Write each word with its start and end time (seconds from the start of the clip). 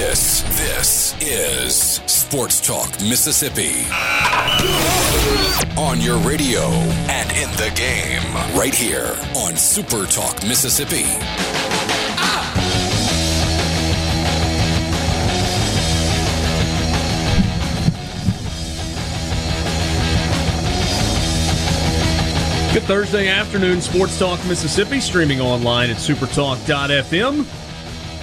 This, 0.00 0.40
this 0.56 1.14
is 1.20 1.76
Sports 2.06 2.58
Talk 2.66 2.88
Mississippi. 3.02 3.84
On 5.78 6.00
your 6.00 6.16
radio 6.20 6.62
and 7.10 7.30
in 7.32 7.50
the 7.58 7.70
game, 7.76 8.34
right 8.58 8.74
here 8.74 9.14
on 9.36 9.58
Super 9.58 10.06
Talk 10.06 10.42
Mississippi. 10.42 11.04
Good 22.72 22.84
Thursday 22.84 23.28
afternoon, 23.28 23.82
Sports 23.82 24.18
Talk 24.18 24.42
Mississippi, 24.46 25.00
streaming 25.00 25.42
online 25.42 25.90
at 25.90 25.96
supertalk.fm. 25.96 27.69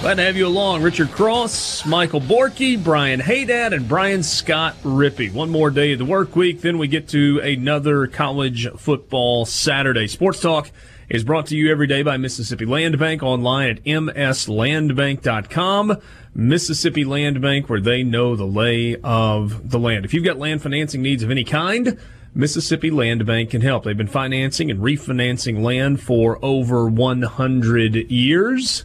Glad 0.00 0.14
to 0.14 0.22
have 0.22 0.36
you 0.36 0.46
along. 0.46 0.82
Richard 0.82 1.10
Cross, 1.10 1.84
Michael 1.84 2.20
Borky, 2.20 2.82
Brian 2.82 3.18
Hadad, 3.18 3.72
and 3.72 3.88
Brian 3.88 4.22
Scott 4.22 4.76
Rippee. 4.84 5.32
One 5.32 5.50
more 5.50 5.70
day 5.70 5.92
of 5.92 5.98
the 5.98 6.04
work 6.04 6.36
week, 6.36 6.60
then 6.60 6.78
we 6.78 6.86
get 6.86 7.08
to 7.08 7.40
another 7.40 8.06
college 8.06 8.68
football 8.76 9.44
Saturday. 9.44 10.06
Sports 10.06 10.40
Talk 10.40 10.70
is 11.10 11.24
brought 11.24 11.46
to 11.46 11.56
you 11.56 11.72
every 11.72 11.88
day 11.88 12.02
by 12.02 12.16
Mississippi 12.16 12.64
Land 12.64 12.96
Bank 12.96 13.24
online 13.24 13.70
at 13.70 13.84
mslandbank.com. 13.84 15.96
Mississippi 16.32 17.04
Land 17.04 17.42
Bank, 17.42 17.68
where 17.68 17.80
they 17.80 18.04
know 18.04 18.36
the 18.36 18.46
lay 18.46 18.94
of 19.02 19.70
the 19.70 19.80
land. 19.80 20.04
If 20.04 20.14
you've 20.14 20.24
got 20.24 20.38
land 20.38 20.62
financing 20.62 21.02
needs 21.02 21.24
of 21.24 21.30
any 21.32 21.42
kind, 21.42 21.98
Mississippi 22.34 22.92
Land 22.92 23.26
Bank 23.26 23.50
can 23.50 23.62
help. 23.62 23.82
They've 23.82 23.96
been 23.96 24.06
financing 24.06 24.70
and 24.70 24.80
refinancing 24.80 25.60
land 25.60 26.00
for 26.00 26.38
over 26.40 26.88
100 26.88 28.12
years. 28.12 28.84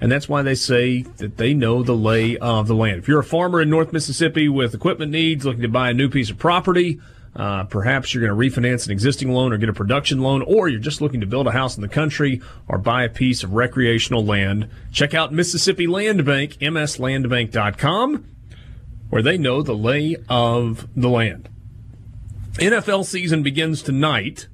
And 0.00 0.12
that's 0.12 0.28
why 0.28 0.42
they 0.42 0.54
say 0.54 1.02
that 1.02 1.38
they 1.38 1.54
know 1.54 1.82
the 1.82 1.96
lay 1.96 2.36
of 2.36 2.66
the 2.66 2.74
land. 2.74 2.98
If 2.98 3.08
you're 3.08 3.20
a 3.20 3.24
farmer 3.24 3.62
in 3.62 3.70
North 3.70 3.92
Mississippi 3.92 4.48
with 4.48 4.74
equipment 4.74 5.10
needs, 5.10 5.46
looking 5.46 5.62
to 5.62 5.68
buy 5.68 5.90
a 5.90 5.94
new 5.94 6.10
piece 6.10 6.28
of 6.28 6.38
property, 6.38 7.00
uh, 7.36 7.64
perhaps 7.64 8.14
you're 8.14 8.26
going 8.26 8.50
to 8.50 8.60
refinance 8.60 8.86
an 8.86 8.92
existing 8.92 9.30
loan 9.30 9.52
or 9.52 9.58
get 9.58 9.68
a 9.68 9.74
production 9.74 10.20
loan, 10.20 10.42
or 10.42 10.68
you're 10.68 10.80
just 10.80 11.02
looking 11.02 11.20
to 11.20 11.26
build 11.26 11.46
a 11.46 11.52
house 11.52 11.76
in 11.76 11.82
the 11.82 11.88
country 11.88 12.40
or 12.66 12.78
buy 12.78 13.04
a 13.04 13.10
piece 13.10 13.42
of 13.42 13.52
recreational 13.52 14.24
land, 14.24 14.68
check 14.90 15.12
out 15.12 15.32
Mississippi 15.32 15.86
Land 15.86 16.24
Bank, 16.24 16.56
mslandbank.com, 16.60 18.24
where 19.10 19.22
they 19.22 19.36
know 19.36 19.62
the 19.62 19.74
lay 19.74 20.16
of 20.28 20.88
the 20.96 21.08
land. 21.08 21.48
NFL 22.54 23.04
season 23.04 23.42
begins 23.42 23.82
tonight. 23.82 24.48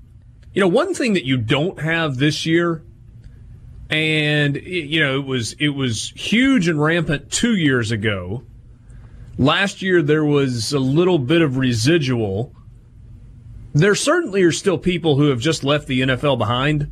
You 0.53 0.61
know, 0.61 0.69
one 0.69 0.93
thing 0.93 1.13
that 1.15 1.25
you 1.25 1.37
don't 1.37 1.81
have 1.81 2.17
this 2.17 2.45
year, 2.45 2.83
and 3.93 4.57
you 4.57 5.01
know, 5.01 5.21
it 5.21 5.27
was 5.27 5.53
it 5.61 5.69
was 5.69 6.13
huge 6.17 6.67
and 6.67 6.81
rampant 6.81 7.31
two 7.31 7.55
years 7.55 7.91
ago. 7.91 8.43
Last 9.37 9.83
year 9.83 10.01
there 10.01 10.25
was 10.25 10.73
a 10.73 10.79
little 10.79 11.19
bit 11.19 11.43
of 11.43 11.59
residual. 11.59 12.55
There 13.75 13.95
certainly 13.95 14.43
are 14.43 14.53
still 14.53 14.79
people 14.79 15.17
who 15.17 15.29
have 15.29 15.41
just 15.41 15.63
left 15.63 15.87
the 15.87 16.01
NFL 16.01 16.39
behind, 16.39 16.91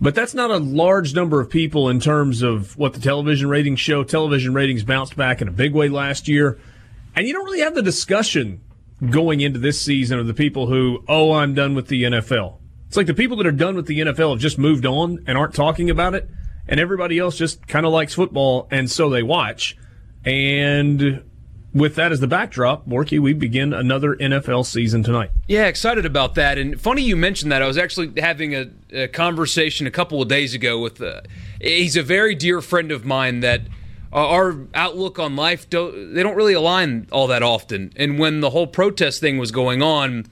but 0.00 0.14
that's 0.14 0.34
not 0.34 0.52
a 0.52 0.58
large 0.58 1.14
number 1.14 1.40
of 1.40 1.50
people 1.50 1.88
in 1.88 1.98
terms 1.98 2.42
of 2.42 2.76
what 2.78 2.94
the 2.94 3.00
television 3.00 3.48
ratings 3.48 3.80
show. 3.80 4.04
Television 4.04 4.54
ratings 4.54 4.84
bounced 4.84 5.16
back 5.16 5.42
in 5.42 5.48
a 5.48 5.52
big 5.52 5.74
way 5.74 5.88
last 5.88 6.28
year, 6.28 6.60
and 7.16 7.26
you 7.26 7.32
don't 7.32 7.44
really 7.44 7.60
have 7.60 7.74
the 7.74 7.82
discussion 7.82 8.60
going 9.10 9.40
into 9.40 9.58
this 9.58 9.80
season 9.80 10.20
of 10.20 10.28
the 10.28 10.34
people 10.34 10.68
who, 10.68 11.04
oh, 11.08 11.32
I'm 11.32 11.54
done 11.54 11.74
with 11.74 11.88
the 11.88 12.04
NFL. 12.04 12.58
It's 12.94 12.96
like 12.96 13.08
the 13.08 13.14
people 13.14 13.36
that 13.38 13.46
are 13.48 13.50
done 13.50 13.74
with 13.74 13.86
the 13.86 13.98
NFL 13.98 14.30
have 14.30 14.38
just 14.38 14.56
moved 14.56 14.86
on 14.86 15.24
and 15.26 15.36
aren't 15.36 15.52
talking 15.52 15.90
about 15.90 16.14
it, 16.14 16.30
and 16.68 16.78
everybody 16.78 17.18
else 17.18 17.36
just 17.36 17.66
kind 17.66 17.84
of 17.84 17.90
likes 17.90 18.14
football, 18.14 18.68
and 18.70 18.88
so 18.88 19.10
they 19.10 19.24
watch. 19.24 19.76
And 20.24 21.24
with 21.72 21.96
that 21.96 22.12
as 22.12 22.20
the 22.20 22.28
backdrop, 22.28 22.86
Borky, 22.86 23.18
we 23.18 23.32
begin 23.32 23.72
another 23.72 24.14
NFL 24.14 24.64
season 24.64 25.02
tonight. 25.02 25.32
Yeah, 25.48 25.66
excited 25.66 26.06
about 26.06 26.36
that. 26.36 26.56
And 26.56 26.80
funny 26.80 27.02
you 27.02 27.16
mentioned 27.16 27.50
that. 27.50 27.62
I 27.62 27.66
was 27.66 27.78
actually 27.78 28.12
having 28.20 28.54
a, 28.54 28.70
a 28.92 29.08
conversation 29.08 29.88
a 29.88 29.90
couple 29.90 30.22
of 30.22 30.28
days 30.28 30.54
ago 30.54 30.78
with. 30.78 31.02
Uh, 31.02 31.22
he's 31.60 31.96
a 31.96 32.02
very 32.04 32.36
dear 32.36 32.60
friend 32.60 32.92
of 32.92 33.04
mine 33.04 33.40
that 33.40 33.62
our 34.12 34.68
outlook 34.72 35.18
on 35.18 35.34
life 35.34 35.68
don't, 35.68 36.14
they 36.14 36.22
don't 36.22 36.36
really 36.36 36.54
align 36.54 37.08
all 37.10 37.26
that 37.26 37.42
often. 37.42 37.92
And 37.96 38.20
when 38.20 38.38
the 38.38 38.50
whole 38.50 38.68
protest 38.68 39.20
thing 39.20 39.38
was 39.38 39.50
going 39.50 39.82
on, 39.82 40.26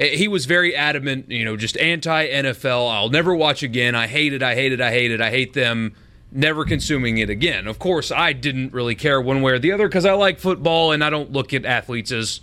he 0.00 0.28
was 0.28 0.46
very 0.46 0.74
adamant, 0.74 1.30
you 1.30 1.44
know, 1.44 1.56
just 1.56 1.76
anti 1.76 2.26
NFL. 2.26 2.90
I'll 2.90 3.10
never 3.10 3.34
watch 3.34 3.62
again. 3.62 3.94
I 3.94 4.06
hate 4.06 4.32
it. 4.32 4.42
I 4.42 4.54
hate 4.54 4.72
it. 4.72 4.80
I 4.80 4.90
hate 4.90 5.10
it. 5.10 5.20
I 5.20 5.30
hate 5.30 5.52
them. 5.52 5.94
Never 6.32 6.64
consuming 6.64 7.18
it 7.18 7.28
again. 7.28 7.66
Of 7.66 7.78
course, 7.78 8.10
I 8.10 8.32
didn't 8.32 8.72
really 8.72 8.94
care 8.94 9.20
one 9.20 9.42
way 9.42 9.52
or 9.52 9.58
the 9.58 9.72
other 9.72 9.88
because 9.88 10.06
I 10.06 10.12
like 10.12 10.38
football 10.38 10.92
and 10.92 11.04
I 11.04 11.10
don't 11.10 11.32
look 11.32 11.52
at 11.52 11.64
athletes 11.64 12.12
as 12.12 12.40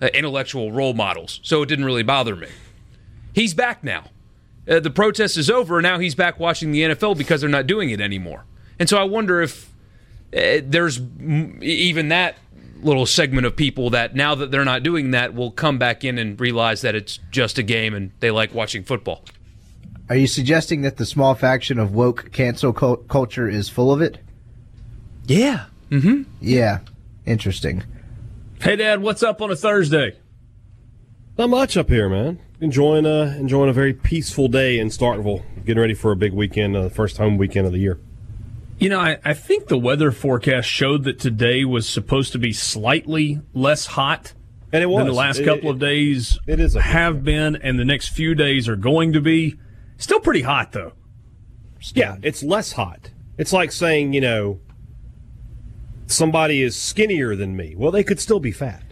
uh, 0.00 0.08
intellectual 0.14 0.70
role 0.72 0.94
models. 0.94 1.40
So 1.42 1.62
it 1.62 1.66
didn't 1.66 1.84
really 1.84 2.02
bother 2.02 2.36
me. 2.36 2.48
He's 3.32 3.54
back 3.54 3.82
now. 3.82 4.04
Uh, 4.68 4.78
the 4.78 4.90
protest 4.90 5.36
is 5.36 5.50
over, 5.50 5.78
and 5.78 5.82
now 5.82 5.98
he's 5.98 6.14
back 6.14 6.38
watching 6.38 6.70
the 6.70 6.82
NFL 6.82 7.16
because 7.16 7.40
they're 7.40 7.50
not 7.50 7.66
doing 7.66 7.90
it 7.90 8.00
anymore. 8.00 8.44
And 8.78 8.88
so 8.88 8.98
I 8.98 9.04
wonder 9.04 9.40
if 9.40 9.72
uh, 10.36 10.60
there's 10.62 11.00
even 11.00 12.08
that 12.08 12.36
little 12.82 13.06
segment 13.06 13.46
of 13.46 13.56
people 13.56 13.90
that 13.90 14.14
now 14.14 14.34
that 14.34 14.50
they're 14.50 14.64
not 14.64 14.82
doing 14.82 15.10
that 15.12 15.34
will 15.34 15.50
come 15.50 15.78
back 15.78 16.04
in 16.04 16.18
and 16.18 16.40
realize 16.40 16.80
that 16.82 16.94
it's 16.94 17.18
just 17.30 17.58
a 17.58 17.62
game 17.62 17.94
and 17.94 18.12
they 18.20 18.30
like 18.30 18.54
watching 18.54 18.82
football. 18.82 19.24
Are 20.08 20.16
you 20.16 20.26
suggesting 20.26 20.82
that 20.82 20.96
the 20.96 21.06
small 21.06 21.34
faction 21.34 21.78
of 21.78 21.94
woke 21.94 22.32
cancel 22.32 22.72
culture 22.72 23.48
is 23.48 23.68
full 23.68 23.92
of 23.92 24.02
it? 24.02 24.18
Yeah. 25.26 25.66
Mm-hmm. 25.90 26.22
Yeah. 26.40 26.80
Interesting. 27.26 27.84
Hey, 28.60 28.76
Dad, 28.76 29.02
what's 29.02 29.22
up 29.22 29.40
on 29.40 29.50
a 29.50 29.56
Thursday? 29.56 30.18
Not 31.38 31.50
much 31.50 31.76
up 31.76 31.88
here, 31.88 32.08
man. 32.08 32.40
Enjoying 32.60 33.06
uh, 33.06 33.34
enjoying 33.38 33.70
a 33.70 33.72
very 33.72 33.94
peaceful 33.94 34.48
day 34.48 34.78
in 34.78 34.88
Starkville. 34.88 35.42
Getting 35.64 35.80
ready 35.80 35.94
for 35.94 36.12
a 36.12 36.16
big 36.16 36.32
weekend, 36.32 36.76
uh, 36.76 36.82
the 36.82 36.90
first 36.90 37.16
home 37.16 37.38
weekend 37.38 37.66
of 37.66 37.72
the 37.72 37.78
year. 37.78 37.98
You 38.80 38.88
know, 38.88 38.98
I, 38.98 39.18
I 39.22 39.34
think 39.34 39.68
the 39.68 39.76
weather 39.76 40.10
forecast 40.10 40.66
showed 40.66 41.04
that 41.04 41.20
today 41.20 41.66
was 41.66 41.86
supposed 41.86 42.32
to 42.32 42.38
be 42.38 42.50
slightly 42.54 43.38
less 43.52 43.84
hot 43.84 44.32
and 44.72 44.82
it 44.82 44.86
was. 44.86 45.00
than 45.00 45.06
the 45.08 45.12
last 45.12 45.40
it, 45.40 45.44
couple 45.44 45.68
it, 45.68 45.72
of 45.72 45.78
days 45.78 46.38
it 46.46 46.60
is 46.60 46.72
have 46.74 47.22
been, 47.22 47.56
and 47.56 47.78
the 47.78 47.84
next 47.84 48.08
few 48.08 48.34
days 48.34 48.70
are 48.70 48.76
going 48.76 49.12
to 49.12 49.20
be. 49.20 49.56
Still 49.98 50.20
pretty 50.20 50.40
hot, 50.40 50.72
though. 50.72 50.92
Still. 51.80 52.00
Yeah, 52.00 52.16
it's 52.22 52.42
less 52.42 52.72
hot. 52.72 53.10
It's 53.36 53.52
like 53.52 53.70
saying, 53.70 54.14
you 54.14 54.22
know, 54.22 54.60
somebody 56.06 56.62
is 56.62 56.74
skinnier 56.74 57.36
than 57.36 57.54
me. 57.54 57.74
Well, 57.76 57.90
they 57.90 58.02
could 58.02 58.18
still 58.18 58.40
be 58.40 58.52
fat. 58.52 58.82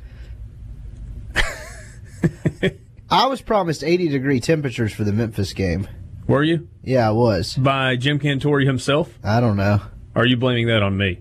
I 3.11 3.27
was 3.27 3.41
promised 3.41 3.83
80 3.83 4.09
degree 4.09 4.41
temperatures 4.41 4.93
for 4.93 5.05
the 5.05 5.15
Memphis 5.15 5.55
game. 5.55 5.89
Were 6.29 6.43
you? 6.43 6.69
Yeah, 6.85 7.09
I 7.09 7.13
was. 7.13 7.57
By 7.57 7.97
Jim 7.97 8.19
Cantore 8.19 8.65
himself? 8.65 9.19
I 9.25 9.41
don't 9.41 9.57
know. 9.57 9.81
Are 10.15 10.27
you 10.27 10.37
blaming 10.37 10.67
that 10.67 10.83
on 10.83 10.95
me? 10.95 11.21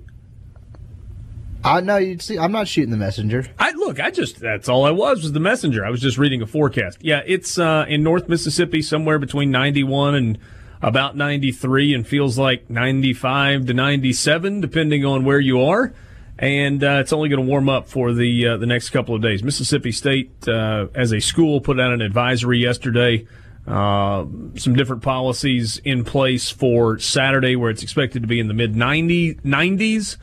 I 1.64 1.80
know 1.80 1.96
you 1.96 2.20
see. 2.20 2.38
I'm 2.38 2.52
not 2.52 2.68
shooting 2.68 2.92
the 2.92 2.98
messenger. 2.98 3.48
I 3.58 3.72
look. 3.72 4.02
I 4.02 4.12
just 4.12 4.42
that's 4.42 4.68
all 4.68 4.86
I 4.86 4.92
was 4.92 5.24
was 5.24 5.32
the 5.32 5.40
messenger. 5.40 5.86
I 5.86 5.90
was 5.90 6.02
just 6.02 6.18
reading 6.18 6.42
a 6.42 6.46
forecast. 6.46 6.98
Yeah, 7.02 7.22
it's 7.26 7.58
uh, 7.58 7.86
in 7.88 8.04
North 8.04 8.28
Mississippi 8.28 8.82
somewhere 8.82 9.18
between 9.18 9.50
91 9.50 10.14
and 10.16 10.38
about 10.82 11.16
93, 11.16 11.94
and 11.94 12.06
feels 12.06 12.38
like 12.38 12.70
95 12.70 13.66
to 13.68 13.74
97 13.74 14.60
depending 14.60 15.06
on 15.06 15.24
where 15.24 15.40
you 15.40 15.62
are. 15.62 15.94
And 16.38 16.84
uh, 16.84 17.00
it's 17.00 17.14
only 17.14 17.30
going 17.30 17.44
to 17.44 17.50
warm 17.50 17.70
up 17.70 17.88
for 17.88 18.14
the 18.14 18.46
uh, 18.46 18.58
the 18.58 18.68
next 18.68 18.90
couple 18.90 19.16
of 19.16 19.22
days. 19.22 19.42
Mississippi 19.42 19.94
State, 19.94 20.48
uh, 20.50 20.88
as 20.94 21.14
a 21.14 21.22
school, 21.22 21.62
put 21.62 21.80
out 21.80 21.94
an 21.94 22.02
advisory 22.02 22.60
yesterday 22.60 23.26
uh, 23.68 24.26
some 24.56 24.74
different 24.76 25.02
policies 25.04 25.78
in 25.84 26.04
place 26.04 26.50
for 26.50 26.98
Saturday, 27.00 27.56
where 27.56 27.70
it's 27.70 27.84
expected 27.84 28.22
to 28.24 28.28
be 28.28 28.40
in 28.40 28.48
the 28.48 28.54
mid 28.54 28.74
90s 28.74 30.18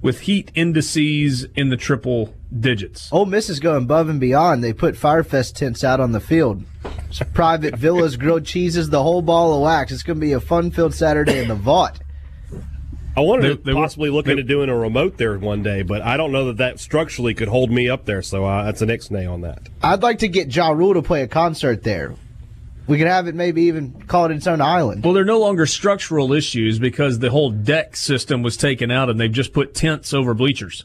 with 0.00 0.20
heat 0.20 0.52
indices 0.54 1.44
in 1.56 1.70
the 1.70 1.76
triple 1.76 2.34
digits. 2.60 3.08
Ole 3.10 3.26
Miss 3.26 3.48
is 3.48 3.58
going 3.58 3.82
above 3.84 4.08
and 4.08 4.20
beyond. 4.20 4.62
They 4.62 4.72
put 4.72 4.94
Firefest 4.94 5.54
tents 5.54 5.82
out 5.82 5.98
on 5.98 6.12
the 6.12 6.20
field. 6.20 6.62
It's 7.08 7.20
private 7.32 7.76
villas, 7.76 8.16
grilled 8.16 8.44
cheeses, 8.44 8.90
the 8.90 9.02
whole 9.02 9.22
ball 9.22 9.54
of 9.54 9.62
wax. 9.62 9.90
It's 9.92 10.02
going 10.02 10.18
to 10.18 10.20
be 10.20 10.32
a 10.32 10.40
fun-filled 10.40 10.94
Saturday 10.94 11.40
in 11.40 11.48
the 11.48 11.54
Vaught. 11.56 11.96
I 13.16 13.20
wanted 13.20 13.42
They- 13.44 13.48
to 13.56 13.62
they 13.62 13.72
were- 13.74 13.80
possibly 13.80 14.10
look 14.10 14.26
they- 14.26 14.32
into 14.32 14.42
doing 14.42 14.68
a 14.68 14.76
remote 14.76 15.16
there 15.16 15.38
one 15.38 15.62
day, 15.62 15.82
but 15.82 16.02
I 16.02 16.16
don't 16.16 16.32
know 16.32 16.46
that 16.46 16.56
that 16.58 16.80
structurally 16.80 17.32
could 17.32 17.48
hold 17.48 17.70
me 17.70 17.88
up 17.88 18.04
there. 18.04 18.22
So 18.22 18.44
uh, 18.44 18.64
that's 18.64 18.82
an 18.82 18.88
ixnay 18.88 19.30
on 19.30 19.40
that. 19.42 19.68
I'd 19.82 20.02
like 20.02 20.18
to 20.18 20.28
get 20.28 20.54
Ja 20.54 20.70
Rule 20.70 20.94
to 20.94 21.02
play 21.02 21.22
a 21.22 21.28
concert 21.28 21.82
there. 21.84 22.14
We 22.86 22.98
could 22.98 23.06
have 23.06 23.26
it 23.28 23.34
maybe 23.34 23.62
even 23.62 24.02
call 24.02 24.26
it 24.26 24.32
its 24.32 24.46
own 24.46 24.60
island. 24.60 25.04
Well, 25.04 25.14
they're 25.14 25.24
no 25.24 25.40
longer 25.40 25.64
structural 25.64 26.32
issues 26.32 26.78
because 26.78 27.18
the 27.18 27.30
whole 27.30 27.50
deck 27.50 27.96
system 27.96 28.42
was 28.42 28.56
taken 28.56 28.90
out 28.90 29.08
and 29.08 29.18
they've 29.18 29.32
just 29.32 29.52
put 29.52 29.74
tents 29.74 30.12
over 30.12 30.34
bleachers. 30.34 30.84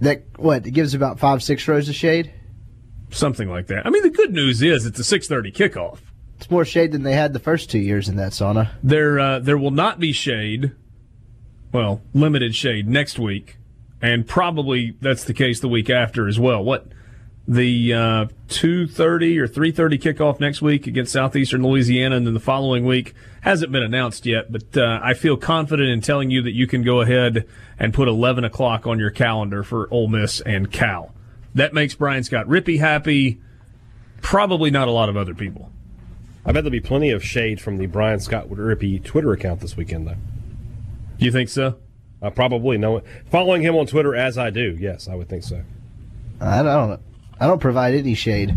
That 0.00 0.24
what 0.36 0.66
it 0.66 0.72
gives 0.72 0.92
about 0.92 1.18
five 1.18 1.42
six 1.42 1.66
rows 1.66 1.88
of 1.88 1.94
shade. 1.94 2.32
Something 3.10 3.48
like 3.48 3.68
that. 3.68 3.86
I 3.86 3.90
mean, 3.90 4.02
the 4.02 4.10
good 4.10 4.32
news 4.32 4.60
is 4.60 4.84
it's 4.84 4.98
a 4.98 5.04
6:30 5.04 5.52
kickoff. 5.52 6.00
It's 6.36 6.50
more 6.50 6.64
shade 6.64 6.92
than 6.92 7.04
they 7.04 7.14
had 7.14 7.32
the 7.32 7.38
first 7.38 7.70
two 7.70 7.78
years 7.78 8.08
in 8.08 8.16
that 8.16 8.32
sauna. 8.32 8.70
There, 8.82 9.18
uh, 9.18 9.38
there 9.38 9.56
will 9.56 9.70
not 9.70 9.98
be 10.00 10.12
shade. 10.12 10.72
Well, 11.72 12.02
limited 12.12 12.54
shade 12.54 12.88
next 12.88 13.18
week, 13.18 13.56
and 14.02 14.26
probably 14.26 14.96
that's 15.00 15.24
the 15.24 15.32
case 15.32 15.60
the 15.60 15.68
week 15.68 15.88
after 15.88 16.28
as 16.28 16.38
well. 16.38 16.62
What 16.62 16.88
the 17.46 17.92
uh, 17.92 18.26
two 18.48 18.86
thirty 18.86 19.38
or 19.38 19.46
three 19.46 19.70
thirty 19.70 19.98
kickoff 19.98 20.40
next 20.40 20.62
week 20.62 20.86
against 20.86 21.12
Southeastern 21.12 21.62
Louisiana, 21.62 22.16
and 22.16 22.26
then 22.26 22.34
the 22.34 22.40
following 22.40 22.84
week 22.84 23.14
hasn't 23.42 23.70
been 23.70 23.82
announced 23.82 24.24
yet. 24.24 24.50
But 24.50 24.76
uh, 24.76 25.00
I 25.02 25.14
feel 25.14 25.36
confident 25.36 25.90
in 25.90 26.00
telling 26.00 26.30
you 26.30 26.42
that 26.42 26.52
you 26.52 26.66
can 26.66 26.82
go 26.82 27.00
ahead 27.00 27.46
and 27.78 27.92
put 27.92 28.08
eleven 28.08 28.44
o'clock 28.44 28.86
on 28.86 28.98
your 28.98 29.10
calendar 29.10 29.62
for 29.62 29.88
Ole 29.92 30.08
Miss 30.08 30.40
and 30.40 30.72
Cal. 30.72 31.12
That 31.54 31.74
makes 31.74 31.94
Brian 31.94 32.24
Scott 32.24 32.46
Rippee 32.46 32.80
happy. 32.80 33.40
Probably 34.22 34.70
not 34.70 34.88
a 34.88 34.90
lot 34.90 35.08
of 35.10 35.16
other 35.16 35.34
people. 35.34 35.70
I 36.46 36.52
bet 36.52 36.64
there'll 36.64 36.70
be 36.70 36.80
plenty 36.80 37.10
of 37.10 37.22
shade 37.22 37.60
from 37.60 37.76
the 37.76 37.86
Brian 37.86 38.20
Scott 38.20 38.48
Rippee 38.48 39.02
Twitter 39.04 39.32
account 39.32 39.60
this 39.60 39.76
weekend, 39.76 40.06
though. 40.06 40.16
Do 41.18 41.24
you 41.24 41.30
think 41.30 41.48
so? 41.48 41.76
Uh, 42.22 42.30
probably 42.30 42.78
no. 42.78 43.02
Following 43.30 43.62
him 43.62 43.76
on 43.76 43.86
Twitter 43.86 44.14
as 44.16 44.38
I 44.38 44.50
do, 44.50 44.76
yes, 44.80 45.08
I 45.08 45.14
would 45.14 45.28
think 45.28 45.44
so. 45.44 45.62
I 46.40 46.62
don't. 46.62 47.00
I 47.40 47.46
don't 47.46 47.60
provide 47.60 47.94
any 47.94 48.14
shade. 48.14 48.54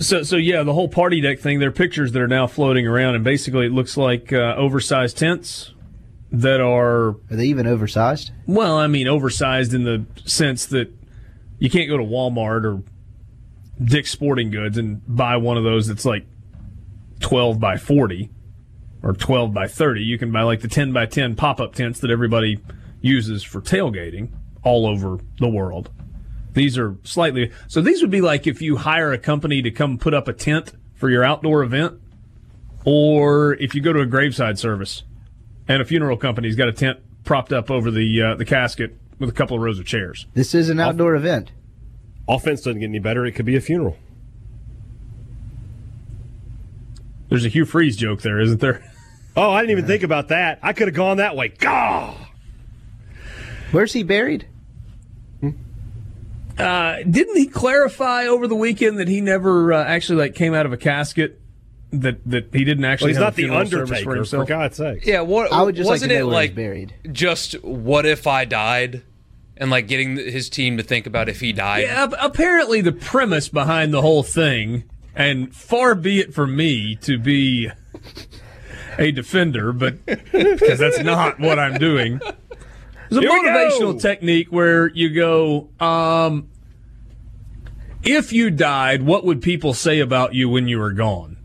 So, 0.00 0.22
so 0.22 0.36
yeah, 0.36 0.62
the 0.62 0.72
whole 0.72 0.88
party 0.88 1.20
deck 1.20 1.40
thing. 1.40 1.58
There 1.58 1.68
are 1.68 1.72
pictures 1.72 2.12
that 2.12 2.22
are 2.22 2.28
now 2.28 2.46
floating 2.46 2.86
around, 2.86 3.14
and 3.16 3.24
basically, 3.24 3.66
it 3.66 3.72
looks 3.72 3.96
like 3.96 4.32
uh, 4.32 4.54
oversized 4.56 5.18
tents 5.18 5.72
that 6.30 6.60
are 6.60 7.08
Are 7.08 7.16
they 7.30 7.46
even 7.46 7.66
oversized? 7.66 8.30
well, 8.46 8.78
I 8.78 8.86
mean, 8.86 9.08
oversized 9.08 9.74
in 9.74 9.84
the 9.84 10.06
sense 10.24 10.66
that 10.66 10.92
you 11.58 11.70
can't 11.70 11.88
go 11.88 11.96
to 11.96 12.04
Walmart 12.04 12.64
or 12.64 12.82
Dick's 13.82 14.10
Sporting 14.10 14.50
Goods 14.50 14.78
and 14.78 15.02
buy 15.06 15.36
one 15.36 15.56
of 15.56 15.64
those 15.64 15.86
that's 15.88 16.04
like 16.04 16.26
twelve 17.20 17.58
by 17.58 17.76
forty 17.76 18.30
or 19.02 19.14
twelve 19.14 19.52
by 19.52 19.66
thirty. 19.66 20.02
You 20.02 20.18
can 20.18 20.30
buy 20.30 20.42
like 20.42 20.60
the 20.60 20.68
ten 20.68 20.92
by 20.92 21.06
ten 21.06 21.34
pop 21.34 21.60
up 21.60 21.74
tents 21.74 22.00
that 22.00 22.10
everybody 22.10 22.60
uses 23.00 23.42
for 23.42 23.60
tailgating 23.60 24.30
all 24.66 24.84
over 24.84 25.20
the 25.38 25.48
world. 25.48 25.90
These 26.52 26.76
are 26.76 26.96
slightly 27.04 27.52
so. 27.68 27.80
These 27.80 28.02
would 28.02 28.10
be 28.10 28.20
like 28.20 28.46
if 28.46 28.60
you 28.60 28.76
hire 28.76 29.12
a 29.12 29.18
company 29.18 29.62
to 29.62 29.70
come 29.70 29.96
put 29.96 30.12
up 30.12 30.26
a 30.26 30.32
tent 30.32 30.72
for 30.94 31.08
your 31.08 31.22
outdoor 31.22 31.62
event, 31.62 32.00
or 32.84 33.54
if 33.54 33.74
you 33.74 33.80
go 33.80 33.92
to 33.92 34.00
a 34.00 34.06
graveside 34.06 34.58
service 34.58 35.04
and 35.68 35.80
a 35.80 35.84
funeral 35.84 36.16
company's 36.16 36.56
got 36.56 36.68
a 36.68 36.72
tent 36.72 36.98
propped 37.24 37.52
up 37.52 37.70
over 37.70 37.90
the 37.90 38.20
uh, 38.20 38.34
the 38.34 38.44
casket 38.44 38.96
with 39.20 39.28
a 39.28 39.32
couple 39.32 39.56
of 39.56 39.62
rows 39.62 39.78
of 39.78 39.86
chairs. 39.86 40.26
This 40.34 40.54
is 40.54 40.68
an 40.68 40.80
outdoor 40.80 41.14
event. 41.14 41.52
Offense 42.28 42.62
doesn't 42.62 42.80
get 42.80 42.88
any 42.88 42.98
better. 42.98 43.24
It 43.24 43.32
could 43.32 43.46
be 43.46 43.54
a 43.54 43.60
funeral. 43.60 43.96
There's 47.28 47.44
a 47.44 47.48
Hugh 47.48 47.66
Freeze 47.66 47.96
joke 47.96 48.22
there, 48.22 48.40
isn't 48.40 48.60
there? 48.60 48.82
Oh, 49.38 49.50
I 49.50 49.60
didn't 49.60 49.72
even 49.72 49.86
think 49.86 50.02
about 50.02 50.28
that. 50.28 50.60
I 50.62 50.72
could 50.72 50.88
have 50.88 50.94
gone 50.94 51.18
that 51.18 51.36
way. 51.36 51.48
Gah! 51.48 52.14
Where's 53.70 53.92
he 53.92 54.02
buried? 54.02 54.48
Uh, 56.58 56.96
didn't 57.08 57.36
he 57.36 57.46
clarify 57.46 58.26
over 58.26 58.46
the 58.46 58.54
weekend 58.54 58.98
that 58.98 59.08
he 59.08 59.20
never 59.20 59.72
uh, 59.72 59.84
actually 59.84 60.18
like 60.20 60.34
came 60.34 60.54
out 60.54 60.66
of 60.66 60.72
a 60.72 60.76
casket? 60.76 61.40
That 61.92 62.18
that 62.28 62.48
he 62.52 62.64
didn't 62.64 62.82
Well, 62.82 62.92
actually. 62.92 63.10
he's 63.10 63.16
have 63.18 63.24
not 63.24 63.32
a 63.34 63.46
the 63.48 63.54
Undertaker, 63.54 64.04
for, 64.04 64.14
himself? 64.16 64.48
God's 64.48 64.76
sake. 64.76 65.06
Yeah, 65.06 65.20
what 65.20 65.52
I 65.52 65.62
would 65.62 65.76
just 65.76 65.88
wasn't 65.88 66.10
like 66.10 66.16
it 66.16 66.20
know 66.20 66.26
where 66.28 66.40
he's 66.42 66.48
like 66.50 66.54
buried. 66.56 66.94
just 67.12 67.52
what 67.62 68.04
if 68.06 68.26
I 68.26 68.44
died, 68.44 69.02
and 69.56 69.70
like 69.70 69.86
getting 69.86 70.16
his 70.16 70.48
team 70.50 70.78
to 70.78 70.82
think 70.82 71.06
about 71.06 71.28
if 71.28 71.40
he 71.40 71.52
died. 71.52 71.82
Yeah, 71.84 72.08
apparently 72.20 72.80
the 72.80 72.92
premise 72.92 73.48
behind 73.48 73.94
the 73.94 74.02
whole 74.02 74.22
thing, 74.24 74.84
and 75.14 75.54
far 75.54 75.94
be 75.94 76.18
it 76.20 76.34
for 76.34 76.46
me 76.46 76.96
to 77.02 77.18
be 77.18 77.70
a 78.98 79.12
defender, 79.12 79.72
but 79.72 80.04
because 80.32 80.78
that's 80.80 80.98
not 80.98 81.38
what 81.38 81.58
I'm 81.58 81.74
doing. 81.78 82.20
It's 83.10 83.16
a 83.16 83.20
Here 83.20 83.30
motivational 83.30 84.00
technique 84.00 84.48
where 84.50 84.88
you 84.88 85.10
go, 85.14 85.68
um, 85.84 86.48
if 88.02 88.32
you 88.32 88.50
died, 88.50 89.02
what 89.02 89.24
would 89.24 89.42
people 89.42 89.74
say 89.74 90.00
about 90.00 90.34
you 90.34 90.48
when 90.48 90.68
you 90.68 90.78
were 90.78 90.92
gone? 90.92 91.36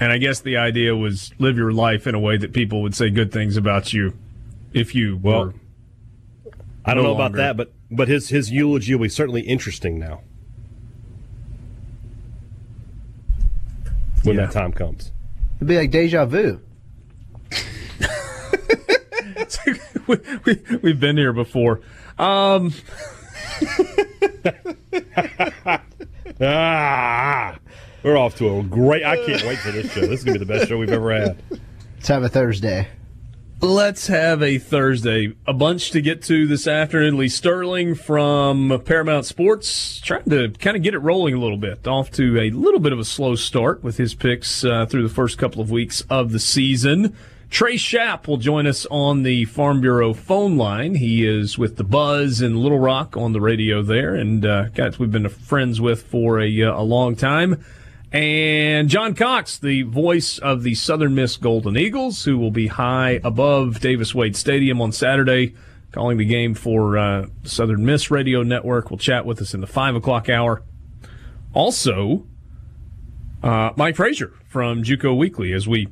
And 0.00 0.12
I 0.12 0.18
guess 0.18 0.40
the 0.40 0.56
idea 0.56 0.96
was 0.96 1.32
live 1.38 1.56
your 1.56 1.72
life 1.72 2.06
in 2.06 2.14
a 2.14 2.20
way 2.20 2.36
that 2.36 2.52
people 2.52 2.82
would 2.82 2.94
say 2.94 3.10
good 3.10 3.32
things 3.32 3.56
about 3.56 3.92
you 3.92 4.16
if 4.72 4.94
you 4.94 5.18
Well, 5.22 5.46
were. 5.46 5.54
I 6.84 6.94
don't 6.94 7.04
No 7.04 7.10
know 7.10 7.14
about 7.14 7.32
that, 7.34 7.56
but 7.56 7.72
but 7.90 8.08
his 8.08 8.28
his 8.28 8.50
eulogy 8.50 8.94
will 8.94 9.02
be 9.04 9.08
certainly 9.08 9.42
interesting 9.42 9.98
now. 10.00 10.22
When 14.24 14.36
Yeah. 14.36 14.46
that 14.46 14.52
time 14.52 14.72
comes. 14.72 15.12
It'd 15.56 15.68
be 15.68 15.76
like 15.76 15.90
deja 15.92 16.24
vu. 16.26 16.60
we, 20.06 20.16
we, 20.44 20.62
we've 20.82 21.00
been 21.00 21.16
here 21.16 21.32
before. 21.32 21.80
Um, 22.18 22.72
Ah, 26.40 27.56
we're 28.02 28.16
off 28.16 28.36
to 28.38 28.58
a 28.58 28.62
great. 28.62 29.04
I 29.04 29.16
can't 29.24 29.44
wait 29.44 29.58
for 29.58 29.70
this 29.70 29.92
show. 29.92 30.00
This 30.00 30.20
is 30.20 30.24
gonna 30.24 30.38
be 30.38 30.44
the 30.44 30.52
best 30.52 30.68
show 30.68 30.78
we've 30.78 30.90
ever 30.90 31.12
had. 31.12 31.42
Let's 31.94 32.08
have 32.08 32.22
a 32.24 32.28
Thursday. 32.28 32.88
let's 33.60 34.08
have 34.08 34.42
a 34.42 34.58
Thursday. 34.58 35.34
A 35.46 35.52
bunch 35.52 35.92
to 35.92 36.00
get 36.00 36.22
to 36.22 36.46
this 36.46 36.66
afternoon. 36.66 37.16
Lee 37.16 37.28
Sterling 37.28 37.94
from 37.94 38.82
Paramount 38.84 39.24
Sports 39.24 40.00
trying 40.00 40.24
to 40.30 40.50
kind 40.58 40.76
of 40.76 40.82
get 40.82 40.94
it 40.94 40.98
rolling 40.98 41.34
a 41.34 41.38
little 41.38 41.58
bit. 41.58 41.86
Off 41.86 42.10
to 42.12 42.40
a 42.40 42.50
little 42.50 42.80
bit 42.80 42.92
of 42.92 42.98
a 42.98 43.04
slow 43.04 43.34
start 43.36 43.82
with 43.84 43.98
his 43.98 44.14
picks 44.14 44.64
uh, 44.64 44.86
through 44.86 45.06
the 45.06 45.14
first 45.14 45.38
couple 45.38 45.60
of 45.62 45.70
weeks 45.70 46.00
of 46.10 46.32
the 46.32 46.40
season. 46.40 47.16
Trey 47.52 47.74
Schaap 47.74 48.28
will 48.28 48.38
join 48.38 48.66
us 48.66 48.86
on 48.90 49.24
the 49.24 49.44
Farm 49.44 49.82
Bureau 49.82 50.14
phone 50.14 50.56
line. 50.56 50.94
He 50.94 51.28
is 51.28 51.58
with 51.58 51.76
the 51.76 51.84
Buzz 51.84 52.40
in 52.40 52.56
Little 52.56 52.78
Rock 52.78 53.14
on 53.14 53.34
the 53.34 53.42
radio 53.42 53.82
there, 53.82 54.14
and 54.14 54.42
uh, 54.46 54.70
guys 54.70 54.98
we've 54.98 55.12
been 55.12 55.28
friends 55.28 55.78
with 55.78 56.02
for 56.04 56.40
a, 56.40 56.62
uh, 56.62 56.74
a 56.74 56.80
long 56.80 57.14
time. 57.14 57.62
And 58.10 58.88
John 58.88 59.14
Cox, 59.14 59.58
the 59.58 59.82
voice 59.82 60.38
of 60.38 60.62
the 60.62 60.74
Southern 60.74 61.14
Miss 61.14 61.36
Golden 61.36 61.76
Eagles, 61.76 62.24
who 62.24 62.38
will 62.38 62.50
be 62.50 62.68
high 62.68 63.20
above 63.22 63.80
Davis 63.80 64.14
Wade 64.14 64.34
Stadium 64.34 64.80
on 64.80 64.90
Saturday, 64.90 65.54
calling 65.92 66.16
the 66.16 66.24
game 66.24 66.54
for 66.54 66.96
uh, 66.96 67.26
Southern 67.44 67.84
Miss 67.84 68.10
Radio 68.10 68.42
Network, 68.42 68.90
will 68.90 68.96
chat 68.96 69.26
with 69.26 69.42
us 69.42 69.52
in 69.52 69.60
the 69.60 69.66
five 69.66 69.94
o'clock 69.94 70.30
hour. 70.30 70.62
Also, 71.52 72.24
uh, 73.42 73.72
Mike 73.76 73.96
Frazier 73.96 74.32
from 74.48 74.82
JUCO 74.82 75.14
Weekly 75.14 75.52
as 75.52 75.68
we 75.68 75.88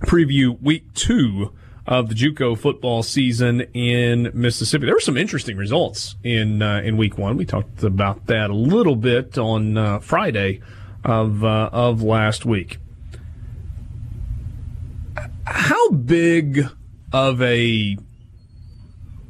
preview 0.00 0.60
week 0.60 0.92
two 0.94 1.52
of 1.86 2.08
the 2.08 2.14
JUCO 2.14 2.56
football 2.56 3.02
season 3.02 3.62
in 3.74 4.30
Mississippi. 4.32 4.86
There 4.86 4.94
were 4.94 5.00
some 5.00 5.16
interesting 5.16 5.56
results 5.56 6.16
in 6.22 6.62
uh, 6.62 6.82
in 6.84 6.96
week 6.96 7.18
one. 7.18 7.36
We 7.36 7.44
talked 7.44 7.82
about 7.82 8.26
that 8.26 8.50
a 8.50 8.54
little 8.54 8.96
bit 8.96 9.36
on 9.38 9.76
uh, 9.76 9.98
Friday 10.00 10.60
of 11.04 11.44
uh, 11.44 11.70
of 11.72 12.02
last 12.02 12.44
week. 12.44 12.78
How 15.44 15.90
big 15.90 16.66
of 17.12 17.42
a 17.42 17.96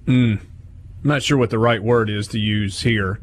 mm, 0.04 0.40
I'm 0.40 0.40
not 1.02 1.22
sure 1.22 1.38
what 1.38 1.50
the 1.50 1.58
right 1.58 1.82
word 1.82 2.10
is 2.10 2.28
to 2.28 2.38
use 2.38 2.82
here. 2.82 3.20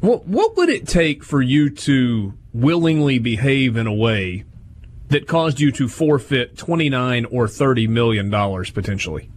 What 0.00 0.26
what 0.26 0.56
would 0.56 0.68
it 0.68 0.86
take 0.86 1.24
for 1.24 1.42
you 1.42 1.70
to 1.70 2.34
willingly 2.52 3.18
behave 3.18 3.76
in 3.76 3.86
a 3.86 3.94
way 3.94 4.44
that 5.12 5.26
caused 5.28 5.60
you 5.60 5.70
to 5.72 5.88
forfeit 5.88 6.56
29 6.56 7.26
or 7.26 7.46
30 7.46 7.86
million 7.86 8.30
dollars 8.30 8.70
potentially? 8.70 9.28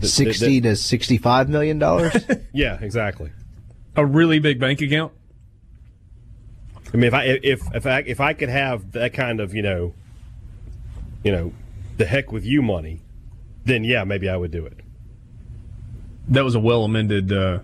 Sixty 0.00 0.60
to 0.60 0.76
sixty-five 0.76 1.48
million 1.48 1.78
dollars. 1.78 2.14
yeah, 2.52 2.78
exactly. 2.80 3.32
A 3.96 4.04
really 4.04 4.38
big 4.38 4.60
bank 4.60 4.82
account? 4.82 5.12
I 6.92 6.96
mean, 6.96 7.04
if 7.04 7.14
I 7.14 7.24
if 7.24 7.74
if 7.74 7.86
I 7.86 7.98
if 8.00 8.20
I 8.20 8.34
could 8.34 8.50
have 8.50 8.92
that 8.92 9.14
kind 9.14 9.40
of 9.40 9.54
you 9.54 9.62
know, 9.62 9.94
you 11.22 11.32
know, 11.32 11.52
the 11.96 12.04
heck 12.04 12.32
with 12.32 12.44
you 12.44 12.60
money, 12.60 13.00
then 13.64 13.82
yeah, 13.82 14.04
maybe 14.04 14.28
I 14.28 14.36
would 14.36 14.50
do 14.50 14.66
it. 14.66 14.78
That 16.28 16.44
was 16.44 16.54
a 16.54 16.60
well 16.60 16.84
amended 16.84 17.32
uh, 17.32 17.60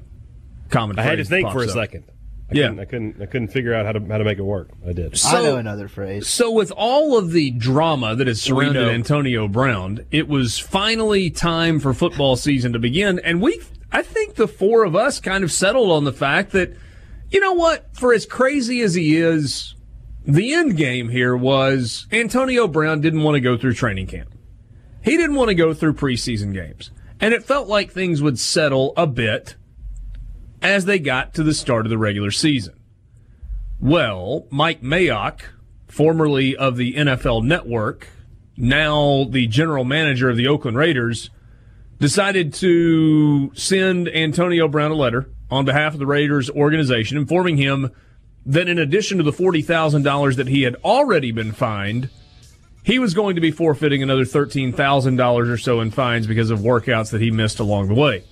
comment. 0.70 0.98
I 0.98 1.02
had 1.02 1.18
to 1.18 1.24
think 1.24 1.50
for 1.52 1.62
a 1.62 1.66
up. 1.66 1.70
second. 1.70 2.04
I 2.50 2.54
Yeah. 2.54 2.62
couldn't, 2.68 2.80
I 2.80 2.84
couldn't 2.84 3.22
I 3.22 3.26
couldn't 3.26 3.48
figure 3.48 3.72
out 3.74 3.86
how 3.86 3.92
to 3.92 4.00
how 4.00 4.18
to 4.18 4.24
make 4.24 4.38
it 4.38 4.42
work. 4.42 4.70
I 4.86 4.92
did. 4.92 5.18
I 5.24 5.42
know 5.42 5.56
another 5.56 5.88
phrase. 5.88 6.26
So, 6.26 6.50
with 6.50 6.72
all 6.76 7.16
of 7.16 7.30
the 7.32 7.50
drama 7.52 8.16
that 8.16 8.26
has 8.26 8.40
surrounded. 8.42 8.88
Antonio 8.88 9.46
Brown, 9.48 10.00
it 10.10 10.28
was 10.28 10.58
finally 10.58 11.30
time 11.30 11.78
for 11.80 11.94
football 11.94 12.36
season 12.36 12.72
to 12.72 12.78
begin, 12.78 13.20
and 13.20 13.40
we, 13.40 13.60
I 13.92 14.02
think, 14.02 14.34
the 14.34 14.48
four 14.48 14.84
of 14.84 14.96
us 14.96 15.20
kind 15.20 15.44
of 15.44 15.52
settled 15.52 15.90
on 15.92 16.04
the 16.04 16.12
fact 16.12 16.52
that, 16.52 16.74
you 17.30 17.38
know 17.40 17.52
what, 17.52 17.96
for 17.96 18.12
as 18.12 18.26
crazy 18.26 18.80
as 18.80 18.94
he 18.94 19.16
is, 19.16 19.74
the 20.26 20.52
end 20.52 20.76
game 20.76 21.08
here 21.08 21.36
was 21.36 22.06
Antonio 22.10 22.66
Brown 22.68 23.00
didn't 23.00 23.22
want 23.22 23.36
to 23.36 23.40
go 23.40 23.56
through 23.56 23.74
training 23.74 24.06
camp. 24.08 24.34
He 25.02 25.16
didn't 25.16 25.36
want 25.36 25.48
to 25.48 25.54
go 25.54 25.72
through 25.72 25.94
preseason 25.94 26.52
games, 26.52 26.90
and 27.20 27.32
it 27.32 27.44
felt 27.44 27.68
like 27.68 27.90
things 27.92 28.20
would 28.20 28.38
settle 28.38 28.92
a 28.96 29.06
bit 29.06 29.54
as 30.62 30.84
they 30.84 30.98
got 30.98 31.34
to 31.34 31.42
the 31.42 31.54
start 31.54 31.86
of 31.86 31.90
the 31.90 31.98
regular 31.98 32.30
season. 32.30 32.74
Well, 33.78 34.46
Mike 34.50 34.82
Mayock, 34.82 35.40
formerly 35.88 36.56
of 36.56 36.76
the 36.76 36.94
NFL 36.94 37.44
Network, 37.44 38.08
now 38.56 39.24
the 39.24 39.46
general 39.46 39.84
manager 39.84 40.28
of 40.28 40.36
the 40.36 40.48
Oakland 40.48 40.76
Raiders, 40.76 41.30
decided 41.98 42.52
to 42.54 43.52
send 43.54 44.08
Antonio 44.08 44.68
Brown 44.68 44.90
a 44.90 44.94
letter 44.94 45.30
on 45.50 45.64
behalf 45.64 45.94
of 45.94 45.98
the 45.98 46.06
Raiders 46.06 46.50
organization 46.50 47.16
informing 47.16 47.56
him 47.56 47.90
that 48.46 48.68
in 48.68 48.78
addition 48.78 49.18
to 49.18 49.24
the 49.24 49.32
$40,000 49.32 50.36
that 50.36 50.48
he 50.48 50.62
had 50.62 50.76
already 50.76 51.32
been 51.32 51.52
fined, 51.52 52.08
he 52.82 52.98
was 52.98 53.14
going 53.14 53.34
to 53.34 53.40
be 53.40 53.50
forfeiting 53.50 54.02
another 54.02 54.24
$13,000 54.24 55.50
or 55.50 55.58
so 55.58 55.80
in 55.80 55.90
fines 55.90 56.26
because 56.26 56.50
of 56.50 56.60
workouts 56.60 57.10
that 57.10 57.20
he 57.20 57.30
missed 57.30 57.60
along 57.60 57.88
the 57.88 57.94
way. 57.94 58.24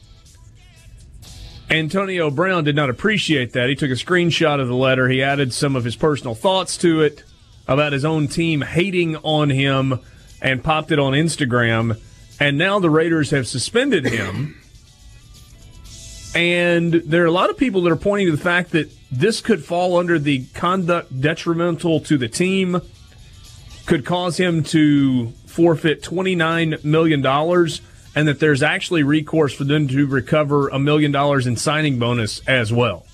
Antonio 1.70 2.30
Brown 2.30 2.64
did 2.64 2.74
not 2.74 2.88
appreciate 2.88 3.52
that. 3.52 3.68
He 3.68 3.74
took 3.74 3.90
a 3.90 3.94
screenshot 3.94 4.60
of 4.60 4.68
the 4.68 4.74
letter. 4.74 5.08
He 5.08 5.22
added 5.22 5.52
some 5.52 5.76
of 5.76 5.84
his 5.84 5.96
personal 5.96 6.34
thoughts 6.34 6.76
to 6.78 7.02
it 7.02 7.24
about 7.66 7.92
his 7.92 8.04
own 8.04 8.26
team 8.26 8.62
hating 8.62 9.16
on 9.16 9.50
him 9.50 10.00
and 10.40 10.64
popped 10.64 10.90
it 10.92 10.98
on 10.98 11.12
Instagram. 11.12 12.00
And 12.40 12.56
now 12.56 12.78
the 12.78 12.88
Raiders 12.88 13.30
have 13.30 13.46
suspended 13.46 14.06
him. 14.06 14.56
And 16.34 16.94
there 16.94 17.22
are 17.22 17.26
a 17.26 17.32
lot 17.32 17.50
of 17.50 17.58
people 17.58 17.82
that 17.82 17.92
are 17.92 17.96
pointing 17.96 18.28
to 18.28 18.36
the 18.36 18.42
fact 18.42 18.70
that 18.70 18.90
this 19.10 19.40
could 19.40 19.64
fall 19.64 19.98
under 19.98 20.18
the 20.18 20.44
conduct 20.54 21.20
detrimental 21.20 22.00
to 22.00 22.16
the 22.16 22.28
team, 22.28 22.80
could 23.86 24.04
cause 24.04 24.38
him 24.38 24.62
to 24.62 25.30
forfeit 25.46 26.02
$29 26.02 26.84
million 26.84 27.22
and 28.18 28.26
that 28.26 28.40
there's 28.40 28.64
actually 28.64 29.04
recourse 29.04 29.54
for 29.54 29.62
them 29.62 29.86
to 29.86 30.04
recover 30.04 30.66
a 30.70 30.78
million 30.80 31.12
dollars 31.12 31.46
in 31.46 31.54
signing 31.54 32.00
bonus 32.00 32.40
as 32.48 32.72
well. 32.72 33.06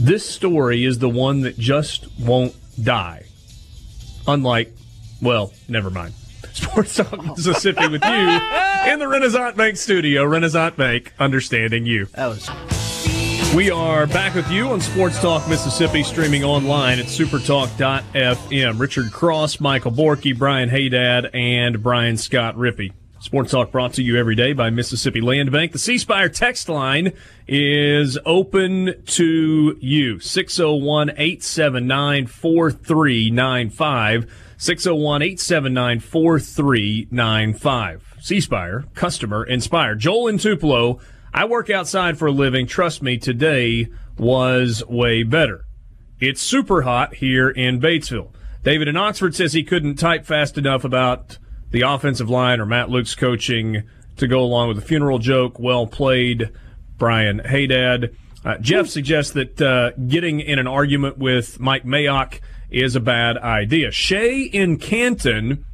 This 0.00 0.26
story 0.26 0.86
is 0.86 1.00
the 1.00 1.08
one 1.10 1.42
that 1.42 1.58
just 1.58 2.08
won't 2.18 2.56
die. 2.82 3.26
Unlike, 4.26 4.72
well, 5.20 5.52
never 5.68 5.90
mind. 5.90 6.14
Sports 6.54 6.96
Talk 6.96 7.22
Mississippi 7.26 7.86
with 7.88 8.02
you 8.02 8.90
in 8.90 9.00
the 9.00 9.06
Renaissance 9.06 9.54
Bank 9.54 9.76
studio. 9.76 10.24
Renaissance 10.24 10.76
Bank, 10.76 11.12
understanding 11.18 11.84
you. 11.84 12.06
That 12.14 12.28
was 12.28 13.54
We 13.54 13.70
are 13.70 14.06
back 14.06 14.34
with 14.34 14.50
you 14.50 14.68
on 14.68 14.80
Sports 14.80 15.20
Talk 15.20 15.46
Mississippi, 15.46 16.04
streaming 16.04 16.42
online 16.42 17.00
at 17.00 17.04
supertalk.fm. 17.04 18.80
Richard 18.80 19.12
Cross, 19.12 19.60
Michael 19.60 19.92
Borky, 19.92 20.34
Brian 20.34 20.70
Hadad, 20.70 21.28
and 21.34 21.82
Brian 21.82 22.16
Scott 22.16 22.56
Rippee. 22.56 22.92
Sports 23.24 23.50
Talk 23.52 23.72
brought 23.72 23.94
to 23.94 24.02
you 24.02 24.18
every 24.18 24.34
day 24.34 24.52
by 24.52 24.68
Mississippi 24.68 25.22
Land 25.22 25.50
Bank. 25.50 25.72
The 25.72 25.78
C 25.78 25.96
Spire 25.96 26.28
text 26.28 26.68
line 26.68 27.14
is 27.48 28.18
open 28.26 29.02
to 29.06 29.78
you. 29.80 30.20
601 30.20 31.08
879 31.08 32.26
4395. 32.26 34.30
601 34.58 35.22
879 35.22 36.00
4395. 36.00 38.14
C 38.20 38.42
Spire, 38.42 38.84
customer 38.92 39.42
inspired. 39.42 40.00
Joel 40.00 40.28
in 40.28 40.36
Tupelo. 40.36 41.00
I 41.32 41.46
work 41.46 41.70
outside 41.70 42.18
for 42.18 42.26
a 42.26 42.30
living. 42.30 42.66
Trust 42.66 43.02
me, 43.02 43.16
today 43.16 43.86
was 44.18 44.84
way 44.86 45.22
better. 45.22 45.64
It's 46.20 46.42
super 46.42 46.82
hot 46.82 47.14
here 47.14 47.48
in 47.48 47.80
Batesville. 47.80 48.34
David 48.62 48.86
in 48.86 48.98
Oxford 48.98 49.34
says 49.34 49.54
he 49.54 49.64
couldn't 49.64 49.94
type 49.94 50.26
fast 50.26 50.58
enough 50.58 50.84
about 50.84 51.38
the 51.74 51.82
offensive 51.82 52.30
line 52.30 52.60
or 52.60 52.66
Matt 52.66 52.88
Luke's 52.88 53.16
coaching 53.16 53.82
to 54.16 54.28
go 54.28 54.40
along 54.40 54.68
with 54.68 54.76
the 54.76 54.82
funeral 54.84 55.18
joke. 55.18 55.58
Well 55.58 55.88
played, 55.88 56.52
Brian 56.98 57.40
Hadad. 57.40 58.14
Uh, 58.44 58.58
Jeff 58.58 58.86
suggests 58.86 59.32
that 59.32 59.60
uh, 59.60 59.90
getting 60.06 60.38
in 60.38 60.60
an 60.60 60.68
argument 60.68 61.18
with 61.18 61.58
Mike 61.58 61.82
Mayock 61.82 62.38
is 62.70 62.94
a 62.94 63.00
bad 63.00 63.36
idea. 63.38 63.90
Shay 63.90 64.42
in 64.42 64.76
Canton, 64.78 65.64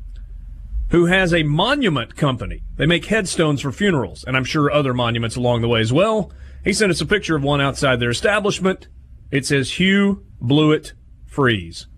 who 0.89 1.05
has 1.05 1.35
a 1.35 1.43
monument 1.43 2.17
company, 2.17 2.63
they 2.79 2.87
make 2.87 3.05
headstones 3.05 3.61
for 3.61 3.71
funerals, 3.71 4.25
and 4.25 4.39
I'm 4.39 4.45
sure 4.45 4.73
other 4.73 4.95
monuments 4.95 5.37
along 5.37 5.61
the 5.61 5.69
way 5.69 5.83
as 5.83 5.93
well. 5.93 6.33
He 6.65 6.73
sent 6.73 6.91
us 6.91 7.03
a 7.03 7.07
picture 7.07 7.37
of 7.37 7.43
one 7.43 7.61
outside 7.61 8.01
their 8.01 8.09
establishment. 8.09 8.89
It 9.31 9.45
says 9.45 9.79
Hugh 9.79 10.25
Blewett 10.41 10.95
Freeze. 11.27 11.89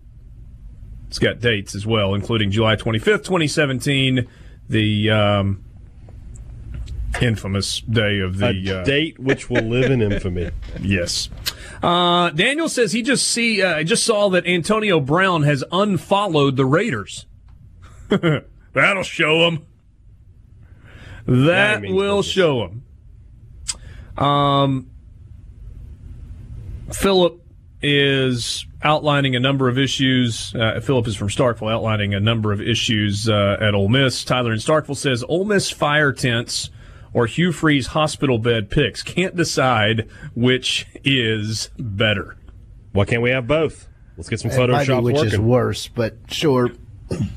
It's 1.13 1.19
got 1.19 1.39
dates 1.39 1.75
as 1.75 1.85
well, 1.85 2.15
including 2.15 2.49
July 2.49 2.75
25th, 2.75 3.23
2017, 3.23 4.27
the 4.67 5.11
um, 5.11 5.63
infamous 7.21 7.81
day 7.81 8.17
of 8.17 8.39
the 8.39 8.79
uh, 8.79 8.83
date 8.83 9.19
which 9.19 9.47
will 9.47 9.61
live 9.61 9.91
in 9.91 10.01
infamy. 10.01 10.49
Yes. 10.81 11.29
Uh, 11.83 12.31
Daniel 12.31 12.67
says 12.67 12.93
he 12.93 13.03
just 13.03 13.27
see 13.27 13.61
uh, 13.61 13.83
just 13.83 14.03
saw 14.03 14.29
that 14.29 14.47
Antonio 14.47 14.99
Brown 14.99 15.43
has 15.43 15.63
unfollowed 15.71 16.55
the 16.55 16.65
Raiders. 16.65 17.27
That'll 18.09 19.03
show 19.03 19.47
him. 19.47 19.67
That 21.27 21.83
will 21.83 22.21
business. 22.21 22.33
show 22.33 22.65
him. 24.17 24.25
Um, 24.25 24.89
Philip 26.91 27.39
is 27.83 28.65
outlining 28.83 29.35
a 29.35 29.39
number 29.39 29.69
of 29.69 29.77
issues. 29.77 30.53
Uh, 30.55 30.79
Philip 30.81 31.07
is 31.07 31.15
from 31.15 31.29
Starkville, 31.29 31.71
outlining 31.71 32.13
a 32.13 32.19
number 32.19 32.51
of 32.51 32.61
issues 32.61 33.29
uh, 33.29 33.57
at 33.59 33.73
Ole 33.73 33.89
Miss. 33.89 34.23
Tyler 34.23 34.51
in 34.51 34.59
Starkville 34.59 34.97
says 34.97 35.23
Ole 35.27 35.45
Miss 35.45 35.71
fire 35.71 36.11
tents 36.11 36.69
or 37.13 37.25
Hugh 37.25 37.51
Freeze 37.51 37.87
hospital 37.87 38.37
bed 38.37 38.69
picks. 38.69 39.01
Can't 39.01 39.35
decide 39.35 40.09
which 40.35 40.87
is 41.03 41.69
better. 41.77 42.37
Why 42.91 43.05
can't 43.05 43.21
we 43.21 43.31
have 43.31 43.47
both? 43.47 43.87
Let's 44.17 44.29
get 44.29 44.39
some 44.39 44.51
it 44.51 44.57
might 44.57 44.67
be 44.67 44.93
Photoshop 44.93 45.03
which 45.03 45.23
is 45.23 45.39
worse, 45.39 45.87
but 45.87 46.17
sure. 46.27 46.71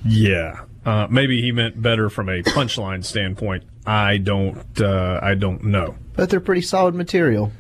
Yeah. 0.05 0.61
Uh, 0.85 1.07
maybe 1.11 1.43
he 1.43 1.53
meant 1.53 1.81
better 1.81 2.09
from 2.11 2.29
a 2.29 2.43
punchline 2.43 3.05
standpoint. 3.05 3.65
I 3.87 4.19
don't. 4.19 4.81
Uh, 4.81 5.21
I 5.23 5.35
don't 5.35 5.65
know. 5.65 5.97
But 6.15 6.31
they're 6.31 6.41
pretty 6.41 6.63
solid 6.63 6.95
material. 6.95 7.53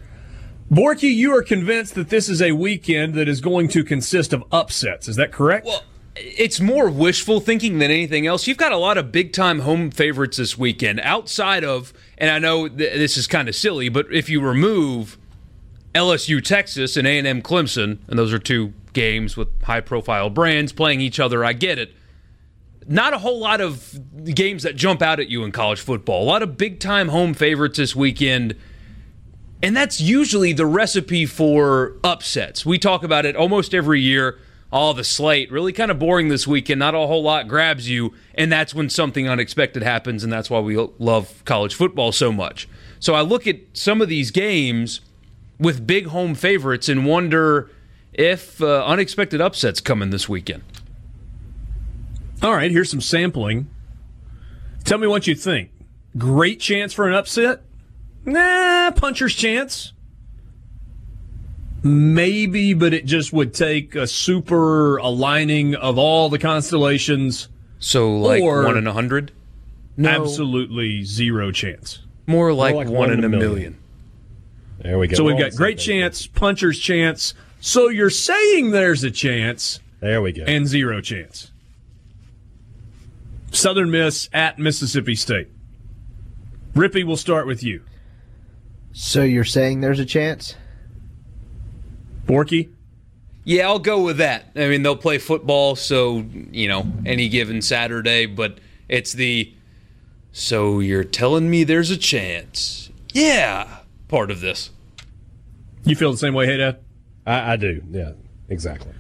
Borky, 0.71 1.15
you 1.15 1.35
are 1.37 1.43
convinced 1.43 1.95
that 1.95 2.09
this 2.09 2.29
is 2.29 2.43
a 2.43 2.53
weekend 2.53 3.15
that 3.15 3.29
is 3.29 3.41
going 3.41 3.69
to 3.69 3.85
consist 3.85 4.33
of 4.33 4.43
upsets. 4.51 5.07
Is 5.07 5.17
that 5.17 5.31
correct? 5.31 5.67
Well, 5.67 5.85
it's 6.17 6.61
more 6.61 6.89
wishful 6.89 7.41
thinking 7.41 7.79
than 7.79 7.91
anything 7.91 8.27
else. 8.27 8.47
You've 8.47 8.57
got 8.57 8.73
a 8.73 8.77
lot 8.77 8.99
of 8.99 9.13
big 9.13 9.33
time 9.33 9.61
home 9.61 9.91
favorites 9.91 10.39
this 10.39 10.59
weekend 10.59 11.01
outside 11.01 11.63
of, 11.63 11.93
and 12.19 12.31
I 12.31 12.39
know 12.39 12.69
th- 12.69 12.95
this 12.95 13.17
is 13.17 13.27
kind 13.27 13.49
of 13.49 13.55
silly, 13.55 13.89
but 13.89 14.07
if 14.13 14.29
you 14.29 14.41
remove 14.41 15.19
LSU 15.95 16.43
Texas 16.43 16.97
and 16.97 17.07
A&M 17.07 17.43
Clemson, 17.43 17.99
and 18.09 18.19
those 18.19 18.33
are 18.33 18.39
two 18.39 18.73
games 18.93 19.37
with 19.37 19.49
high 19.63 19.81
profile 19.81 20.31
brands 20.31 20.73
playing 20.73 21.01
each 21.01 21.21
other, 21.21 21.45
I 21.45 21.53
get 21.53 21.79
it. 21.79 21.95
Not 22.89 23.13
a 23.13 23.19
whole 23.19 23.39
lot 23.39 23.61
of 23.61 23.99
games 24.35 24.63
that 24.63 24.75
jump 24.75 25.03
out 25.03 25.21
at 25.21 25.29
you 25.29 25.45
in 25.45 25.53
college 25.53 25.81
football. 25.81 26.23
A 26.23 26.29
lot 26.29 26.43
of 26.43 26.57
big 26.57 26.81
time 26.81 27.09
home 27.09 27.35
favorites 27.35 27.79
this 27.79 27.95
weekend. 27.95 28.57
And 29.63 29.77
that's 29.77 30.01
usually 30.01 30.53
the 30.53 30.67
recipe 30.67 31.27
for 31.27 31.95
upsets. 32.05 32.67
We 32.67 32.79
talk 32.79 33.03
about 33.03 33.25
it 33.25 33.37
almost 33.37 33.75
every 33.75 34.01
year. 34.01 34.39
All 34.73 34.93
the 34.95 35.05
slate 35.05 35.51
really 35.51 35.73
kind 35.73 35.91
of 35.91 35.99
boring 35.99 36.29
this 36.29 36.47
weekend. 36.47 36.81
Not 36.81 36.95
a 36.95 36.99
whole 36.99 37.23
lot 37.23 37.49
grabs 37.49 37.89
you, 37.89 38.13
and 38.35 38.53
that's 38.53 38.75
when 38.75 38.91
something 38.91 39.29
unexpected 39.29 39.83
happens, 39.83 40.25
and 40.25 40.33
that's 40.33 40.51
why 40.51 40.61
we 40.61 40.77
love 40.99 41.43
college 41.45 41.75
football 41.75 42.13
so 42.13 42.33
much. 42.33 42.69
So 42.99 43.15
I 43.15 43.23
look 43.23 43.47
at 43.47 43.57
some 43.73 44.03
of 44.03 44.09
these 44.09 44.31
games 44.31 45.01
with 45.59 45.87
big 45.87 46.09
home 46.09 46.35
favorites 46.35 46.89
and 46.89 47.07
wonder 47.07 47.71
if 48.13 48.61
uh, 48.61 48.85
unexpected 48.85 49.41
upsets 49.41 49.81
coming 49.81 50.11
this 50.11 50.29
weekend. 50.29 50.63
All 52.43 52.53
right, 52.53 52.71
here's 52.71 52.91
some 52.91 53.01
sampling. 53.01 53.69
Tell 54.85 54.99
me 54.99 55.07
what 55.07 55.27
you 55.27 55.35
think. 55.35 55.71
Great 56.19 56.61
chance 56.61 56.93
for 56.93 57.09
an 57.09 57.15
upset? 57.15 57.63
Nah, 58.27 58.91
puncher's 58.91 59.35
chance. 59.35 59.93
Maybe, 61.83 62.75
but 62.75 62.93
it 62.93 63.07
just 63.07 63.33
would 63.33 63.55
take 63.55 63.95
a 63.95 64.07
super 64.07 64.97
aligning 64.97 65.75
of 65.77 65.97
all 65.99 66.29
the 66.29 66.39
constellations. 66.39 67.49
So 67.79 68.17
like 68.19 68.43
Or- 68.43 68.65
one 68.65 68.77
in 68.77 68.87
a 68.87 68.93
hundred? 68.93 69.31
No, 69.97 70.11
Absolutely 70.11 71.05
zero 71.05 71.53
chance. 71.53 72.01
more 72.27 72.53
like, 72.53 72.75
like 72.75 72.89
one, 72.89 73.11
in 73.13 73.23
a 73.25 73.29
million. 73.29 73.77
There 74.83 74.99
we 74.99 75.07
go. 75.09 75.15
So 75.17 75.25
we've 75.25 75.39
got 75.39 75.55
great 75.55 75.79
chance, 75.79 76.27
puncher's 76.27 76.79
chance. 76.79 77.33
So 77.61 77.89
you're 77.89 78.11
saying 78.11 78.73
there's 78.73 79.05
a 79.05 79.11
chance 79.11 79.81
There 80.01 80.21
we 80.21 80.33
go. 80.33 80.43
and 80.43 80.67
zero 80.67 81.01
chance. 81.01 81.51
Southern 83.53 83.91
Miss 83.91 84.29
at 84.33 84.59
Mississippi 84.59 85.15
State. 85.15 85.49
Rippee, 86.75 87.05
we'll 87.07 87.17
start 87.17 87.47
with 87.47 87.63
you. 87.63 87.81
So 88.99 89.23
you're 89.23 89.45
saying 89.45 89.83
there's 89.83 90.01
a 90.01 90.07
chance? 90.07 90.55
Borky, 92.25 92.71
Yeah, 93.45 93.67
I'll 93.67 93.79
go 93.79 94.03
with 94.03 94.17
that. 94.17 94.47
I 94.57 94.69
mean, 94.69 94.83
they'll 94.83 94.97
play 94.97 95.19
football, 95.19 95.77
so, 95.77 96.25
you 96.51 96.67
know, 96.67 96.91
any 97.05 97.29
given 97.29 97.61
Saturday, 97.61 98.25
but 98.25 98.57
it's 98.89 99.13
the 99.13 99.53
so 100.33 100.81
you're 100.81 101.05
telling 101.05 101.51
me 101.51 101.63
there's 101.63 101.91
a 101.91 101.97
chance. 101.99 102.91
Yeah, 103.13 103.81
part 104.09 104.31
of 104.31 104.41
this. 104.41 104.71
you 105.85 105.95
feel 105.95 106.11
the 106.11 106.17
same 106.17 106.33
way, 106.33 106.47
hey 106.47 106.57
Dad? 106.57 106.79
I, 107.27 107.53
I 107.53 107.57
do. 107.57 107.83
Yeah, 107.91 108.13
exactly. 108.49 108.93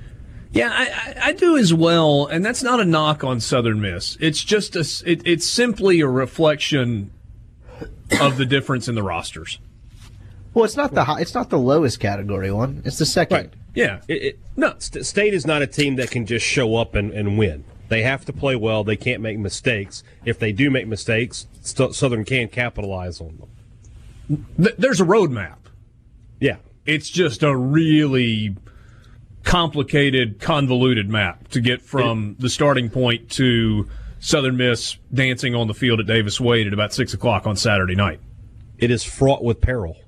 Yeah, 0.52 0.72
I, 0.72 0.84
I, 0.84 1.28
I 1.28 1.32
do 1.32 1.56
as 1.56 1.72
well, 1.72 2.26
and 2.26 2.44
that's 2.44 2.62
not 2.62 2.80
a 2.80 2.84
knock 2.84 3.24
on 3.24 3.40
Southern 3.40 3.80
Miss. 3.80 4.18
It's 4.20 4.44
just 4.44 4.76
a, 4.76 5.10
it, 5.10 5.22
it's 5.24 5.46
simply 5.46 6.00
a 6.00 6.06
reflection 6.06 7.12
of 8.20 8.36
the 8.36 8.44
difference 8.44 8.88
in 8.88 8.94
the 8.94 9.02
rosters. 9.02 9.58
Well, 10.56 10.64
it's 10.64 10.75
not 10.75 10.94
the 10.94 11.04
high, 11.04 11.20
it's 11.20 11.34
not 11.34 11.50
the 11.50 11.58
lowest 11.58 12.00
category 12.00 12.50
one. 12.50 12.80
It's 12.86 12.96
the 12.96 13.04
second. 13.04 13.36
Right. 13.36 13.52
Yeah, 13.75 14.00
It, 14.08 14.22
it, 14.22 14.38
No. 14.56 14.72
State 14.78 15.34
is 15.34 15.46
not 15.46 15.60
a 15.60 15.66
team 15.66 15.96
that 15.96 16.10
can 16.10 16.25
just 16.25 16.46
show 16.46 16.76
up 16.76 16.94
and, 16.94 17.12
and 17.12 17.36
win. 17.36 17.62
They 17.88 18.00
have 18.04 18.25
to 18.25 18.32
play 18.32 18.56
well. 18.56 18.82
They 18.82 18.96
can't 18.96 19.20
make 19.20 19.38
mistakes. 19.38 20.02
If 20.25 20.38
they 20.38 20.52
do 20.52 20.70
make 20.70 20.86
mistakes, 20.86 21.46
Southern 21.60 22.25
can 22.25 22.48
capitalize 22.48 23.20
on 23.20 23.36
them. 23.36 24.46
There's 24.56 24.98
a 24.98 25.04
roadmap. 25.04 25.58
Yeah. 26.40 26.56
It's 26.86 27.10
just 27.10 27.42
a 27.42 27.54
really 27.54 28.56
complicated, 29.44 30.40
convoluted 30.40 31.10
map 31.10 31.48
to 31.48 31.60
get 31.60 31.82
from 31.82 32.34
the 32.38 32.48
starting 32.48 32.88
point 32.88 33.30
to 33.32 33.90
Southern 34.20 34.56
Miss 34.56 34.96
dancing 35.12 35.54
on 35.54 35.68
the 35.68 35.75
field 35.75 36.00
at 36.00 36.06
Davis 36.06 36.40
Wade 36.40 36.66
at 36.66 36.72
about 36.72 36.94
six 36.94 37.12
o'clock 37.12 37.46
on 37.46 37.56
Saturday 37.56 37.94
night. 37.94 38.20
It 38.78 38.90
is 38.90 39.04
fraught 39.04 39.44
with 39.44 39.60
peril. 39.60 39.98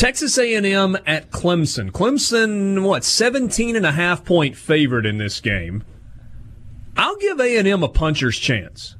Texas 0.00 0.38
A&M 0.38 0.96
at 1.04 1.30
Clemson. 1.30 1.90
Clemson, 1.90 2.82
what, 2.82 3.04
17 3.04 3.76
and 3.76 3.84
a 3.84 3.92
half 3.92 4.24
point 4.24 4.56
favorite 4.56 5.04
in 5.04 5.18
this 5.18 5.40
game. 5.40 5.84
I'll 6.96 7.16
give 7.16 7.38
A&M 7.38 7.82
a 7.82 7.88
puncher's 7.90 8.38
chance. 8.38 8.96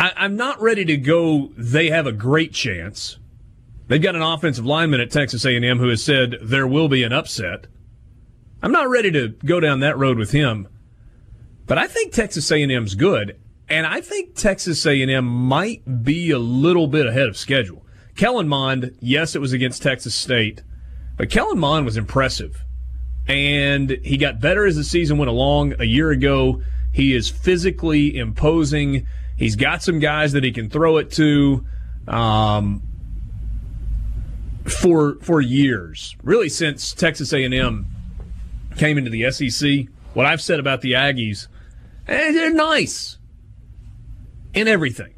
I, 0.00 0.10
I'm 0.16 0.34
not 0.34 0.60
ready 0.60 0.84
to 0.86 0.96
go, 0.96 1.52
they 1.56 1.90
have 1.90 2.08
a 2.08 2.12
great 2.12 2.54
chance. 2.54 3.20
They've 3.86 4.02
got 4.02 4.16
an 4.16 4.22
offensive 4.22 4.66
lineman 4.66 4.98
at 4.98 5.12
Texas 5.12 5.44
A&M 5.44 5.78
who 5.78 5.90
has 5.90 6.02
said 6.02 6.38
there 6.42 6.66
will 6.66 6.88
be 6.88 7.04
an 7.04 7.12
upset. 7.12 7.68
I'm 8.64 8.72
not 8.72 8.88
ready 8.88 9.12
to 9.12 9.28
go 9.28 9.60
down 9.60 9.78
that 9.78 9.96
road 9.96 10.18
with 10.18 10.32
him. 10.32 10.66
But 11.66 11.78
I 11.78 11.86
think 11.86 12.12
Texas 12.12 12.50
A&M's 12.50 12.96
good, 12.96 13.38
and 13.68 13.86
I 13.86 14.00
think 14.00 14.34
Texas 14.34 14.84
A&M 14.84 15.24
might 15.24 16.02
be 16.02 16.32
a 16.32 16.38
little 16.40 16.88
bit 16.88 17.06
ahead 17.06 17.28
of 17.28 17.36
schedule. 17.36 17.85
Kellen 18.16 18.48
Mond, 18.48 18.96
yes, 19.00 19.34
it 19.34 19.40
was 19.40 19.52
against 19.52 19.82
Texas 19.82 20.14
State, 20.14 20.62
but 21.16 21.30
Kellen 21.30 21.58
Mond 21.58 21.84
was 21.84 21.96
impressive. 21.96 22.64
And 23.28 23.90
he 24.04 24.16
got 24.16 24.40
better 24.40 24.66
as 24.66 24.76
the 24.76 24.84
season 24.84 25.18
went 25.18 25.28
along. 25.28 25.74
A 25.80 25.84
year 25.84 26.10
ago, 26.10 26.62
he 26.92 27.12
is 27.12 27.28
physically 27.28 28.16
imposing. 28.16 29.06
He's 29.36 29.56
got 29.56 29.82
some 29.82 29.98
guys 29.98 30.32
that 30.32 30.44
he 30.44 30.52
can 30.52 30.70
throw 30.70 30.96
it 30.96 31.10
to 31.12 31.66
um, 32.06 32.82
for 34.64 35.18
for 35.20 35.40
years, 35.40 36.16
really 36.22 36.48
since 36.48 36.92
Texas 36.92 37.32
A&M 37.32 37.86
came 38.76 38.96
into 38.96 39.10
the 39.10 39.30
SEC. 39.30 39.86
What 40.14 40.24
I've 40.24 40.40
said 40.40 40.60
about 40.60 40.80
the 40.80 40.92
Aggies, 40.92 41.48
eh, 42.06 42.32
they're 42.32 42.52
nice 42.52 43.18
in 44.54 44.68
everything. 44.68 45.14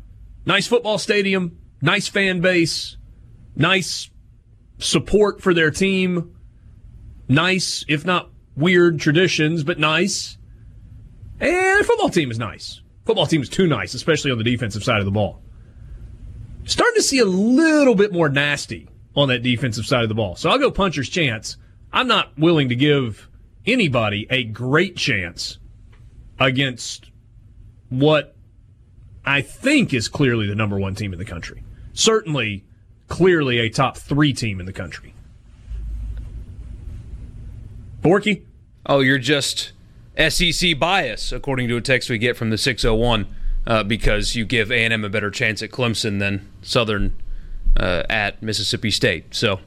Nice 0.46 0.66
football 0.66 0.98
stadium, 0.98 1.57
nice 1.80 2.08
fan 2.08 2.40
base, 2.40 2.96
nice 3.56 4.10
support 4.78 5.40
for 5.40 5.54
their 5.54 5.70
team, 5.70 6.36
nice, 7.28 7.84
if 7.88 8.04
not 8.04 8.30
weird 8.56 9.00
traditions, 9.00 9.64
but 9.64 9.78
nice. 9.78 10.38
And 11.40 11.86
football 11.86 12.08
team 12.08 12.30
is 12.30 12.38
nice. 12.38 12.80
Football 13.04 13.26
team 13.26 13.42
is 13.42 13.48
too 13.48 13.66
nice, 13.66 13.94
especially 13.94 14.30
on 14.30 14.38
the 14.38 14.44
defensive 14.44 14.84
side 14.84 14.98
of 14.98 15.04
the 15.04 15.10
ball. 15.10 15.40
Starting 16.64 16.96
to 16.96 17.02
see 17.02 17.20
a 17.20 17.24
little 17.24 17.94
bit 17.94 18.12
more 18.12 18.28
nasty 18.28 18.88
on 19.16 19.28
that 19.28 19.42
defensive 19.42 19.86
side 19.86 20.02
of 20.02 20.08
the 20.08 20.14
ball. 20.14 20.36
So 20.36 20.50
I'll 20.50 20.58
go 20.58 20.70
puncher's 20.70 21.08
chance. 21.08 21.56
I'm 21.92 22.06
not 22.06 22.36
willing 22.38 22.68
to 22.68 22.76
give 22.76 23.28
anybody 23.66 24.26
a 24.30 24.44
great 24.44 24.96
chance 24.96 25.58
against 26.38 27.10
what 27.88 28.36
I 29.24 29.40
think 29.40 29.94
is 29.94 30.08
clearly 30.08 30.46
the 30.46 30.54
number 30.54 30.78
one 30.78 30.94
team 30.94 31.12
in 31.12 31.18
the 31.18 31.24
country. 31.24 31.62
Certainly, 31.98 32.62
clearly 33.08 33.58
a 33.58 33.68
top 33.68 33.96
three 33.96 34.32
team 34.32 34.60
in 34.60 34.66
the 34.66 34.72
country. 34.72 35.14
Borky? 38.02 38.42
Oh, 38.86 39.00
you're 39.00 39.18
just 39.18 39.72
SEC 40.16 40.78
bias, 40.78 41.32
according 41.32 41.66
to 41.66 41.76
a 41.76 41.80
text 41.80 42.08
we 42.08 42.16
get 42.16 42.36
from 42.36 42.50
the 42.50 42.56
601, 42.56 43.26
uh, 43.66 43.82
because 43.82 44.36
you 44.36 44.44
give 44.44 44.70
A&M 44.70 45.04
a 45.04 45.08
better 45.08 45.28
chance 45.28 45.60
at 45.60 45.72
Clemson 45.72 46.20
than 46.20 46.48
Southern 46.62 47.20
uh, 47.76 48.04
at 48.08 48.40
Mississippi 48.44 48.92
State. 48.92 49.34
So 49.34 49.58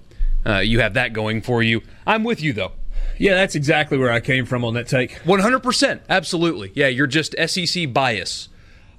uh, 0.46 0.60
you 0.60 0.80
have 0.80 0.94
that 0.94 1.12
going 1.12 1.42
for 1.42 1.62
you. 1.62 1.82
I'm 2.08 2.24
with 2.24 2.42
you, 2.42 2.54
though. 2.54 2.72
Yeah, 3.18 3.34
that's 3.34 3.56
exactly 3.56 3.98
where 3.98 4.10
I 4.10 4.22
came 4.22 4.46
from 4.46 4.64
on 4.64 4.74
that 4.76 4.88
take. 4.88 5.16
100%. 5.26 6.00
Absolutely. 6.08 6.72
Yeah, 6.76 6.88
you're 6.88 7.08
just 7.08 7.36
SEC 7.46 7.92
bias. 7.92 8.48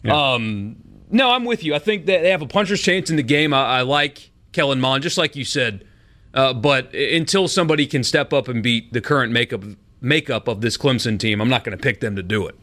Um, 0.06 0.76
no, 1.12 1.30
I'm 1.30 1.44
with 1.44 1.62
you. 1.62 1.74
I 1.74 1.78
think 1.78 2.06
that 2.06 2.22
they 2.22 2.30
have 2.30 2.42
a 2.42 2.46
puncher's 2.46 2.82
chance 2.82 3.10
in 3.10 3.16
the 3.16 3.22
game. 3.22 3.52
I, 3.54 3.78
I 3.78 3.80
like 3.82 4.30
Kellen 4.52 4.80
Mond, 4.80 5.02
just 5.02 5.18
like 5.18 5.36
you 5.36 5.44
said. 5.44 5.84
Uh, 6.34 6.54
but 6.54 6.92
until 6.94 7.46
somebody 7.46 7.86
can 7.86 8.02
step 8.02 8.32
up 8.32 8.48
and 8.48 8.62
beat 8.62 8.92
the 8.92 9.00
current 9.00 9.32
makeup 9.32 9.62
makeup 10.00 10.48
of 10.48 10.62
this 10.62 10.76
Clemson 10.76 11.18
team, 11.18 11.40
I'm 11.40 11.48
not 11.48 11.62
going 11.62 11.76
to 11.76 11.82
pick 11.82 12.00
them 12.00 12.16
to 12.16 12.22
do 12.22 12.46
it. 12.46 12.56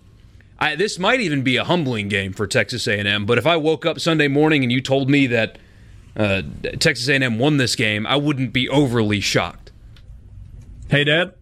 I, 0.57 0.75
this 0.75 0.99
might 0.99 1.21
even 1.21 1.41
be 1.41 1.55
a 1.55 1.63
humbling 1.63 2.09
game 2.09 2.33
for 2.33 2.45
Texas 2.47 2.85
A&M. 2.88 3.25
But 3.25 3.38
if 3.38 3.47
I 3.47 3.55
woke 3.55 3.85
up 3.85 3.99
Sunday 3.99 4.27
morning 4.27 4.63
and 4.63 4.71
you 4.71 4.81
told 4.81 5.09
me 5.09 5.25
that 5.27 5.57
uh, 6.17 6.41
Texas 6.79 7.07
A&M 7.07 7.39
won 7.39 7.57
this 7.57 7.75
game, 7.75 8.05
I 8.05 8.17
wouldn't 8.17 8.51
be 8.51 8.67
overly 8.67 9.21
shocked. 9.21 9.71
Hey, 10.89 11.05
Dad? 11.05 11.33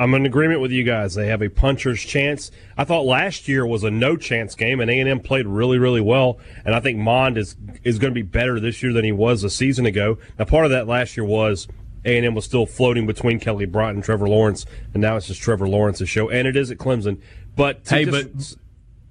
I'm 0.00 0.14
in 0.14 0.24
agreement 0.24 0.62
with 0.62 0.70
you 0.70 0.82
guys. 0.82 1.14
They 1.14 1.26
have 1.26 1.42
a 1.42 1.50
puncher's 1.50 2.02
chance. 2.02 2.50
I 2.78 2.84
thought 2.84 3.04
last 3.04 3.48
year 3.48 3.66
was 3.66 3.84
a 3.84 3.90
no 3.90 4.16
chance 4.16 4.54
game, 4.54 4.80
and 4.80 4.90
A 4.90 4.98
and 4.98 5.06
M 5.06 5.20
played 5.20 5.46
really, 5.46 5.78
really 5.78 6.00
well. 6.00 6.38
And 6.64 6.74
I 6.74 6.80
think 6.80 6.96
Mond 6.96 7.36
is 7.36 7.54
is 7.84 7.98
going 7.98 8.10
to 8.10 8.14
be 8.14 8.22
better 8.22 8.58
this 8.58 8.82
year 8.82 8.94
than 8.94 9.04
he 9.04 9.12
was 9.12 9.44
a 9.44 9.50
season 9.50 9.84
ago. 9.84 10.16
Now, 10.38 10.46
part 10.46 10.64
of 10.64 10.70
that 10.70 10.88
last 10.88 11.18
year 11.18 11.26
was 11.26 11.68
A 12.06 12.16
and 12.16 12.24
M 12.24 12.34
was 12.34 12.46
still 12.46 12.64
floating 12.64 13.06
between 13.06 13.40
Kelly 13.40 13.66
Bryant 13.66 13.96
and 13.96 14.02
Trevor 14.02 14.26
Lawrence, 14.26 14.64
and 14.94 15.02
now 15.02 15.16
it's 15.16 15.26
just 15.26 15.42
Trevor 15.42 15.68
Lawrence's 15.68 16.08
show, 16.08 16.30
and 16.30 16.48
it 16.48 16.56
is 16.56 16.70
at 16.70 16.78
Clemson. 16.78 17.20
But 17.54 17.84
to 17.84 17.94
Hey, 17.94 18.04
just 18.06 18.56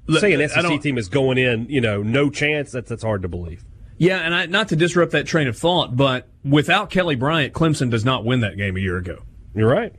but 0.08 0.22
say 0.22 0.34
an 0.34 0.50
SEC 0.50 0.82
team 0.82 0.98
is 0.98 1.08
going 1.08 1.38
in, 1.38 1.68
you 1.70 1.82
know, 1.82 2.02
no 2.02 2.32
chance. 2.32 2.72
That's 2.72 2.90
that's 2.90 3.04
hard 3.04 3.22
to 3.22 3.28
believe. 3.28 3.64
Yeah, 4.00 4.18
and 4.18 4.34
I, 4.34 4.48
not 4.48 4.70
to 4.70 4.76
disrupt 4.76 5.12
that 5.12 5.28
train 5.28 5.48
of 5.48 5.56
thought, 5.56 5.96
but 5.96 6.28
without 6.44 6.90
Kelly 6.90 7.16
Bryant, 7.16 7.54
Clemson 7.54 7.92
does 7.92 8.04
not 8.04 8.26
win 8.26 8.40
that 8.40 8.58
game 8.58 8.76
a 8.76 8.80
year 8.80 8.98
ago. 8.98 9.20
You're 9.54 9.70
right. 9.70 9.94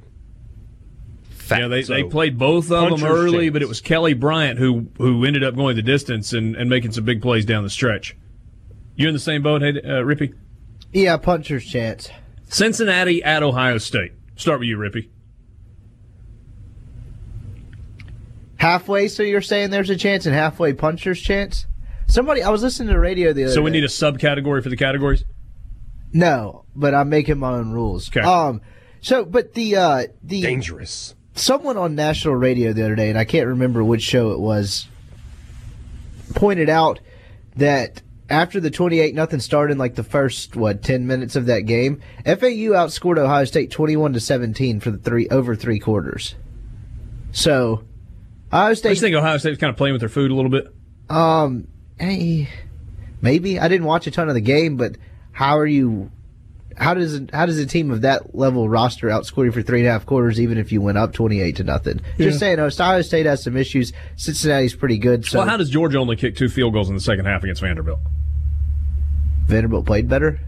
Yeah, 1.58 1.68
they, 1.68 1.82
they 1.82 2.04
played 2.04 2.38
both 2.38 2.70
of 2.70 2.90
them 3.00 3.04
early, 3.08 3.46
chance. 3.46 3.52
but 3.54 3.62
it 3.62 3.68
was 3.68 3.80
Kelly 3.80 4.14
Bryant 4.14 4.58
who 4.58 4.88
who 4.98 5.24
ended 5.24 5.42
up 5.44 5.56
going 5.56 5.76
the 5.76 5.82
distance 5.82 6.32
and, 6.32 6.54
and 6.56 6.68
making 6.70 6.92
some 6.92 7.04
big 7.04 7.20
plays 7.22 7.44
down 7.44 7.64
the 7.64 7.70
stretch. 7.70 8.16
You 8.96 9.08
in 9.08 9.14
the 9.14 9.20
same 9.20 9.42
boat, 9.42 9.62
hey, 9.62 9.70
uh, 9.70 10.02
Rippee? 10.04 10.34
Yeah, 10.92 11.16
puncher's 11.16 11.64
chance. 11.64 12.10
Cincinnati 12.48 13.22
at 13.22 13.42
Ohio 13.42 13.78
State. 13.78 14.12
Start 14.36 14.60
with 14.60 14.68
you, 14.68 14.76
Rippee. 14.76 15.08
Halfway, 18.56 19.08
so 19.08 19.22
you're 19.22 19.40
saying 19.40 19.70
there's 19.70 19.88
a 19.90 19.96
chance, 19.96 20.26
and 20.26 20.34
halfway 20.34 20.72
puncher's 20.74 21.20
chance. 21.20 21.66
Somebody, 22.06 22.42
I 22.42 22.50
was 22.50 22.62
listening 22.62 22.88
to 22.88 22.94
the 22.94 23.00
radio 23.00 23.32
the 23.32 23.44
other 23.44 23.54
So 23.54 23.62
we 23.62 23.70
day. 23.70 23.78
need 23.78 23.84
a 23.84 23.88
subcategory 23.88 24.62
for 24.62 24.68
the 24.68 24.76
categories. 24.76 25.24
no, 26.12 26.64
but 26.74 26.94
I'm 26.94 27.08
making 27.08 27.38
my 27.38 27.52
own 27.52 27.70
rules. 27.72 28.08
Okay. 28.08 28.20
Um, 28.20 28.60
so 29.00 29.24
but 29.24 29.54
the 29.54 29.76
uh 29.76 30.02
the 30.22 30.42
Dangerous. 30.42 31.14
Someone 31.34 31.76
on 31.76 31.94
national 31.94 32.34
radio 32.34 32.72
the 32.72 32.82
other 32.82 32.94
day, 32.94 33.08
and 33.08 33.18
I 33.18 33.24
can't 33.24 33.46
remember 33.46 33.82
which 33.82 34.02
show 34.02 34.30
it 34.32 34.40
was, 34.40 34.86
pointed 36.34 36.68
out 36.68 37.00
that 37.56 38.02
after 38.28 38.60
the 38.60 38.70
28 38.70 39.14
nothing 39.14 39.40
started 39.40 39.72
in 39.72 39.78
like 39.78 39.96
the 39.96 40.04
first 40.04 40.54
what 40.54 40.82
10 40.82 41.06
minutes 41.06 41.36
of 41.36 41.46
that 41.46 41.60
game, 41.60 42.00
FAU 42.24 42.72
outscored 42.72 43.18
Ohio 43.18 43.44
State 43.44 43.70
21 43.70 44.12
to 44.12 44.20
17 44.20 44.80
for 44.80 44.90
the 44.90 44.98
three 44.98 45.28
over 45.28 45.56
three 45.56 45.78
quarters. 45.78 46.34
So, 47.32 47.84
Ohio 48.52 48.74
State 48.74 48.90
I 48.90 48.92
just 48.92 49.02
think 49.02 49.16
Ohio 49.16 49.36
State's 49.38 49.58
kind 49.58 49.70
of 49.70 49.76
playing 49.76 49.92
with 49.92 50.00
their 50.00 50.08
food 50.08 50.30
a 50.30 50.34
little 50.34 50.50
bit. 50.50 50.72
um 51.08 51.66
hey, 51.98 52.48
maybe 53.20 53.58
I 53.58 53.68
didn't 53.68 53.86
watch 53.86 54.06
a 54.06 54.10
ton 54.10 54.28
of 54.28 54.34
the 54.34 54.40
game, 54.40 54.76
but 54.76 54.96
how 55.32 55.58
are 55.58 55.66
you? 55.66 56.10
How 56.80 56.94
does 56.94 57.20
how 57.30 57.44
does 57.44 57.58
a 57.58 57.66
team 57.66 57.90
of 57.90 58.00
that 58.00 58.34
level 58.34 58.66
roster 58.66 59.08
outscore 59.08 59.44
you 59.44 59.52
for 59.52 59.60
three 59.60 59.80
and 59.80 59.88
a 59.88 59.92
half 59.92 60.06
quarters, 60.06 60.40
even 60.40 60.56
if 60.56 60.72
you 60.72 60.80
went 60.80 60.96
up 60.96 61.12
twenty 61.12 61.42
eight 61.42 61.56
to 61.56 61.64
nothing? 61.64 62.00
Just 62.16 62.38
saying, 62.38 62.58
Ohio 62.58 63.02
State 63.02 63.26
has 63.26 63.42
some 63.42 63.54
issues. 63.54 63.92
Cincinnati's 64.16 64.74
pretty 64.74 64.96
good. 64.96 65.26
So 65.26 65.40
well, 65.40 65.48
how 65.48 65.58
does 65.58 65.68
Georgia 65.68 65.98
only 65.98 66.16
kick 66.16 66.36
two 66.36 66.48
field 66.48 66.72
goals 66.72 66.88
in 66.88 66.94
the 66.94 67.00
second 67.02 67.26
half 67.26 67.42
against 67.42 67.60
Vanderbilt? 67.60 67.98
Vanderbilt 69.46 69.84
played 69.84 70.08
better. 70.08 70.40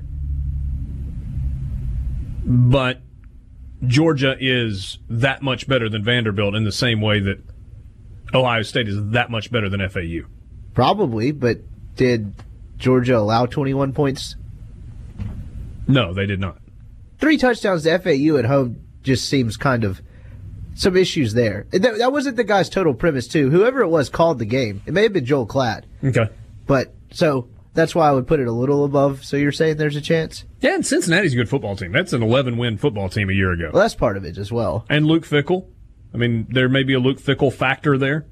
But 2.46 3.02
Georgia 3.86 4.34
is 4.40 4.98
that 5.10 5.42
much 5.42 5.68
better 5.68 5.90
than 5.90 6.02
Vanderbilt 6.02 6.54
in 6.54 6.64
the 6.64 6.72
same 6.72 7.02
way 7.02 7.20
that 7.20 7.42
Ohio 8.32 8.62
State 8.62 8.88
is 8.88 8.96
that 9.10 9.30
much 9.30 9.52
better 9.52 9.68
than 9.68 9.86
FAU. 9.86 10.26
Probably, 10.72 11.30
but 11.30 11.58
did 11.96 12.32
Georgia 12.78 13.18
allow 13.18 13.44
21 13.44 13.92
points? 13.92 14.36
No, 15.86 16.12
they 16.12 16.26
did 16.26 16.40
not. 16.40 16.58
Three 17.18 17.36
touchdowns 17.36 17.84
to 17.84 17.98
FAU 17.98 18.36
at 18.36 18.44
home 18.44 18.84
just 19.02 19.28
seems 19.28 19.56
kind 19.56 19.84
of 19.84 20.00
some 20.74 20.96
issues 20.96 21.34
there. 21.34 21.66
That, 21.70 21.98
that 21.98 22.12
wasn't 22.12 22.36
the 22.36 22.44
guy's 22.44 22.68
total 22.68 22.94
premise, 22.94 23.28
too. 23.28 23.50
Whoever 23.50 23.82
it 23.82 23.88
was 23.88 24.08
called 24.08 24.38
the 24.38 24.44
game. 24.44 24.82
It 24.86 24.92
may 24.94 25.02
have 25.02 25.12
been 25.12 25.24
Joel 25.24 25.46
Klatt. 25.46 25.84
Okay. 26.02 26.28
But 26.66 26.94
so 27.10 27.48
that's 27.74 27.94
why 27.94 28.08
I 28.08 28.12
would 28.12 28.26
put 28.26 28.40
it 28.40 28.46
a 28.46 28.52
little 28.52 28.84
above. 28.84 29.24
So 29.24 29.36
you're 29.36 29.52
saying 29.52 29.76
there's 29.76 29.96
a 29.96 30.00
chance? 30.00 30.44
Yeah, 30.60 30.74
and 30.74 30.86
Cincinnati's 30.86 31.34
a 31.34 31.36
good 31.36 31.48
football 31.48 31.76
team. 31.76 31.92
That's 31.92 32.12
an 32.12 32.22
11 32.22 32.56
win 32.56 32.78
football 32.78 33.08
team 33.08 33.30
a 33.30 33.32
year 33.32 33.52
ago. 33.52 33.70
Well, 33.72 33.82
that's 33.82 33.94
part 33.94 34.16
of 34.16 34.24
it 34.24 34.38
as 34.38 34.52
well. 34.52 34.84
And 34.88 35.06
Luke 35.06 35.26
Fickell. 35.26 35.66
I 36.14 36.18
mean, 36.18 36.46
there 36.50 36.68
may 36.68 36.82
be 36.82 36.92
a 36.92 36.98
Luke 36.98 37.18
Fickell 37.18 37.52
factor 37.52 37.96
there. 37.96 38.26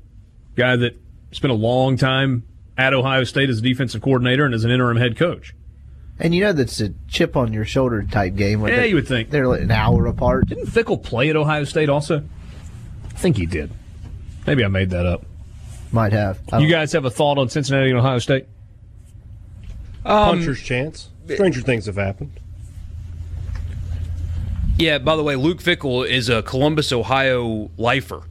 Guy 0.54 0.76
that 0.76 1.00
spent 1.32 1.50
a 1.50 1.56
long 1.56 1.96
time 1.96 2.44
at 2.76 2.92
Ohio 2.92 3.24
State 3.24 3.48
as 3.48 3.58
a 3.58 3.62
defensive 3.62 4.02
coordinator 4.02 4.44
and 4.44 4.54
as 4.54 4.64
an 4.64 4.70
interim 4.70 4.98
head 4.98 5.16
coach. 5.16 5.54
And 6.20 6.35
you 6.35 6.42
know 6.42 6.52
that's 6.52 6.80
a 6.80 6.90
chip 7.09 7.35
on 7.37 7.52
your 7.52 7.64
shoulder 7.64 8.02
type 8.02 8.35
game. 8.37 8.61
Yeah, 8.61 8.76
they, 8.76 8.88
you 8.88 8.96
would 8.96 9.09
think. 9.09 9.30
They're 9.30 9.48
like 9.48 9.62
an 9.62 9.70
hour 9.70 10.06
apart. 10.06 10.48
Didn't 10.48 10.66
Fickell 10.66 11.02
play 11.02 11.30
at 11.30 11.37
Ohio 11.37 11.64
State 11.64 11.88
also? 11.88 12.22
I 13.06 13.18
think 13.18 13.38
he 13.38 13.46
did. 13.46 13.70
Maybe 14.46 14.64
I 14.64 14.68
made 14.68 14.90
that 14.90 15.06
up. 15.06 15.24
Might 15.92 16.12
have. 16.12 16.38
You 16.59 16.68
guys 16.68 16.92
have 16.92 17.04
a 17.04 17.11
thought 17.11 17.38
on 17.38 17.48
Cincinnati 17.48 17.90
and 17.90 17.98
Ohio 17.98 18.18
State? 18.18 18.46
Um, 20.04 20.38
Puncher's 20.38 20.62
chance. 20.62 21.09
Stranger 21.24 21.62
things 21.62 21.87
have 21.87 21.96
happened. 21.96 22.38
Yeah, 24.78 24.98
by 24.98 25.16
the 25.16 25.22
way, 25.22 25.37
Luke 25.37 25.59
Fickell 25.59 26.09
is 26.09 26.28
a 26.28 26.42
Columbus, 26.42 26.92
Ohio 26.92 27.70
lifer. 27.76 28.22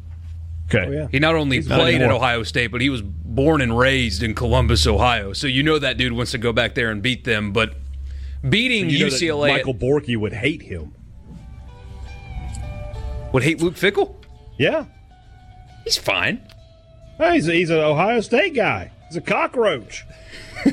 Okay. 0.72 0.86
Oh, 0.88 0.92
yeah. 0.92 1.08
He 1.12 1.20
not 1.20 1.36
only 1.36 1.62
not 1.62 1.80
played 1.80 2.02
at. 2.02 2.12
Ohio 2.12 2.44
State, 2.44 2.68
but 2.68 2.80
he 2.82 2.90
was 2.90 3.02
born 3.02 3.62
and 3.62 3.78
raised 3.78 4.22
in 4.22 4.36
Columbus, 4.36 4.86
Ohio. 4.86 5.34
So 5.34 5.48
you 5.48 5.64
know 5.64 5.80
that 5.80 5.98
dude 5.98 6.14
wants 6.14 6.32
to 6.32 6.38
go 6.38 6.54
back 6.54 6.76
there 6.76 6.92
and 6.92 7.02
beat 7.02 7.24
them. 7.24 7.52
But 7.52 7.76
beating 8.48 8.90
You 8.90 9.00
know 9.00 9.06
UCLA 9.08 9.50
Michael 9.50 9.74
Borky 9.74 10.16
would 10.16 10.34
hate 10.34 10.62
him. 10.62 10.94
would 13.34 13.44
hate 13.44 13.62
Luke 13.62 13.76
Fickell? 13.76 14.16
Yeah. 14.58 14.86
He's 15.86 15.98
fine. 15.98 16.42
Hey, 17.18 17.34
he's, 17.34 17.48
a, 17.48 17.54
he's 17.54 17.70
an 17.72 17.80
Ohio 17.80 18.22
State 18.22 18.54
guy. 18.54 18.92
He's 19.08 19.18
a 19.18 19.22
cockroach. 19.22 20.06
I 20.66 20.70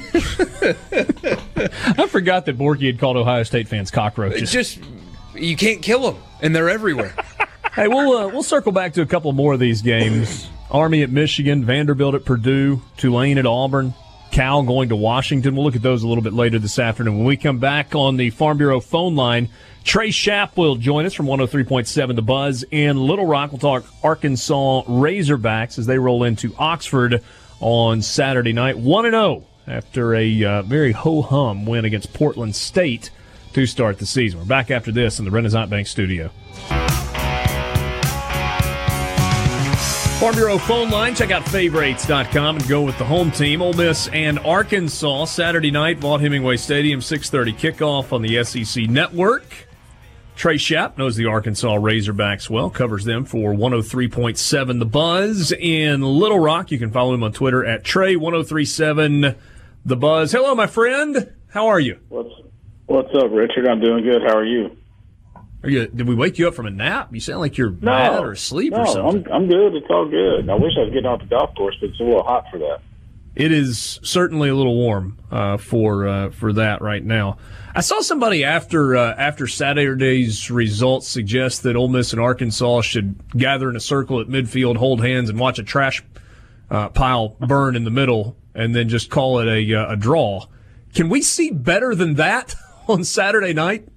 forgot 2.08 2.44
that 2.46 2.58
Borky 2.58 2.86
had 2.86 2.98
called 2.98 3.16
Ohio 3.16 3.44
State 3.44 3.68
fans 3.68 3.90
cockroaches. 3.90 4.42
It's 4.42 4.52
cockroaches. 4.52 4.74
just 4.74 5.42
you 5.42 5.56
can't 5.56 5.80
kill 5.80 6.12
them, 6.12 6.22
and 6.42 6.54
they're 6.54 6.68
everywhere. 6.68 7.14
hey, 7.76 7.88
we'll 7.88 8.16
uh, 8.16 8.28
we'll 8.28 8.42
circle 8.42 8.72
back 8.72 8.94
to 8.94 9.02
a 9.02 9.06
couple 9.06 9.30
more 9.32 9.52
of 9.52 9.60
these 9.60 9.82
games. 9.82 10.48
Army 10.70 11.02
at 11.02 11.10
Michigan, 11.10 11.64
Vanderbilt 11.64 12.16
at 12.16 12.24
Purdue, 12.24 12.82
Tulane 12.96 13.38
at 13.38 13.46
Auburn, 13.46 13.94
Cal 14.32 14.64
going 14.64 14.88
to 14.88 14.96
Washington. 14.96 15.54
We'll 15.54 15.64
look 15.64 15.76
at 15.76 15.82
those 15.82 16.02
a 16.02 16.08
little 16.08 16.24
bit 16.24 16.32
later 16.32 16.58
this 16.58 16.78
afternoon. 16.78 17.18
When 17.18 17.26
we 17.26 17.36
come 17.36 17.58
back 17.58 17.94
on 17.94 18.16
the 18.16 18.30
Farm 18.30 18.58
Bureau 18.58 18.80
phone 18.80 19.14
line, 19.14 19.48
Trey 19.84 20.08
Schaap 20.08 20.56
will 20.56 20.74
join 20.74 21.06
us 21.06 21.14
from 21.14 21.26
103.7 21.26 22.16
The 22.16 22.22
Buzz 22.22 22.64
in 22.70 22.96
Little 22.96 23.26
Rock. 23.26 23.52
We'll 23.52 23.60
talk 23.60 23.84
Arkansas 24.02 24.82
Razorbacks 24.82 25.78
as 25.78 25.86
they 25.86 25.98
roll 25.98 26.24
into 26.24 26.52
Oxford 26.58 27.22
on 27.60 28.02
Saturday 28.02 28.52
night. 28.52 28.76
1 28.76 29.04
0 29.04 29.44
after 29.68 30.14
a 30.14 30.44
uh, 30.44 30.62
very 30.62 30.92
ho 30.92 31.22
hum 31.22 31.66
win 31.66 31.84
against 31.84 32.12
Portland 32.12 32.56
State 32.56 33.10
to 33.52 33.66
start 33.66 33.98
the 33.98 34.06
season. 34.06 34.40
We're 34.40 34.46
back 34.46 34.70
after 34.70 34.90
this 34.90 35.18
in 35.18 35.24
the 35.24 35.30
Renaissance 35.30 35.70
Bank 35.70 35.86
studio. 35.86 36.30
Farm 40.18 40.34
Bureau 40.34 40.56
phone 40.56 40.88
line. 40.88 41.14
Check 41.14 41.30
out 41.30 41.46
favorites.com 41.46 42.56
and 42.56 42.68
go 42.68 42.80
with 42.80 42.96
the 42.96 43.04
home 43.04 43.30
team. 43.30 43.60
Ole 43.60 43.74
Miss 43.74 44.08
and 44.08 44.38
Arkansas 44.38 45.26
Saturday 45.26 45.70
night, 45.70 46.00
Vaught 46.00 46.20
Hemingway 46.20 46.56
Stadium, 46.56 47.00
6:30 47.00 47.52
kickoff 47.52 48.12
on 48.14 48.22
the 48.22 48.42
SEC 48.42 48.88
Network. 48.88 49.68
Trey 50.34 50.56
Schaap 50.56 50.96
knows 50.96 51.16
the 51.16 51.26
Arkansas 51.26 51.76
Razorbacks 51.76 52.48
well, 52.48 52.70
covers 52.70 53.04
them 53.04 53.26
for 53.26 53.52
103.7 53.52 54.78
The 54.78 54.86
Buzz 54.86 55.52
in 55.52 56.00
Little 56.00 56.40
Rock. 56.40 56.70
You 56.70 56.78
can 56.78 56.90
follow 56.90 57.12
him 57.12 57.22
on 57.22 57.32
Twitter 57.32 57.62
at 57.64 57.84
Trey1037 57.84 59.36
The 59.84 59.96
Buzz. 59.96 60.32
Hello, 60.32 60.54
my 60.54 60.66
friend. 60.66 61.30
How 61.48 61.66
are 61.66 61.80
you? 61.80 61.98
What's 62.08 62.30
What's 62.86 63.14
up, 63.14 63.32
Richard? 63.32 63.68
I'm 63.68 63.80
doing 63.80 64.02
good. 64.02 64.22
How 64.22 64.38
are 64.38 64.46
you? 64.46 64.76
Are 65.66 65.70
you 65.70 65.86
did 65.88 66.06
we 66.06 66.14
wake 66.14 66.38
you 66.38 66.46
up 66.46 66.54
from 66.54 66.66
a 66.66 66.70
nap? 66.70 67.12
You 67.12 67.20
sound 67.20 67.40
like 67.40 67.58
you're 67.58 67.70
mad 67.70 68.20
or 68.20 68.32
asleep 68.32 68.72
no, 68.72 68.80
or 68.80 68.86
something. 68.86 69.26
I'm 69.26 69.32
I'm 69.32 69.48
good. 69.48 69.74
It's 69.74 69.86
all 69.90 70.08
good. 70.08 70.48
I 70.48 70.54
wish 70.54 70.72
I 70.78 70.84
was 70.84 70.90
getting 70.92 71.06
off 71.06 71.20
the 71.20 71.26
golf 71.26 71.54
course, 71.56 71.76
but 71.80 71.90
it's 71.90 72.00
a 72.00 72.04
little 72.04 72.22
hot 72.22 72.44
for 72.50 72.58
that. 72.58 72.80
It 73.34 73.52
is 73.52 74.00
certainly 74.02 74.48
a 74.48 74.54
little 74.54 74.76
warm 74.76 75.18
uh, 75.30 75.56
for 75.58 76.06
uh, 76.06 76.30
for 76.30 76.52
that 76.54 76.80
right 76.80 77.04
now. 77.04 77.36
I 77.74 77.80
saw 77.80 78.00
somebody 78.00 78.44
after 78.44 78.96
uh, 78.96 79.14
after 79.18 79.46
Saturday's 79.46 80.50
results 80.50 81.08
suggest 81.08 81.64
that 81.64 81.76
Ole 81.76 81.88
Miss 81.88 82.12
and 82.12 82.22
Arkansas 82.22 82.82
should 82.82 83.20
gather 83.36 83.68
in 83.68 83.76
a 83.76 83.80
circle 83.80 84.20
at 84.20 84.28
midfield, 84.28 84.76
hold 84.76 85.02
hands, 85.02 85.28
and 85.28 85.38
watch 85.38 85.58
a 85.58 85.64
trash 85.64 86.02
uh, 86.70 86.88
pile 86.90 87.36
burn 87.40 87.76
in 87.76 87.84
the 87.84 87.90
middle, 87.90 88.36
and 88.54 88.74
then 88.74 88.88
just 88.88 89.10
call 89.10 89.40
it 89.40 89.48
a 89.48 89.74
uh, 89.74 89.92
a 89.92 89.96
draw. 89.96 90.46
Can 90.94 91.08
we 91.08 91.20
see 91.20 91.50
better 91.50 91.94
than 91.94 92.14
that 92.14 92.54
on 92.88 93.04
Saturday 93.04 93.52
night? 93.52 93.88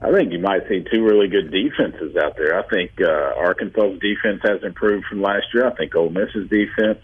I 0.00 0.12
think 0.12 0.32
you 0.32 0.38
might 0.38 0.68
see 0.68 0.84
two 0.92 1.04
really 1.04 1.28
good 1.28 1.50
defenses 1.50 2.16
out 2.16 2.36
there. 2.36 2.58
I 2.58 2.68
think 2.68 2.92
uh, 3.00 3.32
Arkansas's 3.38 3.98
defense 3.98 4.42
has 4.44 4.62
improved 4.62 5.06
from 5.06 5.22
last 5.22 5.46
year. 5.54 5.66
I 5.66 5.74
think 5.74 5.94
Ole 5.94 6.10
Miss's 6.10 6.50
defense 6.50 6.98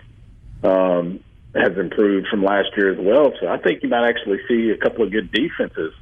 um, 0.63 1.21
has 1.55 1.77
improved 1.79 2.29
from 2.29 2.45
last 2.45 2.69
year 2.77 2.93
as 2.93 2.99
well. 2.99 3.33
So 3.41 3.49
I 3.49 3.57
think 3.59 3.83
you 3.83 3.89
might 3.89 4.09
actually 4.09 4.41
see 4.47 4.71
a 4.71 4.77
couple 4.77 5.05
of 5.05 5.11
good 5.11 5.33
defenses 5.33 5.95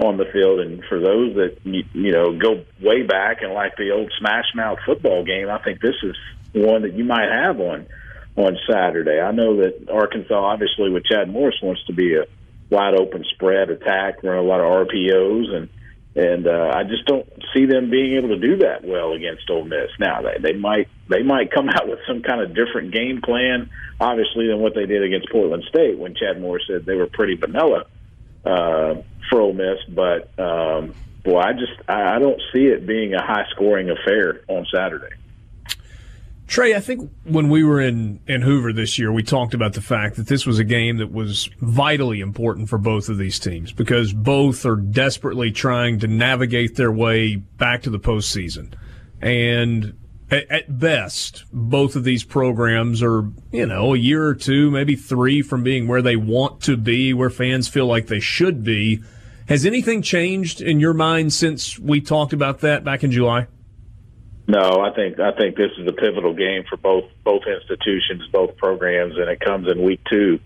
on 0.00 0.16
the 0.16 0.24
field. 0.32 0.60
And 0.60 0.82
for 0.88 0.98
those 0.98 1.34
that 1.36 1.58
you, 1.62 1.84
you 1.92 2.12
know 2.12 2.36
go 2.36 2.64
way 2.80 3.02
back 3.02 3.42
and 3.42 3.52
like 3.52 3.76
the 3.76 3.92
old 3.92 4.12
Smash 4.18 4.46
Mouth 4.56 4.78
football 4.84 5.24
game, 5.24 5.48
I 5.48 5.58
think 5.58 5.80
this 5.80 5.96
is 6.02 6.16
one 6.52 6.82
that 6.82 6.94
you 6.94 7.04
might 7.04 7.30
have 7.30 7.60
on 7.60 7.86
on 8.36 8.58
Saturday. 8.68 9.20
I 9.20 9.30
know 9.30 9.58
that 9.58 9.88
Arkansas, 9.88 10.34
obviously, 10.34 10.90
with 10.90 11.04
Chad 11.04 11.30
Morris, 11.30 11.54
wants 11.62 11.84
to 11.86 11.92
be 11.92 12.16
a 12.16 12.24
wide 12.70 12.94
open 12.94 13.24
spread 13.34 13.70
attack, 13.70 14.22
run 14.24 14.38
a 14.38 14.42
lot 14.42 14.60
of 14.60 14.88
RPOs 14.88 15.54
and 15.54 15.68
and 16.16 16.46
uh, 16.46 16.70
I 16.72 16.84
just 16.84 17.06
don't 17.06 17.26
see 17.52 17.66
them 17.66 17.90
being 17.90 18.16
able 18.16 18.28
to 18.28 18.38
do 18.38 18.58
that 18.58 18.84
well 18.84 19.12
against 19.12 19.50
Ole 19.50 19.64
Miss. 19.64 19.90
Now 19.98 20.22
they 20.22 20.38
they 20.40 20.56
might 20.56 20.88
they 21.08 21.22
might 21.22 21.50
come 21.50 21.68
out 21.74 21.88
with 21.88 21.98
some 22.06 22.22
kind 22.22 22.40
of 22.40 22.54
different 22.54 22.92
game 22.92 23.20
plan, 23.20 23.70
obviously, 24.00 24.46
than 24.46 24.60
what 24.60 24.74
they 24.74 24.86
did 24.86 25.02
against 25.02 25.30
Portland 25.30 25.64
State 25.68 25.98
when 25.98 26.14
Chad 26.14 26.40
Moore 26.40 26.60
said 26.66 26.86
they 26.86 26.94
were 26.94 27.06
pretty 27.06 27.36
vanilla 27.36 27.84
uh, 28.44 28.94
for 29.28 29.40
Ole 29.40 29.54
Miss. 29.54 29.78
But 29.88 30.38
um, 30.38 30.94
boy, 31.24 31.40
I 31.40 31.52
just 31.52 31.72
I, 31.88 32.16
I 32.16 32.18
don't 32.20 32.40
see 32.52 32.66
it 32.66 32.86
being 32.86 33.14
a 33.14 33.22
high 33.22 33.46
scoring 33.50 33.90
affair 33.90 34.42
on 34.48 34.66
Saturday. 34.72 35.16
Trey, 36.46 36.74
I 36.74 36.80
think 36.80 37.10
when 37.24 37.48
we 37.48 37.64
were 37.64 37.80
in, 37.80 38.20
in 38.26 38.42
Hoover 38.42 38.72
this 38.72 38.98
year, 38.98 39.10
we 39.10 39.22
talked 39.22 39.54
about 39.54 39.72
the 39.72 39.80
fact 39.80 40.16
that 40.16 40.26
this 40.26 40.44
was 40.44 40.58
a 40.58 40.64
game 40.64 40.98
that 40.98 41.10
was 41.10 41.48
vitally 41.60 42.20
important 42.20 42.68
for 42.68 42.76
both 42.76 43.08
of 43.08 43.16
these 43.16 43.38
teams 43.38 43.72
because 43.72 44.12
both 44.12 44.66
are 44.66 44.76
desperately 44.76 45.50
trying 45.50 45.98
to 46.00 46.06
navigate 46.06 46.76
their 46.76 46.92
way 46.92 47.36
back 47.36 47.82
to 47.82 47.90
the 47.90 47.98
postseason. 47.98 48.74
And 49.22 49.94
at, 50.30 50.78
best, 50.78 51.44
both 51.52 51.96
of 51.96 52.04
these 52.04 52.24
programs 52.24 53.02
are, 53.02 53.30
you 53.50 53.66
know, 53.66 53.94
a 53.94 53.98
year 53.98 54.26
or 54.26 54.34
two, 54.34 54.70
maybe 54.70 54.96
three 54.96 55.40
from 55.42 55.62
being 55.62 55.88
where 55.88 56.02
they 56.02 56.16
want 56.16 56.60
to 56.62 56.76
be, 56.76 57.14
where 57.14 57.30
fans 57.30 57.68
feel 57.68 57.86
like 57.86 58.08
they 58.08 58.20
should 58.20 58.64
be. 58.64 59.02
Has 59.48 59.64
anything 59.64 60.02
changed 60.02 60.60
in 60.60 60.80
your 60.80 60.94
mind 60.94 61.32
since 61.32 61.78
we 61.78 62.00
talked 62.00 62.32
about 62.32 62.60
that 62.60 62.84
back 62.84 63.04
in 63.04 63.10
July? 63.10 63.46
No, 64.46 64.80
I 64.80 64.94
think 64.94 65.18
I 65.18 65.32
think 65.32 65.56
this 65.56 65.70
is 65.78 65.86
a 65.88 65.92
pivotal 65.92 66.34
game 66.34 66.64
for 66.68 66.76
both 66.76 67.04
both 67.24 67.42
institutions, 67.46 68.28
both 68.30 68.56
programs, 68.56 69.16
and 69.16 69.28
it 69.30 69.40
comes 69.40 69.68
in 69.70 69.82
week 69.82 70.00
two. 70.10 70.38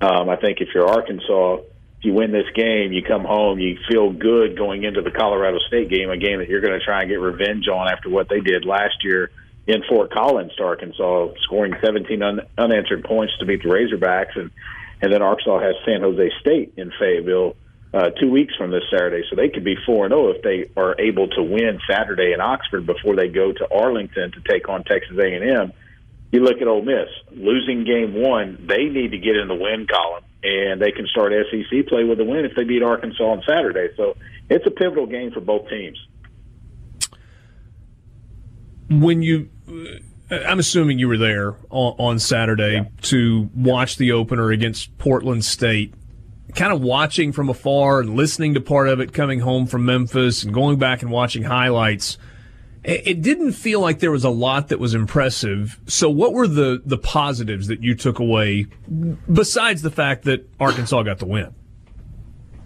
Um, 0.00 0.28
I 0.28 0.36
think 0.36 0.60
if 0.60 0.68
you're 0.74 0.86
Arkansas, 0.86 1.58
if 1.98 2.04
you 2.04 2.12
win 2.12 2.32
this 2.32 2.50
game, 2.54 2.92
you 2.92 3.02
come 3.02 3.24
home, 3.24 3.58
you 3.58 3.78
feel 3.90 4.12
good 4.12 4.56
going 4.56 4.84
into 4.84 5.00
the 5.00 5.10
Colorado 5.10 5.58
State 5.68 5.88
game, 5.88 6.10
a 6.10 6.18
game 6.18 6.38
that 6.38 6.48
you're 6.48 6.60
going 6.60 6.78
to 6.78 6.84
try 6.84 7.00
and 7.00 7.08
get 7.08 7.20
revenge 7.20 7.66
on 7.68 7.88
after 7.88 8.10
what 8.10 8.28
they 8.28 8.40
did 8.40 8.64
last 8.64 9.02
year 9.02 9.30
in 9.66 9.82
Fort 9.88 10.10
Collins 10.10 10.54
to 10.56 10.64
Arkansas, 10.64 11.28
scoring 11.42 11.74
17 11.82 12.22
un- 12.22 12.40
unanswered 12.58 13.04
points 13.04 13.32
to 13.38 13.46
beat 13.46 13.62
the 13.62 13.68
Razorbacks, 13.68 14.36
and 14.36 14.50
and 15.02 15.10
then 15.10 15.22
Arkansas 15.22 15.60
has 15.60 15.74
San 15.86 16.02
Jose 16.02 16.30
State 16.40 16.74
in 16.76 16.92
Fayetteville 16.98 17.56
uh, 17.92 18.10
two 18.20 18.30
weeks 18.30 18.54
from 18.56 18.70
this 18.70 18.84
Saturday, 18.90 19.24
so 19.28 19.36
they 19.36 19.48
could 19.48 19.64
be 19.64 19.76
four 19.84 20.04
and 20.04 20.12
zero 20.12 20.28
if 20.28 20.42
they 20.42 20.70
are 20.76 20.94
able 21.00 21.28
to 21.28 21.42
win 21.42 21.80
Saturday 21.90 22.32
in 22.32 22.40
Oxford 22.40 22.86
before 22.86 23.16
they 23.16 23.28
go 23.28 23.52
to 23.52 23.68
Arlington 23.72 24.32
to 24.32 24.40
take 24.48 24.68
on 24.68 24.84
Texas 24.84 25.16
A 25.18 25.26
and 25.26 25.58
M. 25.58 25.72
You 26.30 26.40
look 26.44 26.60
at 26.60 26.68
Ole 26.68 26.82
Miss 26.82 27.08
losing 27.32 27.84
game 27.84 28.14
one; 28.14 28.64
they 28.68 28.84
need 28.84 29.10
to 29.10 29.18
get 29.18 29.36
in 29.36 29.48
the 29.48 29.56
win 29.56 29.88
column, 29.90 30.22
and 30.44 30.80
they 30.80 30.92
can 30.92 31.06
start 31.08 31.32
SEC 31.50 31.86
play 31.88 32.04
with 32.04 32.20
a 32.20 32.24
win 32.24 32.44
if 32.44 32.54
they 32.54 32.64
beat 32.64 32.82
Arkansas 32.82 33.24
on 33.24 33.42
Saturday. 33.46 33.88
So 33.96 34.16
it's 34.48 34.66
a 34.66 34.70
pivotal 34.70 35.06
game 35.06 35.32
for 35.32 35.40
both 35.40 35.68
teams. 35.68 35.98
When 38.88 39.22
you 39.22 39.48
I'm 40.30 40.60
assuming 40.60 40.98
you 41.00 41.08
were 41.08 41.18
there 41.18 41.56
on, 41.70 41.94
on 41.98 42.18
Saturday 42.20 42.74
yeah. 42.74 42.84
to 43.02 43.50
watch 43.54 43.96
the 43.96 44.12
opener 44.12 44.50
against 44.52 44.96
Portland 44.98 45.44
State 45.44 45.94
kind 46.54 46.72
of 46.72 46.80
watching 46.80 47.32
from 47.32 47.48
afar 47.48 48.00
and 48.00 48.14
listening 48.14 48.54
to 48.54 48.60
part 48.60 48.88
of 48.88 49.00
it 49.00 49.12
coming 49.12 49.40
home 49.40 49.66
from 49.66 49.84
Memphis 49.84 50.42
and 50.42 50.52
going 50.52 50.78
back 50.78 51.02
and 51.02 51.10
watching 51.10 51.42
highlights, 51.42 52.18
it 52.82 53.20
didn't 53.20 53.52
feel 53.52 53.80
like 53.80 53.98
there 53.98 54.10
was 54.10 54.24
a 54.24 54.30
lot 54.30 54.68
that 54.68 54.78
was 54.78 54.94
impressive. 54.94 55.78
So, 55.86 56.08
what 56.08 56.32
were 56.32 56.48
the, 56.48 56.80
the 56.84 56.96
positives 56.96 57.66
that 57.66 57.82
you 57.82 57.94
took 57.94 58.18
away 58.18 58.66
besides 59.30 59.82
the 59.82 59.90
fact 59.90 60.24
that 60.24 60.48
Arkansas 60.58 61.02
got 61.02 61.18
the 61.18 61.26
win? 61.26 61.54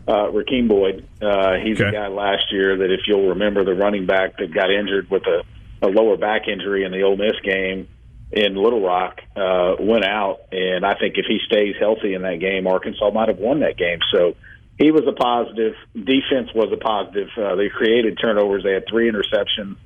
Uh, 0.07 0.29
Rakeem 0.29 0.68
Boyd. 0.68 1.09
Uh, 1.20 1.55
he's 1.64 1.81
okay. 1.81 1.88
a 1.88 1.92
guy 1.92 2.09
last 2.09 2.53
year 2.53 2.77
that, 2.77 2.92
if 2.92 3.01
you'll 3.09 3.31
remember, 3.31 3.64
the 3.64 3.75
running 3.75 4.07
back 4.07 4.37
that 4.38 4.53
got 4.53 4.70
injured 4.70 5.11
with 5.11 5.23
a, 5.27 5.42
a 5.83 5.88
lower 5.88 6.16
back 6.16 6.47
injury 6.47 6.85
in 6.85 6.92
the 6.92 7.03
Ole 7.03 7.16
Miss 7.16 7.35
game 7.42 7.88
in 8.33 8.57
Little 8.57 8.83
Rock 8.83 9.21
uh, 9.37 9.77
went 9.79 10.05
out, 10.05 10.41
and 10.51 10.85
I 10.85 10.95
think 10.99 11.15
if 11.17 11.27
he 11.27 11.39
stays 11.47 11.77
healthy 11.79 12.15
in 12.15 12.23
that 12.23 12.41
game, 12.41 12.67
Arkansas 12.67 13.11
might 13.11 13.29
have 13.29 13.39
won 13.39 13.61
that 13.61 13.77
game. 13.77 14.01
So 14.13 14.35
he 14.79 14.91
was 14.91 15.03
a 15.07 15.13
positive. 15.13 15.75
Defense 15.95 16.51
was 16.55 16.73
a 16.73 16.77
positive. 16.77 17.29
Uh, 17.37 17.55
they 17.55 17.69
created 17.69 18.19
turnovers. 18.21 18.65
They 18.65 18.73
had 18.73 18.85
three 18.89 19.11
interceptions. 19.11 19.77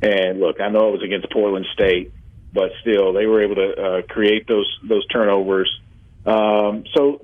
And 0.00 0.40
look, 0.40 0.60
I 0.60 0.68
know 0.68 0.88
it 0.88 0.92
was 0.92 1.02
against 1.02 1.30
Portland 1.30 1.66
State, 1.74 2.12
but 2.52 2.70
still, 2.80 3.12
they 3.12 3.26
were 3.26 3.42
able 3.42 3.56
to 3.56 3.82
uh, 3.82 4.02
create 4.02 4.48
those 4.48 4.68
those 4.88 5.06
turnovers. 5.08 5.70
Um, 6.24 6.84
so 6.94 7.20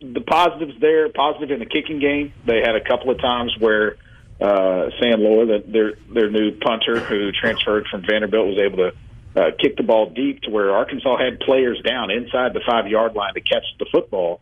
the 0.00 0.20
positives 0.20 0.80
there, 0.80 1.08
positive 1.08 1.50
in 1.50 1.60
the 1.60 1.66
kicking 1.66 2.00
game. 2.00 2.32
They 2.44 2.60
had 2.60 2.76
a 2.76 2.84
couple 2.84 3.10
of 3.10 3.20
times 3.20 3.54
where 3.58 3.96
uh, 4.40 4.90
Sam 5.00 5.20
Loy, 5.20 5.46
the, 5.46 5.64
their 5.66 5.92
their 6.12 6.30
new 6.30 6.52
punter 6.58 7.00
who 7.00 7.32
transferred 7.32 7.86
from 7.90 8.02
Vanderbilt, 8.02 8.48
was 8.48 8.58
able 8.58 8.78
to 8.78 8.92
uh, 9.36 9.50
kick 9.58 9.76
the 9.76 9.82
ball 9.82 10.10
deep 10.10 10.42
to 10.42 10.50
where 10.50 10.72
Arkansas 10.72 11.16
had 11.18 11.40
players 11.40 11.80
down 11.82 12.10
inside 12.10 12.52
the 12.52 12.60
five 12.66 12.88
yard 12.88 13.14
line 13.14 13.34
to 13.34 13.40
catch 13.40 13.64
the 13.78 13.86
football. 13.90 14.40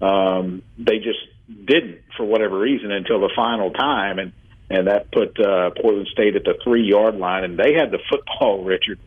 Um, 0.00 0.62
they 0.78 0.98
just 0.98 1.18
didn't 1.48 2.02
for 2.16 2.24
whatever 2.24 2.58
reason 2.58 2.90
until 2.90 3.20
the 3.20 3.30
final 3.34 3.70
time, 3.70 4.18
and 4.18 4.32
and 4.70 4.86
that 4.86 5.10
put 5.10 5.40
uh, 5.40 5.70
Portland 5.80 6.08
State 6.12 6.36
at 6.36 6.44
the 6.44 6.54
three 6.62 6.84
yard 6.84 7.16
line, 7.16 7.44
and 7.44 7.58
they 7.58 7.74
had 7.74 7.90
the 7.90 7.98
football, 8.08 8.62
Richard, 8.64 8.98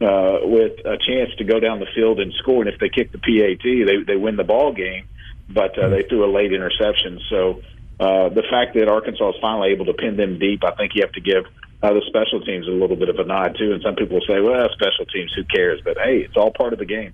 uh, 0.00 0.38
with 0.42 0.78
a 0.84 0.98
chance 0.98 1.34
to 1.38 1.44
go 1.44 1.58
down 1.58 1.80
the 1.80 1.88
field 1.94 2.20
and 2.20 2.32
score. 2.34 2.62
And 2.62 2.72
if 2.72 2.78
they 2.78 2.88
kick 2.88 3.12
the 3.12 3.18
PAT, 3.18 3.62
they 3.64 4.04
they 4.06 4.16
win 4.16 4.36
the 4.36 4.44
ball 4.44 4.72
game, 4.72 5.08
but 5.48 5.76
uh, 5.78 5.88
they 5.88 6.02
threw 6.02 6.24
a 6.24 6.30
late 6.30 6.52
interception. 6.52 7.20
So 7.28 7.62
uh, 7.98 8.28
the 8.28 8.44
fact 8.48 8.74
that 8.74 8.88
Arkansas 8.88 9.30
is 9.30 9.36
finally 9.40 9.70
able 9.70 9.86
to 9.86 9.94
pin 9.94 10.16
them 10.16 10.38
deep, 10.38 10.62
I 10.64 10.72
think 10.72 10.92
you 10.94 11.02
have 11.02 11.12
to 11.12 11.20
give 11.20 11.44
uh, 11.82 11.92
the 11.92 12.02
special 12.06 12.40
teams 12.40 12.66
a 12.66 12.70
little 12.70 12.96
bit 12.96 13.08
of 13.08 13.18
a 13.18 13.24
nod 13.24 13.56
too. 13.58 13.72
And 13.72 13.82
some 13.82 13.94
people 13.94 14.20
say, 14.26 14.40
well, 14.40 14.68
special 14.72 15.06
teams, 15.06 15.32
who 15.34 15.44
cares? 15.44 15.80
But 15.84 15.98
hey, 15.98 16.18
it's 16.18 16.36
all 16.36 16.50
part 16.50 16.72
of 16.72 16.78
the 16.78 16.86
game. 16.86 17.12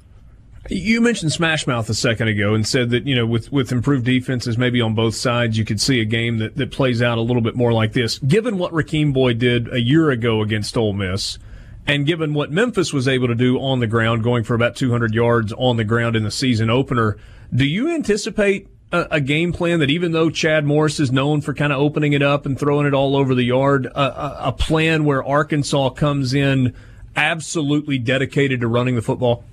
You 0.71 1.01
mentioned 1.01 1.33
Smash 1.33 1.67
Mouth 1.67 1.89
a 1.89 1.95
second 1.95 2.29
ago 2.29 2.55
and 2.55 2.67
said 2.67 2.91
that, 2.91 3.05
you 3.05 3.17
know, 3.17 3.27
with, 3.27 3.51
with 3.51 3.73
improved 3.73 4.05
defenses 4.05 4.57
maybe 4.57 4.81
on 4.81 4.95
both 4.95 5.17
sides, 5.17 5.59
you 5.59 5.65
could 5.65 5.81
see 5.81 6.01
a 6.01 6.05
game 6.05 6.39
that, 6.39 6.57
that 6.57 6.71
plays 6.71 7.03
out 7.03 7.19
a 7.19 7.21
little 7.21 7.43
bit 7.43 7.57
more 7.57 7.73
like 7.73 7.93
this. 7.95 8.19
Given 8.21 8.59
what 8.59 8.73
Rakeem 8.73 9.13
Boyd 9.13 9.39
did 9.39 9.73
a 9.73 9.81
year 9.81 10.11
ago 10.11 10.41
against 10.41 10.77
Ole 10.77 10.93
Miss, 10.93 11.39
and 11.85 12.07
given 12.07 12.33
what 12.33 12.53
Memphis 12.53 12.93
was 12.93 13.09
able 13.09 13.27
to 13.27 13.35
do 13.35 13.59
on 13.59 13.81
the 13.81 13.89
ground, 13.89 14.23
going 14.23 14.45
for 14.45 14.55
about 14.55 14.77
200 14.77 15.13
yards 15.13 15.53
on 15.55 15.79
the 15.79 15.85
ground 15.85 16.15
in 16.15 16.23
the 16.23 16.31
season 16.31 16.71
opener, 16.71 17.17
do 17.53 17.67
you 17.67 17.93
anticipate 17.93 18.69
a, 18.93 19.09
a, 19.13 19.21
game 19.21 19.53
plan 19.53 19.81
that 19.81 19.91
even 19.91 20.13
though 20.13 20.31
Chad 20.31 20.65
Morris 20.65 21.01
is 21.01 21.11
known 21.11 21.41
for 21.41 21.55
kind 21.55 21.73
of 21.73 21.81
opening 21.81 22.13
it 22.13 22.23
up 22.23 22.47
and 22.47 22.59
throwing 22.59 22.87
it 22.87 22.95
all 22.95 23.17
over 23.17 23.35
the 23.35 23.45
yard, 23.45 23.87
a, 23.87 24.49
a, 24.49 24.53
plan 24.53 25.05
where 25.05 25.25
Arkansas 25.25 25.91
comes 25.91 26.35
in 26.35 26.75
absolutely 27.17 27.99
dedicated 27.99 28.61
to 28.61 28.69
running 28.69 28.95
the 28.95 29.03
football? 29.03 29.45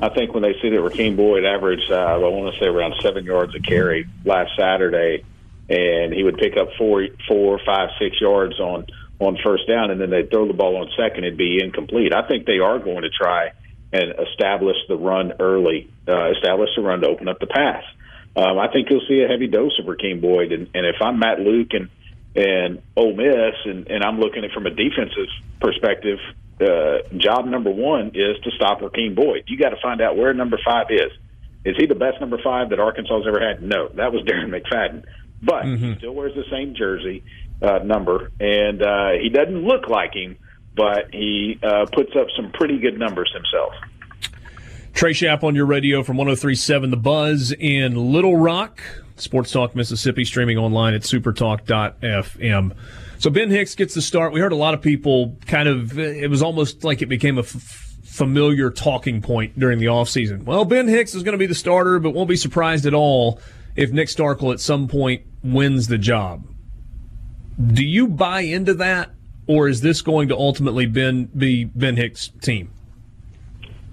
I 0.00 0.08
think 0.10 0.34
when 0.34 0.42
they 0.42 0.54
see 0.60 0.70
that 0.70 0.80
Rakeem 0.80 1.16
Boyd 1.16 1.44
averaged, 1.44 1.90
uh, 1.90 1.94
I 1.94 2.16
want 2.18 2.52
to 2.54 2.60
say 2.60 2.66
around 2.66 2.94
seven 3.00 3.24
yards 3.24 3.54
a 3.54 3.60
carry 3.60 4.06
last 4.24 4.50
Saturday, 4.56 5.24
and 5.68 6.12
he 6.12 6.22
would 6.22 6.36
pick 6.36 6.56
up 6.56 6.68
four, 6.76 7.06
four, 7.28 7.60
five, 7.64 7.90
six 7.98 8.20
yards 8.20 8.58
on 8.60 8.86
on 9.18 9.38
first 9.42 9.66
down, 9.66 9.90
and 9.90 9.98
then 9.98 10.10
they 10.10 10.24
throw 10.24 10.46
the 10.46 10.52
ball 10.52 10.76
on 10.76 10.90
second, 10.94 11.24
it'd 11.24 11.38
be 11.38 11.58
incomplete. 11.62 12.12
I 12.12 12.28
think 12.28 12.44
they 12.44 12.58
are 12.58 12.78
going 12.78 13.00
to 13.00 13.08
try 13.08 13.52
and 13.90 14.12
establish 14.28 14.76
the 14.88 14.96
run 14.98 15.32
early, 15.40 15.90
uh, 16.06 16.32
establish 16.32 16.68
the 16.76 16.82
run 16.82 17.00
to 17.00 17.08
open 17.08 17.26
up 17.26 17.40
the 17.40 17.46
pass 17.46 17.82
um, 18.36 18.58
I 18.58 18.68
think 18.70 18.88
you'll 18.90 19.06
see 19.08 19.22
a 19.22 19.28
heavy 19.28 19.46
dose 19.46 19.78
of 19.80 19.86
Rakeem 19.86 20.20
Boyd. 20.20 20.52
And, 20.52 20.68
and 20.74 20.86
if 20.86 20.96
I'm 21.00 21.18
Matt 21.18 21.40
Luke 21.40 21.70
and 21.72 21.88
and 22.36 22.82
Ole 22.94 23.16
Miss, 23.16 23.54
and, 23.64 23.88
and 23.88 24.04
I'm 24.04 24.20
looking 24.20 24.44
at 24.44 24.50
it 24.50 24.52
from 24.52 24.66
a 24.66 24.70
defensive 24.70 25.32
perspective, 25.58 26.18
uh, 26.60 26.98
job 27.16 27.46
number 27.46 27.70
one 27.70 28.08
is 28.08 28.36
to 28.44 28.50
stop 28.54 28.80
Rakeem 28.80 29.14
Boyd. 29.14 29.44
You 29.46 29.56
got 29.56 29.70
to 29.70 29.80
find 29.82 30.02
out 30.02 30.18
where 30.18 30.34
number 30.34 30.58
five 30.62 30.88
is. 30.90 31.12
Is 31.64 31.76
he 31.78 31.86
the 31.86 31.94
best 31.94 32.20
number 32.20 32.38
five 32.44 32.70
that 32.70 32.78
Arkansas 32.78 33.16
has 33.16 33.26
ever 33.26 33.40
had? 33.40 33.62
No, 33.62 33.88
that 33.88 34.12
was 34.12 34.22
Darren 34.26 34.50
McFadden. 34.50 35.04
But 35.42 35.64
mm-hmm. 35.64 35.92
he 35.92 35.96
still 35.96 36.14
wears 36.14 36.34
the 36.34 36.44
same 36.50 36.74
jersey 36.74 37.24
uh, 37.62 37.78
number, 37.78 38.30
and 38.38 38.82
uh, 38.82 39.12
he 39.20 39.30
doesn't 39.30 39.64
look 39.64 39.88
like 39.88 40.14
him, 40.14 40.36
but 40.74 41.12
he 41.12 41.58
uh, 41.62 41.86
puts 41.90 42.12
up 42.14 42.28
some 42.36 42.52
pretty 42.52 42.78
good 42.78 42.98
numbers 42.98 43.32
himself. 43.34 43.72
Trey 44.96 45.12
Schaap 45.12 45.44
on 45.44 45.54
your 45.54 45.66
radio 45.66 46.02
from 46.02 46.16
1037 46.16 46.88
The 46.90 46.96
Buzz 46.96 47.52
in 47.52 48.12
Little 48.12 48.34
Rock. 48.34 48.80
Sports 49.16 49.52
Talk 49.52 49.76
Mississippi 49.76 50.24
streaming 50.24 50.56
online 50.56 50.94
at 50.94 51.02
supertalk.fm. 51.02 52.74
So 53.18 53.28
Ben 53.28 53.50
Hicks 53.50 53.74
gets 53.74 53.92
the 53.92 54.00
start. 54.00 54.32
We 54.32 54.40
heard 54.40 54.52
a 54.52 54.56
lot 54.56 54.72
of 54.72 54.80
people 54.80 55.36
kind 55.46 55.68
of, 55.68 55.98
it 55.98 56.30
was 56.30 56.42
almost 56.42 56.82
like 56.82 57.02
it 57.02 57.10
became 57.10 57.36
a 57.36 57.42
f- 57.42 57.94
familiar 58.04 58.70
talking 58.70 59.20
point 59.20 59.58
during 59.58 59.80
the 59.80 59.84
offseason. 59.84 60.44
Well, 60.44 60.64
Ben 60.64 60.88
Hicks 60.88 61.14
is 61.14 61.22
going 61.22 61.34
to 61.34 61.38
be 61.38 61.46
the 61.46 61.54
starter, 61.54 61.98
but 61.98 62.14
won't 62.14 62.30
be 62.30 62.36
surprised 62.36 62.86
at 62.86 62.94
all 62.94 63.38
if 63.76 63.92
Nick 63.92 64.08
Starkel 64.08 64.50
at 64.50 64.60
some 64.60 64.88
point 64.88 65.26
wins 65.44 65.88
the 65.88 65.98
job. 65.98 66.46
Do 67.62 67.84
you 67.84 68.08
buy 68.08 68.40
into 68.40 68.72
that, 68.74 69.10
or 69.46 69.68
is 69.68 69.82
this 69.82 70.00
going 70.00 70.28
to 70.28 70.36
ultimately 70.36 70.86
ben, 70.86 71.26
be 71.36 71.64
Ben 71.64 71.96
Hicks' 71.96 72.28
team? 72.40 72.70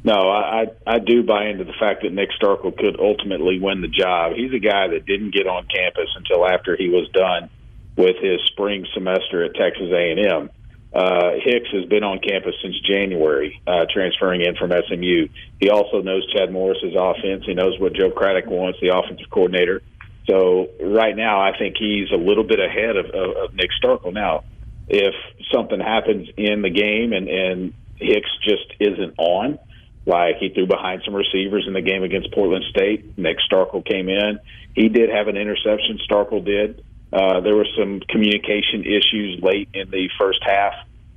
No, 0.04 0.30
I, 0.30 0.66
I 0.86 1.00
do 1.00 1.24
buy 1.24 1.48
into 1.48 1.64
the 1.64 1.74
fact 1.80 2.04
that 2.04 2.12
Nick 2.12 2.30
Starkel 2.42 2.76
could 2.76 3.00
ultimately 3.00 3.60
win 3.60 3.82
the 3.82 3.88
job. 3.88 4.34
He's 4.36 4.54
a 4.54 4.60
guy 4.60 4.88
that 4.90 5.06
didn't 5.06 5.34
get 5.34 5.48
on 5.48 5.66
campus 5.68 6.10
until 6.18 6.46
after 6.46 6.76
he 6.76 6.90
was 6.90 7.08
done 7.14 7.50
with 7.96 8.18
his 8.22 8.42
spring 8.48 8.86
semester 8.94 9.46
at 9.46 9.56
Texas 9.56 9.92
A&M. 9.94 10.50
Uh, 10.94 11.32
Hicks 11.42 11.70
has 11.72 11.86
been 11.86 12.04
on 12.04 12.20
campus 12.20 12.54
since 12.62 12.80
January, 12.82 13.60
uh, 13.66 13.86
transferring 13.92 14.42
in 14.42 14.56
from 14.56 14.72
SMU. 14.72 15.28
He 15.60 15.70
also 15.70 16.02
knows 16.02 16.30
Chad 16.34 16.52
Morris's 16.52 16.94
offense. 16.98 17.46
He 17.46 17.54
knows 17.54 17.80
what 17.80 17.94
Joe 17.94 18.12
Craddock 18.12 18.48
wants, 18.48 18.80
the 18.82 18.96
offensive 18.96 19.30
coordinator. 19.32 19.82
So 20.30 20.70
right 20.82 21.16
now, 21.16 21.42
I 21.42 21.58
think 21.58 21.78
he's 21.80 22.12
a 22.12 22.18
little 22.18 22.44
bit 22.44 22.60
ahead 22.60 22.98
of, 22.98 23.06
of, 23.08 23.38
of 23.38 23.54
Nick 23.56 23.70
Starkel. 23.82 24.14
Now, 24.14 24.44
if 24.88 25.16
something 25.52 25.80
happens 25.80 26.30
in 26.38 26.62
the 26.62 26.70
game 26.70 27.14
and, 27.14 27.28
and 27.28 27.74
Hicks 27.96 28.30
just 28.44 28.66
isn't 28.80 29.16
on, 29.18 29.60
like 30.06 30.38
he 30.38 30.50
threw 30.50 30.68
behind 30.68 31.02
some 31.06 31.16
receivers 31.16 31.66
in 31.68 31.74
the 31.74 31.82
game 31.82 32.04
against 32.04 32.32
Portland 32.34 32.66
State. 32.70 33.18
Nick 33.18 33.38
Starkel 33.50 33.86
came 33.86 34.10
in. 34.10 34.40
He 34.76 34.90
did 34.90 35.10
have 35.10 35.28
an 35.28 35.38
interception. 35.38 36.00
Starkel 36.10 36.44
did. 36.44 36.84
Uh, 37.12 37.42
there 37.42 37.56
were 37.56 37.68
some 37.78 38.00
communication 38.10 38.84
issues 38.86 39.40
late 39.42 39.70
in 39.74 39.90
the 39.92 40.10
first 40.20 40.40
half 40.44 40.74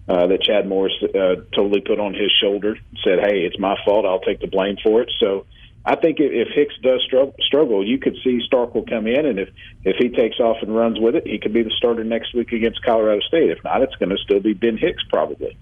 uh, 0.09 0.27
that 0.27 0.43
Chad 0.43 0.69
Morris 0.69 0.93
uh, 1.03 1.37
totally 1.55 1.81
put 1.81 1.99
on 1.99 2.15
his 2.15 2.31
shoulder. 2.31 2.79
Said, 3.03 3.19
"Hey, 3.21 3.41
it's 3.41 3.59
my 3.59 3.77
fault. 3.85 4.05
I'll 4.05 4.21
take 4.21 4.41
the 4.41 4.47
blame 4.47 4.77
for 4.83 5.03
it." 5.03 5.11
So 5.19 5.47
I 5.85 5.97
think 5.97 6.19
if, 6.19 6.49
Hicks 6.49 6.75
does 6.83 7.01
struggle, 7.41 7.87
you 7.87 7.99
could 7.99 8.17
see 8.23 8.41
Starkel 8.51 8.89
come 8.89 9.07
in, 9.07 9.25
and 9.25 9.39
if 9.39 9.49
if 9.85 9.97
he 9.97 10.09
takes 10.09 10.39
off 10.39 10.59
and 10.61 10.75
runs 10.75 10.99
with 11.01 11.15
it, 11.15 11.27
he 11.27 11.39
could 11.39 11.53
be 11.53 11.63
the 11.63 11.71
starter 11.71 12.05
next 12.05 12.35
week 12.35 12.53
against 12.53 12.83
Colorado 12.83 13.21
State. 13.21 13.51
If 13.51 13.65
not, 13.65 13.83
it's 13.83 13.95
going 13.97 14.11
to 14.11 14.19
still 14.19 14.41
be 14.41 14.53
Ben 14.53 14.77
Hicks 14.77 15.03
probably. 15.09 15.57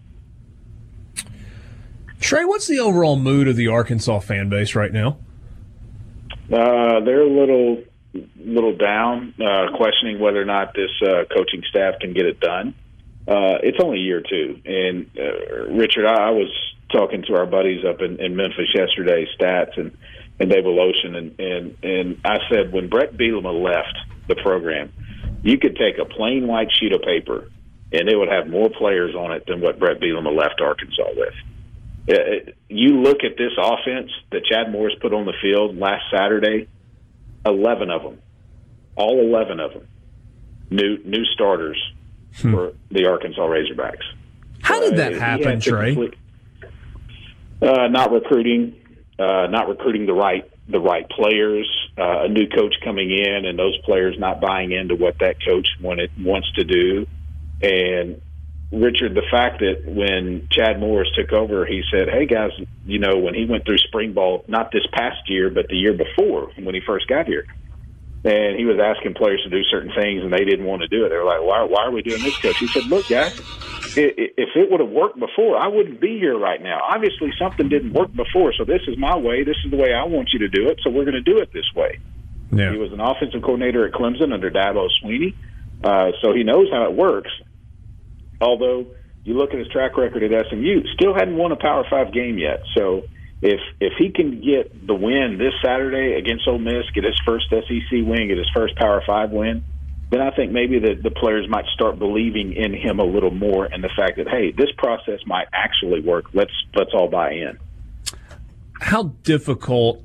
Trey, 2.25 2.47
what's 2.47 2.67
the 2.67 2.81
overall 2.81 3.17
mood 3.17 3.49
of 3.49 3.57
the 3.57 3.69
Arkansas 3.69 4.21
fan 4.21 4.49
base 4.49 4.75
right 4.75 4.91
now? 4.91 5.19
Uh, 6.51 7.01
they're 7.05 7.21
a 7.21 7.29
little 7.29 7.85
little 8.37 8.75
down, 8.75 9.35
uh, 9.39 9.77
questioning 9.77 10.19
whether 10.19 10.41
or 10.41 10.47
not 10.47 10.73
this 10.73 10.91
uh, 11.03 11.25
coaching 11.37 11.63
staff 11.69 11.97
can 12.01 12.15
get 12.15 12.25
it 12.25 12.41
done. 12.41 12.75
Uh, 13.29 13.61
it's 13.63 13.77
only 13.79 13.99
year 13.99 14.23
two, 14.23 14.59
and 14.65 15.11
uh, 15.19 15.75
Richard, 15.75 16.07
I, 16.07 16.29
I 16.29 16.31
was 16.31 16.51
talking 16.91 17.25
to 17.29 17.35
our 17.35 17.45
buddies 17.45 17.85
up 17.85 18.01
in, 18.01 18.19
in 18.19 18.35
Memphis 18.37 18.73
yesterday, 18.75 19.27
stats, 19.39 19.77
and 19.77 19.95
and 20.41 20.49
Dave 20.49 20.65
Woloshin, 20.65 21.15
and 21.15 21.39
and 21.39 21.77
and 21.85 22.21
I 22.25 22.39
said 22.51 22.73
when 22.73 22.89
Bret 22.89 23.19
Bielema 23.19 23.53
left 23.53 23.99
the 24.29 24.37
program, 24.37 24.91
you 25.43 25.59
could 25.59 25.77
take 25.77 25.99
a 25.99 26.07
plain 26.07 26.47
white 26.47 26.73
sheet 26.81 26.95
of 26.95 27.03
paper, 27.03 27.51
and 27.93 28.09
it 28.09 28.17
would 28.17 28.31
have 28.31 28.49
more 28.49 28.71
players 28.71 29.15
on 29.15 29.33
it 29.33 29.45
than 29.47 29.61
what 29.61 29.79
Bret 29.79 30.01
Bielema 30.01 30.35
left 30.35 30.63
Arkansas 30.63 31.11
with. 31.17 31.35
It, 32.07 32.57
you 32.69 33.01
look 33.01 33.25
at 33.25 33.38
this 33.38 33.53
offense 33.59 34.11
that 34.31 34.45
Chad 34.45 34.71
Morris 34.71 34.95
put 35.01 35.14
on 35.14 35.25
the 35.25 35.33
field 35.40 35.79
last 35.79 36.05
Saturday, 36.12 36.69
eleven 37.47 37.90
of 37.90 38.03
them, 38.03 38.19
all 38.95 39.21
eleven 39.21 39.59
of 39.59 39.73
them, 39.73 39.88
new 40.71 40.99
new 41.05 41.25
starters 41.27 41.81
hmm. 42.37 42.53
for 42.53 42.73
the 42.90 43.07
Arkansas 43.07 43.40
Razorbacks. 43.40 44.05
How 44.62 44.81
did 44.81 44.97
that 44.97 45.14
uh, 45.14 45.19
happen, 45.19 45.61
Trey? 45.61 45.95
Complete, 45.95 46.14
uh, 47.62 47.88
not 47.88 48.12
recruiting, 48.12 48.77
uh, 49.19 49.47
not 49.47 49.69
recruiting 49.69 50.07
the 50.07 50.14
right 50.14 50.51
the 50.69 50.81
right 50.81 51.09
players, 51.09 51.69
uh, 51.99 52.25
a 52.25 52.29
new 52.29 52.49
coach 52.49 52.75
coming 52.83 53.11
in, 53.11 53.45
and 53.45 53.59
those 53.59 53.77
players 53.85 54.19
not 54.19 54.40
buying 54.40 54.73
into 54.73 54.95
what 54.95 55.19
that 55.21 55.37
coach 55.45 55.69
wanted 55.81 56.11
wants 56.23 56.51
to 56.53 56.64
do. 56.64 57.07
And 57.62 58.21
Richard, 58.75 59.15
the 59.15 59.27
fact 59.31 59.61
that 59.61 59.85
when 59.87 60.49
Chad 60.51 60.81
Morris 60.81 61.09
took 61.15 61.33
over, 61.33 61.65
he 61.65 61.83
said, 61.91 62.09
"Hey 62.09 62.27
guys, 62.27 62.51
you 62.85 62.99
know, 62.99 63.19
when 63.19 63.35
he 63.35 63.45
went 63.45 63.65
through 63.65 63.79
spring 63.79 64.13
ball, 64.13 64.45
not 64.49 64.73
this 64.73 64.87
past 64.93 65.29
year, 65.29 65.51
but 65.51 65.69
the 65.69 65.77
year 65.77 65.95
before 65.95 66.51
when 66.61 66.75
he 66.75 66.81
first 66.81 67.07
got 67.07 67.27
here." 67.27 67.47
and 68.25 68.57
he 68.57 68.65
was 68.65 68.81
asking 68.81 69.13
players 69.13 69.43
to 69.45 69.51
do 69.51 69.63
certain 69.65 69.93
things, 69.93 70.25
and 70.25 70.33
they 70.33 70.45
didn't 70.45 70.65
want 70.65 70.81
to 70.81 70.89
do 70.89 71.05
it. 71.05 71.11
They 71.11 71.17
were 71.17 71.25
like, 71.25 71.43
"Why? 71.43 71.63
Why 71.65 71.85
are 71.85 71.91
we 71.91 72.01
doing 72.01 72.23
this, 72.23 72.37
coach?" 72.39 72.57
He 72.57 72.67
said, 72.67 72.85
"Look, 72.85 73.07
guys, 73.09 73.39
if 73.97 74.49
it 74.57 74.71
would 74.71 74.81
have 74.81 74.89
worked 74.89 75.21
before, 75.21 75.59
I 75.59 75.69
wouldn't 75.69 76.01
be 76.01 76.19
here 76.19 76.37
right 76.37 76.61
now. 76.61 76.81
Obviously, 76.89 77.33
something 77.39 77.69
didn't 77.69 77.93
work 77.93 78.15
before, 78.15 78.55
so 78.57 78.65
this 78.65 78.81
is 78.89 78.97
my 78.97 79.17
way. 79.17 79.45
This 79.45 79.57
is 79.65 79.71
the 79.71 79.77
way 79.77 79.93
I 79.93 80.05
want 80.05 80.31
you 80.33 80.39
to 80.41 80.49
do 80.49 80.69
it. 80.69 80.81
So 80.83 80.91
we're 80.91 81.05
going 81.05 81.23
to 81.23 81.23
do 81.23 81.39
it 81.39 81.53
this 81.53 81.71
way. 81.77 81.99
Yeah. 82.51 82.73
He 82.73 82.79
was 82.79 82.93
an 82.93 83.01
offensive 83.01 83.43
coordinator 83.43 83.87
at 83.87 83.93
Clemson 83.93 84.33
under 84.33 84.51
Dabo 84.51 84.89
Swinney, 85.03 85.35
uh, 85.83 86.13
so 86.23 86.33
he 86.33 86.45
knows 86.45 86.69
how 86.73 86.85
it 86.85 86.95
works. 86.95 87.31
Although 88.45 88.87
you 89.25 89.35
look 89.35 89.53
at 89.53 89.59
his 89.59 89.69
track 89.69 89.97
record 89.97 90.23
at 90.23 90.47
SMU, 90.49 90.83
still 90.95 91.15
hadn't 91.15 91.37
won 91.37 91.53
a 91.53 91.57
Power 91.57 91.85
Five 91.89 92.13
game 92.13 92.39
yet. 92.39 92.63
So 92.77 93.03
if 93.43 93.61
if 93.81 93.95
he 93.99 94.11
can 94.11 94.41
get 94.41 94.87
the 94.87 94.95
win 94.95 95.39
this 95.39 95.55
Saturday 95.65 96.15
against 96.19 96.47
Ole 96.47 96.59
Miss, 96.59 96.85
get 96.95 97.05
his 97.05 97.19
first 97.25 97.47
SEC 97.51 97.91
win, 97.93 98.29
get 98.29 98.39
his 98.39 98.51
first 98.55 98.77
Power 98.77 99.03
Five 99.07 99.31
win 99.31 99.65
then 100.15 100.21
I 100.21 100.31
think 100.31 100.53
maybe 100.53 100.79
the, 100.79 100.95
the 100.95 101.11
players 101.11 101.49
might 101.49 101.65
start 101.75 101.99
believing 101.99 102.53
in 102.53 102.73
him 102.73 103.01
a 103.01 103.05
little 103.05 103.33
more 103.33 103.65
and 103.65 103.83
the 103.83 103.91
fact 103.97 104.17
that 104.19 104.29
hey, 104.29 104.53
this 104.53 104.71
process 104.79 105.19
might 105.27 105.49
actually 105.53 106.01
work. 106.01 106.27
Let's 106.33 106.53
let's 106.77 106.91
all 106.95 107.09
buy 107.09 107.33
in. 107.33 107.59
How 108.81 109.15
difficult 109.25 110.04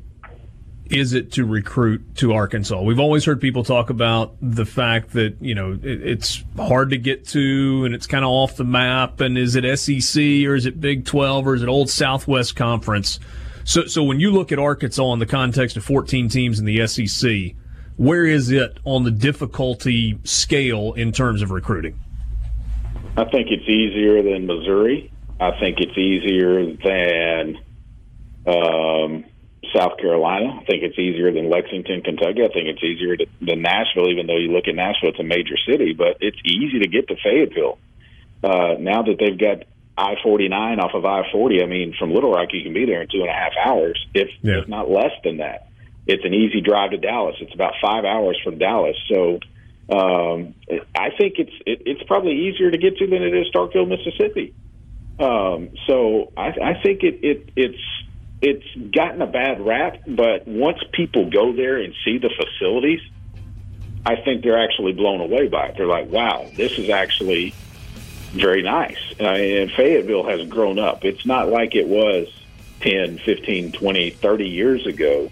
is 0.89 1.13
it 1.13 1.32
to 1.34 1.45
recruit 1.45 2.15
to 2.17 2.34
Arkansas? 2.34 2.82
We've 2.82 2.99
always 2.99 3.25
heard 3.25 3.39
people 3.39 3.63
talk 3.63 3.89
about 3.89 4.36
the 4.41 4.65
fact 4.65 5.13
that 5.13 5.38
you 5.39 5.56
know 5.56 5.73
it, 5.73 5.84
it's 5.84 6.43
hard 6.58 6.89
to 6.91 6.97
get 6.97 7.28
to 7.30 7.84
and 7.86 7.93
it's 7.93 8.08
kind 8.08 8.25
of 8.25 8.30
off 8.30 8.56
the 8.56 8.63
map. 8.63 9.19
And 9.19 9.38
is 9.38 9.56
it 9.56 9.63
SEC 9.80 10.21
or 10.45 10.56
is 10.56 10.65
it 10.65 10.82
Big 10.82 11.06
Twelve 11.06 11.47
or 11.47 11.56
is 11.56 11.62
it 11.62 11.69
Old 11.69 11.89
Southwest 11.89 12.56
Conference? 12.56 13.19
So, 13.63 13.86
so 13.86 14.04
when 14.04 14.19
you 14.19 14.32
look 14.32 14.52
at 14.52 14.58
Arkansas 14.58 15.13
in 15.13 15.19
the 15.19 15.28
context 15.28 15.78
of 15.78 15.84
14 15.84 16.28
teams 16.28 16.60
in 16.60 16.65
the 16.65 16.88
SEC, 16.88 17.56
where 17.97 18.25
is 18.25 18.49
it 18.49 18.80
on 18.84 19.04
the 19.04 19.12
difficulty 19.12 20.17
scale 20.23 20.93
in 20.93 21.12
terms 21.12 21.43
of 21.43 21.52
recruiting? 21.52 21.99
I 23.15 23.25
think 23.25 23.49
it's 23.52 23.67
easier 23.69 24.23
than 24.23 24.47
Missouri. 24.47 25.12
I 25.39 25.52
think 25.60 25.80
it's 25.82 25.97
easier 25.97 26.65
than 26.78 27.60
um, 28.47 29.25
South 29.75 29.97
Carolina. 29.97 30.60
I 30.62 30.65
think 30.65 30.84
it's 30.84 30.97
easier 30.97 31.32
than 31.32 31.49
Lexington, 31.49 32.01
Kentucky. 32.01 32.43
I 32.43 32.51
think 32.53 32.67
it's 32.67 32.84
easier 32.84 33.17
to, 33.17 33.25
than 33.41 33.62
Nashville, 33.62 34.10
even 34.10 34.27
though 34.27 34.38
you 34.38 34.51
look 34.51 34.67
at 34.67 34.75
Nashville, 34.75 35.10
it's 35.10 35.19
a 35.19 35.23
major 35.23 35.55
city, 35.69 35.93
but 35.93 36.17
it's 36.21 36.39
easy 36.45 36.79
to 36.79 36.88
get 36.88 37.08
to 37.08 37.15
Fayetteville. 37.21 37.77
Uh, 38.43 38.75
now 38.79 39.03
that 39.03 39.17
they've 39.19 39.38
got 39.38 39.65
I 39.97 40.15
49 40.23 40.79
off 40.79 40.91
of 40.93 41.05
I 41.05 41.29
40, 41.32 41.62
I 41.62 41.65
mean, 41.65 41.93
from 41.99 42.13
Little 42.13 42.32
Rock, 42.32 42.49
you 42.53 42.63
can 42.63 42.73
be 42.73 42.86
there 42.86 43.01
in 43.01 43.08
two 43.10 43.19
and 43.19 43.29
a 43.29 43.34
half 43.34 43.51
hours, 43.60 43.99
if, 44.13 44.29
yeah. 44.41 44.62
if 44.62 44.67
not 44.69 44.89
less 44.89 45.12
than 45.23 45.38
that 45.38 45.69
it's 46.10 46.25
an 46.25 46.34
easy 46.34 46.60
drive 46.60 46.89
to 46.89 46.97
Dallas. 46.97 47.36
It's 47.39 47.53
about 47.53 47.73
five 47.79 48.03
hours 48.03 48.39
from 48.43 48.58
Dallas. 48.58 48.97
So 49.13 49.39
um, 49.91 50.55
I 50.95 51.10
think 51.15 51.36
it's 51.38 51.53
it, 51.67 51.84
it's 51.86 52.03
probably 52.03 52.47
easier 52.47 52.71
to 52.71 52.77
get 52.79 52.97
to 52.97 53.05
than 53.05 53.21
it 53.21 53.34
is 53.36 53.47
Starkville, 53.53 53.88
Mississippi. 53.88 54.55
Um, 55.19 55.69
so 55.86 56.34
I, 56.36 56.47
I 56.47 56.82
think 56.82 57.03
it, 57.03 57.19
it 57.21 57.49
it's 57.55 57.98
it's 58.41 58.65
gotten 58.91 59.21
a 59.21 59.28
bad 59.28 59.65
rap, 59.65 59.97
but 60.08 60.47
once 60.47 60.80
people 60.93 61.30
go 61.30 61.54
there 61.54 61.78
and 61.78 61.93
see 62.06 62.17
the 62.17 62.30
facilities, 62.30 63.02
I 64.06 64.15
think 64.15 64.43
they're 64.43 64.63
actually 64.63 64.93
blown 64.93 65.19
away 65.19 65.47
by 65.47 65.67
it. 65.67 65.78
They're 65.78 65.86
like, 65.86 66.10
"Wow, 66.10 66.47
this 66.56 66.78
is 66.80 66.89
actually 66.89 67.54
very 68.32 68.63
nice." 68.63 68.97
Uh, 69.19 69.25
and 69.25 69.71
Fayetteville 69.71 70.28
has 70.28 70.47
grown 70.47 70.80
up. 70.80 71.04
It's 71.04 71.25
not 71.25 71.49
like 71.49 71.75
it 71.75 71.88
was 71.88 72.28
10, 72.82 73.17
15, 73.19 73.73
20, 73.73 74.10
30 74.12 74.47
years 74.47 74.88
ago 74.88 75.30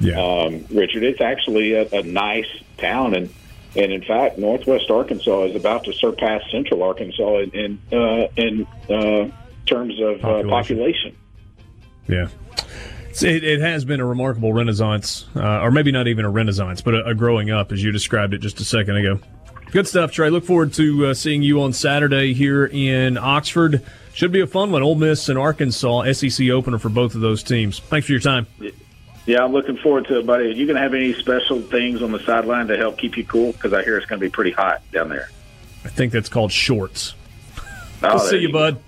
yeah. 0.00 0.20
Um, 0.20 0.64
Richard, 0.70 1.02
it's 1.02 1.20
actually 1.20 1.72
a, 1.72 1.88
a 1.90 2.02
nice 2.02 2.46
town, 2.78 3.14
and 3.14 3.32
and 3.76 3.92
in 3.92 4.02
fact, 4.02 4.38
Northwest 4.38 4.90
Arkansas 4.90 5.44
is 5.44 5.56
about 5.56 5.84
to 5.84 5.92
surpass 5.92 6.42
Central 6.50 6.82
Arkansas 6.82 7.38
in 7.38 7.50
in, 7.50 7.98
uh, 7.98 8.28
in 8.36 8.66
uh, 8.88 9.28
terms 9.66 10.00
of 10.00 10.24
uh, 10.24 10.42
population. 10.42 10.46
Uh, 10.46 10.50
population. 10.50 11.16
Yeah. 12.08 12.28
It, 13.20 13.42
it, 13.42 13.60
has 13.60 13.84
been 13.84 13.98
a 13.98 14.06
remarkable 14.06 14.52
renaissance, 14.52 15.26
uh, 15.34 15.60
or 15.60 15.72
maybe 15.72 15.90
not 15.90 16.06
even 16.06 16.24
a 16.24 16.30
renaissance, 16.30 16.80
but 16.80 16.94
a, 16.94 17.04
a, 17.06 17.14
growing 17.14 17.50
up, 17.50 17.72
as 17.72 17.82
you 17.82 17.90
described 17.90 18.32
it 18.32 18.38
just 18.38 18.60
a 18.60 18.64
second 18.64 18.96
ago. 18.96 19.18
Good 19.72 19.88
stuff, 19.88 20.12
Trey. 20.12 20.30
Look 20.30 20.44
forward 20.44 20.72
to 20.74 21.06
uh, 21.06 21.14
seeing 21.14 21.42
you 21.42 21.60
on 21.62 21.72
Saturday 21.72 22.32
here 22.32 22.66
in 22.66 23.18
Oxford. 23.18 23.82
Should 24.14 24.32
be 24.32 24.40
a 24.40 24.46
fun 24.46 24.72
one. 24.72 24.82
Ole 24.82 24.94
Miss 24.94 25.28
and 25.28 25.38
Arkansas, 25.38 26.12
SEC 26.12 26.48
opener 26.48 26.78
for 26.78 26.88
both 26.88 27.14
of 27.14 27.20
those 27.20 27.42
teams. 27.42 27.80
Thanks 27.80 28.06
for 28.06 28.12
your 28.12 28.20
time. 28.20 28.46
Yeah. 29.26 29.44
I'm 29.44 29.52
looking 29.52 29.76
forward 29.76 30.06
to 30.06 30.20
it, 30.20 30.26
buddy. 30.26 30.46
Are 30.46 30.48
you 30.48 30.66
going 30.66 30.76
to 30.76 30.82
have 30.82 30.94
any 30.94 31.12
special 31.12 31.60
things 31.60 32.02
on 32.02 32.12
the 32.12 32.18
sideline 32.20 32.66
to 32.68 32.76
help 32.78 32.98
keep 32.98 33.16
you 33.16 33.24
cool? 33.24 33.52
Because 33.52 33.74
I 33.74 33.84
hear 33.84 33.98
it's 33.98 34.06
going 34.06 34.20
to 34.20 34.26
be 34.26 34.30
pretty 34.30 34.52
hot 34.52 34.80
down 34.90 35.10
there. 35.10 35.28
I 35.84 35.88
think 35.88 36.12
that's 36.12 36.30
called 36.30 36.50
shorts. 36.50 37.14
Oh, 38.02 38.14
we'll 38.14 38.18
see 38.30 38.38
you, 38.38 38.52
bud. 38.52 38.80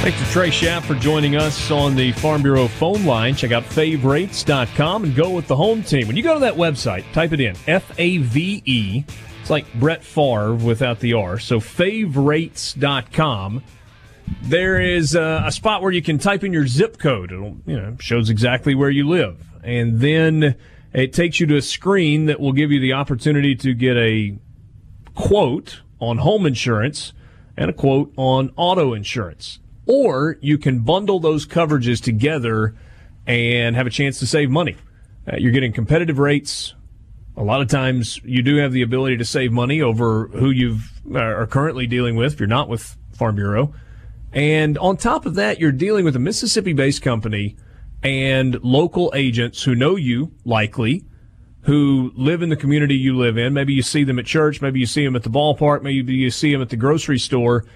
Thanks 0.00 0.18
to 0.18 0.24
Trey 0.32 0.48
Schaap 0.48 0.84
for 0.84 0.94
joining 0.94 1.36
us 1.36 1.70
on 1.70 1.94
the 1.94 2.12
Farm 2.12 2.42
Bureau 2.42 2.68
phone 2.68 3.04
line. 3.04 3.34
Check 3.34 3.52
out 3.52 3.64
favrates.com 3.64 5.04
and 5.04 5.14
go 5.14 5.28
with 5.28 5.46
the 5.46 5.54
home 5.54 5.82
team. 5.82 6.06
When 6.06 6.16
you 6.16 6.22
go 6.22 6.32
to 6.32 6.40
that 6.40 6.54
website, 6.54 7.04
type 7.12 7.34
it 7.34 7.40
in 7.40 7.54
F 7.66 7.92
A 7.98 8.16
V 8.16 8.62
E. 8.64 9.04
It's 9.42 9.50
like 9.50 9.70
Brett 9.74 10.02
Favre 10.02 10.54
without 10.54 11.00
the 11.00 11.12
R. 11.12 11.38
So 11.38 11.60
favrates.com 11.60 13.62
there 14.42 14.80
is 14.80 15.14
a, 15.14 15.42
a, 15.46 15.52
spot 15.52 15.82
where 15.82 15.92
you 15.92 16.00
can 16.00 16.18
type 16.18 16.44
in 16.44 16.52
your 16.52 16.66
zip 16.66 16.98
code. 16.98 17.32
It 17.32 17.38
you 17.66 17.76
know 17.76 17.96
shows 18.00 18.30
exactly 18.30 18.74
where 18.74 18.90
you 18.90 19.06
live, 19.06 19.44
and 19.62 20.00
then 20.00 20.54
it 20.92 21.12
takes 21.12 21.40
you 21.40 21.46
to 21.48 21.56
a 21.56 21.62
screen 21.62 22.26
that 22.26 22.40
will 22.40 22.52
give 22.52 22.70
you 22.70 22.80
the 22.80 22.94
opportunity 22.94 23.54
to 23.56 23.74
get 23.74 23.96
a 23.96 24.38
quote 25.14 25.82
on 26.00 26.18
home 26.18 26.46
insurance 26.46 27.12
and 27.56 27.68
a 27.68 27.74
quote 27.74 28.12
on 28.16 28.52
auto 28.56 28.94
insurance. 28.94 29.58
Or 29.90 30.38
you 30.40 30.56
can 30.56 30.80
bundle 30.80 31.18
those 31.18 31.44
coverages 31.44 32.00
together 32.00 32.76
and 33.26 33.74
have 33.74 33.88
a 33.88 33.90
chance 33.90 34.20
to 34.20 34.26
save 34.26 34.48
money. 34.48 34.76
Uh, 35.26 35.36
you're 35.36 35.50
getting 35.50 35.72
competitive 35.72 36.20
rates. 36.20 36.74
A 37.36 37.42
lot 37.42 37.60
of 37.60 37.66
times 37.66 38.20
you 38.22 38.40
do 38.40 38.56
have 38.58 38.70
the 38.70 38.82
ability 38.82 39.16
to 39.16 39.24
save 39.24 39.50
money 39.50 39.82
over 39.82 40.28
who 40.28 40.50
you 40.50 40.78
uh, 41.12 41.18
are 41.18 41.46
currently 41.48 41.88
dealing 41.88 42.14
with 42.14 42.34
if 42.34 42.38
you're 42.38 42.46
not 42.46 42.68
with 42.68 42.96
Farm 43.12 43.34
Bureau. 43.34 43.74
And 44.32 44.78
on 44.78 44.96
top 44.96 45.26
of 45.26 45.34
that, 45.34 45.58
you're 45.58 45.72
dealing 45.72 46.04
with 46.04 46.14
a 46.14 46.20
Mississippi 46.20 46.72
based 46.72 47.02
company 47.02 47.56
and 48.00 48.62
local 48.62 49.12
agents 49.16 49.64
who 49.64 49.74
know 49.74 49.96
you, 49.96 50.30
likely, 50.44 51.04
who 51.62 52.12
live 52.14 52.42
in 52.42 52.48
the 52.48 52.56
community 52.56 52.94
you 52.94 53.16
live 53.16 53.36
in. 53.36 53.54
Maybe 53.54 53.74
you 53.74 53.82
see 53.82 54.04
them 54.04 54.20
at 54.20 54.26
church, 54.26 54.62
maybe 54.62 54.78
you 54.78 54.86
see 54.86 55.04
them 55.04 55.16
at 55.16 55.24
the 55.24 55.30
ballpark, 55.30 55.82
maybe 55.82 56.14
you 56.14 56.30
see 56.30 56.52
them 56.52 56.62
at 56.62 56.68
the 56.68 56.76
grocery 56.76 57.18
store. 57.18 57.66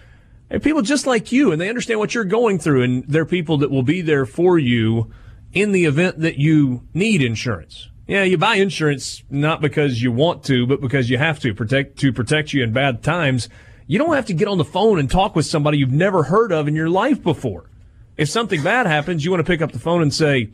And 0.51 0.63
people 0.63 0.83
just 0.83 1.07
like 1.07 1.33
you, 1.33 1.53
and 1.53 1.61
they 1.61 1.69
understand 1.69 1.99
what 1.99 2.15
you're 2.15 2.25
going 2.25 2.59
through, 2.59 2.83
and 2.83 3.05
they're 3.09 3.25
people 3.25 3.59
that 3.59 3.71
will 3.71 3.83
be 3.83 4.03
there 4.03 4.27
for 4.27 4.59
you 4.59 5.11
in 5.53 5.73
the 5.73 5.85
event 5.85 6.21
that 6.21 6.39
you 6.39 6.83
need 6.93 7.23
insurance. 7.23 7.89
Yeah, 8.07 8.25
you 8.25 8.37
buy 8.37 8.57
insurance 8.57 9.23
not 9.31 9.61
because 9.63 10.03
you 10.03 10.13
want 10.13 10.45
to, 10.45 10.67
but 10.67 10.81
because 10.81 11.09
you 11.09 11.17
have 11.17 11.41
to 11.41 11.55
protect 11.55 11.99
to 12.01 12.13
protect 12.13 12.53
you 12.53 12.63
in 12.63 12.73
bad 12.73 13.03
times. 13.03 13.49
You 13.87 13.99
don't 13.99 14.15
have 14.15 14.27
to 14.27 14.35
get 14.35 14.49
on 14.49 14.59
the 14.59 14.65
phone 14.65 14.99
and 14.99 15.11
talk 15.11 15.35
with 15.35 15.47
somebody 15.47 15.79
you've 15.79 15.91
never 15.91 16.25
heard 16.25 16.53
of 16.53 16.69
in 16.69 16.75
your 16.75 16.91
life 16.91 17.23
before. 17.23 17.71
If 18.17 18.29
something 18.29 18.63
bad 18.63 18.87
happens, 18.87 19.25
you 19.25 19.31
want 19.31 19.45
to 19.45 19.51
pick 19.51 19.63
up 19.63 19.73
the 19.73 19.79
phone 19.79 20.03
and 20.03 20.13
say, 20.13 20.51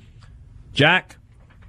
Jack, 0.72 1.16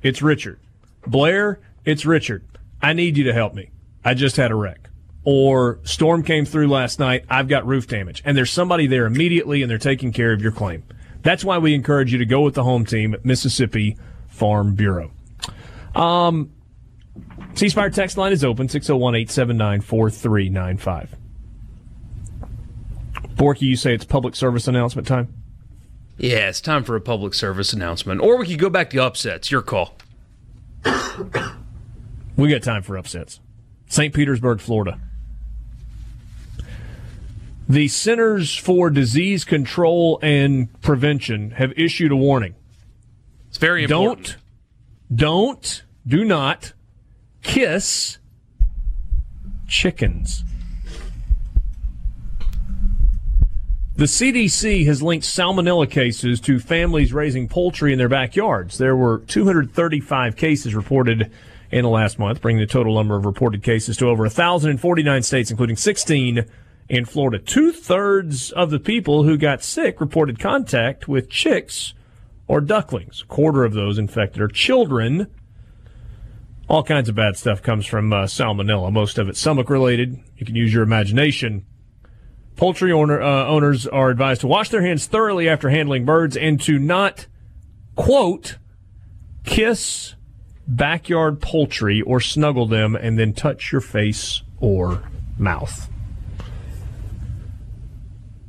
it's 0.04 0.22
Richard. 0.22 0.60
Blair, 1.06 1.60
it's 1.84 2.06
Richard. 2.06 2.44
I 2.82 2.94
need 2.94 3.18
you 3.18 3.24
to 3.26 3.34
help 3.34 3.54
me. 3.54 3.72
I 4.04 4.14
just 4.14 4.38
had 4.38 4.52
a 4.52 4.56
wreck. 4.56 4.91
Or 5.24 5.80
storm 5.84 6.24
came 6.24 6.46
through 6.46 6.68
last 6.68 7.00
night. 7.00 7.26
I've 7.30 7.48
got 7.48 7.66
roof 7.66 7.88
damage. 7.88 8.22
And 8.26 8.36
there's 8.36 8.52
somebody 8.52 8.88
there 8.88 9.06
immediately 9.06 9.62
and 9.62 9.70
they're 9.70 9.78
taking 9.78 10.12
care 10.12 10.34
of 10.34 10.42
your 10.42 10.52
claim. 10.52 10.84
That's 11.22 11.46
why 11.46 11.60
we 11.60 11.76
encourage 11.76 12.12
you 12.12 12.18
to 12.18 12.26
go 12.26 12.42
with 12.42 12.56
the 12.56 12.64
home 12.64 12.86
team 12.86 13.14
at 13.14 13.24
Mississippi 13.24 13.98
Farm 14.28 14.74
Bureau. 14.74 15.12
Um, 15.94 16.52
C 17.54 17.70
Spire 17.70 17.90
text 17.92 18.18
line 18.18 18.32
is 18.32 18.44
open 18.44 18.70
601 18.70 19.16
879 19.16 19.82
4395. 19.82 21.16
Borky, 23.36 23.62
you 23.62 23.76
say 23.76 23.94
it's 23.94 24.06
public 24.06 24.36
service 24.36 24.68
announcement 24.68 25.08
time? 25.08 25.34
Yeah, 26.18 26.50
it's 26.50 26.62
time 26.62 26.84
for 26.84 26.96
a 26.96 27.02
public 27.02 27.34
service 27.34 27.74
announcement. 27.74 28.22
Or 28.22 28.38
we 28.38 28.48
could 28.48 28.60
go 28.60 28.70
back 28.70 28.90
to 28.92 29.04
upsets. 29.04 29.52
Your 29.52 29.62
call. 29.62 29.98
We 32.38 32.50
got 32.50 32.64
time 32.64 32.82
for 32.82 32.98
upsets. 32.98 33.40
St. 33.88 34.14
Petersburg, 34.14 34.62
Florida. 34.62 35.00
The 37.72 37.88
Centers 37.88 38.54
for 38.54 38.90
Disease 38.90 39.46
Control 39.46 40.20
and 40.22 40.70
Prevention 40.82 41.52
have 41.52 41.72
issued 41.78 42.12
a 42.12 42.18
warning. 42.18 42.54
It's 43.48 43.58
very 43.58 43.86
important. 43.86 44.36
Don't, 45.08 45.16
don't, 45.16 45.84
do 46.06 46.26
not 46.26 46.74
kiss 47.44 48.18
chickens. 49.70 50.44
The 53.96 54.04
CDC 54.04 54.86
has 54.88 55.02
linked 55.02 55.26
salmonella 55.26 55.90
cases 55.90 56.42
to 56.42 56.60
families 56.60 57.14
raising 57.14 57.48
poultry 57.48 57.94
in 57.94 57.98
their 57.98 58.10
backyards. 58.10 58.80
There 58.80 58.98
were 58.98 59.20
235 59.20 60.36
cases 60.36 60.76
reported 60.76 61.32
in 61.72 61.84
the 61.84 61.90
last 61.90 62.20
month, 62.20 62.42
bringing 62.42 62.60
the 62.60 62.68
total 62.68 62.96
number 62.96 63.16
of 63.16 63.26
reported 63.26 63.64
cases 63.64 63.96
to 63.98 64.08
over 64.08 64.24
1,049 64.24 65.24
states, 65.24 65.52
including 65.52 65.78
16 65.78 66.46
in 66.90 67.06
Florida. 67.06 67.40
Two 67.40 67.72
thirds 67.72 68.52
of 68.52 68.70
the 68.70 68.80
people 68.80 69.24
who 69.24 69.38
got 69.38 69.64
sick 69.64 70.02
reported 70.02 70.40
contact 70.40 71.08
with 71.08 71.30
chicks 71.30 71.94
or 72.48 72.62
ducklings. 72.62 73.22
A 73.22 73.26
quarter 73.28 73.64
of 73.64 73.74
those 73.74 73.98
infected 73.98 74.42
are 74.42 74.48
children. 74.48 75.28
All 76.68 76.84
kinds 76.84 77.10
of 77.10 77.16
bad 77.16 77.38
stuff 77.38 77.62
comes 77.62 77.86
from 77.86 78.14
uh, 78.14 78.24
salmonella, 78.24 78.92
most 78.92 79.18
of 79.18 79.30
it 79.30 79.38
stomach 79.38 79.70
related. 79.70 80.20
You 80.38 80.46
can 80.46 80.56
use 80.56 80.74
your 80.74 80.84
imagination. 80.84 81.66
Poultry 82.56 82.92
owner, 82.92 83.22
uh, 83.22 83.46
owners 83.46 83.88
are 83.88 84.10
advised 84.10 84.42
to 84.42 84.48
wash 84.48 84.70
their 84.70 84.82
hands 84.82 85.06
thoroughly 85.06 85.50
after 85.50 85.70
handling 85.70 86.06
birds 86.06 86.38
and 86.38 86.62
to 86.62 86.78
not, 86.78 87.28
quote, 87.96 88.58
kiss 89.44 90.16
backyard 90.68 91.42
poultry 91.42 92.02
or 92.02 92.20
snuggle 92.20 92.68
them 92.68 92.96
and 92.96 93.18
then 93.18 93.34
touch 93.34 93.72
your 93.72 93.82
face 93.82 94.42
or 94.60 95.04
mouth. 95.38 95.91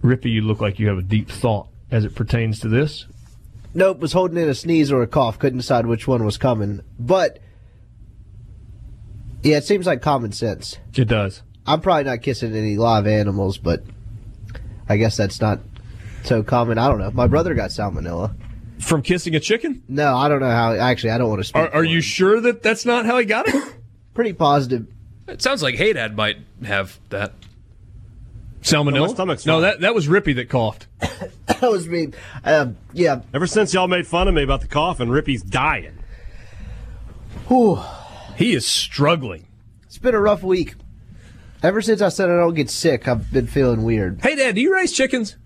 Rippee, 0.03 0.31
you 0.31 0.43
look 0.43 0.61
like 0.61 0.79
you 0.79 0.89
have 0.89 0.99
a 0.99 1.03
deep 1.03 1.31
thought 1.31 1.69
as 1.91 2.05
it 2.05 2.15
pertains 2.15 2.61
to 2.61 2.69
this. 2.69 3.07
Nope, 3.75 4.01
was 4.01 4.13
holding 4.13 4.37
in 4.37 4.49
a 4.49 4.55
sneeze 4.55 4.93
or 4.93 5.03
a 5.03 5.07
cough. 5.07 5.39
Couldn't 5.39 5.59
decide 5.59 5.87
which 5.87 6.07
one 6.07 6.25
was 6.25 6.37
coming. 6.37 6.83
But 6.99 7.39
yeah, 9.43 9.57
it 9.57 9.65
seems 9.65 9.87
like 9.87 10.03
common 10.03 10.33
sense. 10.33 10.79
It 10.95 11.07
does. 11.07 11.43
I'm 11.67 11.81
probably 11.81 12.05
not 12.05 12.23
kissing 12.23 12.55
any 12.55 12.77
live 12.77 13.07
animals, 13.07 13.59
but 13.59 13.83
I 14.89 14.97
guess 14.97 15.17
that's 15.17 15.41
not 15.41 15.61
so 16.25 16.43
common. 16.43 16.79
I 16.79 16.89
don't 16.89 16.99
know. 16.99 17.11
My 17.13 17.27
brother 17.27 17.55
got 17.55 17.71
salmonella. 17.71 18.35
From 18.81 19.03
kissing 19.03 19.37
a 19.37 19.41
chicken? 19.41 19.83
No, 19.89 20.17
I 20.17 20.29
don't 20.29 20.41
know 20.41 20.51
how. 20.51 20.75
Actually, 20.75 21.11
I 21.11 21.19
don't 21.19 21.29
want 21.29 21.41
to 21.41 21.45
speak. 21.45 21.63
Are, 21.63 21.75
are 21.75 21.85
you 21.85 21.99
him. 21.99 22.03
sure 22.03 22.41
that 22.41 22.63
that's 22.63 22.85
not 22.85 23.07
how 23.07 23.17
he 23.19 23.25
got 23.25 23.49
it? 23.49 23.75
pretty 24.15 24.33
positive? 24.33 24.87
It 25.29 25.41
sounds 25.41 25.63
like 25.63 25.77
Hadad 25.77 26.17
might 26.17 26.39
have 26.65 26.99
that. 27.11 27.33
Salmonella? 28.63 28.93
No, 28.95 29.07
my 29.07 29.13
stomach's 29.15 29.47
no, 29.47 29.61
that, 29.61 29.81
that 29.81 29.95
was 29.95 30.07
Rippee 30.09 30.35
that 30.37 30.49
coughed. 30.49 30.87
that 31.47 31.63
was 31.63 31.89
me. 31.89 32.09
Um, 32.45 32.77
yeah. 32.93 33.21
Ever 33.35 33.47
since 33.47 33.75
y'all 33.75 33.89
made 33.89 34.07
fun 34.07 34.29
of 34.29 34.35
me 34.35 34.43
about 34.43 34.61
the 34.61 34.69
cough 34.69 35.01
and 35.01 35.11
Rippee's 35.11 35.43
dying. 35.43 35.99
Whew. 37.49 37.81
He 38.37 38.55
is 38.55 38.65
struggling. 38.67 39.47
It's 39.85 39.99
been 39.99 40.15
a 40.15 40.21
rough 40.21 40.43
week. 40.43 40.75
Ever 41.63 41.83
since 41.83 42.01
I 42.03 42.09
said 42.09 42.31
I 42.31 42.37
don't 42.37 42.55
get 42.55 42.71
sick, 42.71 43.07
I've 43.07 43.31
been 43.33 43.47
feeling 43.47 43.83
weird. 43.83 44.21
Hadad, 44.23 44.55
do 44.55 44.61
you 44.61 44.75
raise 44.75 44.93
chickens? 44.93 45.37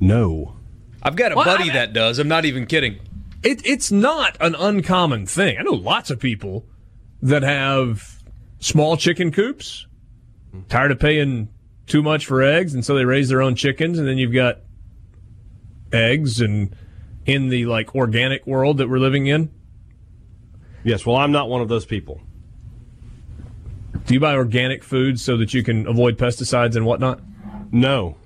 No. 0.00 0.56
I've 1.02 1.16
got 1.16 1.32
a 1.32 1.36
Well, 1.36 1.44
buddy 1.44 1.70
I- 1.70 1.74
that 1.74 1.92
does. 1.92 2.18
I'm 2.18 2.28
not 2.28 2.44
even 2.44 2.66
kidding. 2.66 2.98
It, 3.42 3.66
it's 3.66 3.92
not 3.92 4.36
an 4.40 4.54
uncommon 4.54 5.26
thing. 5.26 5.58
I 5.58 5.62
know 5.62 5.72
lots 5.72 6.10
of 6.10 6.18
people 6.18 6.64
that 7.20 7.42
have 7.42 8.22
small 8.58 8.96
chicken 8.96 9.30
coops, 9.32 9.86
tired 10.68 10.92
of 10.92 10.98
paying 10.98 11.48
too 11.86 12.02
much 12.02 12.26
for 12.26 12.42
eggs, 12.42 12.74
and 12.74 12.84
so 12.84 12.94
they 12.94 13.04
raise 13.04 13.28
their 13.28 13.42
own 13.42 13.54
chickens. 13.54 13.98
And 13.98 14.06
then 14.08 14.18
you've 14.18 14.32
got 14.32 14.60
eggs, 15.92 16.40
and 16.40 16.74
in 17.26 17.48
the 17.48 17.66
like 17.66 17.94
organic 17.94 18.46
world 18.46 18.78
that 18.78 18.88
we're 18.88 18.98
living 18.98 19.26
in, 19.26 19.50
Yes, 20.82 21.06
well, 21.06 21.16
I'm 21.16 21.32
not 21.32 21.48
one 21.48 21.62
of 21.62 21.68
those 21.68 21.86
people. 21.86 22.20
do 24.04 24.12
you 24.12 24.20
buy 24.20 24.34
organic 24.34 24.84
food 24.84 25.18
so 25.18 25.38
that 25.38 25.54
you 25.54 25.62
can 25.62 25.86
avoid 25.86 26.18
pesticides 26.18 26.76
and 26.76 26.84
whatnot? 26.84 27.20
No. 27.72 28.16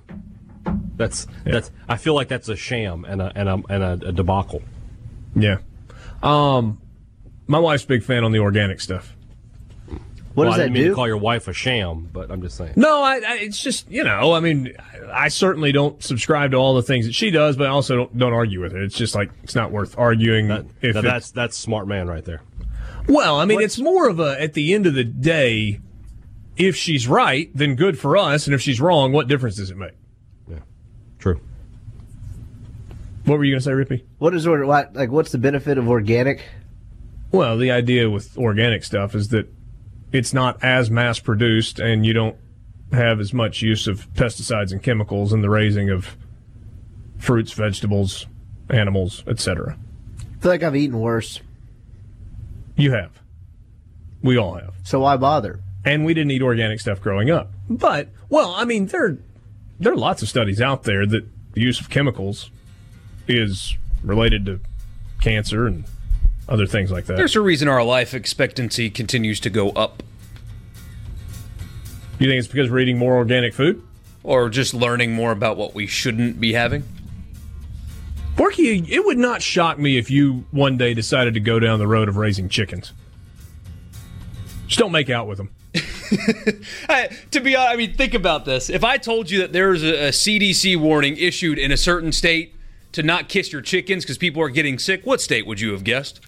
That's 0.97 1.25
that's. 1.45 1.71
I 1.87 1.95
feel 1.95 2.13
like 2.13 2.27
that's 2.27 2.49
a 2.49 2.57
sham 2.57 3.05
and 3.05 3.21
a 3.21 3.31
and 3.33 3.47
a, 3.47 3.61
and 3.69 3.83
a, 3.83 4.07
a 4.09 4.11
debacle. 4.11 4.61
Yeah. 5.33 5.59
Um, 6.21 6.81
my 7.47 7.59
wife's 7.59 7.85
a 7.85 7.87
big 7.87 8.03
fan 8.03 8.25
on 8.25 8.33
the 8.33 8.39
organic 8.39 8.81
stuff. 8.81 9.15
What 10.39 10.45
well, 10.45 10.51
does 10.53 10.59
I 10.59 10.63
that 10.63 10.63
didn't 10.69 10.73
mean 10.75 10.83
do? 10.85 10.89
to 10.91 10.95
call 10.95 11.07
your 11.07 11.17
wife 11.17 11.49
a 11.49 11.53
sham, 11.53 12.09
but 12.13 12.31
I'm 12.31 12.41
just 12.41 12.55
saying. 12.55 12.73
No, 12.77 13.03
I, 13.03 13.15
I, 13.15 13.37
it's 13.41 13.61
just 13.61 13.91
you 13.91 14.05
know, 14.05 14.31
I 14.31 14.39
mean, 14.39 14.73
I 15.11 15.27
certainly 15.27 15.73
don't 15.73 16.01
subscribe 16.01 16.51
to 16.51 16.57
all 16.57 16.75
the 16.75 16.81
things 16.81 17.05
that 17.07 17.13
she 17.13 17.29
does, 17.29 17.57
but 17.57 17.67
I 17.67 17.71
also 17.71 17.95
don't, 17.97 18.17
don't 18.17 18.31
argue 18.33 18.61
with 18.61 18.73
it. 18.73 18.81
It's 18.81 18.95
just 18.97 19.15
like 19.15 19.31
it's 19.43 19.53
not 19.55 19.71
worth 19.71 19.97
arguing. 19.97 20.47
That, 20.47 20.65
if 20.81 20.93
that- 20.93 20.99
it- 21.03 21.07
that's 21.07 21.31
that's 21.31 21.57
smart 21.57 21.87
man 21.89 22.07
right 22.07 22.23
there. 22.23 22.41
well, 23.09 23.37
I 23.37 23.43
mean, 23.45 23.59
it's 23.61 23.79
more 23.79 24.07
of 24.07 24.19
a 24.21 24.41
at 24.41 24.53
the 24.53 24.73
end 24.73 24.85
of 24.85 24.93
the 24.93 25.03
day, 25.03 25.81
if 26.55 26.75
she's 26.77 27.05
right, 27.07 27.51
then 27.53 27.75
good 27.75 27.99
for 27.99 28.15
us, 28.15 28.47
and 28.47 28.53
if 28.53 28.61
she's 28.61 28.79
wrong, 28.79 29.11
what 29.11 29.27
difference 29.27 29.57
does 29.57 29.71
it 29.71 29.77
make? 29.77 29.93
Yeah, 30.49 30.59
true. 31.19 31.41
What 33.25 33.37
were 33.37 33.43
you 33.43 33.53
going 33.53 33.59
to 33.59 33.63
say, 33.63 33.71
Rippee? 33.71 34.05
What 34.17 34.33
is 34.33 34.47
what 34.47 34.65
like? 34.65 35.11
What's 35.11 35.31
the 35.31 35.37
benefit 35.37 35.77
of 35.77 35.87
organic? 35.89 36.43
Well, 37.31 37.57
the 37.57 37.69
idea 37.69 38.09
with 38.09 38.35
organic 38.37 38.83
stuff 38.83 39.13
is 39.13 39.27
that 39.27 39.47
it's 40.11 40.33
not 40.33 40.63
as 40.63 40.89
mass 40.89 41.19
produced, 41.19 41.79
and 41.79 42.05
you 42.05 42.13
don't 42.13 42.35
have 42.91 43.19
as 43.19 43.33
much 43.33 43.61
use 43.61 43.87
of 43.87 44.11
pesticides 44.13 44.71
and 44.71 44.81
chemicals 44.81 45.31
in 45.31 45.41
the 45.41 45.49
raising 45.49 45.89
of 45.89 46.17
fruits, 47.19 47.51
vegetables, 47.53 48.25
animals, 48.69 49.23
etc. 49.27 49.77
I 50.19 50.41
feel 50.41 50.51
like 50.51 50.63
I've 50.63 50.75
eaten 50.75 50.99
worse, 50.99 51.41
You 52.77 52.91
have. 52.91 53.11
We 54.21 54.37
all 54.37 54.55
have. 54.55 54.73
so 54.83 55.01
why 55.01 55.17
bother? 55.17 55.59
And 55.85 56.03
we 56.05 56.13
didn't 56.13 56.31
eat 56.31 56.41
organic 56.41 56.79
stuff 56.79 57.01
growing 57.01 57.29
up. 57.29 57.51
But, 57.69 58.09
well, 58.29 58.53
I 58.57 58.65
mean, 58.65 58.87
there, 58.87 59.17
there 59.79 59.93
are 59.93 59.97
lots 59.97 60.21
of 60.21 60.27
studies 60.29 60.59
out 60.59 60.83
there 60.83 61.05
that 61.05 61.25
the 61.53 61.61
use 61.61 61.79
of 61.79 61.89
chemicals 61.89 62.51
is 63.27 63.77
related 64.03 64.45
to 64.47 64.59
cancer 65.21 65.67
and 65.67 65.85
other 66.49 66.65
things 66.65 66.91
like 66.91 67.05
that. 67.05 67.15
There's 67.15 67.35
a 67.35 67.41
reason 67.41 67.67
our 67.67 67.83
life 67.83 68.13
expectancy 68.13 68.89
continues 68.89 69.39
to 69.41 69.49
go 69.49 69.69
up, 69.69 70.03
you 72.19 72.27
think 72.27 72.39
it's 72.39 72.47
because 72.49 72.69
we're 72.69 72.79
eating 72.79 72.97
more 72.97 73.15
organic 73.15 73.53
food? 73.53 73.81
or 74.23 74.49
just 74.49 74.73
learning 74.73 75.13
more 75.13 75.31
about 75.31 75.57
what 75.57 75.73
we 75.73 75.87
shouldn't 75.87 76.39
be 76.39 76.53
having. 76.53 76.83
Porky, 78.35 78.77
it 78.87 79.05
would 79.05 79.17
not 79.17 79.41
shock 79.41 79.77
me 79.77 79.97
if 79.97 80.09
you 80.09 80.45
one 80.51 80.77
day 80.77 80.93
decided 80.93 81.33
to 81.33 81.39
go 81.39 81.59
down 81.59 81.79
the 81.79 81.87
road 81.87 82.07
of 82.07 82.17
raising 82.17 82.47
chickens. 82.47 82.93
Just 84.67 84.79
don't 84.79 84.91
make 84.91 85.09
out 85.09 85.27
with 85.27 85.37
them. 85.37 85.49
Hey, 86.89 87.15
to 87.29 87.39
be 87.39 87.55
honest, 87.55 87.71
I 87.71 87.75
mean, 87.75 87.93
think 87.93 88.15
about 88.15 88.43
this. 88.43 88.71
If 88.71 88.83
I 88.83 88.97
told 88.97 89.29
you 89.29 89.39
that 89.39 89.53
there's 89.53 89.83
a, 89.83 90.07
a 90.07 90.09
CDC 90.09 90.75
warning 90.75 91.15
issued 91.17 91.59
in 91.59 91.71
a 91.71 91.77
certain 91.77 92.11
state 92.11 92.55
to 92.93 93.03
not 93.03 93.29
kiss 93.29 93.53
your 93.53 93.61
chickens 93.61 94.03
because 94.03 94.17
people 94.17 94.41
are 94.41 94.49
getting 94.49 94.79
sick, 94.79 95.05
what 95.05 95.21
state 95.21 95.45
would 95.45 95.61
you 95.61 95.71
have 95.71 95.83
guessed? 95.83 96.19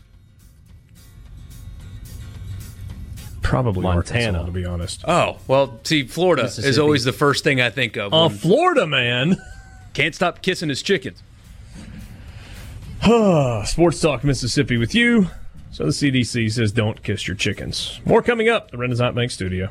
Probably 3.41 3.83
Montana. 3.83 4.39
Arkansas, 4.39 4.45
to 4.45 4.51
be 4.51 4.65
honest. 4.65 5.03
Oh, 5.07 5.37
well, 5.47 5.79
see, 5.83 6.05
Florida 6.05 6.43
is 6.43 6.77
always 6.79 7.03
the 7.03 7.13
first 7.13 7.43
thing 7.43 7.59
I 7.59 7.69
think 7.69 7.97
of. 7.97 8.13
A 8.13 8.27
when 8.27 8.37
Florida 8.37 8.85
man. 8.87 9.37
can't 9.93 10.15
stop 10.15 10.41
kissing 10.41 10.69
his 10.69 10.81
chickens. 10.81 11.21
Sports 13.65 13.99
Talk 13.99 14.23
Mississippi 14.23 14.77
with 14.77 14.93
you. 14.93 15.27
So 15.71 15.85
the 15.85 15.91
CDC 15.91 16.51
says 16.51 16.71
don't 16.71 17.01
kiss 17.01 17.27
your 17.27 17.35
chickens. 17.35 17.99
More 18.05 18.21
coming 18.21 18.49
up, 18.49 18.71
the 18.71 18.77
Renaissance 18.77 19.15
Bank 19.15 19.31
Studio. 19.31 19.69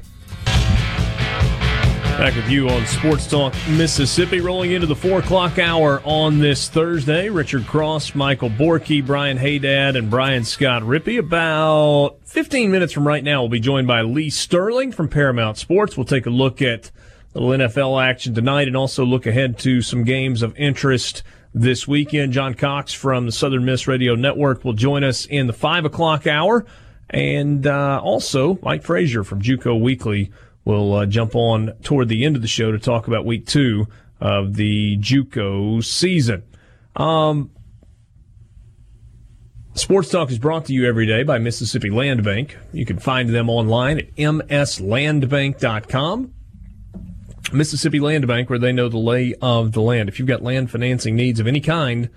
Back 2.20 2.36
with 2.36 2.50
you 2.50 2.68
on 2.68 2.84
Sports 2.84 3.26
Talk 3.26 3.54
Mississippi, 3.70 4.40
rolling 4.40 4.72
into 4.72 4.86
the 4.86 4.94
four 4.94 5.20
o'clock 5.20 5.58
hour 5.58 6.02
on 6.04 6.38
this 6.38 6.68
Thursday. 6.68 7.30
Richard 7.30 7.66
Cross, 7.66 8.14
Michael 8.14 8.50
Borky, 8.50 9.04
Brian 9.04 9.38
Hadad, 9.38 9.96
and 9.96 10.10
Brian 10.10 10.44
Scott 10.44 10.82
Rippee. 10.82 11.18
About 11.18 12.18
15 12.24 12.70
minutes 12.70 12.92
from 12.92 13.08
right 13.08 13.24
now, 13.24 13.40
we'll 13.40 13.48
be 13.48 13.58
joined 13.58 13.86
by 13.86 14.02
Lee 14.02 14.28
Sterling 14.28 14.92
from 14.92 15.08
Paramount 15.08 15.56
Sports. 15.56 15.96
We'll 15.96 16.04
take 16.04 16.26
a 16.26 16.30
look 16.30 16.60
at 16.60 16.90
a 17.34 17.40
little 17.40 17.66
NFL 17.66 18.04
action 18.04 18.34
tonight 18.34 18.68
and 18.68 18.76
also 18.76 19.02
look 19.02 19.24
ahead 19.24 19.58
to 19.60 19.80
some 19.80 20.04
games 20.04 20.42
of 20.42 20.54
interest 20.58 21.22
this 21.54 21.88
weekend. 21.88 22.34
John 22.34 22.52
Cox 22.52 22.92
from 22.92 23.24
the 23.24 23.32
Southern 23.32 23.64
Miss 23.64 23.88
Radio 23.88 24.14
Network 24.14 24.62
will 24.62 24.74
join 24.74 25.04
us 25.04 25.24
in 25.24 25.46
the 25.46 25.54
5 25.54 25.86
o'clock 25.86 26.26
hour. 26.26 26.66
And 27.08 27.66
uh, 27.66 27.98
also, 28.04 28.58
Mike 28.62 28.82
Frazier 28.82 29.24
from 29.24 29.40
JUCO 29.40 29.80
Weekly 29.80 30.30
will 30.70 30.94
uh, 30.94 31.06
jump 31.06 31.34
on 31.34 31.72
toward 31.82 32.08
the 32.08 32.24
end 32.24 32.36
of 32.36 32.42
the 32.42 32.48
show 32.48 32.70
to 32.70 32.78
talk 32.78 33.08
about 33.08 33.26
week 33.26 33.46
two 33.46 33.88
of 34.20 34.54
the 34.54 34.96
JUCO 34.98 35.82
season. 35.82 36.44
Um, 36.94 37.50
Sports 39.74 40.10
Talk 40.10 40.30
is 40.30 40.38
brought 40.38 40.66
to 40.66 40.72
you 40.72 40.88
every 40.88 41.06
day 41.06 41.24
by 41.24 41.38
Mississippi 41.38 41.90
Land 41.90 42.24
Bank. 42.24 42.56
You 42.72 42.86
can 42.86 42.98
find 42.98 43.28
them 43.30 43.50
online 43.50 43.98
at 43.98 44.14
mslandbank.com. 44.16 46.34
Mississippi 47.52 47.98
Land 47.98 48.28
Bank, 48.28 48.50
where 48.50 48.58
they 48.58 48.72
know 48.72 48.88
the 48.88 48.98
lay 48.98 49.34
of 49.40 49.72
the 49.72 49.80
land. 49.80 50.08
If 50.08 50.18
you've 50.18 50.28
got 50.28 50.42
land 50.42 50.70
financing 50.70 51.16
needs 51.16 51.40
of 51.40 51.46
any 51.46 51.60
kind, 51.60 52.10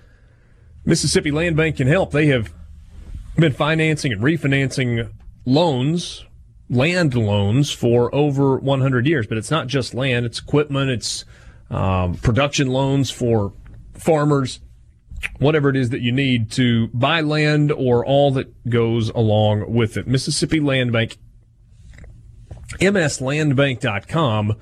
Mississippi 0.84 1.30
Land 1.30 1.56
Bank 1.56 1.78
can 1.78 1.88
help. 1.88 2.12
They 2.12 2.26
have 2.26 2.52
been 3.36 3.52
financing 3.52 4.12
and 4.12 4.22
refinancing 4.22 5.10
loans, 5.44 6.24
land 6.68 7.14
loans, 7.14 7.70
for 7.70 8.14
over 8.14 8.56
100 8.56 9.06
years. 9.06 9.26
But 9.26 9.38
it's 9.38 9.50
not 9.50 9.66
just 9.66 9.94
land, 9.94 10.26
it's 10.26 10.38
equipment, 10.38 10.90
it's 10.90 11.24
um, 11.70 12.14
production 12.14 12.68
loans 12.68 13.10
for 13.10 13.52
farmers 13.94 14.60
whatever 15.38 15.68
it 15.68 15.76
is 15.76 15.90
that 15.90 16.00
you 16.00 16.12
need 16.12 16.50
to 16.52 16.88
buy 16.88 17.20
land 17.20 17.72
or 17.72 18.04
all 18.04 18.30
that 18.32 18.68
goes 18.68 19.10
along 19.10 19.72
with 19.72 19.96
it. 19.96 20.06
Mississippi 20.06 20.60
Land 20.60 20.92
Bank, 20.92 21.16
mslandbank.com, 22.80 24.56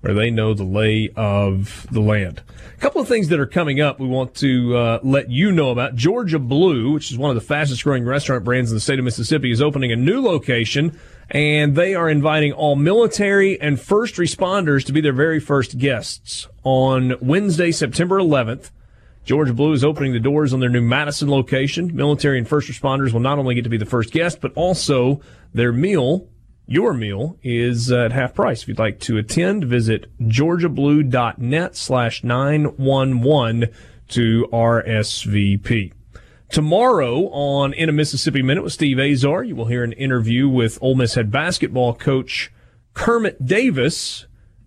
where 0.00 0.14
they 0.14 0.30
know 0.30 0.54
the 0.54 0.64
lay 0.64 1.10
of 1.16 1.86
the 1.90 2.00
land. 2.00 2.42
A 2.76 2.80
couple 2.80 3.00
of 3.00 3.08
things 3.08 3.28
that 3.28 3.40
are 3.40 3.46
coming 3.46 3.80
up 3.80 3.98
we 3.98 4.06
want 4.06 4.34
to 4.36 4.76
uh, 4.76 4.98
let 5.02 5.30
you 5.30 5.50
know 5.50 5.70
about. 5.70 5.96
Georgia 5.96 6.38
Blue, 6.38 6.92
which 6.92 7.10
is 7.10 7.18
one 7.18 7.30
of 7.30 7.34
the 7.34 7.40
fastest 7.40 7.82
growing 7.84 8.04
restaurant 8.04 8.44
brands 8.44 8.70
in 8.70 8.76
the 8.76 8.80
state 8.80 8.98
of 8.98 9.04
Mississippi, 9.04 9.50
is 9.50 9.62
opening 9.62 9.92
a 9.92 9.96
new 9.96 10.20
location 10.20 10.98
and 11.30 11.74
they 11.74 11.94
are 11.94 12.08
inviting 12.08 12.52
all 12.52 12.76
military 12.76 13.60
and 13.60 13.80
first 13.80 14.16
responders 14.16 14.84
to 14.84 14.92
be 14.92 15.00
their 15.00 15.12
very 15.12 15.40
first 15.40 15.78
guests 15.78 16.48
on 16.62 17.14
Wednesday, 17.20 17.72
September 17.72 18.18
11th 18.18 18.70
Georgia 19.26 19.52
Blue 19.52 19.72
is 19.72 19.82
opening 19.82 20.12
the 20.12 20.20
doors 20.20 20.54
on 20.54 20.60
their 20.60 20.68
new 20.68 20.80
Madison 20.80 21.28
location. 21.28 21.94
Military 21.94 22.38
and 22.38 22.48
first 22.48 22.70
responders 22.70 23.12
will 23.12 23.20
not 23.20 23.40
only 23.40 23.56
get 23.56 23.64
to 23.64 23.68
be 23.68 23.76
the 23.76 23.84
first 23.84 24.12
guest, 24.12 24.40
but 24.40 24.52
also 24.54 25.20
their 25.52 25.72
meal, 25.72 26.28
your 26.64 26.94
meal, 26.94 27.36
is 27.42 27.90
at 27.90 28.12
half 28.12 28.34
price. 28.34 28.62
If 28.62 28.68
you'd 28.68 28.78
like 28.78 29.00
to 29.00 29.18
attend, 29.18 29.64
visit 29.64 30.06
georgiablue.net 30.20 31.76
slash 31.76 32.22
911 32.22 33.74
to 34.10 34.48
RSVP. 34.52 35.92
Tomorrow 36.48 37.28
on 37.30 37.72
In 37.74 37.88
a 37.88 37.92
Mississippi 37.92 38.42
Minute 38.42 38.64
with 38.64 38.72
Steve 38.72 38.98
Azar, 38.98 39.44
you 39.44 39.56
will 39.56 39.66
hear 39.66 39.84
an 39.84 39.92
interview 39.92 40.48
with 40.48 40.78
Ole 40.80 40.94
Miss 40.94 41.14
head 41.14 41.30
basketball 41.30 41.94
coach 41.94 42.52
Kermit 42.94 43.44
Davis 43.44 44.26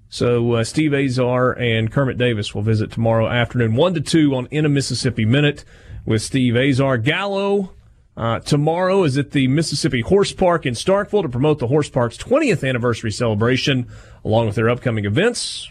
so 0.09 0.53
uh, 0.53 0.63
Steve 0.63 0.93
Azar 0.93 1.53
and 1.53 1.91
Kermit 1.91 2.17
Davis 2.17 2.55
will 2.55 2.63
visit 2.63 2.91
tomorrow 2.91 3.27
afternoon, 3.27 3.75
one 3.75 3.93
to 3.93 4.01
two 4.01 4.33
on 4.33 4.47
In 4.47 4.65
a 4.65 4.69
Mississippi 4.69 5.23
Minute 5.23 5.63
with 6.03 6.23
Steve 6.23 6.55
Azar. 6.55 6.97
Gallo 6.97 7.75
uh, 8.17 8.39
tomorrow 8.39 9.03
is 9.03 9.19
at 9.19 9.31
the 9.31 9.47
Mississippi 9.47 10.01
Horse 10.01 10.33
Park 10.33 10.65
in 10.65 10.73
Starkville 10.73 11.21
to 11.21 11.29
promote 11.29 11.59
the 11.59 11.67
Horse 11.67 11.89
Park's 11.89 12.17
20th 12.17 12.67
anniversary 12.67 13.11
celebration, 13.11 13.87
along 14.25 14.47
with 14.47 14.55
their 14.55 14.71
upcoming 14.71 15.05
events, 15.05 15.69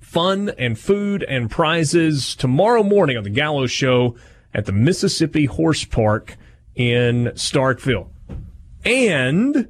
fun 0.00 0.50
and 0.58 0.78
food 0.78 1.22
and 1.22 1.50
prizes 1.50 2.36
tomorrow 2.36 2.82
morning 2.82 3.16
on 3.16 3.24
the 3.24 3.30
Gallo 3.30 3.66
Show 3.66 4.16
at 4.58 4.66
the 4.66 4.72
Mississippi 4.72 5.44
Horse 5.44 5.84
Park 5.84 6.36
in 6.74 7.26
Starkville. 7.36 8.08
And 8.84 9.68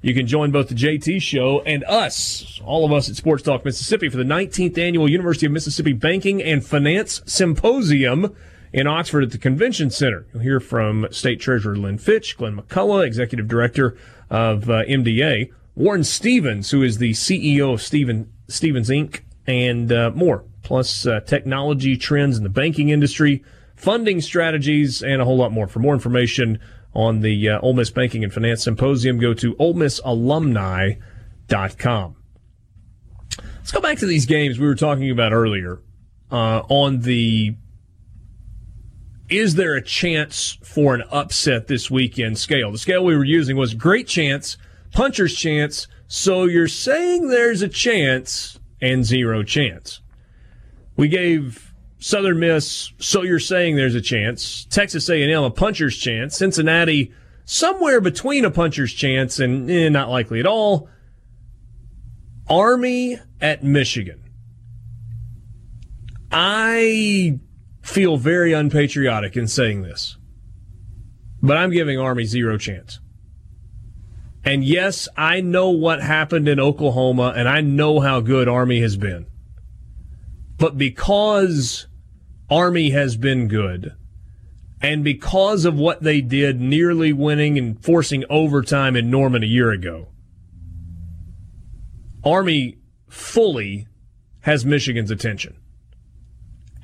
you 0.00 0.14
can 0.14 0.28
join 0.28 0.52
both 0.52 0.68
the 0.68 0.76
JT 0.76 1.20
show 1.20 1.60
and 1.62 1.82
us, 1.84 2.60
all 2.64 2.84
of 2.84 2.92
us 2.92 3.10
at 3.10 3.16
Sports 3.16 3.42
Talk 3.42 3.64
Mississippi 3.64 4.08
for 4.08 4.16
the 4.16 4.22
19th 4.22 4.78
annual 4.78 5.10
University 5.10 5.46
of 5.46 5.50
Mississippi 5.50 5.92
Banking 5.92 6.40
and 6.40 6.64
Finance 6.64 7.20
Symposium 7.26 8.32
in 8.72 8.86
Oxford 8.86 9.24
at 9.24 9.32
the 9.32 9.38
Convention 9.38 9.90
Center. 9.90 10.24
You'll 10.32 10.44
hear 10.44 10.60
from 10.60 11.08
State 11.10 11.40
Treasurer 11.40 11.74
Lynn 11.74 11.98
Fitch, 11.98 12.36
Glenn 12.36 12.56
McCullough, 12.56 13.04
Executive 13.04 13.48
Director 13.48 13.96
of 14.30 14.70
uh, 14.70 14.84
MDA, 14.84 15.50
Warren 15.74 16.04
Stevens, 16.04 16.70
who 16.70 16.84
is 16.84 16.98
the 16.98 17.10
CEO 17.10 17.74
of 17.74 17.82
Steven, 17.82 18.32
Stevens 18.46 18.88
Inc., 18.88 19.22
and 19.48 19.90
uh, 19.90 20.12
more, 20.14 20.44
plus 20.62 21.06
uh, 21.06 21.18
technology 21.26 21.96
trends 21.96 22.36
in 22.36 22.44
the 22.44 22.48
banking 22.48 22.90
industry, 22.90 23.42
funding 23.82 24.20
strategies, 24.20 25.02
and 25.02 25.20
a 25.20 25.24
whole 25.24 25.36
lot 25.36 25.50
more. 25.52 25.66
For 25.66 25.80
more 25.80 25.94
information, 25.94 26.60
on 26.94 27.20
the 27.20 27.48
uh, 27.48 27.58
Ole 27.60 27.74
Miss 27.74 27.90
Banking 27.90 28.22
and 28.22 28.32
Finance 28.32 28.62
Symposium, 28.64 29.18
go 29.18 29.34
to 29.34 29.54
OleMissAlumni.com. 29.56 32.16
Let's 33.56 33.72
go 33.72 33.80
back 33.80 33.98
to 33.98 34.06
these 34.06 34.26
games 34.26 34.58
we 34.58 34.66
were 34.66 34.74
talking 34.74 35.10
about 35.10 35.32
earlier 35.32 35.80
uh, 36.30 36.62
on 36.68 37.00
the 37.00 37.56
is 39.28 39.54
there 39.54 39.76
a 39.76 39.82
chance 39.82 40.58
for 40.62 40.94
an 40.94 41.02
upset 41.10 41.66
this 41.66 41.90
weekend 41.90 42.38
scale? 42.38 42.70
The 42.70 42.78
scale 42.78 43.04
we 43.04 43.16
were 43.16 43.24
using 43.24 43.56
was 43.56 43.72
great 43.72 44.06
chance, 44.06 44.58
puncher's 44.92 45.34
chance, 45.34 45.88
so 46.06 46.44
you're 46.44 46.68
saying 46.68 47.28
there's 47.28 47.62
a 47.62 47.68
chance 47.68 48.58
and 48.82 49.04
zero 49.04 49.42
chance. 49.42 50.00
We 50.96 51.08
gave 51.08 51.71
Southern 52.02 52.40
Miss, 52.40 52.92
so 52.98 53.22
you're 53.22 53.38
saying 53.38 53.76
there's 53.76 53.94
a 53.94 54.00
chance. 54.00 54.64
Texas 54.64 55.08
A&M, 55.08 55.44
a 55.44 55.50
puncher's 55.52 55.96
chance. 55.96 56.36
Cincinnati, 56.36 57.12
somewhere 57.44 58.00
between 58.00 58.44
a 58.44 58.50
puncher's 58.50 58.92
chance 58.92 59.38
and 59.38 59.70
eh, 59.70 59.88
not 59.88 60.10
likely 60.10 60.40
at 60.40 60.46
all. 60.46 60.88
Army 62.50 63.20
at 63.40 63.62
Michigan. 63.62 64.20
I 66.32 67.38
feel 67.82 68.16
very 68.16 68.52
unpatriotic 68.52 69.36
in 69.36 69.46
saying 69.46 69.82
this, 69.82 70.18
but 71.40 71.56
I'm 71.56 71.70
giving 71.70 72.00
Army 72.00 72.24
zero 72.24 72.58
chance. 72.58 72.98
And 74.44 74.64
yes, 74.64 75.06
I 75.16 75.40
know 75.40 75.70
what 75.70 76.02
happened 76.02 76.48
in 76.48 76.58
Oklahoma, 76.58 77.32
and 77.36 77.48
I 77.48 77.60
know 77.60 78.00
how 78.00 78.18
good 78.18 78.48
Army 78.48 78.80
has 78.80 78.96
been. 78.96 79.26
But 80.58 80.76
because 80.76 81.86
Army 82.52 82.90
has 82.90 83.16
been 83.16 83.48
good. 83.48 83.94
And 84.82 85.02
because 85.02 85.64
of 85.64 85.78
what 85.78 86.02
they 86.02 86.20
did, 86.20 86.60
nearly 86.60 87.10
winning 87.10 87.56
and 87.56 87.82
forcing 87.82 88.24
overtime 88.28 88.94
in 88.94 89.10
Norman 89.10 89.42
a 89.42 89.46
year 89.46 89.70
ago, 89.70 90.08
Army 92.22 92.76
fully 93.08 93.86
has 94.40 94.66
Michigan's 94.66 95.10
attention. 95.10 95.56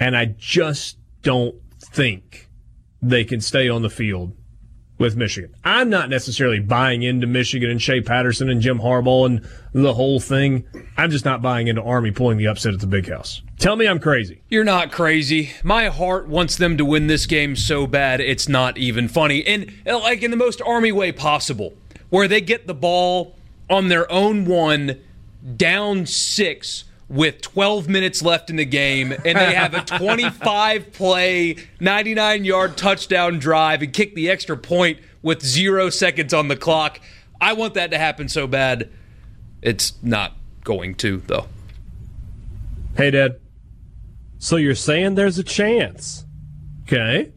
And 0.00 0.16
I 0.16 0.24
just 0.38 0.96
don't 1.20 1.56
think 1.78 2.48
they 3.02 3.24
can 3.24 3.42
stay 3.42 3.68
on 3.68 3.82
the 3.82 3.90
field 3.90 4.32
with 4.98 5.16
Michigan. 5.16 5.54
I'm 5.64 5.88
not 5.88 6.10
necessarily 6.10 6.60
buying 6.60 7.02
into 7.02 7.26
Michigan 7.26 7.70
and 7.70 7.80
Shea 7.80 8.00
Patterson 8.00 8.50
and 8.50 8.60
Jim 8.60 8.80
Harbaugh 8.80 9.26
and 9.26 9.46
the 9.72 9.94
whole 9.94 10.20
thing. 10.20 10.64
I'm 10.96 11.10
just 11.10 11.24
not 11.24 11.40
buying 11.40 11.68
into 11.68 11.82
Army 11.82 12.10
pulling 12.10 12.36
the 12.36 12.48
upset 12.48 12.74
at 12.74 12.80
the 12.80 12.86
big 12.86 13.08
house. 13.08 13.42
Tell 13.58 13.76
me 13.76 13.86
I'm 13.86 14.00
crazy. 14.00 14.42
You're 14.48 14.64
not 14.64 14.90
crazy. 14.90 15.50
My 15.62 15.86
heart 15.86 16.28
wants 16.28 16.56
them 16.56 16.76
to 16.76 16.84
win 16.84 17.06
this 17.06 17.26
game 17.26 17.54
so 17.54 17.86
bad 17.86 18.20
it's 18.20 18.48
not 18.48 18.76
even 18.76 19.08
funny. 19.08 19.46
And 19.46 19.72
uh, 19.86 19.98
like 20.00 20.22
in 20.22 20.30
the 20.30 20.36
most 20.36 20.60
Army 20.62 20.92
way 20.92 21.12
possible, 21.12 21.74
where 22.10 22.28
they 22.28 22.40
get 22.40 22.66
the 22.66 22.74
ball 22.74 23.36
on 23.70 23.88
their 23.88 24.10
own 24.10 24.44
one, 24.44 25.00
down 25.56 26.06
six 26.06 26.84
with 27.08 27.40
12 27.40 27.88
minutes 27.88 28.22
left 28.22 28.50
in 28.50 28.56
the 28.56 28.64
game 28.64 29.12
and 29.12 29.38
they 29.38 29.54
have 29.54 29.74
a 29.74 29.80
25 29.82 30.92
play, 30.92 31.56
99 31.80 32.44
yard 32.44 32.76
touchdown 32.76 33.38
drive 33.38 33.82
and 33.82 33.92
kick 33.92 34.14
the 34.14 34.30
extra 34.30 34.56
point 34.56 34.98
with 35.22 35.42
zero 35.42 35.90
seconds 35.90 36.34
on 36.34 36.48
the 36.48 36.56
clock. 36.56 37.00
I 37.40 37.54
want 37.54 37.74
that 37.74 37.90
to 37.92 37.98
happen 37.98 38.28
so 38.28 38.46
bad. 38.46 38.90
It's 39.62 39.94
not 40.02 40.34
going 40.64 40.94
to, 40.96 41.18
though. 41.26 41.46
Hadad. 42.96 43.40
So 44.38 44.56
you're 44.56 44.74
saying 44.74 45.14
there's 45.14 45.38
a 45.38 45.44
chance? 45.44 46.24
Okay. 46.82 47.32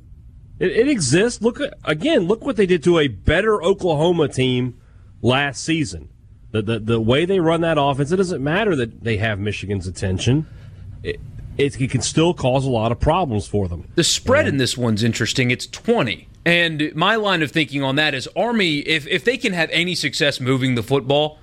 It, 0.60 0.72
it 0.72 0.88
exists. 0.88 1.42
Look 1.42 1.60
again. 1.84 2.28
Look 2.28 2.46
what 2.46 2.56
they 2.56 2.66
did 2.66 2.84
to 2.84 3.00
a 3.00 3.08
better 3.08 3.64
Oklahoma 3.64 4.28
team 4.28 4.80
last 5.22 5.64
season. 5.64 6.10
The, 6.52 6.62
the, 6.62 6.80
the 6.80 7.00
way 7.00 7.26
they 7.26 7.40
run 7.40 7.62
that 7.62 7.78
offense, 7.80 8.12
it 8.12 8.18
doesn't 8.18 8.44
matter 8.44 8.76
that 8.76 9.04
they 9.04 9.18
have 9.18 9.40
Michigan's 9.40 9.88
attention. 9.88 10.48
It, 11.04 11.20
it, 11.58 11.80
it 11.80 11.92
can 11.92 12.02
still 12.02 12.34
cause 12.34 12.66
a 12.66 12.70
lot 12.70 12.92
of 12.92 13.00
problems 13.00 13.48
for 13.48 13.68
them. 13.68 13.88
The 13.96 14.04
spread 14.04 14.48
in 14.48 14.58
this 14.58 14.78
one's 14.78 15.04
interesting. 15.04 15.52
It's 15.52 15.68
20. 15.68 16.28
And 16.46 16.94
my 16.96 17.16
line 17.16 17.42
of 17.42 17.52
thinking 17.52 17.84
on 17.84 17.96
that 17.96 18.14
is 18.14 18.28
Army, 18.36 18.80
if, 18.80 19.08
if 19.08 19.24
they 19.24 19.38
can 19.38 19.54
have 19.54 19.70
any 19.72 19.96
success 19.96 20.40
moving 20.40 20.76
the 20.76 20.84
football, 20.84 21.40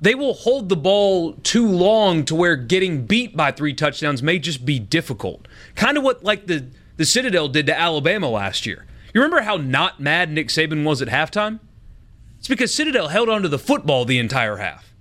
they 0.00 0.14
will 0.14 0.34
hold 0.34 0.68
the 0.68 0.76
ball 0.76 1.34
too 1.34 1.68
long 1.68 2.24
to 2.24 2.34
where 2.34 2.56
getting 2.56 3.06
beat 3.06 3.36
by 3.36 3.52
three 3.52 3.74
touchdowns 3.74 4.22
may 4.22 4.38
just 4.38 4.64
be 4.64 4.78
difficult. 4.78 5.46
Kind 5.74 5.96
of 5.96 6.02
what 6.02 6.24
like 6.24 6.46
the 6.46 6.66
the 6.96 7.04
Citadel 7.04 7.48
did 7.48 7.66
to 7.66 7.78
Alabama 7.78 8.28
last 8.28 8.66
year. 8.66 8.86
You 9.14 9.20
remember 9.20 9.42
how 9.42 9.56
not 9.56 10.00
mad 10.00 10.30
Nick 10.30 10.48
Saban 10.48 10.84
was 10.84 11.02
at 11.02 11.08
halftime? 11.08 11.60
It's 12.40 12.48
because 12.48 12.74
Citadel 12.74 13.08
held 13.08 13.28
onto 13.28 13.48
the 13.48 13.58
football 13.58 14.06
the 14.06 14.18
entire 14.18 14.56
half. 14.56 14.94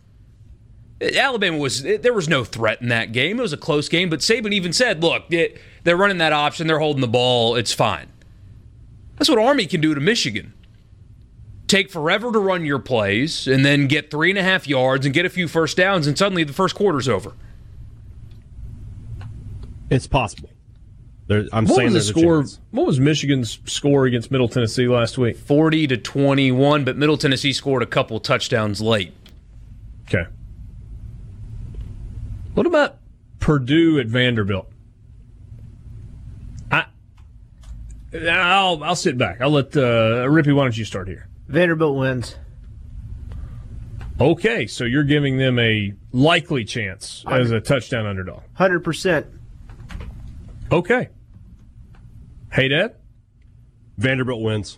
Alabama 1.02 1.58
was 1.58 1.84
there 1.84 2.14
was 2.14 2.28
no 2.28 2.44
threat 2.44 2.82
in 2.82 2.90
that 2.90 3.14
game. 3.14 3.40
It 3.40 3.42
was 3.42 3.54
a 3.54 3.58
close 3.58 3.88
game, 3.88 4.10
but 4.10 4.20
Saban 4.20 4.52
even 4.52 4.74
said, 4.74 5.02
"Look, 5.02 5.32
it, 5.32 5.58
they're 5.86 5.96
running 5.96 6.18
that 6.18 6.34
option. 6.34 6.68
They're 6.68 6.80
holding 6.80 7.00
the 7.00 7.08
ball. 7.08 7.56
It's 7.56 7.74
fine." 7.74 8.08
That's 9.18 9.30
what 9.30 9.40
Army 9.40 9.66
can 9.66 9.80
do 9.80 9.96
to 9.96 10.02
Michigan. 10.02 10.54
Take 11.68 11.90
forever 11.90 12.34
to 12.34 12.40
run 12.40 12.66
your 12.66 12.80
plays, 12.80 13.48
and 13.48 13.64
then 13.64 13.88
get 13.88 14.12
three 14.12 14.30
and 14.30 14.38
a 14.38 14.44
half 14.44 14.68
yards 14.68 15.06
and 15.06 15.16
get 15.16 15.26
a 15.26 15.30
few 15.30 15.48
first 15.48 15.78
downs, 15.78 16.08
and 16.08 16.18
suddenly 16.18 16.44
the 16.44 16.52
first 16.52 16.76
quarter's 16.76 17.08
over. 17.08 17.32
It's 19.90 20.08
possible. 20.08 20.50
There, 21.30 21.46
I'm 21.54 21.66
what 21.66 21.76
saying 21.76 21.94
was 21.94 22.08
the 22.08 22.20
score? 22.20 22.40
a. 22.40 22.46
What 22.72 22.88
was 22.88 23.00
Michigan's 23.00 23.60
score 23.66 24.08
against 24.08 24.32
Middle 24.32 24.50
Tennessee 24.50 24.88
last 24.88 25.16
week? 25.20 25.38
Forty 25.38 25.86
to 25.86 25.96
twenty-one, 25.96 26.84
but 26.84 26.98
Middle 26.98 27.18
Tennessee 27.18 27.54
scored 27.54 27.84
a 27.84 27.86
couple 27.86 28.20
touchdowns 28.20 28.82
late. 28.82 29.14
Okay. 30.08 30.28
What 32.56 32.66
about 32.66 32.98
Purdue 33.40 34.00
at 34.00 34.08
Vanderbilt? 34.08 34.72
I, 36.72 36.86
I'll 38.12 38.84
I'll 38.84 38.96
sit 38.96 39.16
back. 39.16 39.40
I'll 39.40 39.52
let 39.52 39.78
uh, 39.78 40.26
Rippee. 40.26 40.56
Why 40.56 40.64
don't 40.64 40.76
you 40.76 40.84
start 40.84 41.08
here? 41.08 41.30
Vanderbilt 41.48 41.96
wins. 41.96 42.38
Okay, 44.20 44.66
so 44.66 44.84
you're 44.84 45.04
giving 45.04 45.38
them 45.38 45.60
a 45.60 45.94
likely 46.12 46.66
chance 46.66 47.24
as 47.28 47.52
a 47.52 47.62
touchdown 47.62 48.08
underdog. 48.08 48.42
100%. 48.58 49.26
Okay. 50.72 51.10
Hadad. 52.50 52.96
Vanderbilt 53.98 54.42
wins. 54.42 54.78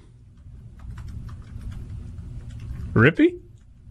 Rippee. 2.93 3.39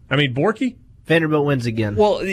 I 0.09 0.15
mean 0.15 0.33
Borky. 0.33 0.75
Vanderbilt 1.05 1.45
wins 1.45 1.65
again. 1.65 1.95
Well, 1.95 2.19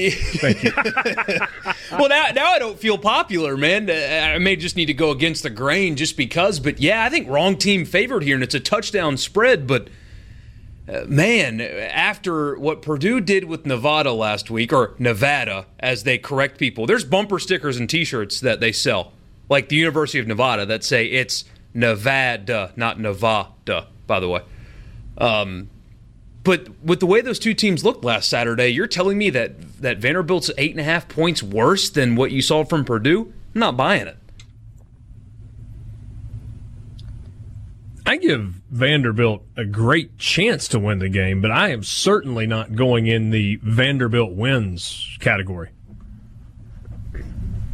well 1.91 2.09
now, 2.09 2.27
now 2.35 2.47
I 2.47 2.59
don't 2.59 2.79
feel 2.79 2.99
popular, 2.99 3.57
man. 3.57 3.89
Uh, 3.89 3.93
I 4.35 4.39
may 4.39 4.57
just 4.57 4.77
need 4.77 4.87
to 4.87 4.95
go 4.95 5.11
against 5.11 5.43
the 5.43 5.51
grain 5.51 5.97
just 5.97 6.17
because. 6.17 6.61
But 6.61 6.79
yeah, 6.81 7.03
I 7.03 7.09
think 7.09 7.29
wrong 7.29 7.57
team 7.57 7.85
favored 7.85 8.23
here, 8.23 8.35
and 8.35 8.45
it's 8.45 8.55
a 8.55 8.61
touchdown 8.61 9.17
spread. 9.17 9.67
But 9.67 9.89
uh, 10.89 11.05
man, 11.07 11.61
after 11.61 12.59
what 12.59 12.83
Purdue 12.83 13.21
did 13.21 13.45
with 13.45 13.67
Nevada 13.67 14.13
last 14.13 14.51
week, 14.51 14.73
or 14.73 14.95
Nevada 14.99 15.67
as 15.81 16.05
they 16.05 16.19
correct 16.19 16.59
people, 16.59 16.87
there's 16.87 17.05
bumper 17.05 17.39
stickers 17.39 17.79
and 17.79 17.89
T-shirts 17.89 18.41
that 18.41 18.61
they 18.61 18.73
sell, 18.73 19.13
like 19.49 19.69
the 19.69 19.77
University 19.77 20.19
of 20.19 20.27
Nevada, 20.27 20.67
that 20.67 20.85
say 20.85 21.07
it's 21.07 21.45
Nevada, 21.75 22.73
not 22.77 22.99
Nevada. 23.01 23.87
By 24.07 24.21
the 24.21 24.29
way. 24.29 24.43
Um, 25.19 25.69
but 26.45 26.69
with 26.83 27.01
the 27.01 27.07
way 27.07 27.21
those 27.21 27.39
two 27.39 27.53
teams 27.53 27.85
looked 27.85 28.05
last 28.05 28.29
Saturday, 28.29 28.69
you're 28.69 28.87
telling 28.87 29.19
me 29.19 29.31
that 29.31 29.83
that 29.83 29.99
Vanderbilt's 29.99 30.51
eight 30.57 30.71
and 30.71 30.81
a 30.81 30.85
half 30.85 31.09
points 31.09 31.43
worse 31.43 31.91
than 31.91 32.17
what 32.17 32.31
you 32.31 32.41
saw 32.41 32.65
from 32.65 32.85
Purdue? 32.85 33.33
I'm 33.55 33.61
not 33.61 33.77
buying 33.77 34.07
it. 34.07 34.17
I 38.07 38.17
give 38.17 38.55
Vanderbilt 38.71 39.43
a 39.59 39.67
great 39.67 40.17
chance 40.17 40.67
to 40.69 40.79
win 40.79 40.99
the 40.99 41.11
game, 41.11 41.43
but 41.43 41.51
I 41.51 41.69
am 41.69 41.83
certainly 41.83 42.47
not 42.47 42.75
going 42.75 43.07
in 43.07 43.29
the 43.29 43.57
Vanderbilt 43.63 44.33
wins 44.33 45.19
category. 45.21 45.69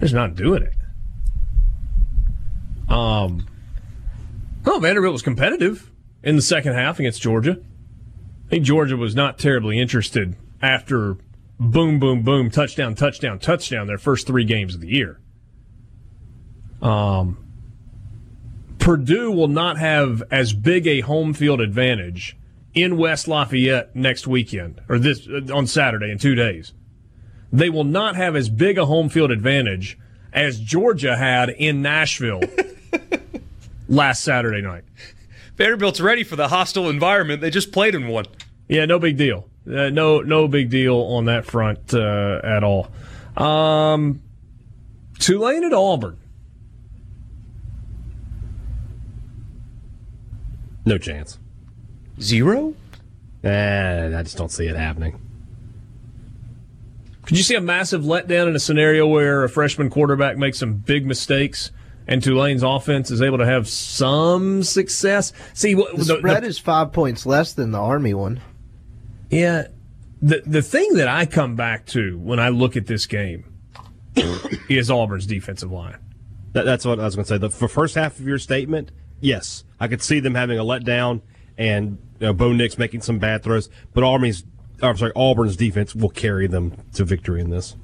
Just 0.01 0.13
not 0.13 0.35
doing 0.35 0.65
it. 0.65 0.73
Um, 2.89 3.47
no, 4.67 4.79
Vanderbilt 4.79 5.13
was 5.13 5.23
competitive 5.23 5.91
in 6.23 6.37
the 6.37 6.43
second 6.43 6.75
half 6.75 6.99
against 6.99 7.21
Georgia. 7.21 7.59
I 8.47 8.51
think 8.51 8.65
Georgia 8.65 8.97
was 8.97 9.15
not 9.15 9.39
terribly 9.39 9.79
interested 9.79 10.37
after 10.63 11.17
boom, 11.59 11.99
boom, 11.99 12.23
boom, 12.23 12.51
touchdown, 12.51 12.95
touchdown, 12.95 13.39
touchdown 13.39 13.87
their 13.87 13.99
first 13.99 14.27
three 14.27 14.45
games 14.45 14.75
of 14.75 14.81
the 14.81 14.89
year. 14.89 15.21
Um, 16.83 17.39
Purdue 18.79 19.31
will 19.31 19.49
not 19.49 19.79
have 19.79 20.23
as 20.31 20.53
big 20.53 20.87
a 20.87 21.01
home 21.01 21.33
field 21.33 21.61
advantage 21.61 22.37
in 22.75 22.99
West 22.99 23.29
Lafayette 23.29 23.95
next 23.97 24.27
weekend 24.27 24.81
or 24.89 24.99
this 24.99 25.27
uh, 25.27 25.55
on 25.55 25.67
Saturday 25.67 26.11
in 26.11 26.19
two 26.19 26.35
days. 26.35 26.73
They 27.53 27.71
will 27.71 27.85
not 27.85 28.17
have 28.17 28.35
as 28.35 28.49
big 28.49 28.79
a 28.79 28.87
home 28.87 29.09
field 29.09 29.31
advantage 29.31 29.97
as 30.33 30.61
Georgia 30.61 31.17
had 31.17 31.51
in 31.51 31.81
Nashville 31.81 32.43
last 33.89 34.23
Saturday 34.23 34.63
night. 34.63 34.85
Vanderbilt's 35.57 36.01
ready 36.01 36.25
for 36.25 36.37
the 36.37 36.49
hostile 36.49 36.91
environment. 36.91 37.41
They 37.41 37.51
just 37.51 37.73
played 37.73 37.95
in 37.95 38.09
one. 38.09 38.27
Yeah, 38.69 38.87
no 38.87 38.99
big 38.99 39.17
deal. 39.17 39.49
Uh, 39.67 39.91
no, 39.91 40.21
no 40.21 40.49
big 40.49 40.71
deal 40.71 40.97
on 40.97 41.27
that 41.27 41.47
front 41.47 41.95
uh, 41.95 42.41
at 42.43 42.65
all. 42.65 42.89
Um, 43.37 44.21
Tulane 45.19 45.65
at 45.65 45.73
Auburn. 45.73 46.19
No 50.85 50.99
chance. 50.99 51.39
Zero? 52.21 52.75
Eh, 53.43 54.19
I 54.19 54.23
just 54.23 54.37
don't 54.37 54.51
see 54.51 54.67
it 54.67 54.77
happening. 54.77 55.21
Could 57.25 57.39
you 57.39 57.43
see 57.43 57.55
a 57.55 57.61
massive 57.61 58.03
letdown 58.03 58.49
in 58.49 58.57
a 58.57 58.61
scenario 58.61 59.07
where 59.07 59.45
a 59.45 59.49
freshman 59.49 59.89
quarterback 59.89 60.37
makes 60.37 60.59
some 60.59 60.75
big 60.75 61.07
mistakes 61.07 61.71
and 62.07 62.23
Tulane's 62.23 62.63
offense 62.63 63.11
is 63.11 63.23
able 63.23 63.39
to 63.39 63.47
have 63.47 63.69
some 63.69 64.63
success? 64.63 65.33
See, 65.53 65.75
what 65.75 65.97
the, 65.97 66.05
spread 66.05 66.45
is 66.45 66.59
five 66.59 66.93
points 66.93 67.27
less 67.27 67.53
than 67.53 67.71
the 67.71 67.81
Army 67.81 68.15
one. 68.15 68.41
Yeah, 69.31 69.69
the 70.23 70.43
the 70.47 70.63
thing 70.63 70.95
that 70.95 71.09
I 71.09 71.27
come 71.27 71.57
back 71.57 71.87
to 71.87 72.19
when 72.19 72.39
I 72.39 72.49
look 72.51 72.77
at 72.77 72.87
this 72.87 73.07
game 73.07 73.53
is 74.69 74.91
Auburn's 74.91 75.27
defensive 75.27 75.73
line. 75.73 75.99
That, 76.53 76.65
that's 76.65 76.85
what 76.85 77.01
I 77.01 77.05
was 77.05 77.17
going 77.17 77.25
to 77.25 77.29
say. 77.29 77.39
The 77.39 77.51
for 77.51 77.69
first 77.69 77.97
half 77.97 78.19
of 78.19 78.27
your 78.27 78.39
statement, 78.39 78.93
yes, 79.21 79.65
I 79.81 79.89
could 79.89 80.03
see 80.03 80.21
them 80.21 80.35
having 80.35 80.59
a 80.59 80.63
letdown 80.63 81.23
and 81.59 81.99
you 82.21 82.29
know, 82.29 82.33
Bo 82.33 82.53
Nix 82.53 82.79
making 82.79 83.03
some 83.03 83.19
bad 83.19 83.43
throws, 83.43 83.69
but 83.93 84.05
Army's, 84.05 84.45
I'm 84.81 84.97
sorry, 84.97 85.13
Auburn's 85.15 85.57
defense 85.57 85.95
will 85.95 86.11
carry 86.11 86.47
them 86.47 86.77
to 86.95 87.05
victory 87.05 87.41
in 87.41 87.51
this. 87.51 87.77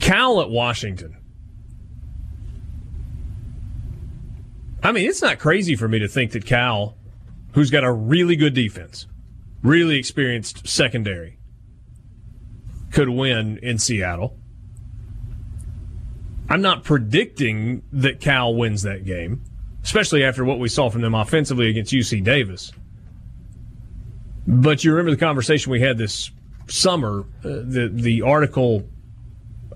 Cal 0.00 0.40
at 0.40 0.48
Washington. 0.50 1.17
I 4.88 4.92
mean, 4.92 5.06
it's 5.06 5.20
not 5.20 5.38
crazy 5.38 5.76
for 5.76 5.86
me 5.86 5.98
to 5.98 6.08
think 6.08 6.32
that 6.32 6.46
Cal, 6.46 6.96
who's 7.52 7.70
got 7.70 7.84
a 7.84 7.92
really 7.92 8.36
good 8.36 8.54
defense, 8.54 9.06
really 9.62 9.98
experienced 9.98 10.66
secondary, 10.66 11.38
could 12.90 13.10
win 13.10 13.58
in 13.62 13.78
Seattle. 13.78 14.38
I'm 16.48 16.62
not 16.62 16.84
predicting 16.84 17.82
that 17.92 18.22
Cal 18.22 18.54
wins 18.54 18.80
that 18.80 19.04
game, 19.04 19.44
especially 19.84 20.24
after 20.24 20.42
what 20.42 20.58
we 20.58 20.70
saw 20.70 20.88
from 20.88 21.02
them 21.02 21.14
offensively 21.14 21.68
against 21.68 21.92
UC 21.92 22.24
Davis. 22.24 22.72
But 24.46 24.84
you 24.84 24.92
remember 24.92 25.10
the 25.10 25.18
conversation 25.18 25.70
we 25.70 25.82
had 25.82 25.98
this 25.98 26.30
summer, 26.66 27.26
uh, 27.44 27.60
the 27.62 27.90
the 27.92 28.22
article 28.22 28.88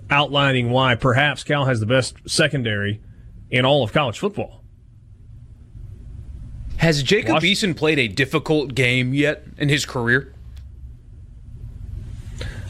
outlining 0.09 0.71
why 0.71 0.95
perhaps 0.95 1.43
Cal 1.43 1.65
has 1.65 1.79
the 1.79 1.85
best 1.85 2.15
secondary 2.25 2.99
in 3.51 3.63
all 3.63 3.83
of 3.83 3.93
college 3.93 4.17
football. 4.17 4.62
Has 6.77 7.01
Jacob 7.03 7.33
Wash- 7.35 7.43
Eason 7.43 7.75
played 7.75 7.99
a 7.99 8.07
difficult 8.07 8.75
game 8.75 9.13
yet 9.13 9.43
in 9.57 9.69
his 9.69 9.85
career? 9.85 10.33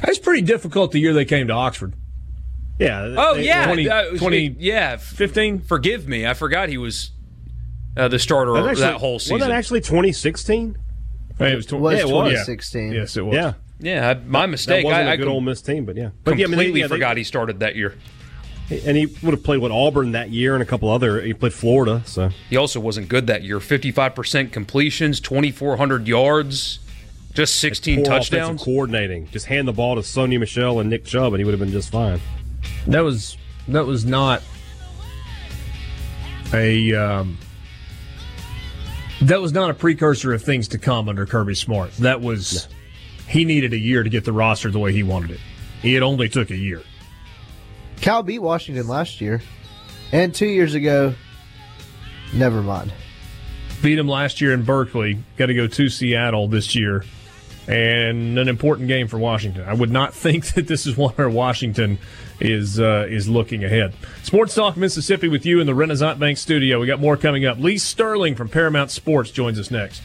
It's 0.03 0.19
pretty 0.19 0.41
difficult 0.41 0.91
the 0.91 0.99
year 0.99 1.13
they 1.13 1.25
came 1.25 1.47
to 1.47 1.53
Oxford. 1.53 1.93
Yeah. 2.79 3.15
Oh 3.17 3.35
they- 3.35 3.45
yeah, 3.45 3.65
20 3.65 3.89
Uh, 3.89 4.03
20 4.17 4.55
yeah. 4.59 4.97
15? 4.97 5.59
Forgive 5.61 6.07
me, 6.07 6.25
I 6.27 6.33
forgot 6.33 6.69
he 6.69 6.77
was 6.77 7.11
uh, 7.95 8.07
the 8.07 8.19
starter 8.19 8.53
That's 8.53 8.79
that 8.79 8.85
actually- 8.93 8.99
whole 8.99 9.19
season. 9.19 9.35
Was 9.35 9.47
that 9.47 9.51
actually 9.51 9.81
2016? 9.81 10.77
Hey, 11.39 11.53
it 11.53 11.55
was, 11.55 11.65
tw- 11.65 11.73
Was 11.73 11.93
yeah, 11.97 12.03
it 12.05 12.07
2016. 12.09 12.91
Yes, 12.91 13.17
it 13.17 13.25
was. 13.25 13.35
Yeah. 13.35 13.53
yeah, 13.79 14.09
I, 14.09 14.13
my 14.15 14.45
That 14.45 14.51
wasn't 14.83 14.85
I, 14.93 15.01
a 15.01 15.09
I 15.11 15.15
good 15.15 15.25
com- 15.25 15.33
Ole 15.33 15.41
Miss 15.41 15.61
team, 15.61 15.85
but 15.85 15.95
yeah. 15.95 16.09
But 16.23 16.31
yeah, 16.37 16.45
I 16.45 16.47
mean, 16.47 16.57
completely 16.57 16.73
they- 16.73 16.79
yeah, 16.81 16.87
they- 16.87 16.95
forgot 16.95 17.17
he 17.17 17.23
started 17.23 17.59
that 17.61 17.75
year. 17.75 17.95
And 18.69 18.97
he 18.97 19.05
would 19.05 19.33
have 19.33 19.43
played 19.43 19.59
with 19.59 19.71
Auburn 19.71 20.13
that 20.13 20.29
year 20.29 20.53
and 20.53 20.63
a 20.63 20.65
couple 20.65 20.89
other. 20.89 21.21
He 21.21 21.33
played 21.33 21.53
Florida, 21.53 22.01
so 22.05 22.29
He 22.49 22.55
also 22.57 22.79
wasn't 22.79 23.09
good 23.09 23.27
that 23.27 23.43
year. 23.43 23.59
Fifty-five 23.59 24.15
percent 24.15 24.51
completions, 24.53 25.19
twenty-four 25.19 25.77
hundred 25.77 26.07
yards, 26.07 26.79
just 27.33 27.59
sixteen 27.59 27.97
poor 28.03 28.05
touchdowns. 28.19 28.63
coordinating. 28.63 29.27
Just 29.31 29.47
hand 29.47 29.67
the 29.67 29.73
ball 29.73 29.95
to 29.95 30.01
Sony 30.01 30.39
Michel 30.39 30.79
and 30.79 30.89
Nick 30.89 31.03
Chubb, 31.05 31.33
and 31.33 31.39
he 31.39 31.43
would 31.43 31.51
have 31.51 31.59
been 31.59 31.71
just 31.71 31.91
fine. 31.91 32.19
That 32.87 33.01
was 33.01 33.37
that 33.67 33.85
was 33.85 34.05
not 34.05 34.41
a 36.53 36.93
um, 36.93 37.37
that 39.21 39.41
was 39.41 39.51
not 39.53 39.69
a 39.69 39.73
precursor 39.73 40.33
of 40.33 40.41
things 40.41 40.67
to 40.69 40.77
come 40.77 41.09
under 41.09 41.25
Kirby 41.25 41.55
Smart. 41.55 41.91
That 41.97 42.21
was 42.21 42.67
he 43.27 43.45
needed 43.45 43.73
a 43.73 43.77
year 43.77 44.03
to 44.03 44.09
get 44.09 44.25
the 44.25 44.33
roster 44.33 44.71
the 44.71 44.79
way 44.79 44.93
he 44.93 45.03
wanted 45.03 45.31
it. 45.31 45.39
It 45.83 46.01
only 46.01 46.29
took 46.29 46.49
a 46.49 46.57
year. 46.57 46.81
Cal 48.03 48.21
beat 48.21 48.39
Washington 48.39 48.89
last 48.89 49.21
year, 49.21 49.41
and 50.11 50.35
two 50.35 50.45
years 50.45 50.73
ago. 50.73 51.15
Never 52.33 52.61
mind. 52.61 52.91
Beat 53.81 53.97
him 53.97 54.09
last 54.09 54.41
year 54.41 54.51
in 54.51 54.63
Berkeley. 54.63 55.23
Got 55.37 55.45
to 55.45 55.53
go 55.53 55.67
to 55.67 55.87
Seattle 55.87 56.49
this 56.49 56.75
year, 56.75 57.05
and 57.65 58.37
an 58.37 58.49
important 58.49 58.89
game 58.89 59.07
for 59.07 59.17
Washington. 59.17 59.63
I 59.69 59.73
would 59.73 59.89
not 59.89 60.13
think 60.13 60.47
that 60.47 60.67
this 60.67 60.85
is 60.85 60.97
one 60.97 61.13
where 61.13 61.29
Washington 61.29 61.97
is 62.41 62.77
uh, 62.77 63.07
is 63.09 63.29
looking 63.29 63.63
ahead. 63.63 63.93
Sports 64.23 64.53
Talk 64.53 64.75
Mississippi 64.75 65.29
with 65.29 65.45
you 65.45 65.61
in 65.61 65.65
the 65.65 65.73
Renaissance 65.73 66.19
Bank 66.19 66.37
studio. 66.37 66.81
We 66.81 66.87
got 66.87 66.99
more 66.99 67.15
coming 67.15 67.45
up. 67.45 67.57
Lee 67.57 67.77
Sterling 67.77 68.35
from 68.35 68.49
Paramount 68.49 68.91
Sports 68.91 69.31
joins 69.31 69.57
us 69.57 69.71
next. 69.71 70.01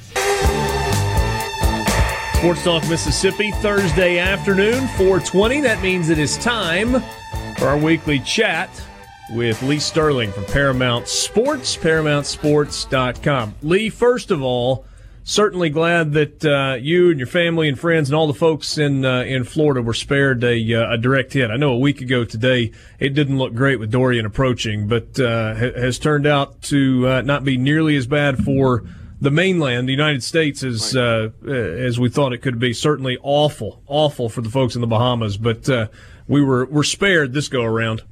Sports 2.36 2.62
Talk 2.62 2.88
Mississippi 2.88 3.50
Thursday 3.50 4.18
afternoon, 4.18 4.86
420. 4.96 5.62
That 5.62 5.82
means 5.82 6.10
it 6.10 6.20
is 6.20 6.36
time 6.36 7.02
for 7.58 7.66
our 7.66 7.76
weekly 7.76 8.20
chat 8.20 8.70
with 9.30 9.60
Lee 9.62 9.80
Sterling 9.80 10.30
from 10.30 10.44
Paramount 10.44 11.08
Sports, 11.08 11.76
ParamountSports.com. 11.76 13.56
Lee, 13.62 13.88
first 13.88 14.30
of 14.30 14.42
all, 14.42 14.86
certainly 15.24 15.68
glad 15.68 16.12
that 16.12 16.44
uh, 16.44 16.76
you 16.76 17.10
and 17.10 17.18
your 17.18 17.26
family 17.26 17.68
and 17.68 17.76
friends 17.76 18.10
and 18.10 18.16
all 18.16 18.28
the 18.28 18.34
folks 18.34 18.78
in 18.78 19.04
uh, 19.04 19.22
in 19.22 19.42
Florida 19.42 19.82
were 19.82 19.92
spared 19.92 20.44
a, 20.44 20.72
uh, 20.72 20.94
a, 20.94 20.98
direct 20.98 21.32
hit. 21.32 21.50
I 21.50 21.56
know 21.56 21.72
a 21.72 21.78
week 21.78 22.00
ago 22.00 22.24
today 22.24 22.70
it 23.00 23.10
didn't 23.10 23.38
look 23.38 23.54
great 23.54 23.80
with 23.80 23.90
Dorian 23.90 24.24
approaching, 24.24 24.86
but 24.86 25.18
uh, 25.18 25.54
has 25.54 25.98
turned 25.98 26.28
out 26.28 26.62
to 26.62 27.08
uh, 27.08 27.22
not 27.22 27.42
be 27.42 27.56
nearly 27.56 27.96
as 27.96 28.06
bad 28.06 28.38
for 28.38 28.84
the 29.20 29.32
mainland, 29.32 29.88
the 29.88 29.92
United 29.92 30.22
States, 30.22 30.62
as 30.62 30.94
uh, 30.94 31.30
as 31.44 31.98
we 31.98 32.08
thought 32.08 32.32
it 32.32 32.38
could 32.38 32.60
be. 32.60 32.72
Certainly 32.72 33.18
awful, 33.20 33.82
awful 33.88 34.28
for 34.28 34.42
the 34.42 34.50
folks 34.50 34.76
in 34.76 34.80
the 34.80 34.86
Bahamas, 34.86 35.36
but 35.36 35.68
we 36.28 36.42
were 36.42 36.66
were 36.66 36.84
spared 36.84 37.32
this 37.32 37.48
go 37.48 37.62
around. 37.62 38.02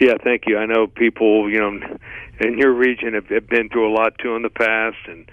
Yeah, 0.00 0.14
thank 0.22 0.44
you. 0.46 0.58
I 0.58 0.66
know 0.66 0.86
people, 0.86 1.50
you 1.50 1.58
know, 1.58 1.80
in 2.40 2.58
your 2.58 2.72
region 2.72 3.14
have, 3.14 3.26
have 3.26 3.48
been 3.48 3.68
through 3.68 3.92
a 3.92 3.94
lot 3.94 4.14
too 4.18 4.34
in 4.34 4.42
the 4.42 4.50
past, 4.50 4.96
and 5.06 5.30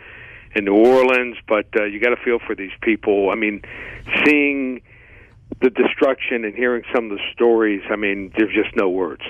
in 0.55 0.65
New 0.65 0.75
Orleans. 0.75 1.37
But 1.47 1.67
uh, 1.75 1.85
you 1.85 1.99
got 1.99 2.09
to 2.09 2.23
feel 2.23 2.39
for 2.45 2.55
these 2.55 2.71
people. 2.81 3.29
I 3.31 3.35
mean, 3.35 3.61
seeing 4.25 4.81
the 5.61 5.69
destruction 5.69 6.43
and 6.43 6.55
hearing 6.55 6.83
some 6.93 7.11
of 7.11 7.17
the 7.17 7.23
stories. 7.33 7.81
I 7.89 7.95
mean, 7.95 8.31
there's 8.37 8.53
just 8.53 8.75
no 8.75 8.89
words. 8.89 9.23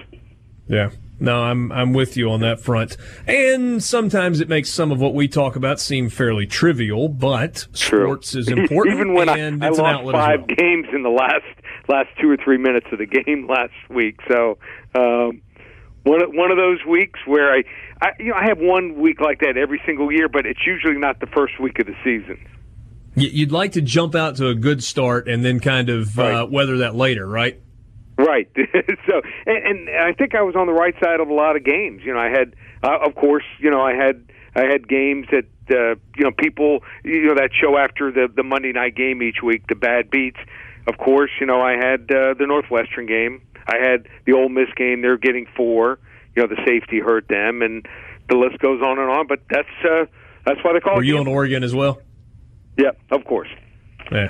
Yeah. 0.67 0.89
No, 1.19 1.43
I'm 1.43 1.71
I'm 1.71 1.93
with 1.93 2.17
you 2.17 2.29
on 2.29 2.41
that 2.41 2.59
front. 2.59 2.97
And 3.25 3.81
sometimes 3.83 4.41
it 4.41 4.49
makes 4.49 4.69
some 4.69 4.91
of 4.91 4.99
what 4.99 5.13
we 5.13 5.27
talk 5.27 5.55
about 5.55 5.79
seem 5.79 6.09
fairly 6.09 6.45
trivial, 6.45 7.07
but 7.07 7.67
True. 7.73 8.05
sports 8.05 8.35
is 8.35 8.49
important. 8.49 8.95
Even 8.95 9.13
when 9.13 9.29
I, 9.29 9.47
I 9.65 9.69
lost 9.69 10.11
five 10.11 10.39
well. 10.39 10.55
games 10.57 10.87
in 10.93 11.03
the 11.03 11.09
last 11.09 11.45
last 11.87 12.09
two 12.19 12.29
or 12.29 12.37
three 12.37 12.57
minutes 12.57 12.87
of 12.91 12.99
the 12.99 13.05
game 13.25 13.47
last 13.47 13.73
week, 13.89 14.19
so 14.29 14.57
um, 14.95 15.41
one 16.03 16.21
of, 16.21 16.29
one 16.33 16.51
of 16.51 16.57
those 16.57 16.83
weeks 16.85 17.19
where 17.25 17.53
I, 17.53 17.63
I 18.01 18.09
you 18.19 18.31
know 18.31 18.35
I 18.35 18.47
have 18.47 18.59
one 18.59 18.99
week 18.99 19.21
like 19.21 19.39
that 19.39 19.57
every 19.57 19.81
single 19.85 20.11
year, 20.11 20.27
but 20.27 20.45
it's 20.45 20.65
usually 20.65 20.97
not 20.97 21.19
the 21.21 21.27
first 21.27 21.59
week 21.61 21.79
of 21.79 21.87
the 21.87 21.95
season. 22.03 22.45
You'd 23.17 23.53
like 23.53 23.71
to 23.73 23.81
jump 23.81 24.13
out 24.13 24.35
to 24.37 24.49
a 24.49 24.55
good 24.55 24.83
start 24.83 25.29
and 25.29 25.43
then 25.43 25.61
kind 25.61 25.87
of 25.87 26.19
uh, 26.19 26.21
right. 26.21 26.33
uh, 26.33 26.45
weather 26.47 26.79
that 26.79 26.95
later, 26.95 27.25
right? 27.25 27.61
Right. 28.17 28.49
so, 28.55 29.21
and, 29.45 29.87
and 29.87 29.89
I 29.89 30.13
think 30.13 30.35
I 30.35 30.41
was 30.41 30.55
on 30.55 30.67
the 30.67 30.73
right 30.73 30.95
side 31.03 31.19
of 31.19 31.27
a 31.27 31.33
lot 31.33 31.55
of 31.55 31.63
games. 31.63 32.01
You 32.05 32.13
know, 32.13 32.19
I 32.19 32.29
had, 32.29 32.55
uh, 32.81 33.05
of 33.05 33.15
course, 33.15 33.43
you 33.59 33.69
know, 33.69 33.81
I 33.81 33.93
had 33.93 34.23
I 34.55 34.65
had 34.71 34.87
games 34.87 35.27
that 35.31 35.45
uh, 35.69 35.99
you 36.15 36.23
know 36.23 36.31
people, 36.31 36.79
you 37.03 37.25
know, 37.25 37.35
that 37.35 37.49
show 37.53 37.77
after 37.77 38.11
the 38.11 38.27
the 38.33 38.43
Monday 38.43 38.71
night 38.71 38.95
game 38.95 39.21
each 39.21 39.41
week, 39.43 39.67
the 39.67 39.75
bad 39.75 40.09
beats. 40.09 40.39
Of 40.87 40.97
course, 40.97 41.31
you 41.41 41.47
know, 41.47 41.61
I 41.61 41.73
had 41.73 42.01
uh, 42.11 42.35
the 42.37 42.45
Northwestern 42.47 43.07
game 43.07 43.41
I 43.67 43.77
had 43.77 44.07
the 44.25 44.33
Ole 44.33 44.49
Miss 44.49 44.69
game; 44.75 45.01
they're 45.01 45.17
getting 45.17 45.47
four. 45.55 45.99
You 46.35 46.43
know, 46.43 46.47
the 46.47 46.61
safety 46.65 46.99
hurt 46.99 47.27
them, 47.27 47.61
and 47.61 47.87
the 48.29 48.35
list 48.35 48.59
goes 48.59 48.81
on 48.81 48.99
and 48.99 49.09
on. 49.09 49.27
But 49.27 49.41
that's 49.49 49.67
uh, 49.83 50.05
that's 50.45 50.63
why 50.63 50.73
they 50.73 50.79
call. 50.79 50.95
Were 50.95 51.03
it 51.03 51.07
you 51.07 51.17
on 51.17 51.27
Oregon 51.27 51.63
as 51.63 51.73
well? 51.73 51.99
Yeah, 52.77 52.91
of 53.11 53.25
course. 53.25 53.49
Yeah. 54.11 54.29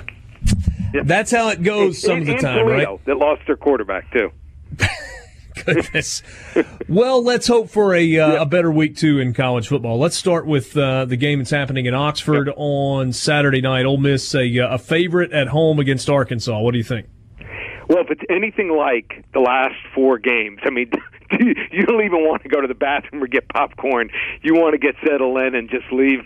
That's 1.04 1.30
how 1.30 1.48
it 1.48 1.62
goes 1.62 2.00
some 2.00 2.18
and, 2.18 2.28
of 2.28 2.36
the 2.36 2.42
time, 2.42 2.58
Toledo, 2.66 2.92
right? 2.92 3.04
That 3.06 3.16
lost 3.16 3.42
their 3.46 3.56
quarterback 3.56 4.10
too. 4.12 4.30
Goodness. 5.64 6.22
well, 6.88 7.22
let's 7.22 7.46
hope 7.46 7.70
for 7.70 7.94
a, 7.94 8.18
uh, 8.18 8.42
a 8.42 8.46
better 8.46 8.70
week 8.70 8.96
two 8.96 9.18
in 9.18 9.32
college 9.32 9.68
football. 9.68 9.98
Let's 9.98 10.16
start 10.16 10.46
with 10.46 10.76
uh, 10.76 11.06
the 11.06 11.16
game 11.16 11.38
that's 11.38 11.50
happening 11.50 11.86
in 11.86 11.94
Oxford 11.94 12.48
yep. 12.48 12.56
on 12.58 13.12
Saturday 13.12 13.60
night. 13.60 13.86
Ole 13.86 13.96
Miss 13.96 14.34
a, 14.34 14.58
uh, 14.58 14.74
a 14.74 14.78
favorite 14.78 15.32
at 15.32 15.48
home 15.48 15.78
against 15.78 16.10
Arkansas. 16.10 16.60
What 16.60 16.72
do 16.72 16.78
you 16.78 16.84
think? 16.84 17.06
Well, 17.88 18.02
if 18.02 18.10
it's 18.10 18.22
anything 18.28 18.76
like 18.76 19.24
the 19.32 19.40
last 19.40 19.76
four 19.94 20.18
games, 20.18 20.58
I 20.64 20.70
mean, 20.70 20.90
you 21.40 21.86
don't 21.86 22.04
even 22.04 22.24
want 22.24 22.42
to 22.42 22.48
go 22.48 22.60
to 22.60 22.68
the 22.68 22.74
bathroom 22.74 23.22
or 23.22 23.26
get 23.26 23.48
popcorn. 23.48 24.10
You 24.42 24.54
want 24.54 24.74
to 24.74 24.78
get 24.78 24.94
settled 25.06 25.38
in 25.38 25.54
and 25.54 25.70
just 25.70 25.90
leave 25.92 26.20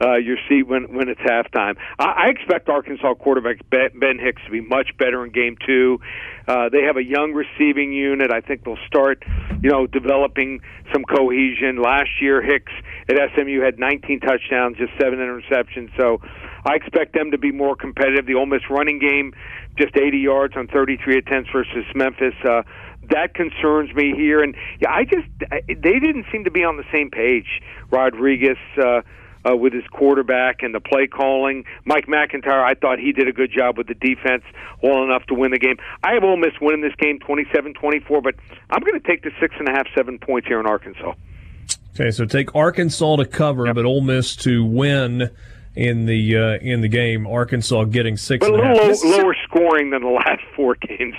uh, 0.00 0.16
your 0.16 0.36
seat 0.48 0.66
when 0.66 0.94
when 0.94 1.08
it's 1.08 1.20
halftime. 1.20 1.76
I, 1.98 2.26
I 2.26 2.28
expect 2.28 2.68
Arkansas 2.68 3.14
quarterback 3.14 3.58
Ben 3.70 4.18
Hicks 4.18 4.42
to 4.44 4.50
be 4.50 4.60
much 4.60 4.96
better 4.98 5.24
in 5.24 5.32
game 5.32 5.56
two. 5.66 5.98
Uh, 6.46 6.68
they 6.68 6.82
have 6.82 6.96
a 6.96 7.04
young 7.04 7.32
receiving 7.32 7.92
unit. 7.92 8.30
I 8.32 8.40
think 8.40 8.64
they'll 8.64 8.76
start, 8.86 9.24
you 9.62 9.70
know, 9.70 9.86
developing 9.86 10.60
some 10.92 11.04
cohesion. 11.04 11.80
Last 11.80 12.10
year, 12.20 12.42
Hicks 12.42 12.72
at 13.08 13.16
SMU 13.34 13.60
had 13.60 13.78
19 13.78 14.20
touchdowns, 14.20 14.76
just 14.76 14.92
seven 15.00 15.18
interceptions. 15.18 15.90
So 15.98 16.20
I 16.66 16.74
expect 16.74 17.14
them 17.14 17.30
to 17.30 17.38
be 17.38 17.52
more 17.52 17.76
competitive. 17.76 18.26
The 18.26 18.34
Ole 18.34 18.46
Miss 18.46 18.62
running 18.68 18.98
game 18.98 19.32
just 19.78 19.96
80 19.96 20.18
yards 20.18 20.54
on 20.56 20.68
33 20.68 21.18
attempts 21.18 21.50
versus 21.52 21.84
Memphis. 21.94 22.34
Uh, 22.44 22.62
that 23.10 23.34
concerns 23.34 23.94
me 23.94 24.14
here, 24.16 24.42
and 24.42 24.54
yeah, 24.80 24.90
I 24.90 25.04
just 25.04 25.28
they 25.68 25.98
didn't 25.98 26.26
seem 26.32 26.44
to 26.44 26.50
be 26.50 26.64
on 26.64 26.76
the 26.76 26.84
same 26.92 27.10
page. 27.10 27.60
Rodriguez. 27.90 28.56
Uh, 28.82 29.02
uh, 29.44 29.56
with 29.56 29.72
his 29.72 29.84
quarterback 29.92 30.62
and 30.62 30.74
the 30.74 30.80
play 30.80 31.06
calling. 31.06 31.64
Mike 31.84 32.08
MacIntyre, 32.08 32.64
I 32.64 32.74
thought 32.74 32.98
he 32.98 33.12
did 33.12 33.28
a 33.28 33.32
good 33.32 33.50
job 33.50 33.78
with 33.78 33.86
the 33.86 33.94
defense, 33.94 34.42
well 34.82 35.02
enough 35.02 35.24
to 35.26 35.34
win 35.34 35.50
the 35.50 35.58
game. 35.58 35.76
I 36.02 36.14
have 36.14 36.24
Ole 36.24 36.36
Miss 36.36 36.52
winning 36.60 36.82
this 36.82 36.94
game 36.98 37.18
27-24, 37.18 38.22
but 38.22 38.34
I'm 38.70 38.82
going 38.82 39.00
to 39.00 39.06
take 39.06 39.22
the 39.22 39.30
six 39.40 39.54
and 39.58 39.68
a 39.68 39.72
half, 39.72 39.86
seven 39.94 40.18
points 40.18 40.48
here 40.48 40.60
in 40.60 40.66
Arkansas. 40.66 41.14
Okay, 41.94 42.10
so 42.10 42.24
take 42.24 42.54
Arkansas 42.54 43.16
to 43.16 43.24
cover, 43.24 43.66
yep. 43.66 43.76
but 43.76 43.84
Ole 43.84 44.00
Miss 44.00 44.34
to 44.36 44.64
win 44.64 45.30
in 45.76 46.06
the 46.06 46.36
uh, 46.36 46.58
in 46.60 46.80
the 46.80 46.88
game. 46.88 47.26
Arkansas 47.26 47.84
getting 47.84 48.16
six. 48.16 48.46
But 48.46 48.52
a 48.52 48.56
little 48.56 49.10
low, 49.10 49.22
lower 49.22 49.36
scoring 49.44 49.90
than 49.90 50.02
the 50.02 50.08
last 50.08 50.42
four 50.56 50.76
games. 50.76 51.14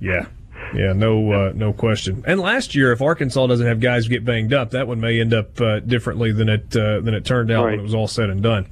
Yeah. 0.00 0.26
Yeah, 0.74 0.92
no, 0.92 1.32
uh, 1.32 1.52
no 1.54 1.72
question. 1.72 2.24
And 2.26 2.40
last 2.40 2.74
year, 2.74 2.92
if 2.92 3.00
Arkansas 3.00 3.46
doesn't 3.46 3.66
have 3.66 3.80
guys 3.80 4.08
get 4.08 4.24
banged 4.24 4.52
up, 4.52 4.70
that 4.70 4.88
one 4.88 5.00
may 5.00 5.20
end 5.20 5.32
up 5.32 5.60
uh, 5.60 5.80
differently 5.80 6.32
than 6.32 6.48
it 6.48 6.76
uh, 6.76 7.00
than 7.00 7.14
it 7.14 7.24
turned 7.24 7.50
out 7.50 7.64
right. 7.64 7.72
when 7.72 7.80
it 7.80 7.82
was 7.82 7.94
all 7.94 8.08
said 8.08 8.30
and 8.30 8.42
done. 8.42 8.66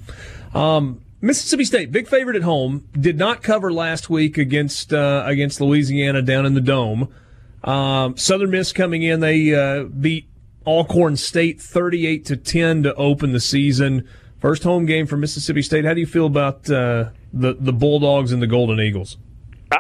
Um, 0.55 1.01
Mississippi 1.21 1.65
State, 1.65 1.93
big 1.93 2.07
favorite 2.09 2.37
at 2.37 2.43
home, 2.43 2.89
did 2.93 3.17
not 3.17 3.43
cover 3.43 3.73
last 3.73 4.11
week 4.11 4.37
against 4.37 4.93
uh, 4.93 5.23
against 5.27 5.61
Louisiana 5.61 6.21
down 6.21 6.45
in 6.47 6.55
the 6.55 6.61
dome. 6.61 7.15
Um, 7.63 8.17
Southern 8.17 8.51
Miss 8.51 8.73
coming 8.73 9.03
in, 9.03 9.21
they 9.21 9.55
uh, 9.55 9.85
beat 9.85 10.29
Alcorn 10.67 11.17
State 11.17 11.63
thirty-eight 11.63 12.27
to 12.27 12.37
ten 12.37 12.83
to 12.83 12.95
open 12.95 13.33
the 13.33 13.41
season. 13.41 14.07
First 14.39 14.65
home 14.65 14.85
game 14.85 15.07
for 15.07 15.17
Mississippi 15.17 15.63
State. 15.63 15.87
How 15.87 15.95
do 15.95 16.01
you 16.01 16.07
feel 16.07 16.27
about 16.27 16.69
uh, 16.69 17.11
the 17.33 17.57
the 17.59 17.73
Bulldogs 17.73 18.33
and 18.33 18.43
the 18.43 18.47
Golden 18.47 18.81
Eagles? 18.81 19.17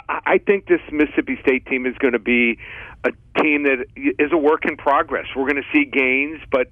I, 0.08 0.38
think 0.38 0.66
this 0.66 0.80
Mississippi 0.90 1.38
State 1.42 1.66
team 1.66 1.86
is 1.86 1.94
going 1.98 2.12
to 2.12 2.18
be 2.18 2.58
a 3.04 3.10
team 3.40 3.64
that 3.64 3.86
is 3.96 4.32
a 4.32 4.36
work 4.36 4.64
in 4.64 4.76
progress. 4.76 5.26
We're 5.36 5.48
going 5.48 5.62
to 5.62 5.68
see 5.72 5.84
gains, 5.84 6.40
but 6.50 6.68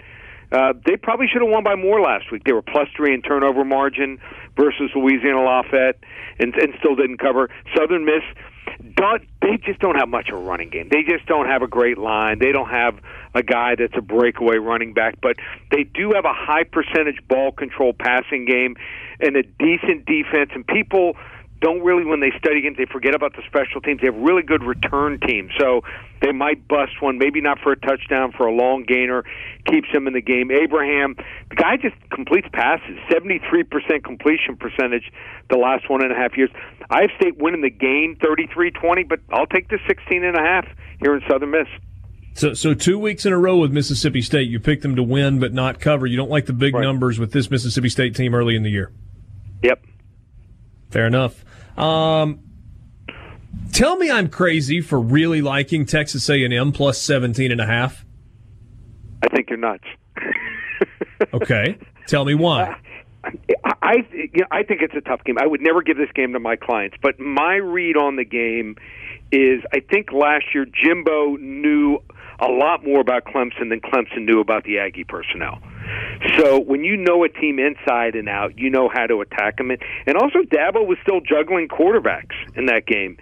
uh, 0.52 0.74
they 0.84 0.96
probably 0.96 1.26
should 1.32 1.42
have 1.42 1.50
won 1.50 1.64
by 1.64 1.76
more 1.76 2.00
last 2.00 2.30
week. 2.30 2.44
They 2.44 2.52
were 2.52 2.62
plus 2.62 2.88
three 2.96 3.14
in 3.14 3.22
turnover 3.22 3.64
margin 3.64 4.18
versus 4.56 4.90
Louisiana 4.94 5.42
Lafayette, 5.42 5.98
and, 6.38 6.54
and 6.54 6.74
still 6.78 6.94
didn't 6.94 7.18
cover. 7.18 7.48
Southern 7.76 8.04
Miss, 8.04 8.22
don't, 8.94 9.22
they 9.40 9.56
just 9.64 9.80
don't 9.80 9.96
have 9.96 10.08
much 10.08 10.28
of 10.28 10.38
a 10.38 10.40
running 10.40 10.68
game. 10.68 10.88
They 10.90 11.02
just 11.02 11.26
don't 11.26 11.46
have 11.46 11.62
a 11.62 11.66
great 11.66 11.96
line. 11.96 12.38
They 12.38 12.52
don't 12.52 12.68
have 12.68 12.98
a 13.34 13.42
guy 13.42 13.76
that's 13.78 13.94
a 13.96 14.02
breakaway 14.02 14.56
running 14.56 14.92
back, 14.92 15.18
but 15.22 15.36
they 15.70 15.84
do 15.84 16.12
have 16.14 16.24
a 16.24 16.34
high 16.34 16.64
percentage 16.64 17.18
ball 17.28 17.52
control 17.52 17.94
passing 17.94 18.44
game 18.44 18.76
and 19.20 19.36
a 19.36 19.42
decent 19.42 20.04
defense. 20.04 20.50
And 20.54 20.66
people 20.66 21.14
don't 21.62 21.80
really, 21.80 22.04
when 22.04 22.20
they 22.20 22.32
study 22.36 22.60
games, 22.60 22.76
they 22.76 22.84
forget 22.84 23.14
about 23.14 23.32
the 23.34 23.42
special 23.46 23.80
teams. 23.80 24.00
They 24.00 24.08
have 24.08 24.16
really 24.16 24.42
good 24.42 24.62
return 24.62 25.18
teams, 25.20 25.52
so 25.58 25.80
they 26.20 26.32
might 26.32 26.66
bust 26.68 27.00
one, 27.00 27.16
maybe 27.16 27.40
not 27.40 27.58
for 27.60 27.72
a 27.72 27.76
touchdown, 27.78 28.32
for 28.36 28.46
a 28.46 28.52
long 28.52 28.82
gainer, 28.82 29.24
keeps 29.66 29.88
them 29.92 30.06
in 30.06 30.12
the 30.12 30.20
game. 30.20 30.50
Abraham, 30.50 31.14
the 31.48 31.56
guy 31.56 31.76
just 31.80 31.94
completes 32.10 32.48
passes, 32.52 32.98
seventy-three 33.10 33.62
percent 33.62 34.04
completion 34.04 34.56
percentage 34.56 35.10
the 35.48 35.56
last 35.56 35.88
one 35.88 36.02
and 36.02 36.12
a 36.12 36.16
half 36.16 36.36
years. 36.36 36.50
I 36.90 37.02
have 37.02 37.10
State 37.16 37.38
winning 37.38 37.62
the 37.62 37.70
game, 37.70 38.18
thirty-three 38.20 38.72
twenty, 38.72 39.04
but 39.04 39.20
I'll 39.32 39.46
take 39.46 39.68
the 39.68 39.78
sixteen 39.86 40.24
and 40.24 40.36
a 40.36 40.42
half 40.42 40.66
here 41.00 41.14
in 41.14 41.22
Southern 41.30 41.52
Miss. 41.52 41.68
So, 42.34 42.54
so 42.54 42.74
two 42.74 42.98
weeks 42.98 43.26
in 43.26 43.32
a 43.32 43.38
row 43.38 43.58
with 43.58 43.72
Mississippi 43.72 44.22
State, 44.22 44.48
you 44.48 44.58
picked 44.58 44.82
them 44.82 44.96
to 44.96 45.02
win 45.02 45.38
but 45.38 45.52
not 45.52 45.80
cover. 45.80 46.06
You 46.06 46.16
don't 46.16 46.30
like 46.30 46.46
the 46.46 46.54
big 46.54 46.74
right. 46.74 46.82
numbers 46.82 47.18
with 47.18 47.32
this 47.32 47.50
Mississippi 47.50 47.88
State 47.88 48.16
team 48.16 48.34
early 48.34 48.56
in 48.56 48.62
the 48.62 48.70
year. 48.70 48.90
Yep. 49.62 49.84
Fair 50.92 51.06
enough. 51.06 51.42
Um, 51.78 52.40
tell 53.72 53.96
me 53.96 54.10
I'm 54.10 54.28
crazy 54.28 54.82
for 54.82 55.00
really 55.00 55.40
liking 55.40 55.86
Texas 55.86 56.28
A&M 56.28 56.72
plus 56.72 57.00
17 57.00 57.50
and 57.50 57.60
a 57.60 57.66
half. 57.66 58.04
I 59.22 59.28
think 59.34 59.48
you're 59.48 59.58
nuts. 59.58 59.84
okay. 61.32 61.78
Tell 62.06 62.26
me 62.26 62.34
why. 62.34 62.76
I 63.24 63.94
you 64.12 64.28
know, 64.34 64.46
I 64.50 64.64
think 64.64 64.82
it's 64.82 64.94
a 64.94 65.00
tough 65.00 65.24
game. 65.24 65.36
I 65.38 65.46
would 65.46 65.62
never 65.62 65.80
give 65.80 65.96
this 65.96 66.10
game 66.14 66.34
to 66.34 66.40
my 66.40 66.56
clients, 66.56 66.96
but 67.00 67.18
my 67.18 67.54
read 67.54 67.96
on 67.96 68.16
the 68.16 68.24
game 68.24 68.76
is 69.30 69.62
I 69.72 69.80
think 69.80 70.12
last 70.12 70.46
year 70.52 70.66
Jimbo 70.66 71.36
knew 71.36 72.00
a 72.42 72.50
lot 72.50 72.84
more 72.84 73.00
about 73.00 73.24
Clemson 73.24 73.68
than 73.70 73.80
Clemson 73.80 74.24
knew 74.24 74.40
about 74.40 74.64
the 74.64 74.78
Aggie 74.78 75.04
personnel. 75.04 75.60
So 76.38 76.60
when 76.60 76.84
you 76.84 76.96
know 76.96 77.24
a 77.24 77.28
team 77.28 77.58
inside 77.58 78.14
and 78.14 78.28
out, 78.28 78.58
you 78.58 78.68
know 78.68 78.88
how 78.92 79.06
to 79.06 79.20
attack 79.20 79.58
them. 79.58 79.70
And 79.70 80.16
also, 80.16 80.40
Dabo 80.40 80.86
was 80.86 80.98
still 81.02 81.20
juggling 81.20 81.68
quarterbacks 81.68 82.34
in 82.56 82.66
that 82.66 82.86
game. 82.86 83.16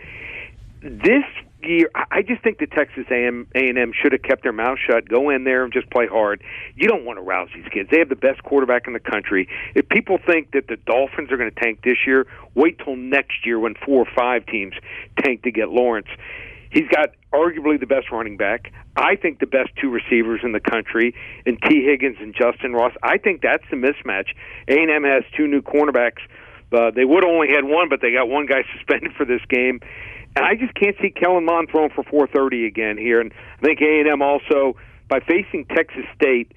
This 0.83 1.25
year, 1.63 1.91
I 2.11 2.23
just 2.23 2.43
think 2.43 2.59
the 2.59 2.67
Texas 2.67 3.05
A&M, 3.11 3.47
A&M 3.55 3.93
should 4.01 4.13
have 4.13 4.23
kept 4.23 4.43
their 4.43 4.53
mouth 4.53 4.79
shut, 4.79 5.09
go 5.09 5.29
in 5.29 5.45
there 5.45 5.65
and 5.65 5.73
just 5.73 5.91
play 5.91 6.07
hard. 6.07 6.43
You 6.75 6.89
don't 6.89 7.05
want 7.05 7.19
to 7.19 7.23
rouse 7.23 7.51
these 7.55 7.67
kids. 7.71 7.91
They 7.91 7.99
have 7.99 8.09
the 8.09 8.17
best 8.17 8.43
quarterback 8.43 8.87
in 8.87 8.95
the 8.95 9.01
country. 9.01 9.49
If 9.75 9.89
people 9.89 10.19
think 10.27 10.53
that 10.53 10.69
the 10.69 10.77
Dolphins 10.77 11.31
are 11.31 11.37
going 11.37 11.51
to 11.51 11.61
tank 11.61 11.81
this 11.85 11.99
year, 12.07 12.27
wait 12.55 12.79
till 12.83 12.97
next 12.97 13.45
year 13.45 13.59
when 13.59 13.75
four 13.85 14.03
or 14.03 14.09
five 14.17 14.47
teams 14.47 14.75
tank 15.23 15.43
to 15.43 15.51
get 15.51 15.69
Lawrence. 15.69 16.09
He's 16.71 16.89
got 16.89 17.11
arguably 17.33 17.79
the 17.79 17.87
best 17.87 18.11
running 18.11 18.37
back. 18.37 18.73
I 18.97 19.17
think 19.17 19.39
the 19.39 19.47
best 19.47 19.71
two 19.81 19.91
receivers 19.91 20.41
in 20.43 20.53
the 20.53 20.61
country 20.61 21.15
in 21.47 21.59
Tee 21.69 21.85
Higgins 21.85 22.17
and 22.21 22.35
Justyn 22.35 22.75
Ross. 22.75 22.93
I 23.03 23.19
think 23.19 23.43
that's 23.43 23.65
the 23.71 23.77
mismatch. 23.77 24.29
A&M 24.69 25.05
has 25.05 25.25
two 25.37 25.47
new 25.47 25.63
cornerbacks. 25.63 26.21
Uh, 26.73 26.91
they 26.91 27.05
would 27.05 27.25
have 27.25 27.33
only 27.33 27.49
had 27.49 27.65
one, 27.65 27.89
but 27.89 28.01
they 28.01 28.13
got 28.13 28.29
one 28.29 28.47
guy 28.47 28.63
suspended 28.77 29.13
for 29.17 29.25
this 29.25 29.41
game. 29.49 29.81
And 30.37 30.45
I 30.45 30.55
just 30.55 30.75
can't 30.75 30.97
see 31.01 31.11
Kellen 31.11 31.45
Mond 31.45 31.69
throwing 31.71 31.91
for 31.91 32.05
430 32.05 32.67
again 32.67 32.97
here. 32.97 33.21
And 33.21 33.33
I 33.59 33.67
think 33.67 33.81
A&M 33.81 34.23
also, 34.23 34.77
by 35.09 35.21
facing 35.21 35.67
Texas 35.67 36.05
State, 36.15 36.53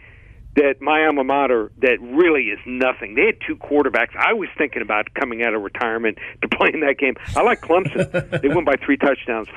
that 0.56 0.76
my 0.82 1.06
alma 1.06 1.24
mater 1.24 1.72
that 1.80 1.98
really 2.00 2.44
is 2.44 2.60
nothing. 2.66 3.16
They 3.16 3.26
had 3.26 3.38
two 3.46 3.56
quarterbacks. 3.56 4.16
I 4.16 4.34
was 4.34 4.50
thinking 4.58 4.82
about 4.82 5.12
coming 5.16 5.44
out 5.44 5.56
of 5.56 5.62
retirement 5.62 6.18
to 6.42 6.48
play 6.48 6.70
in 6.74 6.82
that 6.82 6.98
game. 7.00 7.16
I 7.36 7.42
like 7.42 7.62
Clemson. 7.62 8.42
they 8.42 8.50
won 8.50 8.64
by 8.64 8.76
three 8.76 8.98
touchdowns, 8.98 9.48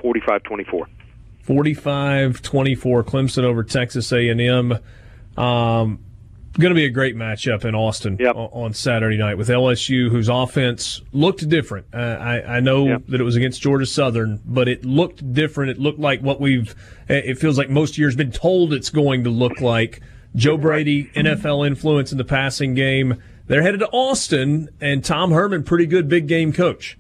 45-24. 1.46 2.36
45-24 2.36 3.04
Clemson 3.04 3.44
over 3.44 3.62
Texas 3.62 4.12
A&M. 4.12 4.72
Um, 5.36 6.00
going 6.58 6.70
to 6.70 6.74
be 6.74 6.86
a 6.86 6.90
great 6.90 7.14
matchup 7.14 7.64
in 7.64 7.74
Austin 7.74 8.16
yep. 8.18 8.34
on 8.34 8.72
Saturday 8.72 9.18
night 9.18 9.36
with 9.36 9.48
LSU, 9.48 10.10
whose 10.10 10.28
offense 10.28 11.02
looked 11.12 11.48
different. 11.48 11.86
Uh, 11.92 11.98
I, 11.98 12.56
I, 12.56 12.60
know 12.60 12.86
yep. 12.86 13.06
that 13.08 13.20
it 13.20 13.24
was 13.24 13.36
against 13.36 13.60
Georgia 13.60 13.86
Southern, 13.86 14.40
but 14.44 14.68
it 14.68 14.84
looked 14.84 15.34
different. 15.34 15.70
It 15.70 15.78
looked 15.78 15.98
like 15.98 16.20
what 16.20 16.40
we've. 16.40 16.74
It 17.08 17.38
feels 17.38 17.58
like 17.58 17.68
most 17.68 17.98
years 17.98 18.16
been 18.16 18.32
told 18.32 18.72
it's 18.72 18.90
going 18.90 19.24
to 19.24 19.30
look 19.30 19.60
like. 19.60 20.00
Joe 20.34 20.58
Brady, 20.58 21.04
NFL 21.14 21.66
influence 21.66 22.12
in 22.12 22.18
the 22.18 22.24
passing 22.24 22.74
game. 22.74 23.22
They're 23.46 23.62
headed 23.62 23.80
to 23.80 23.88
Austin, 23.88 24.68
and 24.80 25.04
Tom 25.04 25.30
Herman, 25.30 25.62
pretty 25.62 25.86
good 25.86 26.08
big 26.08 26.26
game 26.26 26.52
coach. 26.52 26.98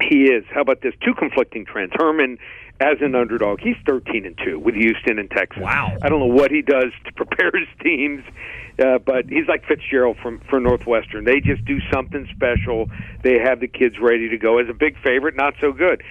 He 0.00 0.24
is. 0.24 0.44
How 0.50 0.60
about 0.60 0.82
this? 0.82 0.94
Two 1.04 1.14
conflicting 1.14 1.64
trends. 1.64 1.92
Herman, 1.94 2.38
as 2.80 2.98
an 3.00 3.14
underdog, 3.14 3.60
he's 3.60 3.76
thirteen 3.86 4.26
and 4.26 4.38
two 4.44 4.58
with 4.58 4.74
Houston 4.74 5.18
and 5.18 5.30
Texas. 5.30 5.62
Wow. 5.62 5.96
I 6.02 6.08
don't 6.08 6.20
know 6.20 6.34
what 6.34 6.50
he 6.50 6.62
does 6.62 6.92
to 7.06 7.12
prepare 7.12 7.50
his 7.54 7.68
teams, 7.82 8.22
uh, 8.78 8.98
but 8.98 9.26
he's 9.28 9.48
like 9.48 9.64
Fitzgerald 9.66 10.18
from 10.22 10.40
for 10.50 10.60
Northwestern. 10.60 11.24
They 11.24 11.40
just 11.40 11.64
do 11.64 11.78
something 11.92 12.28
special. 12.34 12.90
They 13.22 13.38
have 13.38 13.60
the 13.60 13.68
kids 13.68 13.96
ready 14.00 14.28
to 14.28 14.36
go. 14.36 14.58
As 14.58 14.68
a 14.68 14.74
big 14.74 14.96
favorite, 15.02 15.36
not 15.36 15.54
so 15.60 15.72
good, 15.72 16.02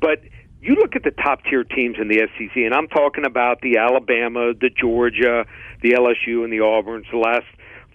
but 0.00 0.20
you 0.60 0.74
look 0.74 0.96
at 0.96 1.04
the 1.04 1.12
top 1.12 1.44
tier 1.44 1.62
teams 1.62 1.96
in 2.00 2.08
the 2.08 2.26
SEC, 2.36 2.56
and 2.56 2.74
I'm 2.74 2.88
talking 2.88 3.24
about 3.24 3.60
the 3.60 3.78
Alabama, 3.78 4.52
the 4.60 4.70
Georgia, 4.70 5.44
the 5.82 5.90
LSU, 5.90 6.42
and 6.42 6.52
the 6.52 6.58
Auburns. 6.58 7.08
The 7.12 7.18
last 7.18 7.46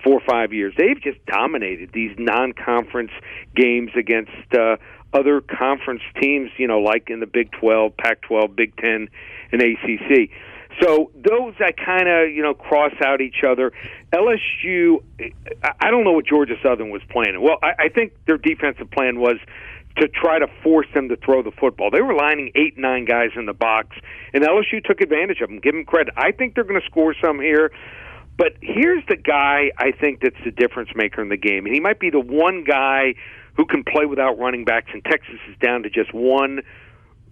four 0.03 0.13
or 0.13 0.21
five 0.29 0.53
years, 0.53 0.73
they've 0.77 1.01
just 1.01 1.25
dominated 1.25 1.91
these 1.93 2.11
non-conference 2.17 3.11
games 3.55 3.91
against 3.97 4.31
uh, 4.53 4.77
other 5.13 5.41
conference 5.41 6.01
teams. 6.19 6.51
You 6.57 6.67
know, 6.67 6.79
like 6.79 7.09
in 7.09 7.19
the 7.19 7.27
Big 7.27 7.51
12, 7.51 7.95
Pac-12, 7.97 8.55
Big 8.55 8.75
10, 8.77 9.07
and 9.51 9.61
ACC. 9.61 10.29
So 10.81 11.11
those 11.13 11.53
I 11.59 11.71
kind 11.71 12.07
of 12.07 12.31
you 12.31 12.41
know 12.41 12.53
cross 12.53 12.93
out 13.05 13.21
each 13.21 13.43
other. 13.47 13.71
LSU, 14.11 15.03
I 15.79 15.91
don't 15.91 16.03
know 16.03 16.13
what 16.13 16.25
Georgia 16.25 16.55
Southern 16.63 16.89
was 16.89 17.01
planning. 17.09 17.41
Well, 17.41 17.57
I, 17.61 17.85
I 17.85 17.89
think 17.89 18.13
their 18.25 18.37
defensive 18.37 18.89
plan 18.91 19.19
was 19.19 19.37
to 19.97 20.07
try 20.07 20.39
to 20.39 20.47
force 20.63 20.87
them 20.93 21.09
to 21.09 21.15
throw 21.15 21.43
the 21.43 21.51
football. 21.51 21.91
They 21.91 22.01
were 22.01 22.15
lining 22.15 22.51
eight, 22.55 22.77
nine 22.77 23.05
guys 23.05 23.29
in 23.35 23.45
the 23.45 23.53
box, 23.53 23.95
and 24.33 24.43
LSU 24.43 24.83
took 24.83 25.01
advantage 25.01 25.41
of 25.41 25.49
them. 25.49 25.59
Give 25.59 25.73
them 25.73 25.85
credit. 25.85 26.13
I 26.17 26.31
think 26.31 26.55
they're 26.55 26.63
going 26.63 26.81
to 26.81 26.85
score 26.87 27.13
some 27.23 27.39
here. 27.39 27.71
But 28.35 28.53
here's 28.61 29.03
the 29.07 29.15
guy 29.15 29.71
I 29.77 29.91
think 29.91 30.21
that's 30.21 30.43
the 30.43 30.49
difference 30.49 30.89
maker 30.95 31.21
in 31.21 31.29
the 31.29 31.37
game, 31.37 31.65
and 31.65 31.73
he 31.73 31.79
might 31.79 31.99
be 31.99 32.09
the 32.09 32.19
one 32.19 32.63
guy 32.63 33.13
who 33.55 33.65
can 33.65 33.83
play 33.83 34.05
without 34.05 34.37
running 34.37 34.65
backs. 34.65 34.89
And 34.93 35.03
Texas 35.05 35.39
is 35.49 35.57
down 35.59 35.83
to 35.83 35.89
just 35.89 36.13
one 36.13 36.61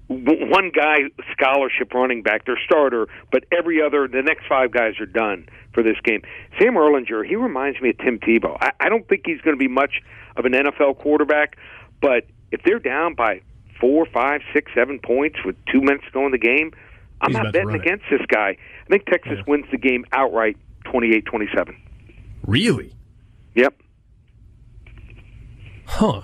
one 0.07 0.71
guy 0.75 0.97
scholarship 1.31 1.93
running 1.93 2.21
back, 2.21 2.45
their 2.45 2.59
starter, 2.65 3.07
but 3.31 3.45
every 3.51 3.81
other 3.81 4.09
the 4.09 4.21
next 4.21 4.45
five 4.47 4.71
guys 4.71 4.99
are 4.99 5.05
done 5.05 5.47
for 5.73 5.83
this 5.83 5.95
game. 6.03 6.21
Sam 6.59 6.73
Ehlinger, 6.73 7.25
he 7.25 7.35
reminds 7.35 7.79
me 7.79 7.91
of 7.91 7.97
Tim 7.99 8.19
Tebow. 8.19 8.57
I, 8.59 8.71
I 8.79 8.89
don't 8.89 9.07
think 9.07 9.21
he's 9.25 9.39
going 9.41 9.55
to 9.55 9.59
be 9.59 9.69
much 9.69 10.01
of 10.35 10.43
an 10.43 10.51
NFL 10.51 10.97
quarterback, 10.99 11.57
but 12.01 12.25
if 12.51 12.61
they're 12.63 12.79
down 12.79 13.15
by 13.15 13.41
four, 13.79 14.05
five, 14.05 14.41
six, 14.53 14.71
seven 14.75 14.99
points 14.99 15.37
with 15.45 15.55
two 15.71 15.79
minutes 15.79 16.03
to 16.05 16.11
go 16.11 16.25
in 16.25 16.31
the 16.31 16.37
game, 16.37 16.71
I'm 17.21 17.31
He's 17.31 17.37
not 17.37 17.53
betting 17.53 17.75
against 17.75 18.05
this 18.11 18.21
guy. 18.27 18.57
I 18.57 18.89
think 18.89 19.05
Texas 19.05 19.37
yeah. 19.37 19.43
wins 19.47 19.65
the 19.71 19.77
game 19.77 20.05
outright 20.11 20.57
28 20.85 21.25
27. 21.25 21.77
Really? 22.45 22.93
Yep. 23.55 23.75
Huh. 25.91 26.21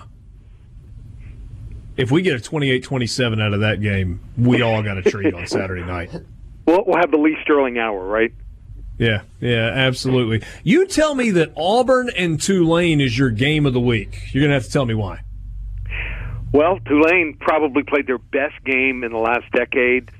If 1.98 2.10
we 2.10 2.22
get 2.22 2.34
a 2.34 2.40
28 2.40 2.82
27 2.82 3.40
out 3.40 3.52
of 3.52 3.60
that 3.60 3.82
game, 3.82 4.20
we 4.36 4.62
all 4.62 4.82
got 4.82 4.96
a 4.96 5.02
treat 5.02 5.34
on 5.34 5.46
Saturday 5.46 5.84
night. 5.84 6.10
Well, 6.66 6.84
we'll 6.86 6.98
have 6.98 7.10
the 7.10 7.16
Lee 7.16 7.34
Sterling 7.42 7.78
hour, 7.78 8.04
right? 8.04 8.30
Yeah, 8.98 9.22
yeah, 9.40 9.70
absolutely. 9.74 10.46
You 10.62 10.86
tell 10.86 11.14
me 11.14 11.30
that 11.30 11.50
Auburn 11.56 12.10
and 12.14 12.38
Tulane 12.38 13.00
is 13.00 13.16
your 13.16 13.30
game 13.30 13.64
of 13.64 13.72
the 13.72 13.80
week. 13.80 14.18
You're 14.34 14.42
going 14.42 14.50
to 14.50 14.56
have 14.56 14.64
to 14.64 14.70
tell 14.70 14.84
me 14.84 14.92
why. 14.92 15.22
Well, 16.52 16.78
Tulane 16.86 17.38
probably 17.40 17.84
played 17.84 18.06
their 18.06 18.18
best 18.18 18.62
game 18.66 19.02
in 19.02 19.12
the 19.12 19.18
last 19.18 19.50
decade. 19.50 20.10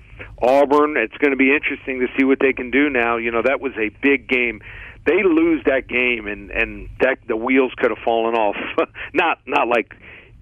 Auburn, 0.40 0.96
it's 0.96 1.18
going 1.18 1.32
to 1.32 1.36
be 1.36 1.54
interesting 1.54 2.00
to 2.00 2.06
see 2.16 2.24
what 2.24 2.38
they 2.40 2.54
can 2.54 2.70
do 2.70 2.88
now. 2.88 3.18
You 3.18 3.30
know, 3.30 3.42
that 3.42 3.60
was 3.60 3.72
a 3.76 3.90
big 4.00 4.26
game. 4.26 4.62
They 5.08 5.22
lose 5.24 5.64
that 5.64 5.88
game, 5.88 6.26
and 6.26 6.50
and 6.50 6.90
that 7.00 7.16
the 7.26 7.36
wheels 7.36 7.72
could 7.78 7.90
have 7.90 8.04
fallen 8.04 8.34
off. 8.34 8.56
not 9.14 9.38
not 9.46 9.66
like 9.66 9.94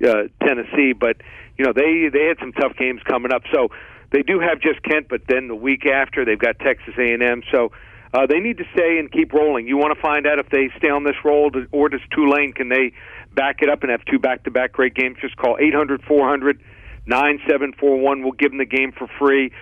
uh, 0.05 0.25
Tennessee, 0.45 0.93
but 0.93 1.19
you 1.57 1.65
know 1.65 1.73
they 1.73 2.09
they 2.13 2.27
had 2.27 2.39
some 2.41 2.53
tough 2.53 2.77
games 2.77 3.01
coming 3.09 3.33
up. 3.33 3.43
So 3.55 3.69
they 4.11 4.23
do 4.23 4.41
have 4.41 4.61
just 4.61 4.83
Kent, 4.83 5.07
but 5.09 5.23
then 5.29 5.47
the 5.47 5.55
week 5.55 5.87
after 5.87 6.25
they've 6.25 6.39
got 6.39 6.59
Texas 6.59 6.95
A 6.99 7.13
and 7.13 7.23
M. 7.23 7.43
So 7.53 7.71
uh, 8.13 8.27
they 8.27 8.41
need 8.41 8.59
to 8.59 8.65
stay 8.73 8.99
and 8.99 9.11
keep 9.11 9.33
rolling. 9.33 9.69
You 9.69 9.77
want 9.77 9.95
to 9.95 10.03
find 10.03 10.27
out 10.27 10.41
if 10.41 10.49
they 10.49 10.71
stay 10.79 10.91
on 10.91 11.05
this 11.05 11.17
roll, 11.25 11.53
or 11.71 11.89
does 11.89 12.01
Tulane 12.13 12.53
can 12.53 12.69
they 12.69 12.93
back 13.35 13.63
it 13.63 13.69
up 13.69 13.83
and 13.83 13.91
have 13.93 14.05
two 14.07 14.19
back-to-back 14.19 14.73
great 14.73 14.95
games, 14.95 15.19
just 15.21 15.37
call 15.37 15.59
eight 15.61 15.75
hundred 15.75 16.03
four 16.03 16.29
hundred 16.29 16.61
nine 17.07 17.39
seven 17.49 17.73
four 17.79 17.99
one. 17.99 18.23
We'll 18.23 18.33
give 18.33 18.51
them 18.51 18.59
the 18.59 18.65
game 18.65 18.91
for 18.91 19.07
free. 19.19 19.53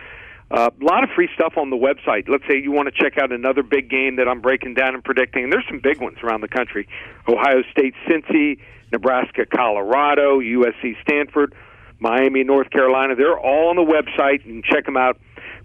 Uh, 0.54 0.70
a 0.80 0.84
lot 0.84 1.02
of 1.02 1.10
free 1.16 1.28
stuff 1.34 1.54
on 1.56 1.70
the 1.70 1.76
website. 1.76 2.28
Let's 2.28 2.44
say 2.48 2.60
you 2.62 2.70
want 2.70 2.86
to 2.86 2.94
check 2.94 3.18
out 3.18 3.32
another 3.32 3.64
big 3.64 3.90
game 3.90 4.14
that 4.16 4.28
I'm 4.28 4.40
breaking 4.40 4.74
down 4.74 4.94
and 4.94 5.02
predicting. 5.02 5.42
And 5.42 5.52
there's 5.52 5.66
some 5.68 5.80
big 5.80 6.00
ones 6.00 6.18
around 6.22 6.42
the 6.42 6.48
country: 6.48 6.86
Ohio 7.26 7.64
State, 7.72 7.94
Cincy, 8.06 8.60
Nebraska, 8.92 9.46
Colorado, 9.46 10.38
USC, 10.38 10.94
Stanford, 11.02 11.56
Miami, 11.98 12.44
North 12.44 12.70
Carolina. 12.70 13.16
They're 13.16 13.36
all 13.36 13.70
on 13.70 13.74
the 13.74 13.82
website. 13.82 14.46
You 14.46 14.52
can 14.52 14.62
check 14.62 14.84
them 14.84 14.96
out. 14.96 15.18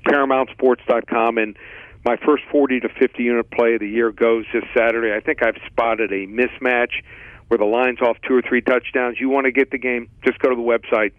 ParamountSports.com. 0.08 1.38
And 1.38 1.56
my 2.04 2.18
first 2.26 2.44
40 2.52 2.80
to 2.80 2.90
50 2.90 3.22
unit 3.22 3.52
play 3.52 3.76
of 3.76 3.82
the 3.82 3.90
year 3.90 4.12
goes 4.12 4.46
this 4.52 4.64
Saturday. 4.76 5.16
I 5.16 5.20
think 5.20 5.44
I've 5.44 5.58
spotted 5.68 6.12
a 6.12 6.26
mismatch 6.26 7.04
where 7.50 7.60
the 7.60 7.66
line's 7.66 8.02
off 8.02 8.18
two 8.28 8.34
or 8.34 8.42
three 8.42 8.62
touchdowns, 8.62 9.18
you 9.20 9.30
want 9.30 9.46
to 9.46 9.52
get 9.52 9.70
the 9.70 9.78
game, 9.78 10.10
just 10.24 10.40
go 10.40 10.50
to 10.50 10.56
the 10.56 10.62
website, 10.62 11.12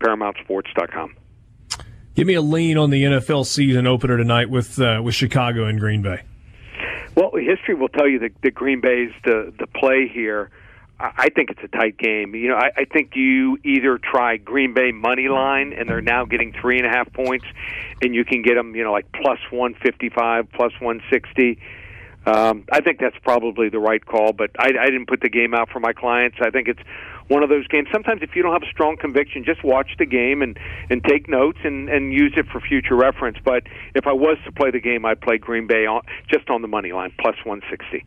ParamountSports.com. 0.00 1.14
Give 2.16 2.26
me 2.26 2.32
a 2.32 2.40
lean 2.40 2.78
on 2.78 2.88
the 2.88 3.02
NFL 3.02 3.44
season 3.44 3.86
opener 3.86 4.16
tonight 4.16 4.48
with 4.48 4.80
uh, 4.80 5.02
with 5.04 5.14
Chicago 5.14 5.66
and 5.66 5.78
Green 5.78 6.00
Bay. 6.00 6.22
Well, 7.14 7.30
history 7.34 7.74
will 7.74 7.90
tell 7.90 8.08
you 8.08 8.18
that, 8.20 8.32
that 8.42 8.54
Green 8.54 8.80
Bay's 8.80 9.12
the 9.22 9.52
the 9.58 9.66
play 9.66 10.08
here. 10.08 10.50
I 10.98 11.28
think 11.28 11.50
it's 11.50 11.60
a 11.62 11.68
tight 11.68 11.98
game. 11.98 12.34
You 12.34 12.48
know, 12.48 12.54
I, 12.54 12.70
I 12.74 12.84
think 12.86 13.16
you 13.16 13.58
either 13.62 13.98
try 13.98 14.38
Green 14.38 14.72
Bay 14.72 14.92
money 14.92 15.28
line, 15.28 15.74
and 15.74 15.90
they're 15.90 16.00
now 16.00 16.24
getting 16.24 16.54
three 16.58 16.78
and 16.78 16.86
a 16.86 16.88
half 16.88 17.12
points, 17.12 17.44
and 18.00 18.14
you 18.14 18.24
can 18.24 18.40
get 18.40 18.54
them, 18.54 18.74
you 18.74 18.82
know, 18.82 18.92
like 18.92 19.12
plus 19.12 19.38
one 19.50 19.74
fifty 19.74 20.08
five, 20.08 20.50
plus 20.52 20.72
one 20.80 21.02
sixty 21.10 21.58
um, 22.26 22.64
I 22.72 22.80
think 22.80 22.98
that's 22.98 23.16
probably 23.22 23.68
the 23.68 23.78
right 23.78 24.04
call, 24.04 24.32
but 24.32 24.50
I, 24.58 24.70
I 24.80 24.86
didn't 24.86 25.06
put 25.06 25.20
the 25.20 25.28
game 25.28 25.54
out 25.54 25.70
for 25.70 25.78
my 25.78 25.92
clients. 25.92 26.38
I 26.40 26.50
think 26.50 26.66
it's 26.66 26.80
one 27.28 27.42
of 27.42 27.48
those 27.48 27.66
games. 27.68 27.88
Sometimes 27.92 28.22
if 28.22 28.36
you 28.36 28.42
don't 28.42 28.52
have 28.52 28.62
a 28.62 28.70
strong 28.70 28.96
conviction, 28.96 29.44
just 29.44 29.64
watch 29.64 29.90
the 29.98 30.06
game 30.06 30.42
and 30.42 30.58
and 30.90 31.02
take 31.04 31.28
notes 31.28 31.58
and 31.64 31.88
and 31.88 32.12
use 32.12 32.34
it 32.36 32.46
for 32.46 32.60
future 32.60 32.96
reference. 32.96 33.38
But 33.44 33.64
if 33.94 34.06
I 34.06 34.12
was 34.12 34.38
to 34.44 34.52
play 34.52 34.70
the 34.70 34.80
game, 34.80 35.04
I'd 35.04 35.20
play 35.20 35.38
Green 35.38 35.66
Bay 35.66 35.86
on, 35.86 36.02
just 36.30 36.50
on 36.50 36.62
the 36.62 36.68
money 36.68 36.92
line 36.92 37.12
plus 37.18 37.36
160. 37.44 38.04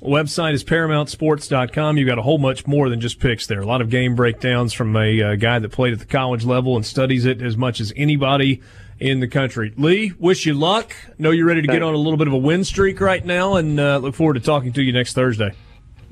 Website 0.00 0.54
is 0.54 0.64
ParamountSports.com. 0.64 1.98
You've 1.98 2.08
got 2.08 2.18
a 2.18 2.22
whole 2.22 2.38
much 2.38 2.66
more 2.66 2.88
than 2.88 3.00
just 3.00 3.20
picks 3.20 3.46
there. 3.46 3.60
A 3.60 3.66
lot 3.66 3.80
of 3.80 3.90
game 3.90 4.14
breakdowns 4.14 4.72
from 4.72 4.96
a 4.96 5.22
uh, 5.22 5.34
guy 5.36 5.58
that 5.58 5.68
played 5.70 5.92
at 5.92 5.98
the 5.98 6.06
college 6.06 6.44
level 6.44 6.76
and 6.76 6.86
studies 6.86 7.24
it 7.24 7.42
as 7.42 7.56
much 7.56 7.80
as 7.80 7.92
anybody 7.96 8.62
in 9.00 9.20
the 9.20 9.28
country. 9.28 9.72
Lee, 9.76 10.12
wish 10.18 10.46
you 10.46 10.54
luck. 10.54 10.94
Know 11.18 11.30
you're 11.30 11.46
ready 11.46 11.62
to 11.62 11.66
Thanks. 11.66 11.80
get 11.80 11.82
on 11.82 11.94
a 11.94 11.98
little 11.98 12.16
bit 12.16 12.28
of 12.28 12.32
a 12.32 12.38
win 12.38 12.64
streak 12.64 13.00
right 13.00 13.24
now, 13.24 13.56
and 13.56 13.78
uh, 13.78 13.98
look 13.98 14.14
forward 14.14 14.34
to 14.34 14.40
talking 14.40 14.72
to 14.74 14.82
you 14.82 14.92
next 14.92 15.14
Thursday. 15.14 15.52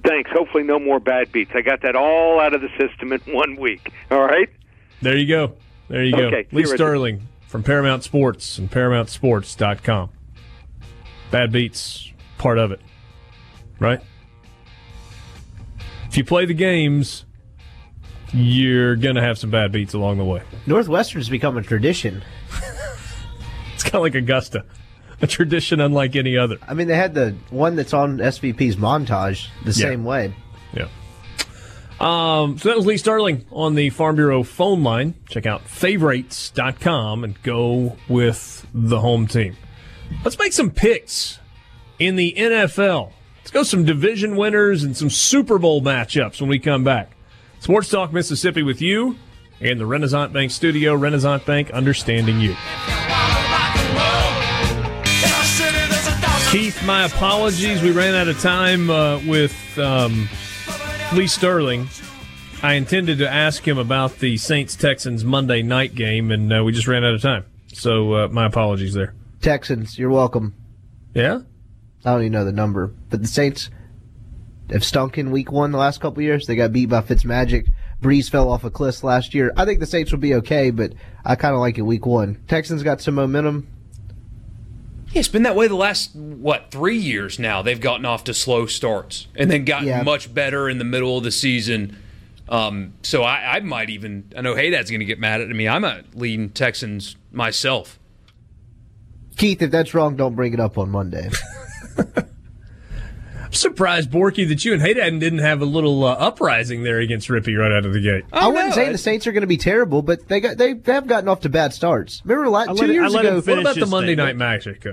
Thanks. 0.05 0.31
Hopefully, 0.33 0.63
no 0.65 0.79
more 0.79 0.99
bad 1.01 1.31
beats. 1.33 1.51
I 1.55 1.61
got 1.61 1.83
that 1.83 1.95
all 1.97 2.41
out 2.41 2.55
of 2.55 2.61
the 2.63 2.69
system 2.79 3.13
in 3.13 3.21
one 3.35 3.57
week. 3.57 3.91
All 4.11 4.23
right. 4.23 4.49
There 5.03 5.17
you 5.17 5.27
go. 5.27 5.55
There 5.89 6.05
you 6.05 6.15
Okay. 6.15 6.43
go. 6.45 6.49
See 6.51 6.57
Lee 6.57 6.63
you, 6.63 6.67
Richard. 6.67 6.77
Sterling 6.77 7.29
from 7.47 7.63
Paramount 7.63 8.03
Sports 8.05 8.59
and 8.59 8.71
ParamountSports.com. 8.71 10.11
Bad 11.31 11.53
beats, 11.53 12.13
part 12.39 12.59
of 12.59 12.73
it, 12.73 12.81
right? 13.79 14.01
If 16.09 16.17
you 16.17 16.25
play 16.25 16.45
the 16.45 16.55
games, 16.55 17.25
you're 18.33 18.97
going 18.97 19.15
to 19.15 19.23
have 19.23 19.39
some 19.39 19.51
bad 19.51 19.71
beats 19.73 19.95
along 19.95 20.19
the 20.19 20.25
way. 20.25 20.43
Northwestern's 20.67 21.29
become 21.29 21.57
a 21.57 21.63
tradition. 21.63 22.23
It's 23.75 23.85
kind 23.85 23.95
of 23.95 24.03
like 24.03 24.15
Augusta, 24.15 24.67
a 25.23 25.27
tradition 25.27 25.81
unlike 25.81 26.17
any 26.17 26.37
other. 26.37 26.57
I 26.67 26.75
mean, 26.75 26.89
they 26.89 26.97
had 26.97 27.15
the 27.15 27.35
one 27.51 27.77
that's 27.77 27.93
on 27.93 28.19
SVP's 28.21 28.77
montage 28.77 29.49
the 29.65 29.71
Yeah. 29.73 29.89
same 29.89 30.05
way. 30.05 30.33
Yeah. 30.75 30.87
Um, 32.01 32.57
so 32.59 32.71
that 32.71 32.77
was 32.79 32.87
Lee 32.87 32.97
Sterling 32.97 33.45
on 33.51 33.75
the 33.75 33.91
Farm 33.91 34.17
Bureau 34.17 34.43
phone 34.43 34.83
line. 34.83 35.15
Check 35.29 35.45
out 35.45 35.63
favorites.com 35.69 37.25
and 37.25 37.43
go 37.43 37.97
with 38.09 38.67
the 38.73 39.01
home 39.01 39.27
team. 39.27 39.57
Let's 40.25 40.39
make 40.39 40.53
some 40.55 40.71
picks 40.71 41.39
in 41.99 42.17
the 42.17 42.35
NFL. 42.39 43.13
Let's 43.41 43.51
go 43.51 43.63
some 43.63 43.85
division 43.85 44.37
winners 44.37 44.83
and 44.83 44.97
some 44.97 45.11
Super 45.11 45.59
Bowl 45.59 45.83
matchups 45.83 46.41
when 46.41 46.49
we 46.49 46.59
come 46.59 46.85
back. 46.85 47.11
Sports 47.59 47.91
Talk 47.91 48.13
Mississippi 48.13 48.63
with 48.63 48.81
you 48.81 49.17
in 49.61 49.77
the 49.77 49.85
Renaissance 49.87 50.33
Bank 50.33 50.51
studio. 50.51 50.95
Renaissance 50.95 51.45
Bank, 51.45 51.71
understanding 51.71 52.41
you. 52.41 52.55
Keith, 56.51 56.85
my 56.85 57.05
apologies. 57.05 57.81
We 57.81 57.93
ran 57.93 58.13
out 58.17 58.27
of 58.27 58.41
time 58.41 58.91
uh, 58.91 59.21
with 59.21 59.79
um, 59.79 60.29
Lee 61.15 61.29
Sterling. 61.29 61.87
I 62.61 62.75
intended 62.75 63.19
to 63.19 63.31
ask 63.31 63.67
him 63.67 63.79
about 63.79 64.19
the 64.19 64.37
Saints 64.37 64.75
Texans 64.75 65.25
Monday 65.25 65.63
night 65.63 65.95
game, 65.95 66.33
and 66.33 66.53
uh, 66.53 66.65
we 66.65 66.73
just 66.73 66.89
ran 66.89 67.05
out 67.05 67.15
of 67.15 67.23
time. 67.23 67.45
So 67.69 68.15
uh, 68.15 68.29
my 68.33 68.47
apologies 68.47 68.95
there. 68.95 69.15
Texans, 69.41 69.97
you're 69.97 70.11
welcome. 70.11 70.57
Yeah? 71.15 71.43
I 72.05 72.11
don't 72.11 72.23
even 72.23 72.33
know 72.33 72.45
the 72.45 72.51
number, 72.51 72.93
but 73.11 73.23
the 73.23 73.29
Saints 73.29 73.71
have 74.71 74.83
stunk 74.83 75.19
in 75.19 75.31
Week 75.31 75.53
One 75.53 75.71
the 75.71 75.79
last 75.79 76.01
couple 76.01 76.21
years. 76.21 76.49
They 76.49 76.57
got 76.57 76.73
beat 76.73 76.87
by 76.87 77.03
Fitzmagic. 77.03 77.69
Brees 78.03 78.29
fell 78.29 78.51
off 78.51 78.65
a 78.65 78.71
cliff 78.71 79.05
last 79.05 79.35
year. 79.35 79.53
I 79.57 79.65
think 79.67 79.79
the 79.79 79.87
Saints 79.87 80.11
will 80.11 80.19
be 80.19 80.35
okay, 80.35 80.73
but 80.73 80.95
I 81.25 81.37
kind 81.37 81.55
of 81.55 81.61
like 81.61 81.79
it 81.79 81.83
Week 81.83 82.07
One. 82.07 82.43
Texans 82.49 82.83
got 82.83 83.01
some 83.01 83.15
momentum. 83.15 83.69
Yeah, 85.13 85.19
it's 85.21 85.29
been 85.29 85.43
that 85.43 85.57
way 85.57 85.67
the 85.67 85.75
last 85.75 86.15
what 86.15 86.71
three 86.71 86.97
years 86.97 87.39
now. 87.39 87.63
They've 87.63 87.81
gotten 87.81 88.05
off 88.07 88.25
to 88.25 88.35
slow 88.35 88.67
starts 88.67 89.27
and 89.35 89.51
then 89.51 89.65
gotten 89.65 89.89
Yeah. 89.89 90.03
much 90.03 90.33
better 90.33 90.69
in 90.69 90.79
the 90.79 90.85
middle 90.85 91.19
of 91.19 91.25
the 91.25 91.33
season. 91.33 91.97
Um, 92.49 92.95
so 93.03 93.23
I, 93.23 93.57
I 93.57 93.61
might 93.61 93.91
even 93.91 94.33
I 94.37 94.41
know 94.41 94.55
Hadad's 94.55 94.91
going 94.91 95.01
to 95.01 95.07
get 95.07 95.19
mad 95.19 95.41
at 95.41 95.49
me. 95.49 95.67
I'm 95.69 95.85
a 95.85 96.03
leading 96.15 96.51
Texans 96.51 97.17
myself. 97.33 97.99
Keith, 99.37 99.63
if 99.63 99.71
that's 99.71 99.95
wrong, 99.95 100.17
don't 100.17 100.35
bring 100.35 100.53
it 100.53 100.61
up 100.61 100.77
on 100.79 100.91
Monday. 100.91 101.31
I'm 103.51 103.55
surprised, 103.55 104.13
Borky, 104.13 104.47
that 104.49 104.65
you 104.65 104.73
and 104.75 104.81
Hayden 104.81 105.19
didn't 105.19 105.41
have 105.41 105.61
a 105.61 105.65
little 105.65 106.05
uh, 106.05 106.13
uprising 106.13 106.85
there 106.85 107.01
against 107.01 107.27
Rippee 107.29 107.59
right 107.59 107.73
out 107.73 107.85
of 107.85 107.93
the 107.93 108.01
gate. 108.01 108.23
I 108.33 108.47
wouldn't 108.47 108.69
no, 108.69 108.75
say 108.77 108.87
I- 108.87 108.93
the 108.93 108.99
Saints 108.99 109.27
are 109.27 109.33
going 109.33 109.41
to 109.41 109.49
be 109.49 109.57
terrible, 109.57 110.03
but 110.03 110.29
they 110.29 110.39
got 110.39 110.57
they 110.57 110.77
have 110.87 111.09
gotten 111.09 111.29
off 111.29 111.41
to 111.41 111.49
bad 111.49 111.75
starts. 111.75 112.23
Remember, 112.25 112.49
like 112.49 112.69
I 112.69 112.75
two 112.75 112.85
it- 112.85 112.93
years 112.93 113.13
ago. 113.13 113.41
What 113.41 113.59
about 113.59 113.75
the 113.75 113.87
Monday 113.87 114.13
statement. 114.15 114.19
night 114.19 114.37
magic? 114.37 114.87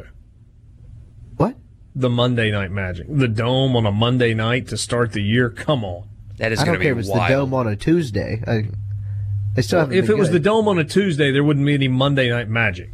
What? 1.36 1.55
The 1.95 2.10
Monday 2.10 2.49
night 2.49 2.72
magic. 2.72 3.05
The 3.08 3.28
dome 3.28 3.76
on 3.76 3.86
a 3.86 3.91
Monday 3.91 4.34
night 4.34 4.70
to 4.70 4.78
start 4.78 5.12
the 5.12 5.22
year? 5.22 5.51
Come 5.51 5.86
on. 5.86 6.10
That 6.38 6.51
is 6.51 6.60
I 6.60 6.66
don't 6.66 6.82
care 6.82 6.93
if 6.93 6.97
it's 6.97 7.10
wild. 7.10 7.30
the 7.30 7.36
dome 7.36 7.53
on 7.53 7.68
a 7.68 7.76
Tuesday. 7.76 8.41
I, 8.47 8.70
they 9.53 9.62
still 9.62 9.82
haven't. 9.82 9.95
If 9.95 10.05
it 10.05 10.08
been 10.08 10.18
was 10.18 10.32
the 10.32 10.39
dome 10.39 10.68
on 10.68 10.80
a 10.80 10.84
Tuesday, 10.84 11.32
there 11.32 11.43
wouldn't 11.43 11.66
be 11.66 11.76
any 11.76 11.88
Monday 11.88 12.28
night 12.32 12.49
magic. 12.49 12.89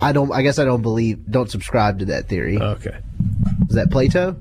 I, 0.00 0.12
don't. 0.12 0.32
I 0.32 0.42
guess 0.42 0.58
I 0.58 0.64
don't 0.64 0.82
believe. 0.82 1.30
Don't 1.30 1.50
subscribe 1.50 1.98
to 2.00 2.04
that 2.06 2.28
theory. 2.28 2.58
Okay. 2.58 2.98
is 3.68 3.74
that 3.76 3.90
Plato? 3.90 4.36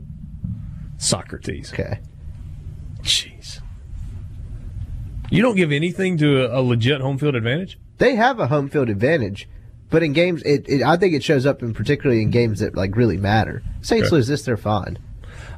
Socrates. 0.98 1.72
Okay. 1.74 2.00
Jeez. 3.02 3.62
You 5.32 5.42
don't 5.42 5.56
give 5.56 5.72
anything 5.72 6.18
to 6.18 6.46
a, 6.46 6.60
a 6.60 6.62
legit 6.62 7.02
home 7.02 7.18
field 7.18 7.36
advantage? 7.36 7.80
They 8.00 8.16
have 8.16 8.40
a 8.40 8.48
home 8.48 8.70
field 8.70 8.90
advantage, 8.90 9.48
but 9.90 10.02
in 10.04 10.14
games, 10.14 10.42
it, 10.44 10.68
it 10.68 10.82
I 10.82 10.98
think 10.98 11.14
it 11.14 11.24
shows 11.24 11.46
up 11.46 11.62
in 11.62 11.74
particularly 11.74 12.22
in 12.22 12.32
games 12.32 12.60
that 12.60 12.76
like 12.76 12.96
really 12.96 13.18
matter. 13.18 13.62
Saints 13.82 14.08
Okay. 14.08 14.16
lose 14.16 14.28
this, 14.28 14.44
they're 14.44 14.58
fine. 14.58 14.98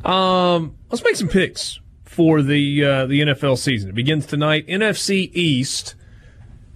Um, 0.03 0.75
let's 0.89 1.03
make 1.03 1.15
some 1.15 1.27
picks 1.29 1.79
for 2.03 2.41
the 2.41 2.83
uh, 2.83 3.05
the 3.05 3.21
NFL 3.21 3.57
season. 3.57 3.89
It 3.89 3.95
begins 3.95 4.25
tonight. 4.25 4.67
NFC 4.67 5.29
East. 5.33 5.95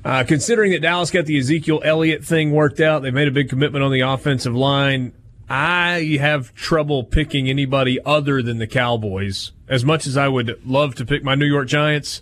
Uh, 0.06 0.24
considering 0.24 0.72
that 0.72 0.84
Dallas 0.84 1.10
got 1.10 1.26
the 1.26 1.36
Ezekiel 1.40 1.82
Elliott 1.84 2.24
thing 2.24 2.52
worked 2.52 2.80
out, 2.80 3.02
they 3.02 3.10
made 3.10 3.28
a 3.28 3.32
big 3.32 3.50
commitment 3.50 3.84
on 3.84 3.92
the 3.92 4.02
offensive 4.02 4.56
line. 4.56 5.14
I 5.50 6.20
have 6.22 6.54
trouble 6.54 7.04
picking 7.04 7.50
anybody 7.50 8.00
other 8.06 8.44
than 8.44 8.60
the 8.60 8.68
Cowboys. 8.68 9.52
As 9.68 9.84
much 9.84 10.06
as 10.06 10.16
I 10.16 10.28
would 10.28 10.62
love 10.64 10.94
to 10.96 11.06
pick 11.06 11.24
my 11.24 11.34
New 11.34 11.48
York 11.48 11.68
Giants, 11.68 12.22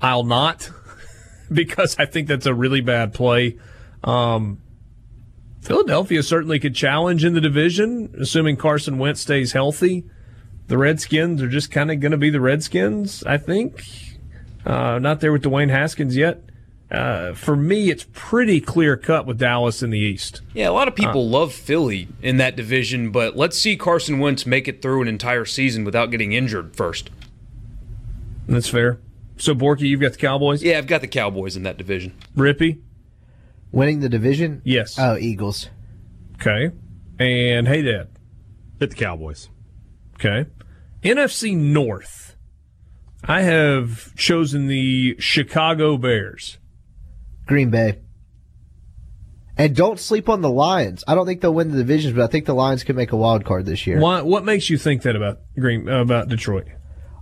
I'll 0.00 0.22
not 0.22 0.70
because 1.52 1.96
I 1.98 2.06
think 2.06 2.28
that's 2.28 2.46
a 2.46 2.54
really 2.54 2.80
bad 2.80 3.12
play. 3.12 3.58
Um, 4.04 4.62
Philadelphia 5.60 6.22
certainly 6.22 6.60
could 6.60 6.76
challenge 6.76 7.24
in 7.24 7.34
the 7.34 7.40
division, 7.40 8.14
assuming 8.20 8.56
Carson 8.56 8.98
Wentz 8.98 9.20
stays 9.20 9.52
healthy. 9.52 10.04
The 10.68 10.78
Redskins 10.78 11.42
are 11.42 11.48
just 11.48 11.72
kind 11.72 11.90
of 11.90 11.98
going 11.98 12.12
to 12.12 12.16
be 12.16 12.30
the 12.30 12.40
Redskins, 12.40 13.24
I 13.24 13.38
think. 13.38 13.84
Uh, 14.64 15.00
not 15.00 15.18
there 15.18 15.32
with 15.32 15.42
Dwayne 15.42 15.70
Haskins 15.70 16.16
yet. 16.16 16.44
Uh, 16.92 17.32
for 17.32 17.56
me, 17.56 17.88
it's 17.90 18.06
pretty 18.12 18.60
clear 18.60 18.98
cut 18.98 19.24
with 19.24 19.38
Dallas 19.38 19.82
in 19.82 19.88
the 19.88 19.98
East. 19.98 20.42
Yeah, 20.52 20.68
a 20.68 20.72
lot 20.72 20.88
of 20.88 20.94
people 20.94 21.26
love 21.26 21.54
Philly 21.54 22.08
in 22.20 22.36
that 22.36 22.54
division, 22.54 23.10
but 23.10 23.34
let's 23.34 23.58
see 23.58 23.78
Carson 23.78 24.18
Wentz 24.18 24.44
make 24.44 24.68
it 24.68 24.82
through 24.82 25.00
an 25.00 25.08
entire 25.08 25.46
season 25.46 25.84
without 25.84 26.10
getting 26.10 26.32
injured 26.32 26.76
first. 26.76 27.08
That's 28.46 28.68
fair. 28.68 29.00
So, 29.38 29.54
Borky, 29.54 29.82
you've 29.82 30.02
got 30.02 30.12
the 30.12 30.18
Cowboys? 30.18 30.62
Yeah, 30.62 30.76
I've 30.76 30.86
got 30.86 31.00
the 31.00 31.08
Cowboys 31.08 31.56
in 31.56 31.62
that 31.62 31.78
division. 31.78 32.14
Rippee? 32.36 32.80
Winning 33.70 34.00
the 34.00 34.10
division? 34.10 34.60
Yes. 34.62 34.98
Oh, 34.98 35.16
Eagles. 35.16 35.70
Okay. 36.34 36.70
And 37.18 37.66
Hadad. 37.66 38.08
Hit 38.78 38.90
the 38.90 38.96
Cowboys. 38.96 39.48
Okay. 40.16 40.44
NFC 41.02 41.56
North. 41.56 42.36
I 43.24 43.40
have 43.42 44.14
chosen 44.14 44.66
the 44.66 45.16
Chicago 45.18 45.96
Bears. 45.96 46.58
Green 47.46 47.70
Bay. 47.70 47.98
And 49.56 49.76
don't 49.76 50.00
sleep 50.00 50.28
on 50.28 50.40
the 50.40 50.50
Lions. 50.50 51.04
I 51.06 51.14
don't 51.14 51.26
think 51.26 51.42
they'll 51.42 51.52
win 51.52 51.70
the 51.70 51.76
divisions, 51.78 52.14
but 52.14 52.22
I 52.24 52.26
think 52.26 52.46
the 52.46 52.54
Lions 52.54 52.84
can 52.84 52.96
make 52.96 53.12
a 53.12 53.16
wild 53.16 53.44
card 53.44 53.66
this 53.66 53.86
year. 53.86 54.00
Why, 54.00 54.22
what 54.22 54.44
makes 54.44 54.70
you 54.70 54.78
think 54.78 55.02
that 55.02 55.14
about 55.14 55.40
Green 55.58 55.88
about 55.88 56.28
Detroit? 56.28 56.66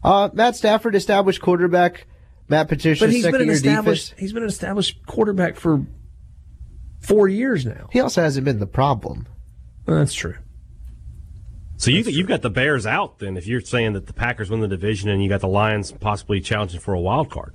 Uh, 0.02 0.30
Matt 0.32 0.56
Stafford, 0.56 0.94
established 0.94 1.42
quarterback. 1.42 2.06
Matt 2.48 2.68
Patricia, 2.68 3.04
But 3.04 3.12
he's 3.12 3.24
been 3.24 3.36
an 3.36 3.42
year 3.42 3.52
established 3.52 4.06
defense. 4.10 4.20
he's 4.20 4.32
been 4.32 4.42
an 4.42 4.48
established 4.48 5.06
quarterback 5.06 5.56
for 5.56 5.84
four 7.00 7.28
years 7.28 7.64
now. 7.64 7.88
He 7.92 8.00
also 8.00 8.22
hasn't 8.22 8.44
been 8.44 8.58
the 8.58 8.66
problem. 8.66 9.28
That's 9.86 10.14
true. 10.14 10.36
So 11.76 11.90
you, 11.90 12.02
you've 12.02 12.26
got 12.28 12.42
the 12.42 12.50
Bears 12.50 12.86
out 12.86 13.20
then 13.20 13.36
if 13.36 13.46
you're 13.46 13.60
saying 13.60 13.94
that 13.94 14.06
the 14.06 14.12
Packers 14.12 14.50
win 14.50 14.60
the 14.60 14.68
division 14.68 15.08
and 15.10 15.22
you 15.22 15.28
got 15.28 15.40
the 15.40 15.48
Lions 15.48 15.92
possibly 15.92 16.40
challenging 16.40 16.80
for 16.80 16.92
a 16.92 17.00
wild 17.00 17.30
card. 17.30 17.54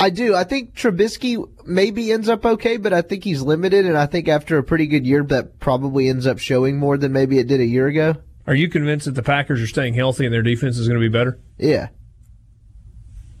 I 0.00 0.08
do. 0.08 0.34
I 0.34 0.44
think 0.44 0.74
Trubisky 0.74 1.46
maybe 1.66 2.10
ends 2.10 2.28
up 2.28 2.46
okay, 2.46 2.78
but 2.78 2.94
I 2.94 3.02
think 3.02 3.22
he's 3.22 3.42
limited, 3.42 3.84
and 3.84 3.98
I 3.98 4.06
think 4.06 4.28
after 4.28 4.56
a 4.56 4.62
pretty 4.62 4.86
good 4.86 5.06
year, 5.06 5.22
that 5.24 5.60
probably 5.60 6.08
ends 6.08 6.26
up 6.26 6.38
showing 6.38 6.78
more 6.78 6.96
than 6.96 7.12
maybe 7.12 7.38
it 7.38 7.46
did 7.46 7.60
a 7.60 7.66
year 7.66 7.86
ago. 7.86 8.16
Are 8.46 8.54
you 8.54 8.68
convinced 8.68 9.04
that 9.04 9.14
the 9.14 9.22
Packers 9.22 9.60
are 9.60 9.66
staying 9.66 9.94
healthy 9.94 10.24
and 10.24 10.32
their 10.32 10.42
defense 10.42 10.78
is 10.78 10.88
going 10.88 10.98
to 11.00 11.06
be 11.06 11.12
better? 11.12 11.38
Yeah. 11.58 11.88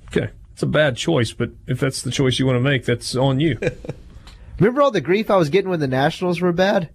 Okay, 0.08 0.30
it's 0.52 0.62
a 0.62 0.66
bad 0.66 0.96
choice, 0.98 1.32
but 1.32 1.50
if 1.66 1.80
that's 1.80 2.02
the 2.02 2.10
choice 2.10 2.38
you 2.38 2.44
want 2.44 2.56
to 2.56 2.60
make, 2.60 2.84
that's 2.84 3.16
on 3.16 3.40
you. 3.40 3.58
Remember 4.58 4.82
all 4.82 4.90
the 4.90 5.00
grief 5.00 5.30
I 5.30 5.36
was 5.36 5.48
getting 5.48 5.70
when 5.70 5.80
the 5.80 5.88
Nationals 5.88 6.42
were 6.42 6.52
bad? 6.52 6.90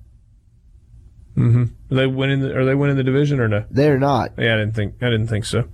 Mm-hmm. 1.36 1.94
Are 1.94 1.96
they 1.96 2.08
winning? 2.08 2.42
The, 2.42 2.56
are 2.56 2.66
they 2.66 2.76
winning 2.76 2.98
the 2.98 3.04
division 3.04 3.40
or 3.40 3.48
no? 3.48 3.66
They're 3.72 4.00
not. 4.00 4.34
Yeah, 4.38 4.54
I 4.54 4.58
didn't 4.58 4.76
think. 4.76 4.96
I 5.02 5.10
didn't 5.10 5.28
think 5.28 5.46
so. 5.46 5.68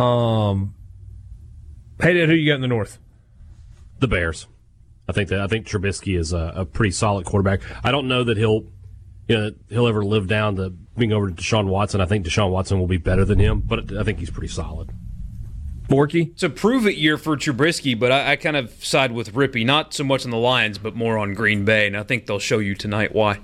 Um. 0.00 0.74
Hadad, 2.00 2.28
who 2.28 2.34
you 2.34 2.50
got 2.50 2.56
in 2.56 2.60
the 2.60 2.68
North? 2.68 2.98
The 4.00 4.08
Bears. 4.08 4.46
I 5.08 5.12
think 5.12 5.28
that 5.28 5.40
I 5.40 5.46
think 5.46 5.66
Trubisky 5.66 6.18
is 6.18 6.32
a, 6.32 6.52
a 6.56 6.64
pretty 6.64 6.90
solid 6.90 7.26
quarterback. 7.26 7.60
I 7.84 7.92
don't 7.92 8.08
know 8.08 8.24
that 8.24 8.36
he'll, 8.36 8.64
you 9.28 9.36
know, 9.36 9.50
he'll 9.68 9.86
ever 9.86 10.04
live 10.04 10.26
down 10.26 10.56
to 10.56 10.70
being 10.70 11.12
over 11.12 11.30
to 11.30 11.34
Deshaun 11.34 11.66
Watson. 11.66 12.00
I 12.00 12.06
think 12.06 12.26
Deshaun 12.26 12.50
Watson 12.50 12.78
will 12.78 12.86
be 12.86 12.96
better 12.96 13.24
than 13.24 13.38
him, 13.38 13.60
but 13.60 13.96
I 13.96 14.02
think 14.02 14.18
he's 14.18 14.30
pretty 14.30 14.48
solid. 14.48 14.90
Borky? 15.88 16.30
It's 16.30 16.42
a 16.42 16.48
prove 16.48 16.86
it 16.86 16.96
year 16.96 17.18
for 17.18 17.36
Trubisky, 17.36 17.98
but 17.98 18.10
I, 18.10 18.32
I 18.32 18.36
kind 18.36 18.56
of 18.56 18.72
side 18.82 19.12
with 19.12 19.34
Rippee, 19.34 19.66
not 19.66 19.92
so 19.92 20.04
much 20.04 20.24
on 20.24 20.30
the 20.30 20.38
Lions, 20.38 20.78
but 20.78 20.96
more 20.96 21.18
on 21.18 21.34
Green 21.34 21.64
Bay, 21.64 21.86
and 21.86 21.96
I 21.96 22.02
think 22.02 22.26
they'll 22.26 22.38
show 22.38 22.58
you 22.58 22.74
tonight 22.74 23.14
why. 23.14 23.40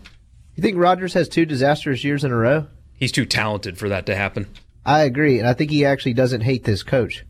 You 0.55 0.63
think 0.63 0.79
Rodgers 0.79 1.13
has 1.15 1.29
two 1.29 1.45
disastrous 1.45 2.03
years 2.03 2.25
in 2.25 2.33
a 2.33 2.37
row? 2.37 2.67
He's 2.95 3.13
too 3.13 3.27
talented 3.27 3.77
for 3.77 3.91
that 3.91 4.07
to 4.07 4.17
happen. 4.17 4.47
I 4.87 5.03
agree, 5.03 5.39
and 5.39 5.47
I 5.47 5.53
think 5.53 5.71
he 5.71 5.85
actually 5.85 6.15
doesn't 6.15 6.41
hate 6.41 6.65
this 6.65 6.83
coach. 6.83 7.25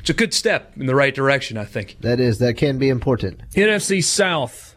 It's 0.00 0.10
a 0.10 0.14
good 0.14 0.32
step 0.34 0.76
in 0.76 0.86
the 0.86 0.94
right 0.94 1.14
direction, 1.14 1.56
I 1.56 1.64
think. 1.64 1.98
That 2.00 2.20
is, 2.20 2.38
that 2.38 2.56
can 2.56 2.78
be 2.78 2.88
important. 2.88 3.42
NFC 3.50 4.02
South. 4.02 4.76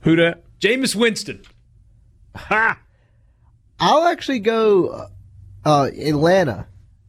Who 0.00 0.16
that? 0.16 0.42
Jameis 0.60 0.94
Winston. 0.94 1.42
Ha! 2.34 2.80
I'll 3.78 4.04
actually 4.04 4.40
go 4.40 5.08
uh, 5.64 5.90
Atlanta. 5.98 6.66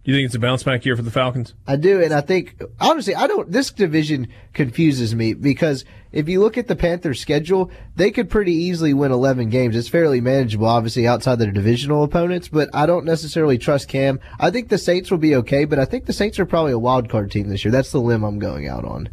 You 0.08 0.14
think 0.14 0.28
it's 0.28 0.36
a 0.36 0.40
bounce 0.40 0.64
back 0.64 0.86
year 0.86 0.96
for 0.96 1.02
the 1.02 1.12
Falcons? 1.12 1.54
I 1.68 1.76
do, 1.76 2.02
and 2.02 2.14
I 2.14 2.22
think 2.22 2.64
honestly, 2.80 3.14
I 3.14 3.28
don't. 3.28 3.52
This 3.52 3.72
division 3.72 4.30
confuses 4.54 5.14
me 5.14 5.34
because 5.34 5.84
if 6.14 6.30
you 6.30 6.40
look 6.40 6.58
at 6.58 6.70
the 6.70 6.78
Panthers' 6.78 7.20
schedule, 7.20 7.70
they 7.98 8.12
could 8.12 8.30
pretty 8.30 8.54
easily 8.54 8.94
win 8.94 9.12
11 9.12 9.50
games. 9.50 9.76
It's 9.76 9.90
fairly 9.90 10.22
manageable, 10.22 10.66
obviously 10.66 11.06
outside 11.06 11.40
their 11.40 11.52
divisional 11.52 12.06
opponents. 12.06 12.48
But 12.48 12.70
I 12.74 12.86
don't 12.86 13.04
necessarily 13.04 13.58
trust 13.58 13.90
Cam. 13.90 14.22
I 14.40 14.50
think 14.50 14.70
the 14.70 14.78
Saints 14.78 15.12
will 15.12 15.18
be 15.18 15.36
okay, 15.36 15.66
but 15.66 15.78
I 15.78 15.84
think 15.84 16.06
the 16.06 16.14
Saints 16.14 16.40
are 16.40 16.46
probably 16.46 16.72
a 16.72 16.80
wild 16.80 17.10
card 17.10 17.30
team 17.30 17.50
this 17.50 17.66
year. 17.66 17.74
That's 17.74 17.92
the 17.92 18.00
limb 18.00 18.24
I'm 18.24 18.40
going 18.40 18.66
out 18.66 18.86
on. 18.86 19.10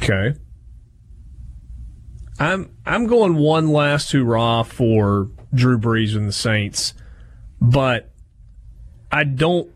Okay. 0.00 0.38
I'm 2.38 2.70
I'm 2.86 3.08
going 3.08 3.34
one 3.34 3.66
last 3.66 4.12
hurrah 4.12 4.62
for 4.62 5.28
Drew 5.52 5.76
Brees 5.76 6.14
and 6.14 6.28
the 6.28 6.32
Saints, 6.32 6.94
but 7.60 8.12
I 9.10 9.24
don't 9.24 9.72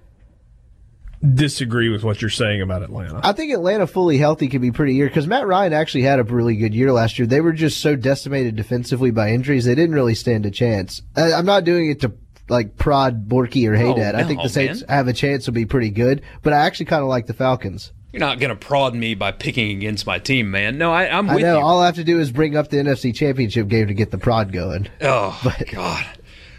disagree 1.35 1.89
with 1.89 2.05
what 2.05 2.21
you're 2.21 2.31
saying 2.31 2.61
about 2.61 2.83
Atlanta. 2.83 3.21
I 3.23 3.33
think 3.33 3.53
Atlanta 3.53 3.87
fully 3.87 4.19
healthy 4.19 4.49
could 4.49 4.61
be 4.61 4.73
pretty 4.73 4.95
year 4.95 5.07
because 5.07 5.27
Matt 5.27 5.47
Ryan 5.47 5.73
actually 5.73 6.03
had 6.03 6.19
a 6.19 6.25
really 6.25 6.57
good 6.57 6.75
year 6.75 6.93
last 6.93 7.19
year. 7.19 7.27
They 7.27 7.41
were 7.41 7.53
just 7.53 7.81
so 7.81 7.97
decimated 7.97 8.57
defensively 8.57 9.11
by 9.11 9.31
injuries, 9.31 9.65
they 9.65 9.75
didn't 9.75 9.95
really 9.95 10.15
stand 10.15 10.47
a 10.47 10.51
chance. 10.51 11.03
I, 11.17 11.33
I'm 11.33 11.47
not 11.47 11.65
doing 11.65 11.91
it 11.91 12.01
to 12.03 12.13
like 12.49 12.77
prod 12.77 13.29
Borky 13.29 13.67
or 13.69 13.75
Hadad. 13.75 14.15
Oh, 14.15 14.19
I 14.19 14.25
think 14.25 14.43
the 14.43 14.49
Saints 14.49 14.81
man. 14.83 14.89
have 14.91 15.09
a 15.09 15.13
chance 15.13 15.47
to 15.47 15.53
be 15.53 15.65
pretty 15.65 15.91
good, 15.91 16.23
but 16.43 16.53
I 16.53 16.59
actually 16.59 16.87
kind 16.87 17.03
of 17.03 17.09
like 17.09 17.27
the 17.27 17.35
Falcons. 17.35 17.93
You're 18.13 18.21
not 18.21 18.39
going 18.39 18.51
to 18.51 18.57
prod 18.57 18.95
me 18.95 19.15
by 19.17 19.33
picking 19.33 19.77
against 19.77 20.07
my 20.07 20.21
team, 20.21 20.53
man. 20.53 20.79
No, 20.79 20.93
I, 20.93 21.09
I'm 21.09 21.29
I 21.29 21.39
know. 21.39 21.59
you. 21.59 21.65
All 21.65 21.81
I 21.81 21.87
have 21.87 21.97
to 21.97 22.05
do 22.05 22.21
is 22.21 22.31
bring 22.31 22.57
up 22.57 22.69
the 22.69 22.77
NFC 22.77 23.13
Championship 23.13 23.67
game 23.67 23.89
to 23.89 23.95
get 23.95 24.13
the 24.13 24.19
prod 24.19 24.53
going. 24.53 24.89
oh, 25.01 25.41
God. 25.73 26.07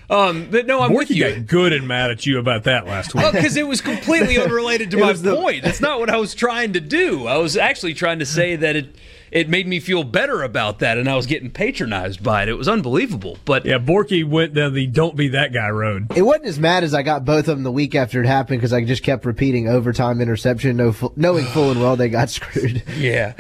Um, 0.10 0.48
but 0.52 0.66
no, 0.68 0.82
I'm 0.82 0.94
with 0.94 1.10
Borky 1.10 1.16
you. 1.16 1.36
got 1.36 1.48
good 1.48 1.74
and 1.74 1.88
mad 1.88 2.12
at 2.12 2.26
you 2.26 2.38
about 2.40 2.64
that 2.66 2.86
last 2.86 3.14
week. 3.14 3.24
Well, 3.24 3.32
because 3.32 3.58
it 3.58 3.68
was 3.68 3.82
completely 3.82 4.38
unrelated 4.42 4.92
to 4.92 4.98
my 4.98 5.14
the- 5.14 5.36
point. 5.36 5.64
That's 5.64 5.82
not 5.82 6.00
what 6.00 6.10
I 6.10 6.18
was 6.18 6.36
trying 6.36 6.74
to 6.74 6.80
do. 6.80 7.28
I 7.28 7.38
was 7.38 7.58
actually 7.58 7.94
trying 7.94 8.20
to 8.20 8.26
say 8.26 8.56
that 8.56 8.76
it 8.76 8.96
it 9.32 9.50
made 9.50 9.68
me 9.68 9.80
feel 9.82 10.04
better 10.04 10.44
about 10.44 10.80
that, 10.80 10.98
and 10.98 11.10
I 11.10 11.16
was 11.16 11.26
getting 11.26 11.50
patronized 11.52 12.24
by 12.24 12.44
it. 12.44 12.50
It 12.50 12.54
was 12.54 12.70
unbelievable. 12.70 13.38
But 13.44 13.66
yeah, 13.66 13.80
Borky 13.80 14.24
went 14.24 14.54
down 14.54 14.74
the 14.74 14.86
"Don't 14.88 15.16
be 15.16 15.30
that 15.30 15.52
guy" 15.52 15.70
road. 15.70 16.16
It 16.16 16.22
wasn't 16.22 16.46
as 16.46 16.60
mad 16.60 16.84
as 16.84 16.94
I 16.94 17.02
got 17.02 17.26
both 17.26 17.48
of 17.48 17.58
them 17.58 17.64
the 17.64 17.72
week 17.72 17.96
after 17.96 18.22
it 18.22 18.28
happened 18.28 18.60
because 18.60 18.72
I 18.74 18.84
just 18.86 19.04
kept 19.04 19.26
repeating 19.26 19.68
overtime 19.68 20.22
interception, 20.22 20.78
no, 20.78 20.96
knowing 21.16 21.46
full 21.46 21.72
and 21.72 21.82
well 21.82 21.96
they 21.96 22.08
got 22.10 22.30
screwed. 22.30 22.84
yeah. 22.96 23.34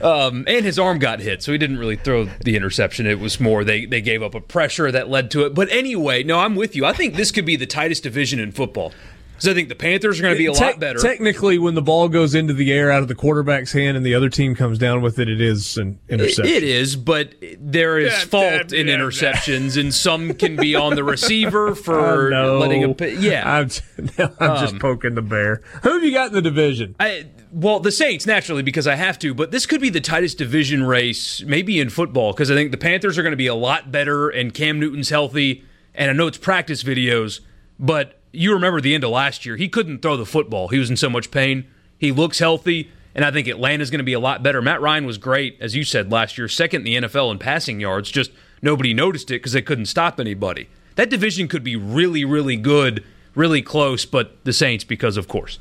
Um, 0.00 0.44
and 0.48 0.64
his 0.64 0.78
arm 0.78 0.98
got 0.98 1.20
hit, 1.20 1.42
so 1.42 1.52
he 1.52 1.58
didn't 1.58 1.78
really 1.78 1.96
throw 1.96 2.24
the 2.24 2.56
interception. 2.56 3.06
It 3.06 3.20
was 3.20 3.38
more 3.38 3.64
they, 3.64 3.86
they 3.86 4.00
gave 4.00 4.22
up 4.22 4.34
a 4.34 4.40
pressure 4.40 4.90
that 4.90 5.08
led 5.08 5.30
to 5.32 5.46
it. 5.46 5.54
But 5.54 5.70
anyway, 5.70 6.22
no, 6.22 6.40
I'm 6.40 6.56
with 6.56 6.74
you. 6.74 6.84
I 6.84 6.92
think 6.92 7.14
this 7.14 7.30
could 7.30 7.46
be 7.46 7.56
the 7.56 7.66
tightest 7.66 8.02
division 8.02 8.40
in 8.40 8.52
football. 8.52 8.92
Because 9.34 9.48
I 9.48 9.54
think 9.54 9.68
the 9.68 9.74
Panthers 9.74 10.18
are 10.18 10.22
going 10.22 10.34
to 10.34 10.38
be 10.38 10.46
a 10.46 10.52
Te- 10.52 10.64
lot 10.64 10.78
better. 10.80 10.98
Technically, 11.00 11.58
when 11.58 11.74
the 11.74 11.82
ball 11.82 12.08
goes 12.08 12.34
into 12.34 12.52
the 12.54 12.72
air 12.72 12.90
out 12.92 13.02
of 13.02 13.08
the 13.08 13.14
quarterback's 13.16 13.72
hand 13.72 13.96
and 13.96 14.06
the 14.06 14.14
other 14.14 14.28
team 14.28 14.54
comes 14.54 14.78
down 14.78 15.02
with 15.02 15.18
it, 15.18 15.28
it 15.28 15.40
is 15.40 15.76
an 15.76 15.98
interception. 16.08 16.46
It 16.54 16.62
is, 16.62 16.94
but 16.96 17.34
there 17.58 17.98
is 17.98 18.12
Yeah, 18.12 18.18
fault 18.26 18.72
yeah, 18.72 18.80
in 18.80 18.86
yeah, 18.88 18.96
interceptions, 18.96 19.78
and 19.80 19.92
some 19.92 20.34
can 20.34 20.54
be 20.56 20.74
on 20.76 20.94
the 20.94 21.02
receiver 21.04 21.74
for 21.74 22.28
I 22.28 22.30
know. 22.30 22.58
letting 22.58 22.84
a. 22.84 23.08
Yeah, 23.08 23.42
I'm, 23.58 23.68
now 24.18 24.32
I'm 24.38 24.60
just 24.60 24.74
Um, 24.74 24.78
poking 24.80 25.14
the 25.14 25.22
bear. 25.22 25.62
Who 25.82 25.92
have 25.94 26.04
you 26.04 26.12
got 26.12 26.28
in 26.28 26.34
the 26.34 26.42
division? 26.42 26.94
I, 27.00 27.26
well, 27.52 27.80
the 27.80 27.92
Saints 27.92 28.26
naturally 28.26 28.62
because 28.62 28.86
I 28.86 28.94
have 28.94 29.18
to, 29.20 29.34
but 29.34 29.50
this 29.50 29.66
could 29.66 29.80
be 29.80 29.90
the 29.90 30.00
tightest 30.00 30.38
division 30.38 30.84
race 30.84 31.42
maybe 31.44 31.80
in 31.80 31.88
football 31.90 32.32
because 32.32 32.50
I 32.50 32.54
think 32.54 32.70
the 32.70 32.76
Panthers 32.78 33.18
are 33.18 33.22
going 33.22 33.32
to 33.32 33.36
be 33.36 33.46
a 33.48 33.54
lot 33.54 33.90
better, 33.90 34.28
and 34.28 34.54
Cam 34.54 34.78
Newton's 34.78 35.08
healthy, 35.10 35.64
and 35.94 36.08
I 36.10 36.14
know 36.14 36.26
it's 36.28 36.38
practice 36.38 36.82
videos, 36.84 37.40
but 37.80 38.20
you 38.34 38.52
remember 38.52 38.80
the 38.80 38.94
end 38.94 39.04
of 39.04 39.10
last 39.10 39.46
year, 39.46 39.56
he 39.56 39.68
couldn't 39.68 40.02
throw 40.02 40.16
the 40.16 40.26
football. 40.26 40.68
He 40.68 40.78
was 40.78 40.90
in 40.90 40.96
so 40.96 41.08
much 41.08 41.30
pain. 41.30 41.66
He 41.98 42.12
looks 42.12 42.38
healthy, 42.38 42.90
and 43.14 43.24
I 43.24 43.30
think 43.30 43.48
Atlanta's 43.48 43.90
going 43.90 43.98
to 43.98 44.04
be 44.04 44.12
a 44.12 44.20
lot 44.20 44.42
better. 44.42 44.60
Matt 44.60 44.80
Ryan 44.80 45.06
was 45.06 45.18
great, 45.18 45.56
as 45.60 45.74
you 45.76 45.84
said 45.84 46.10
last 46.10 46.36
year, 46.36 46.48
second 46.48 46.86
in 46.86 47.02
the 47.02 47.08
NFL 47.08 47.30
in 47.30 47.38
passing 47.38 47.80
yards. 47.80 48.10
Just 48.10 48.30
nobody 48.60 48.92
noticed 48.92 49.30
it 49.30 49.34
because 49.34 49.52
they 49.52 49.62
couldn't 49.62 49.86
stop 49.86 50.18
anybody. 50.18 50.68
That 50.96 51.10
division 51.10 51.48
could 51.48 51.64
be 51.64 51.76
really, 51.76 52.24
really 52.24 52.56
good, 52.56 53.04
really 53.34 53.62
close, 53.62 54.04
but 54.04 54.44
the 54.44 54.52
Saints 54.52 54.84
because 54.84 55.16
of 55.16 55.28
course. 55.28 55.58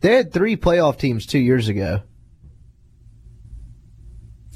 They 0.00 0.14
had 0.14 0.32
three 0.32 0.56
playoff 0.56 0.98
teams 0.98 1.26
two 1.26 1.38
years 1.38 1.68
ago. 1.68 2.02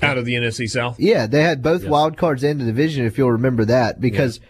Out 0.02 0.18
of 0.18 0.24
the 0.24 0.34
NFC 0.34 0.68
South? 0.68 1.00
Yeah, 1.00 1.26
they 1.26 1.42
had 1.42 1.62
both 1.62 1.86
wild 1.86 2.18
cards 2.18 2.44
in 2.44 2.58
the 2.58 2.64
division, 2.64 3.06
if 3.06 3.16
you'll 3.16 3.32
remember 3.32 3.64
that, 3.64 4.00
because 4.00 4.40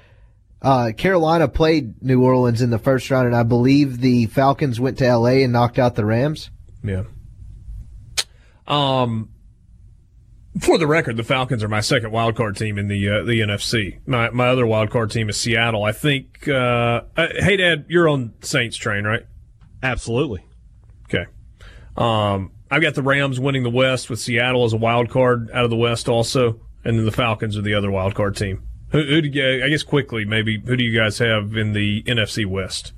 uh, 0.63 0.93
Carolina 0.97 1.49
played 1.49 2.03
New 2.03 2.23
Orleans 2.23 2.63
in 2.63 2.71
the 2.71 2.79
first 2.79 3.11
round, 3.11 3.27
and 3.27 3.37
I 3.37 3.43
believe 3.43 4.01
the 4.01 4.27
Falcons 4.27 4.81
went 4.81 4.99
to 4.99 5.17
LA 5.17 5.43
and 5.43 5.53
knocked 5.53 5.79
out 5.79 5.95
the 5.95 6.05
Rams. 6.05 6.51
Yeah. 6.83 7.05
Um, 8.67 9.31
for 10.61 10.79
the 10.79 10.87
record, 10.87 11.17
the 11.17 11.25
Falcons 11.25 11.63
are 11.63 11.69
my 11.69 11.81
second 11.81 12.11
wild 12.13 12.37
card 12.37 12.57
team 12.57 12.79
in 12.79 12.89
the 12.89 13.09
uh, 13.09 13.23
the 13.23 13.41
NFC. 13.41 13.99
My 14.07 14.31
my 14.31 14.49
other 14.49 14.67
wild 14.67 14.91
card 14.91 15.11
team 15.11 15.29
is 15.29 15.39
Seattle. 15.39 15.85
I 15.85 15.93
think. 15.93 16.49
Uh, 16.49 17.03
uh, 17.17 17.29
Hadad, 17.41 17.87
you're 17.89 18.09
on 18.09 18.35
Saints 18.41 18.77
train, 18.77 19.05
right? 19.05 19.25
Absolutely. 19.83 20.45
Okay. 21.05 21.27
Um, 21.97 22.53
I've 22.71 22.83
got 22.83 22.95
the 22.95 23.03
Rams 23.03 23.39
winning 23.39 23.63
the 23.63 23.71
West 23.71 24.11
with 24.11 24.19
Seattle 24.19 24.65
as 24.65 24.73
a 24.73 24.79
wild 24.79 25.11
card 25.11 25.51
out 25.53 25.65
of 25.65 25.71
the 25.71 25.77
West, 25.77 26.09
also, 26.09 26.61
and 26.85 26.99
then 26.99 27.05
the 27.05 27.13
Falcons 27.13 27.57
are 27.57 27.63
the 27.63 27.75
other 27.75 27.91
wild 27.91 28.15
card 28.15 28.37
team. 28.37 28.67
Who, 28.91 29.03
who 29.03 29.21
do 29.23 29.29
you, 29.29 29.65
I 29.65 29.69
guess 29.69 29.83
quickly, 29.83 30.25
maybe 30.25 30.61
who 30.61 30.77
do 30.77 30.85
you 30.85 30.97
guys 30.99 31.19
have 31.19 31.57
in 31.57 31.73
the 31.73 32.03
NFC 32.05 32.47
West? 32.47 32.93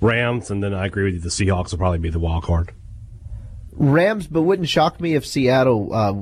Rams, 0.00 0.50
and 0.50 0.62
then 0.62 0.74
I 0.74 0.86
agree 0.86 1.04
with 1.04 1.14
you. 1.14 1.20
The 1.20 1.28
Seahawks 1.28 1.70
will 1.72 1.78
probably 1.78 1.98
be 1.98 2.10
the 2.10 2.18
wild 2.18 2.44
card. 2.44 2.72
Rams, 3.72 4.26
but 4.26 4.42
wouldn't 4.42 4.68
shock 4.68 5.00
me 5.00 5.14
if 5.14 5.26
Seattle 5.26 5.92
uh, 5.92 6.14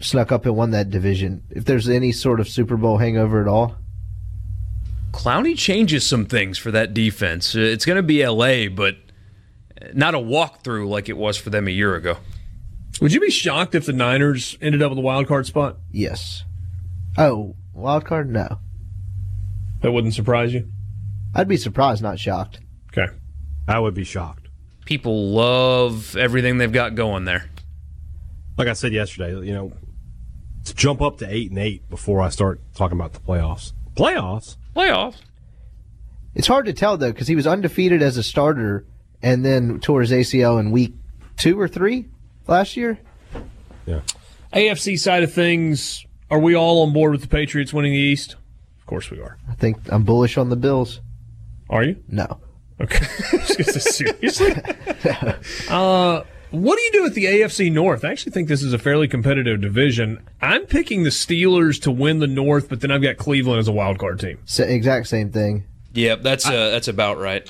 snuck 0.00 0.32
up 0.32 0.44
and 0.46 0.56
won 0.56 0.70
that 0.72 0.90
division. 0.90 1.42
If 1.50 1.64
there's 1.64 1.88
any 1.88 2.12
sort 2.12 2.40
of 2.40 2.48
Super 2.48 2.76
Bowl 2.76 2.98
hangover 2.98 3.40
at 3.40 3.48
all. 3.48 3.76
Clowney 5.12 5.56
changes 5.56 6.04
some 6.06 6.26
things 6.26 6.58
for 6.58 6.70
that 6.72 6.92
defense. 6.92 7.54
Uh, 7.54 7.60
It's 7.60 7.84
going 7.84 7.96
to 7.96 8.02
be 8.02 8.26
LA, 8.26 8.68
but 8.68 8.96
not 9.92 10.14
a 10.14 10.18
walkthrough 10.18 10.88
like 10.88 11.08
it 11.08 11.16
was 11.16 11.36
for 11.36 11.50
them 11.50 11.68
a 11.68 11.70
year 11.70 11.94
ago. 11.94 12.16
Would 13.00 13.12
you 13.12 13.20
be 13.20 13.30
shocked 13.30 13.74
if 13.74 13.86
the 13.86 13.92
Niners 13.92 14.56
ended 14.60 14.82
up 14.82 14.90
with 14.90 14.98
a 14.98 15.02
wild 15.02 15.26
card 15.26 15.46
spot? 15.46 15.78
Yes. 15.90 16.44
Oh, 17.16 17.54
wild 17.72 18.04
card? 18.04 18.30
No. 18.30 18.58
That 19.80 19.92
wouldn't 19.92 20.14
surprise 20.14 20.52
you. 20.52 20.68
I'd 21.34 21.48
be 21.48 21.56
surprised, 21.56 22.02
not 22.02 22.18
shocked. 22.18 22.60
Okay. 22.96 23.12
I 23.68 23.78
would 23.78 23.94
be 23.94 24.04
shocked. 24.04 24.48
People 24.84 25.30
love 25.30 26.16
everything 26.16 26.58
they've 26.58 26.72
got 26.72 26.94
going 26.94 27.24
there. 27.24 27.48
Like 28.56 28.68
I 28.68 28.72
said 28.74 28.92
yesterday, 28.92 29.46
you 29.46 29.52
know, 29.52 29.72
to 30.64 30.74
jump 30.74 31.02
up 31.02 31.18
to 31.18 31.26
eight 31.28 31.50
and 31.50 31.58
eight 31.58 31.88
before 31.88 32.20
I 32.20 32.28
start 32.28 32.60
talking 32.74 32.98
about 32.98 33.12
the 33.12 33.20
playoffs. 33.20 33.72
Playoffs? 33.96 34.56
Playoffs. 34.76 35.16
It's 36.34 36.46
hard 36.46 36.66
to 36.66 36.72
tell 36.72 36.96
though 36.96 37.12
because 37.12 37.28
he 37.28 37.36
was 37.36 37.46
undefeated 37.46 38.02
as 38.02 38.16
a 38.16 38.22
starter 38.22 38.86
and 39.22 39.44
then 39.44 39.80
tore 39.80 40.00
his 40.00 40.10
ACL 40.10 40.58
in 40.58 40.70
week 40.70 40.94
two 41.36 41.58
or 41.58 41.68
three 41.68 42.06
last 42.46 42.76
year. 42.76 42.98
Yeah. 43.86 44.00
AFC 44.52 44.98
side 44.98 45.22
of 45.22 45.32
things, 45.32 46.04
are 46.34 46.40
we 46.40 46.56
all 46.56 46.82
on 46.82 46.92
board 46.92 47.12
with 47.12 47.20
the 47.20 47.28
Patriots 47.28 47.72
winning 47.72 47.92
the 47.92 47.98
East? 47.98 48.34
Of 48.80 48.86
course 48.86 49.08
we 49.08 49.20
are. 49.20 49.38
I 49.48 49.54
think 49.54 49.78
I'm 49.88 50.02
bullish 50.02 50.36
on 50.36 50.48
the 50.48 50.56
Bills. 50.56 51.00
Are 51.70 51.84
you? 51.84 52.02
No. 52.08 52.40
Okay. 52.80 53.06
Just 53.46 53.94
seriously. 53.94 54.52
uh, 55.68 56.24
what 56.50 56.76
do 56.76 56.82
you 56.82 56.92
do 56.92 57.02
with 57.04 57.14
the 57.14 57.26
AFC 57.26 57.70
North? 57.70 58.04
I 58.04 58.10
actually 58.10 58.32
think 58.32 58.48
this 58.48 58.64
is 58.64 58.72
a 58.72 58.80
fairly 58.80 59.06
competitive 59.06 59.60
division. 59.60 60.26
I'm 60.42 60.66
picking 60.66 61.04
the 61.04 61.10
Steelers 61.10 61.80
to 61.82 61.92
win 61.92 62.18
the 62.18 62.26
North, 62.26 62.68
but 62.68 62.80
then 62.80 62.90
I've 62.90 63.02
got 63.02 63.16
Cleveland 63.16 63.60
as 63.60 63.68
a 63.68 63.72
wild 63.72 64.00
card 64.00 64.18
team. 64.18 64.40
exact 64.58 65.06
same 65.06 65.30
thing. 65.30 65.68
Yep, 65.92 66.22
that's 66.22 66.46
uh, 66.48 66.70
that's 66.70 66.88
about 66.88 67.18
right. 67.18 67.48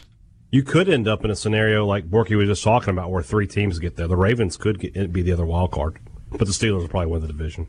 You 0.51 0.62
could 0.62 0.90
end 0.90 1.09
up 1.09 1.24
in 1.24 1.31
a 1.31 1.36
scenario 1.36 1.86
like 1.86 2.11
Borky 2.11 2.36
was 2.36 2.48
just 2.48 2.62
talking 2.62 2.90
about, 2.90 3.11
where 3.11 3.23
three 3.23 3.47
teams 3.47 3.78
get 3.78 3.97
there. 3.97 4.09
The 4.09 4.16
Ravens 4.16 4.59
could 4.59 4.78
get, 4.78 5.11
be 5.11 5.23
the 5.23 5.32
other 5.32 5.47
wild 5.47 5.70
card, 5.70 5.98
but 6.31 6.40
the 6.40 6.52
Steelers 6.52 6.81
will 6.81 6.89
probably 6.89 7.11
win 7.11 7.23
the 7.23 7.28
division. 7.28 7.69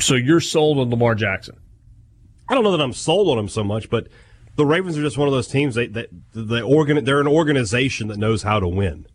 So 0.00 0.14
you're 0.14 0.40
sold 0.40 0.78
on 0.78 0.90
Lamar 0.90 1.14
Jackson? 1.14 1.58
I 2.48 2.54
don't 2.54 2.64
know 2.64 2.72
that 2.72 2.80
I'm 2.80 2.92
sold 2.92 3.28
on 3.28 3.38
him 3.38 3.48
so 3.48 3.62
much, 3.62 3.90
but 3.90 4.08
the 4.56 4.66
Ravens 4.66 4.98
are 4.98 5.02
just 5.02 5.16
one 5.16 5.28
of 5.28 5.32
those 5.32 5.46
teams 5.46 5.76
that, 5.76 5.92
that 5.94 6.08
the 6.32 6.62
organ 6.62 7.04
they're 7.04 7.20
an 7.20 7.28
organization 7.28 8.08
that 8.08 8.18
knows 8.18 8.42
how 8.42 8.60
to 8.60 8.68
win. 8.68 9.06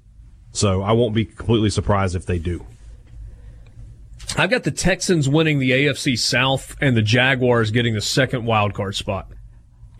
So 0.52 0.82
I 0.82 0.94
won't 0.94 1.14
be 1.14 1.26
completely 1.26 1.70
surprised 1.70 2.16
if 2.16 2.26
they 2.26 2.40
do. 2.40 2.66
I've 4.38 4.50
got 4.50 4.64
the 4.64 4.72
Texans 4.72 5.28
winning 5.30 5.60
the 5.60 5.72
AFC 5.72 6.18
South 6.18 6.76
and 6.82 6.96
the 6.96 7.02
Jaguars 7.02 7.72
getting 7.72 7.94
the 7.94 8.02
second 8.02 8.46
wild 8.46 8.74
card 8.74 8.96
spot 8.96 9.28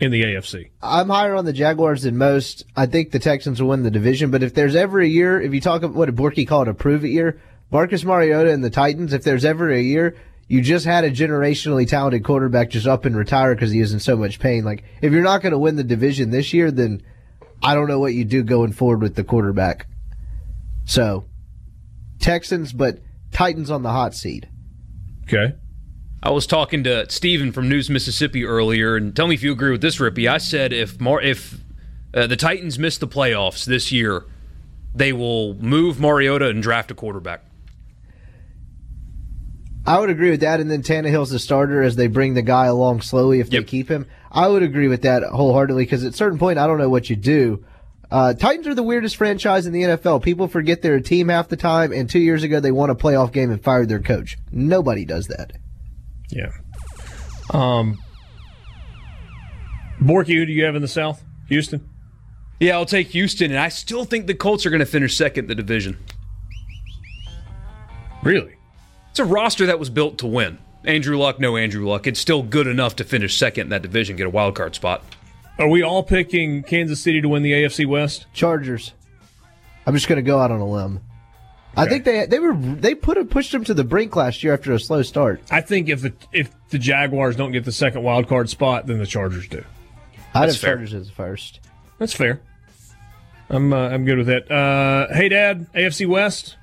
in 0.00 0.10
the 0.10 0.22
AFC. 0.22 0.70
I'm 0.82 1.08
higher 1.08 1.34
on 1.34 1.44
the 1.44 1.52
Jaguars 1.52 2.02
than 2.02 2.16
most. 2.16 2.64
I 2.74 2.86
think 2.86 3.10
the 3.10 3.18
Texans 3.18 3.60
will 3.60 3.68
win 3.68 3.82
the 3.82 3.90
division, 3.90 4.30
but 4.30 4.42
if 4.42 4.54
there's 4.54 4.74
ever 4.74 5.00
a 5.00 5.06
year, 5.06 5.40
if 5.40 5.54
you 5.54 5.60
talk 5.60 5.82
about 5.82 5.96
what 5.96 6.14
Borky 6.14 6.46
called 6.46 6.68
a 6.68 6.74
prove 6.74 7.04
it 7.04 7.10
year, 7.10 7.40
Marcus 7.70 8.04
Mariota 8.04 8.50
and 8.50 8.64
the 8.64 8.70
Titans, 8.70 9.12
if 9.12 9.24
there's 9.24 9.44
ever 9.44 9.70
a 9.70 9.80
year 9.80 10.16
you 10.48 10.62
just 10.62 10.86
had 10.86 11.04
a 11.04 11.10
generationally 11.10 11.88
talented 11.88 12.24
quarterback 12.24 12.70
just 12.70 12.86
up 12.86 13.04
and 13.04 13.16
retire 13.16 13.54
because 13.54 13.72
he 13.72 13.80
is 13.80 13.92
in 13.92 14.00
so 14.00 14.16
much 14.16 14.38
pain. 14.38 14.64
Like, 14.64 14.84
if 15.02 15.12
you're 15.12 15.22
not 15.22 15.42
going 15.42 15.52
to 15.52 15.58
win 15.58 15.76
the 15.76 15.84
division 15.84 16.30
this 16.30 16.52
year, 16.52 16.70
then 16.70 17.02
I 17.62 17.74
don't 17.74 17.88
know 17.88 17.98
what 17.98 18.14
you 18.14 18.24
do 18.24 18.42
going 18.42 18.72
forward 18.72 19.02
with 19.02 19.16
the 19.16 19.24
quarterback. 19.24 19.88
So, 20.84 21.24
Texans, 22.20 22.72
but 22.72 23.00
Titans 23.32 23.70
on 23.70 23.82
the 23.82 23.90
hot 23.90 24.14
seat. 24.14 24.46
Okay. 25.24 25.54
I 26.22 26.30
was 26.30 26.46
talking 26.46 26.84
to 26.84 27.10
Steven 27.10 27.52
from 27.52 27.68
News 27.68 27.90
Mississippi 27.90 28.44
earlier, 28.44 28.96
and 28.96 29.14
tell 29.14 29.26
me 29.26 29.34
if 29.34 29.42
you 29.42 29.52
agree 29.52 29.70
with 29.70 29.80
this, 29.80 29.98
Rippee. 29.98 30.28
I 30.28 30.38
said 30.38 30.72
if 30.72 31.00
Mar- 31.00 31.20
if 31.20 31.60
uh, 32.14 32.26
the 32.26 32.36
Titans 32.36 32.78
miss 32.78 32.98
the 32.98 33.08
playoffs 33.08 33.64
this 33.64 33.92
year, 33.92 34.24
they 34.94 35.12
will 35.12 35.54
move 35.54 36.00
Mariota 36.00 36.48
and 36.48 36.62
draft 36.62 36.90
a 36.90 36.94
quarterback. 36.94 37.44
I 39.86 40.00
would 40.00 40.10
agree 40.10 40.30
with 40.30 40.40
that. 40.40 40.60
And 40.60 40.70
then 40.70 40.82
Tannehill's 40.82 41.30
the 41.30 41.38
starter 41.38 41.82
as 41.82 41.96
they 41.96 42.08
bring 42.08 42.34
the 42.34 42.42
guy 42.42 42.66
along 42.66 43.02
slowly 43.02 43.40
if 43.40 43.52
yep. 43.52 43.62
they 43.62 43.68
keep 43.68 43.88
him. 43.88 44.06
I 44.32 44.48
would 44.48 44.62
agree 44.62 44.88
with 44.88 45.02
that 45.02 45.22
wholeheartedly 45.22 45.84
because 45.84 46.04
at 46.04 46.12
a 46.12 46.16
certain 46.16 46.38
point, 46.38 46.58
I 46.58 46.66
don't 46.66 46.78
know 46.78 46.88
what 46.88 47.08
you 47.08 47.16
do. 47.16 47.64
Uh, 48.10 48.34
Titans 48.34 48.66
are 48.66 48.74
the 48.74 48.82
weirdest 48.82 49.16
franchise 49.16 49.66
in 49.66 49.72
the 49.72 49.82
NFL. 49.82 50.22
People 50.22 50.46
forget 50.48 50.82
they're 50.82 50.94
a 50.96 51.02
team 51.02 51.28
half 51.28 51.48
the 51.48 51.56
time, 51.56 51.92
and 51.92 52.08
two 52.08 52.20
years 52.20 52.42
ago 52.42 52.60
they 52.60 52.70
won 52.70 52.90
a 52.90 52.94
playoff 52.94 53.32
game 53.32 53.50
and 53.50 53.62
fired 53.62 53.88
their 53.88 54.00
coach. 54.00 54.38
Nobody 54.52 55.04
does 55.04 55.26
that. 55.26 55.52
Yeah. 56.30 56.52
Um, 57.50 57.98
Borky, 60.00 60.34
who 60.34 60.46
do 60.46 60.52
you 60.52 60.64
have 60.64 60.76
in 60.76 60.82
the 60.82 60.88
South? 60.88 61.24
Houston? 61.48 61.88
Yeah, 62.60 62.74
I'll 62.74 62.86
take 62.86 63.08
Houston, 63.08 63.50
and 63.50 63.60
I 63.60 63.68
still 63.68 64.04
think 64.04 64.26
the 64.26 64.34
Colts 64.34 64.64
are 64.66 64.70
going 64.70 64.80
to 64.80 64.86
finish 64.86 65.16
second 65.16 65.44
in 65.44 65.48
the 65.48 65.54
division. 65.54 65.98
Really? 68.22 68.56
It's 69.16 69.20
a 69.20 69.24
roster 69.24 69.64
that 69.64 69.78
was 69.78 69.88
built 69.88 70.18
to 70.18 70.26
win. 70.26 70.58
Andrew 70.84 71.16
Luck, 71.16 71.40
no 71.40 71.56
Andrew 71.56 71.88
Luck. 71.88 72.06
It's 72.06 72.20
still 72.20 72.42
good 72.42 72.66
enough 72.66 72.96
to 72.96 73.04
finish 73.04 73.38
second 73.38 73.62
in 73.62 73.68
that 73.70 73.80
division, 73.80 74.14
get 74.14 74.26
a 74.26 74.28
wild 74.28 74.54
card 74.54 74.74
spot. 74.74 75.02
Are 75.58 75.68
we 75.68 75.80
all 75.82 76.02
picking 76.02 76.62
Kansas 76.62 77.00
City 77.00 77.22
to 77.22 77.28
win 77.30 77.42
the 77.42 77.52
AFC 77.52 77.86
West? 77.86 78.26
Chargers. 78.34 78.92
I'm 79.86 79.94
just 79.94 80.06
going 80.06 80.22
to 80.22 80.22
go 80.22 80.38
out 80.38 80.50
on 80.50 80.60
a 80.60 80.68
limb. 80.68 80.96
Okay. 80.96 81.80
I 81.80 81.88
think 81.88 82.04
they 82.04 82.26
they 82.26 82.38
were 82.38 82.54
they 82.54 82.94
put 82.94 83.16
a, 83.16 83.24
pushed 83.24 83.52
them 83.52 83.64
to 83.64 83.72
the 83.72 83.84
brink 83.84 84.14
last 84.16 84.44
year 84.44 84.52
after 84.52 84.74
a 84.74 84.78
slow 84.78 85.00
start. 85.00 85.40
I 85.50 85.62
think 85.62 85.88
if 85.88 86.02
the 86.02 86.12
if 86.34 86.50
the 86.68 86.78
Jaguars 86.78 87.36
don't 87.36 87.52
get 87.52 87.64
the 87.64 87.72
second 87.72 88.02
wild 88.02 88.28
card 88.28 88.50
spot, 88.50 88.86
then 88.86 88.98
the 88.98 89.06
Chargers 89.06 89.48
do. 89.48 89.64
I'd 90.34 90.50
have 90.50 90.58
Chargers 90.58 90.92
as 90.92 91.08
first. 91.08 91.60
That's 91.98 92.12
fair. 92.12 92.42
I'm 93.48 93.72
uh, 93.72 93.88
I'm 93.88 94.04
good 94.04 94.18
with 94.18 94.26
that. 94.26 94.50
Uh, 94.52 95.10
Hadad, 95.10 95.72
AFC 95.72 96.06
West. 96.06 96.58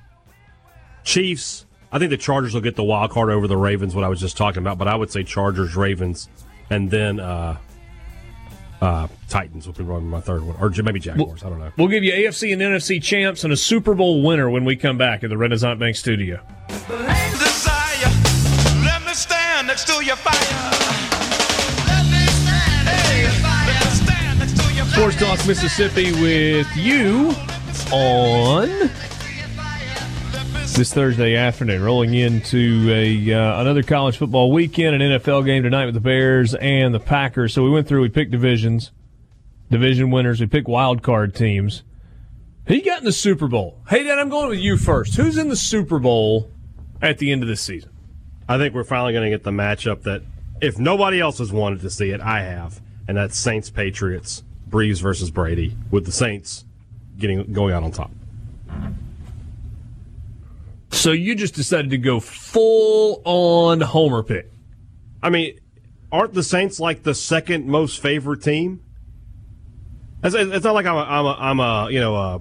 Chiefs. 1.02 1.66
I 1.94 1.98
think 2.00 2.10
the 2.10 2.16
Chargers 2.16 2.54
will 2.54 2.60
get 2.60 2.74
the 2.74 2.82
wild 2.82 3.12
card 3.12 3.30
over 3.30 3.46
the 3.46 3.56
Ravens. 3.56 3.94
What 3.94 4.02
I 4.02 4.08
was 4.08 4.18
just 4.18 4.36
talking 4.36 4.60
about, 4.60 4.78
but 4.78 4.88
I 4.88 4.96
would 4.96 5.12
say 5.12 5.22
Chargers, 5.22 5.76
Ravens, 5.76 6.28
and 6.68 6.90
then 6.90 7.20
uh, 7.20 7.56
uh, 8.82 9.06
Titans 9.28 9.68
will 9.68 9.74
be 9.74 9.84
running 9.84 10.08
my 10.08 10.20
third 10.20 10.42
one, 10.42 10.56
or 10.56 10.70
maybe 10.82 10.98
Jaguars. 10.98 11.44
We'll, 11.44 11.52
I 11.52 11.56
don't 11.56 11.64
know. 11.64 11.72
We'll 11.78 11.86
give 11.86 12.02
you 12.02 12.12
AFC 12.12 12.52
and 12.52 12.60
NFC 12.60 13.00
champs 13.00 13.44
and 13.44 13.52
a 13.52 13.56
Super 13.56 13.94
Bowl 13.94 14.24
winner 14.24 14.50
when 14.50 14.64
we 14.64 14.74
come 14.74 14.98
back 14.98 15.22
at 15.22 15.30
the 15.30 15.38
Renaissance 15.38 15.78
Bank 15.78 15.94
Studio. 15.94 16.40
Sports 24.90 25.16
Talk 25.16 25.46
Mississippi 25.46 26.10
with 26.20 26.76
you 26.76 27.32
on 27.92 28.90
this 30.74 30.92
Thursday 30.92 31.36
afternoon, 31.36 31.82
rolling 31.82 32.14
into 32.14 32.90
a 32.90 33.32
uh, 33.32 33.60
another 33.60 33.84
college 33.84 34.16
football 34.16 34.50
weekend, 34.50 35.00
an 35.00 35.20
NFL 35.20 35.44
game 35.44 35.62
tonight 35.62 35.84
with 35.84 35.94
the 35.94 36.00
Bears 36.00 36.52
and 36.54 36.92
the 36.92 36.98
Packers. 36.98 37.54
So 37.54 37.62
we 37.62 37.70
went 37.70 37.86
through, 37.86 38.02
we 38.02 38.08
picked 38.08 38.32
divisions, 38.32 38.90
division 39.70 40.10
winners, 40.10 40.40
we 40.40 40.46
picked 40.46 40.66
wild 40.66 41.02
card 41.02 41.32
teams. 41.34 41.84
Who 42.66 42.80
got 42.82 42.98
in 42.98 43.04
the 43.04 43.12
Super 43.12 43.46
Bowl? 43.46 43.78
Hadad, 43.86 44.18
I'm 44.18 44.28
going 44.28 44.48
with 44.48 44.58
you 44.58 44.76
first. 44.76 45.14
Who's 45.14 45.38
in 45.38 45.48
the 45.48 45.56
Super 45.56 46.00
Bowl 46.00 46.50
at 47.00 47.18
the 47.18 47.30
end 47.30 47.42
of 47.42 47.48
this 47.48 47.60
season? 47.60 47.90
I 48.48 48.58
think 48.58 48.74
we're 48.74 48.84
finally 48.84 49.12
going 49.12 49.30
to 49.30 49.30
get 49.30 49.44
the 49.44 49.52
matchup 49.52 50.02
that, 50.02 50.22
if 50.60 50.78
nobody 50.78 51.20
else 51.20 51.38
has 51.38 51.52
wanted 51.52 51.82
to 51.82 51.90
see 51.90 52.10
it, 52.10 52.20
I 52.20 52.40
have, 52.40 52.80
and 53.06 53.16
that's 53.16 53.36
Saints 53.36 53.70
Patriots, 53.70 54.42
Brees 54.68 55.00
versus 55.00 55.30
Brady, 55.30 55.76
with 55.90 56.04
the 56.04 56.12
Saints 56.12 56.64
getting 57.16 57.52
going 57.52 57.72
out 57.72 57.84
on 57.84 57.92
top. 57.92 58.10
So 60.94 61.10
you 61.10 61.34
just 61.34 61.54
decided 61.54 61.90
to 61.90 61.98
go 61.98 62.20
full 62.20 63.20
on 63.24 63.80
homer 63.80 64.22
pick. 64.22 64.50
I 65.22 65.28
mean, 65.28 65.58
aren't 66.12 66.34
the 66.34 66.42
Saints 66.42 66.78
like 66.78 67.02
the 67.02 67.14
second 67.14 67.66
most 67.66 68.00
favorite 68.00 68.42
team? 68.42 68.82
It's, 70.22 70.34
it's 70.34 70.64
not 70.64 70.72
like 70.72 70.86
I'm 70.86 70.96
a, 70.96 71.02
I'm 71.02 71.26
a, 71.26 71.32
I'm 71.32 71.60
a 71.60 71.90
you 71.90 72.00
know 72.00 72.14
a, 72.14 72.40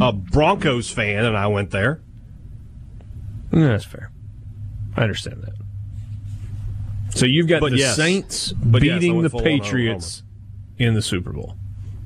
a 0.00 0.12
Broncos 0.12 0.90
fan 0.90 1.24
and 1.24 1.36
I 1.36 1.46
went 1.48 1.70
there. 1.70 2.02
Yeah, 3.52 3.68
that's 3.68 3.84
fair. 3.84 4.12
I 4.94 5.02
understand 5.02 5.42
that. 5.42 5.54
So 7.18 7.24
you've 7.24 7.48
got 7.48 7.60
but 7.60 7.72
the 7.72 7.78
yes. 7.78 7.96
Saints 7.96 8.52
but 8.52 8.82
beating 8.82 9.22
yes, 9.22 9.32
the 9.32 9.38
Patriots 9.38 10.22
in 10.78 10.94
the 10.94 11.02
Super 11.02 11.32
Bowl. 11.32 11.56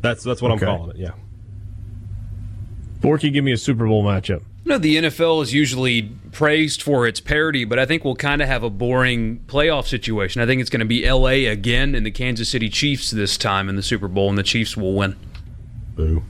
That's 0.01 0.23
that's 0.23 0.41
what 0.41 0.53
okay. 0.53 0.67
I'm 0.67 0.79
calling 0.79 0.97
it. 0.97 0.97
Yeah. 0.99 1.13
Borky, 3.01 3.33
give 3.33 3.45
me 3.45 3.53
a 3.53 3.59
Super 3.59 3.87
Bowl 3.87 4.05
matchup. 4.05 4.43
You 4.71 4.77
know, 4.77 4.83
the 4.83 4.97
NFL 4.99 5.43
is 5.43 5.53
usually 5.53 6.03
praised 6.31 6.81
for 6.81 7.05
its 7.05 7.19
parity, 7.19 7.65
but 7.65 7.81
I 7.81 7.87
think 7.87 8.05
we'll 8.05 8.15
kind 8.15 8.41
of 8.41 8.47
have 8.47 8.63
a 8.63 8.71
boring 8.71 9.41
playoff 9.49 9.89
situation. 9.89 10.41
I 10.41 10.47
think 10.47 10.61
it's 10.61 10.71
going 10.71 10.79
to 10.79 10.87
be 10.87 11.11
LA 11.11 11.51
again 11.51 11.97
and 11.97 12.07
the 12.07 12.13
Kansas 12.13 12.51
City 12.51 12.69
Chiefs 12.69 13.11
this 13.11 13.37
time 13.37 13.69
in 13.69 13.75
the 13.75 13.83
Super 13.83 14.07
Bowl, 14.07 14.29
and 14.29 14.39
the 14.39 14.45
Chiefs 14.45 14.77
will 14.77 14.95
win. 14.95 15.17
Boo. 15.97 16.23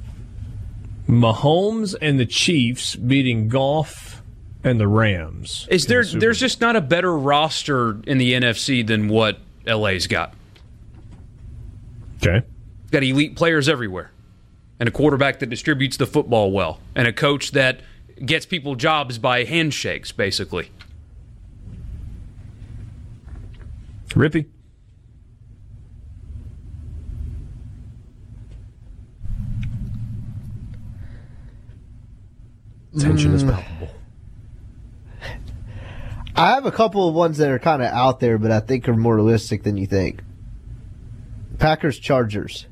Mahomes 1.07 1.95
and 2.01 2.19
the 2.19 2.25
Chiefs 2.25 2.97
beating 2.97 3.49
Goff 3.49 4.23
and 4.65 4.81
the 4.81 4.89
Rams. 4.89 5.69
Is 5.71 5.85
there? 5.85 6.03
The 6.03 6.19
there's 6.19 6.41
just 6.41 6.63
not 6.63 6.77
a 6.77 6.81
better 6.81 7.15
roster 7.15 8.01
in 8.07 8.17
the 8.17 8.33
NFC 8.33 8.87
than 8.87 9.09
what 9.09 9.39
LA's 9.67 10.07
got. 10.07 10.33
Okay. 12.23 12.47
Got 12.91 13.05
elite 13.05 13.37
players 13.37 13.69
everywhere, 13.69 14.13
and 14.79 14.89
a 14.89 14.93
quarterback 14.93 15.41
that 15.41 15.51
distributes 15.51 15.99
the 15.99 16.07
football 16.07 16.51
well, 16.53 16.81
and 16.95 17.07
a 17.07 17.13
coach 17.13 17.51
that 17.51 17.83
gets 18.25 18.47
people 18.47 18.75
jobs 18.75 19.19
by 19.19 19.45
handshakes, 19.45 20.13
basically. 20.13 20.71
Rippee. 24.11 24.47
Tension 32.99 33.31
mm. 33.31 33.35
is 33.35 33.45
palpable. 33.45 33.89
I 36.35 36.51
have 36.51 36.67
a 36.67 36.73
couple 36.73 37.09
of 37.09 37.15
ones 37.15 37.39
that 37.39 37.51
are 37.51 37.59
kind 37.59 37.83
of 37.83 37.89
out 37.89 38.19
there, 38.19 38.39
but 38.39 38.51
I 38.51 38.61
think 38.61 38.89
are 38.89 38.97
more 38.97 39.15
realistic 39.15 39.63
than 39.63 39.77
you 39.77 39.87
think. 39.87 40.23
Packers 41.59 41.99
Chargers. 41.99 42.67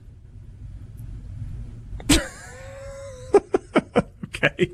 okay. 4.26 4.70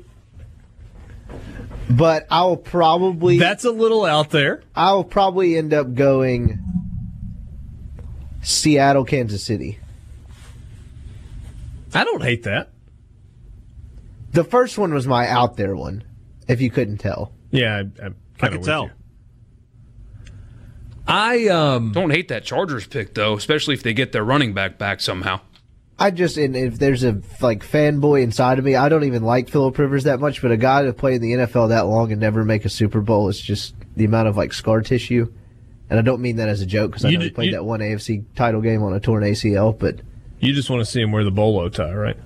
But 1.89 2.25
I'll 2.29 2.57
probably. 2.57 3.37
That's 3.37 3.65
a 3.65 3.71
little 3.71 4.05
out 4.05 4.31
there. 4.31 4.63
I'll 4.75 5.03
probably 5.03 5.57
end 5.57 5.73
up 5.73 5.93
going 5.93 6.59
Seattle, 8.41 9.05
Kansas 9.05 9.43
City. 9.43 9.79
I 11.93 12.03
don't 12.03 12.23
hate 12.23 12.43
that. 12.43 12.69
The 14.31 14.43
first 14.43 14.77
one 14.77 14.93
was 14.93 15.07
my 15.07 15.27
out 15.29 15.55
there 15.55 15.75
one, 15.75 16.03
if 16.47 16.59
you 16.59 16.69
couldn't 16.69 16.97
tell. 16.97 17.31
Yeah, 17.51 17.83
I, 18.01 18.07
I 18.41 18.49
could 18.49 18.63
tell. 18.63 18.85
You. 18.85 18.91
I 21.07 21.47
um 21.47 21.91
don't 21.91 22.09
hate 22.09 22.27
that 22.29 22.43
Chargers 22.43 22.87
pick 22.87 23.13
though, 23.13 23.35
especially 23.35 23.75
if 23.75 23.83
they 23.83 23.93
get 23.93 24.11
their 24.11 24.23
running 24.23 24.53
back 24.53 24.77
back 24.77 25.01
somehow. 25.01 25.39
I 25.97 26.11
just 26.11 26.37
and 26.37 26.55
if 26.55 26.77
there's 26.77 27.03
a 27.03 27.21
like 27.39 27.65
fanboy 27.65 28.21
inside 28.21 28.59
of 28.59 28.65
me, 28.65 28.75
I 28.75 28.89
don't 28.89 29.05
even 29.05 29.23
like 29.23 29.49
Philip 29.49 29.77
Rivers 29.77 30.03
that 30.03 30.19
much, 30.19 30.41
but 30.41 30.51
a 30.51 30.57
guy 30.57 30.83
to 30.83 30.93
play 30.93 31.15
in 31.15 31.21
the 31.21 31.33
NFL 31.33 31.69
that 31.69 31.87
long 31.87 32.11
and 32.11 32.19
never 32.19 32.43
make 32.43 32.65
a 32.65 32.69
Super 32.69 32.99
Bowl 32.99 33.29
is 33.29 33.39
just 33.39 33.75
the 33.95 34.05
amount 34.05 34.27
of 34.27 34.35
like 34.35 34.51
scar 34.51 34.81
tissue. 34.81 35.31
And 35.89 35.97
I 35.99 36.01
don't 36.01 36.21
mean 36.21 36.37
that 36.37 36.49
as 36.49 36.61
a 36.61 36.65
joke 36.65 36.91
because 36.91 37.05
I 37.05 37.11
know 37.11 37.19
he 37.19 37.29
played 37.29 37.47
you, 37.47 37.51
that 37.53 37.63
one 37.63 37.79
AFC 37.79 38.25
title 38.35 38.59
game 38.59 38.83
on 38.83 38.93
a 38.93 38.99
torn 38.99 39.23
ACL, 39.23 39.77
but 39.77 39.99
you 40.39 40.53
just 40.53 40.69
want 40.69 40.81
to 40.81 40.85
see 40.85 41.01
him 41.01 41.11
wear 41.11 41.23
the 41.23 41.31
bolo 41.31 41.69
tie, 41.69 41.93
right? 41.93 42.17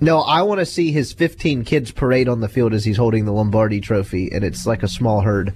No, 0.00 0.20
I 0.20 0.42
want 0.42 0.60
to 0.60 0.66
see 0.66 0.92
his 0.92 1.12
15 1.12 1.64
kids 1.64 1.90
parade 1.90 2.28
on 2.28 2.40
the 2.40 2.48
field 2.48 2.72
as 2.72 2.84
he's 2.84 2.96
holding 2.96 3.26
the 3.26 3.32
Lombardi 3.32 3.80
Trophy, 3.80 4.30
and 4.32 4.42
it's 4.42 4.66
like 4.66 4.82
a 4.82 4.88
small 4.88 5.20
herd. 5.20 5.52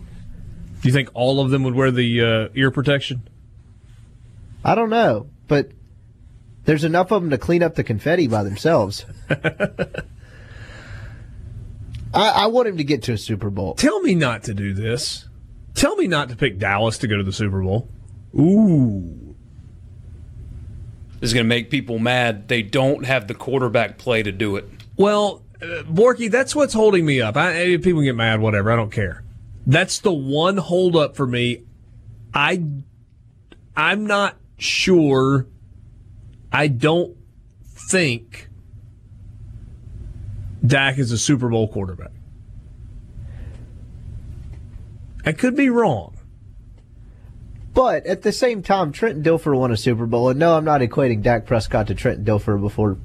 Do 0.82 0.89
you 0.89 0.93
think 0.93 1.09
all 1.15 1.40
of 1.40 1.51
them 1.51 1.65
would 1.65 1.74
wear 1.74 1.90
the 1.90 2.20
uh, 2.20 2.48
ear 2.55 2.70
protection? 2.70 3.27
I 4.62 4.74
don't 4.74 4.90
know, 4.90 5.28
but 5.48 5.70
there's 6.64 6.84
enough 6.84 7.10
of 7.10 7.22
them 7.22 7.30
to 7.30 7.38
clean 7.38 7.62
up 7.62 7.74
the 7.74 7.84
confetti 7.84 8.26
by 8.26 8.42
themselves. 8.42 9.04
I, 12.14 12.28
I 12.28 12.46
want 12.46 12.68
him 12.68 12.76
to 12.78 12.84
get 12.84 13.02
to 13.04 13.12
a 13.12 13.18
Super 13.18 13.50
Bowl. 13.50 13.74
Tell 13.74 14.00
me 14.00 14.14
not 14.14 14.44
to 14.44 14.54
do 14.54 14.72
this. 14.72 15.28
Tell 15.74 15.96
me 15.96 16.06
not 16.06 16.28
to 16.28 16.36
pick 16.36 16.58
Dallas 16.58 16.98
to 16.98 17.08
go 17.08 17.16
to 17.16 17.24
the 17.24 17.32
Super 17.32 17.62
Bowl. 17.62 17.88
Ooh. 18.38 19.34
This 21.20 21.30
is 21.30 21.34
going 21.34 21.44
to 21.44 21.48
make 21.48 21.70
people 21.70 21.98
mad. 21.98 22.48
They 22.48 22.62
don't 22.62 23.04
have 23.04 23.26
the 23.26 23.34
quarterback 23.34 23.98
play 23.98 24.22
to 24.22 24.32
do 24.32 24.56
it. 24.56 24.68
Well, 24.96 25.42
uh, 25.60 25.82
Borky, 25.84 26.30
that's 26.30 26.54
what's 26.54 26.74
holding 26.74 27.04
me 27.04 27.20
up. 27.20 27.36
I, 27.36 27.78
people 27.78 28.02
get 28.02 28.14
mad, 28.14 28.40
whatever. 28.40 28.70
I 28.70 28.76
don't 28.76 28.92
care. 28.92 29.24
That's 29.66 29.98
the 30.00 30.12
one 30.12 30.56
holdup 30.56 31.16
for 31.16 31.26
me. 31.26 31.64
I, 32.32 32.62
I'm 33.76 34.06
not 34.06 34.36
sure. 34.58 35.46
I 36.55 36.68
don't 36.68 37.16
think 37.64 38.48
Dak 40.64 40.98
is 40.98 41.10
a 41.10 41.18
Super 41.18 41.48
Bowl 41.48 41.66
quarterback. 41.66 42.12
I 45.26 45.32
could 45.32 45.56
be 45.56 45.68
wrong. 45.68 46.16
But 47.72 48.06
at 48.06 48.22
the 48.22 48.31
same 48.31 48.62
time, 48.62 48.93
Trenton 48.93 49.24
Dilfer 49.24 49.59
won 49.59 49.72
a 49.72 49.76
Super 49.76 50.06
Bowl. 50.06 50.28
And 50.28 50.39
no, 50.39 50.56
I'm 50.56 50.64
not 50.64 50.81
equating 50.81 51.22
Dak 51.22 51.44
Prescott 51.44 51.89
to 51.89 51.94
Trenton 51.97 52.24
Dilfer 52.24 52.60
before 52.60 52.98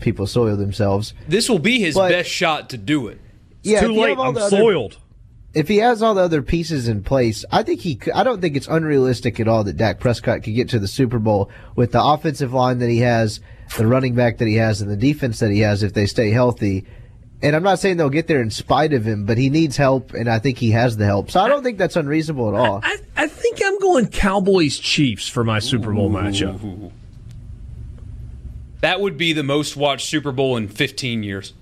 people 0.00 0.26
soil 0.26 0.56
themselves. 0.56 1.14
This 1.28 1.48
will 1.48 1.60
be 1.60 1.78
his 1.78 1.94
but, 1.94 2.08
best 2.08 2.28
shot 2.28 2.70
to 2.70 2.76
do 2.76 3.06
it. 3.06 3.20
It's 3.60 3.70
yeah, 3.70 3.82
too 3.82 3.92
late. 3.92 4.18
I'm 4.18 4.36
soiled. 4.50 4.98
Other, 5.54 5.60
if 5.60 5.68
he 5.68 5.78
has 5.78 6.02
all 6.02 6.14
the 6.14 6.22
other 6.22 6.42
pieces 6.42 6.88
in 6.88 7.02
place, 7.02 7.44
I 7.50 7.62
think 7.62 7.80
he. 7.80 7.96
Could, 7.96 8.12
I 8.12 8.22
don't 8.22 8.40
think 8.40 8.56
it's 8.56 8.68
unrealistic 8.68 9.40
at 9.40 9.48
all 9.48 9.64
that 9.64 9.76
Dak 9.76 10.00
Prescott 10.00 10.42
could 10.42 10.54
get 10.54 10.68
to 10.70 10.78
the 10.78 10.88
Super 10.88 11.18
Bowl 11.18 11.50
with 11.76 11.92
the 11.92 12.02
offensive 12.02 12.52
line 12.52 12.78
that 12.78 12.88
he 12.88 12.98
has, 12.98 13.40
the 13.76 13.86
running 13.86 14.14
back 14.14 14.38
that 14.38 14.48
he 14.48 14.56
has, 14.56 14.80
and 14.80 14.90
the 14.90 14.96
defense 14.96 15.38
that 15.40 15.50
he 15.50 15.60
has 15.60 15.82
if 15.82 15.94
they 15.94 16.06
stay 16.06 16.30
healthy. 16.30 16.84
And 17.42 17.54
I'm 17.54 17.62
not 17.62 17.78
saying 17.78 17.98
they'll 17.98 18.08
get 18.08 18.26
there 18.26 18.40
in 18.40 18.50
spite 18.50 18.94
of 18.94 19.04
him, 19.04 19.26
but 19.26 19.36
he 19.36 19.50
needs 19.50 19.76
help, 19.76 20.14
and 20.14 20.30
I 20.30 20.38
think 20.38 20.56
he 20.56 20.70
has 20.70 20.96
the 20.96 21.04
help. 21.04 21.30
So 21.30 21.40
I 21.40 21.48
don't 21.48 21.62
think 21.62 21.76
that's 21.76 21.96
unreasonable 21.96 22.48
at 22.48 22.54
all. 22.54 22.80
I, 22.82 22.96
I 23.16 23.28
think 23.28 23.60
I'm 23.62 23.78
going 23.80 24.06
Cowboys 24.08 24.78
Chiefs 24.78 25.28
for 25.28 25.44
my 25.44 25.58
Super 25.58 25.92
Bowl 25.92 26.06
Ooh. 26.06 26.18
matchup. 26.18 26.90
That 28.80 29.00
would 29.00 29.18
be 29.18 29.32
the 29.32 29.42
most 29.42 29.76
watched 29.76 30.08
Super 30.08 30.32
Bowl 30.32 30.56
in 30.56 30.68
15 30.68 31.22
years. 31.22 31.52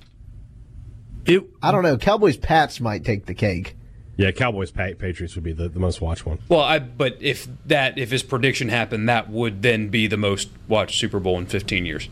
It, 1.25 1.45
I 1.63 1.71
don't 1.71 1.83
know. 1.83 1.97
Cowboys 1.97 2.37
Pats 2.37 2.81
might 2.81 3.05
take 3.05 3.27
the 3.27 3.35
cake. 3.35 3.77
Yeah, 4.17 4.31
Cowboys 4.31 4.71
Patriots 4.71 5.35
would 5.35 5.45
be 5.45 5.53
the, 5.53 5.69
the 5.69 5.81
most 5.81 6.01
watched 6.01 6.27
one. 6.27 6.39
Well, 6.49 6.61
I 6.61 6.79
but 6.79 7.17
if 7.21 7.49
that 7.67 7.97
if 7.99 8.11
his 8.11 8.23
prediction 8.23 8.69
happened, 8.69 9.09
that 9.09 9.31
would 9.31 9.63
then 9.63 9.89
be 9.89 10.07
the 10.07 10.19
most 10.19 10.51
watched 10.69 10.99
Super 10.99 11.19
Bowl 11.19 11.39
in 11.39 11.47
15 11.47 11.87
years. 11.87 12.09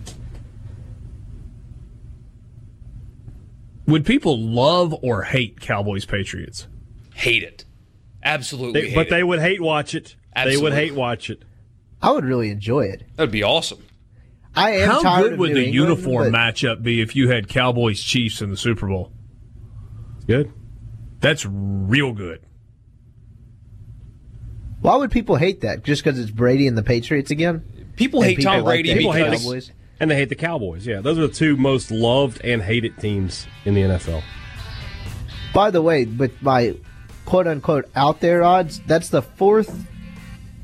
Would 3.86 4.06
people 4.06 4.38
love 4.38 4.94
or 5.02 5.24
hate 5.24 5.60
Cowboys 5.60 6.04
Patriots? 6.04 6.68
Hate 7.14 7.42
it. 7.42 7.64
Absolutely. 8.22 8.88
They, 8.88 8.94
but 8.94 9.08
it. 9.08 9.10
they 9.10 9.22
would 9.22 9.40
hate 9.40 9.60
watch 9.60 9.94
it. 9.94 10.14
Absolutely. 10.34 10.56
They 10.56 10.62
would 10.62 10.72
hate 10.72 10.94
watch 10.94 11.28
it. 11.28 11.42
I 12.00 12.12
would 12.12 12.24
really 12.24 12.50
enjoy 12.50 12.82
it. 12.82 13.04
That 13.16 13.24
would 13.24 13.30
be 13.30 13.42
awesome. 13.42 13.84
I 14.54 14.76
am 14.76 15.02
How 15.02 15.22
good 15.22 15.38
would 15.38 15.50
New 15.50 15.54
the 15.54 15.66
England, 15.66 15.90
uniform 15.90 16.32
but... 16.32 16.38
matchup 16.38 16.82
be 16.82 17.00
if 17.00 17.14
you 17.14 17.28
had 17.28 17.48
Cowboys 17.48 18.00
Chiefs 18.00 18.40
in 18.40 18.50
the 18.50 18.56
Super 18.56 18.88
Bowl? 18.88 19.12
Good. 20.26 20.52
That's 21.20 21.46
real 21.46 22.12
good. 22.12 22.40
Why 24.80 24.96
would 24.96 25.10
people 25.10 25.36
hate 25.36 25.60
that? 25.60 25.84
Just 25.84 26.02
because 26.02 26.18
it's 26.18 26.30
Brady 26.30 26.66
and 26.66 26.76
the 26.76 26.82
Patriots 26.82 27.30
again? 27.30 27.92
People 27.96 28.22
and 28.22 28.30
hate 28.30 28.38
people 28.38 28.52
Tom 28.52 28.64
Brady 28.64 28.94
like 28.94 28.98
because 28.98 29.42
Cowboys. 29.42 29.72
And 30.00 30.10
they 30.10 30.16
hate 30.16 30.30
the 30.30 30.34
Cowboys. 30.34 30.86
Yeah, 30.86 31.00
those 31.00 31.18
are 31.18 31.26
the 31.26 31.32
two 31.32 31.56
most 31.56 31.90
loved 31.90 32.40
and 32.42 32.62
hated 32.62 32.96
teams 32.98 33.46
in 33.66 33.74
the 33.74 33.82
NFL. 33.82 34.22
By 35.52 35.70
the 35.70 35.82
way, 35.82 36.06
with 36.06 36.40
my 36.42 36.76
quote 37.26 37.46
unquote 37.46 37.90
out 37.94 38.20
there 38.20 38.42
odds, 38.42 38.80
that's 38.86 39.10
the 39.10 39.20
fourth 39.20 39.86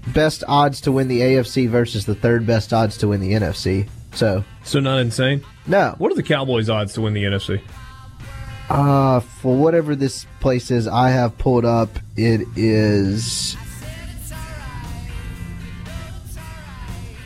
best 0.08 0.42
odds 0.48 0.80
to 0.82 0.92
win 0.92 1.08
the 1.08 1.20
AFC 1.20 1.68
versus 1.68 2.06
the 2.06 2.14
third 2.14 2.46
best 2.46 2.72
odds 2.72 2.96
to 2.98 3.08
win 3.08 3.20
the 3.20 3.32
NFC. 3.32 3.88
So, 4.14 4.42
so 4.64 4.80
not 4.80 5.00
insane. 5.00 5.44
No. 5.66 5.94
What 5.98 6.10
are 6.10 6.14
the 6.14 6.22
Cowboys' 6.22 6.70
odds 6.70 6.94
to 6.94 7.02
win 7.02 7.12
the 7.12 7.24
NFC? 7.24 7.60
Uh, 8.68 9.20
for 9.20 9.56
whatever 9.56 9.94
this 9.94 10.26
place 10.40 10.70
is, 10.70 10.88
I 10.88 11.10
have 11.10 11.38
pulled 11.38 11.64
up. 11.64 11.88
It 12.16 12.42
is 12.56 13.56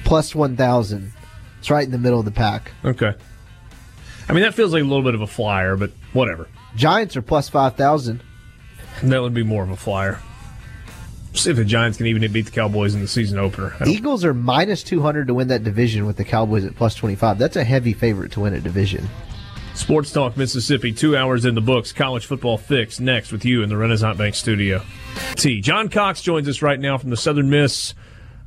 plus 0.05 0.35
one 0.35 0.57
thousand. 0.57 1.13
It's 1.59 1.71
right 1.71 1.85
in 1.85 1.91
the 1.91 1.99
middle 1.99 2.19
of 2.19 2.25
the 2.25 2.31
pack. 2.31 2.73
Okay. 2.85 3.13
I 4.29 4.33
mean, 4.33 4.43
that 4.43 4.55
feels 4.55 4.73
like 4.73 4.83
a 4.83 4.87
little 4.87 5.03
bit 5.03 5.15
of 5.15 5.21
a 5.23 5.27
flyer, 5.27 5.77
but 5.77 5.91
whatever. 6.13 6.49
Giants 6.77 7.17
are 7.17 7.23
plus 7.23 7.49
5,000. 7.49 8.23
That 9.03 9.21
would 9.21 9.35
be 9.35 9.43
more 9.43 9.63
of 9.65 9.71
a 9.71 9.77
flyer. 9.77 10.21
See 11.35 11.51
if 11.51 11.57
the 11.57 11.65
Giants 11.65 11.99
can 11.99 12.07
even 12.07 12.31
beat 12.33 12.47
the 12.47 12.51
Cowboys 12.51 12.95
in 12.95 13.01
the 13.01 13.09
season 13.09 13.39
opener. 13.39 13.75
Eagles 13.87 14.25
are 14.25 14.33
minus 14.33 14.83
200 14.83 15.27
to 15.27 15.35
win 15.35 15.49
that 15.49 15.65
division 15.65 16.07
with 16.07 16.17
the 16.17 16.25
Cowboys 16.25 16.65
at 16.65 16.77
plus 16.77 16.95
25. 16.95 17.39
That's 17.39 17.57
a 17.57 17.65
heavy 17.65 17.93
favorite 17.93 18.33
to 18.33 18.41
win 18.41 18.55
a 18.55 18.61
division. 18.61 19.09
Sports 19.75 20.13
Talk 20.13 20.37
Mississippi, 20.37 20.93
two 20.93 21.17
hours 21.17 21.45
in 21.45 21.55
the 21.55 21.61
books. 21.61 21.93
College 21.93 22.27
football 22.27 22.59
fix 22.59 23.01
next 23.01 23.33
with 23.33 23.45
you 23.45 23.63
in 23.63 23.69
the 23.69 23.77
Renaissance 23.77 24.19
Bank 24.19 24.35
studio. 24.35 24.83
T. 25.37 25.61
John 25.61 25.89
Cox 25.89 26.23
joins 26.23 26.49
us 26.49 26.63
right 26.63 26.79
now 26.79 26.99
from 26.99 27.11
the 27.11 27.17
Southern 27.17 27.51
Miss 27.51 27.95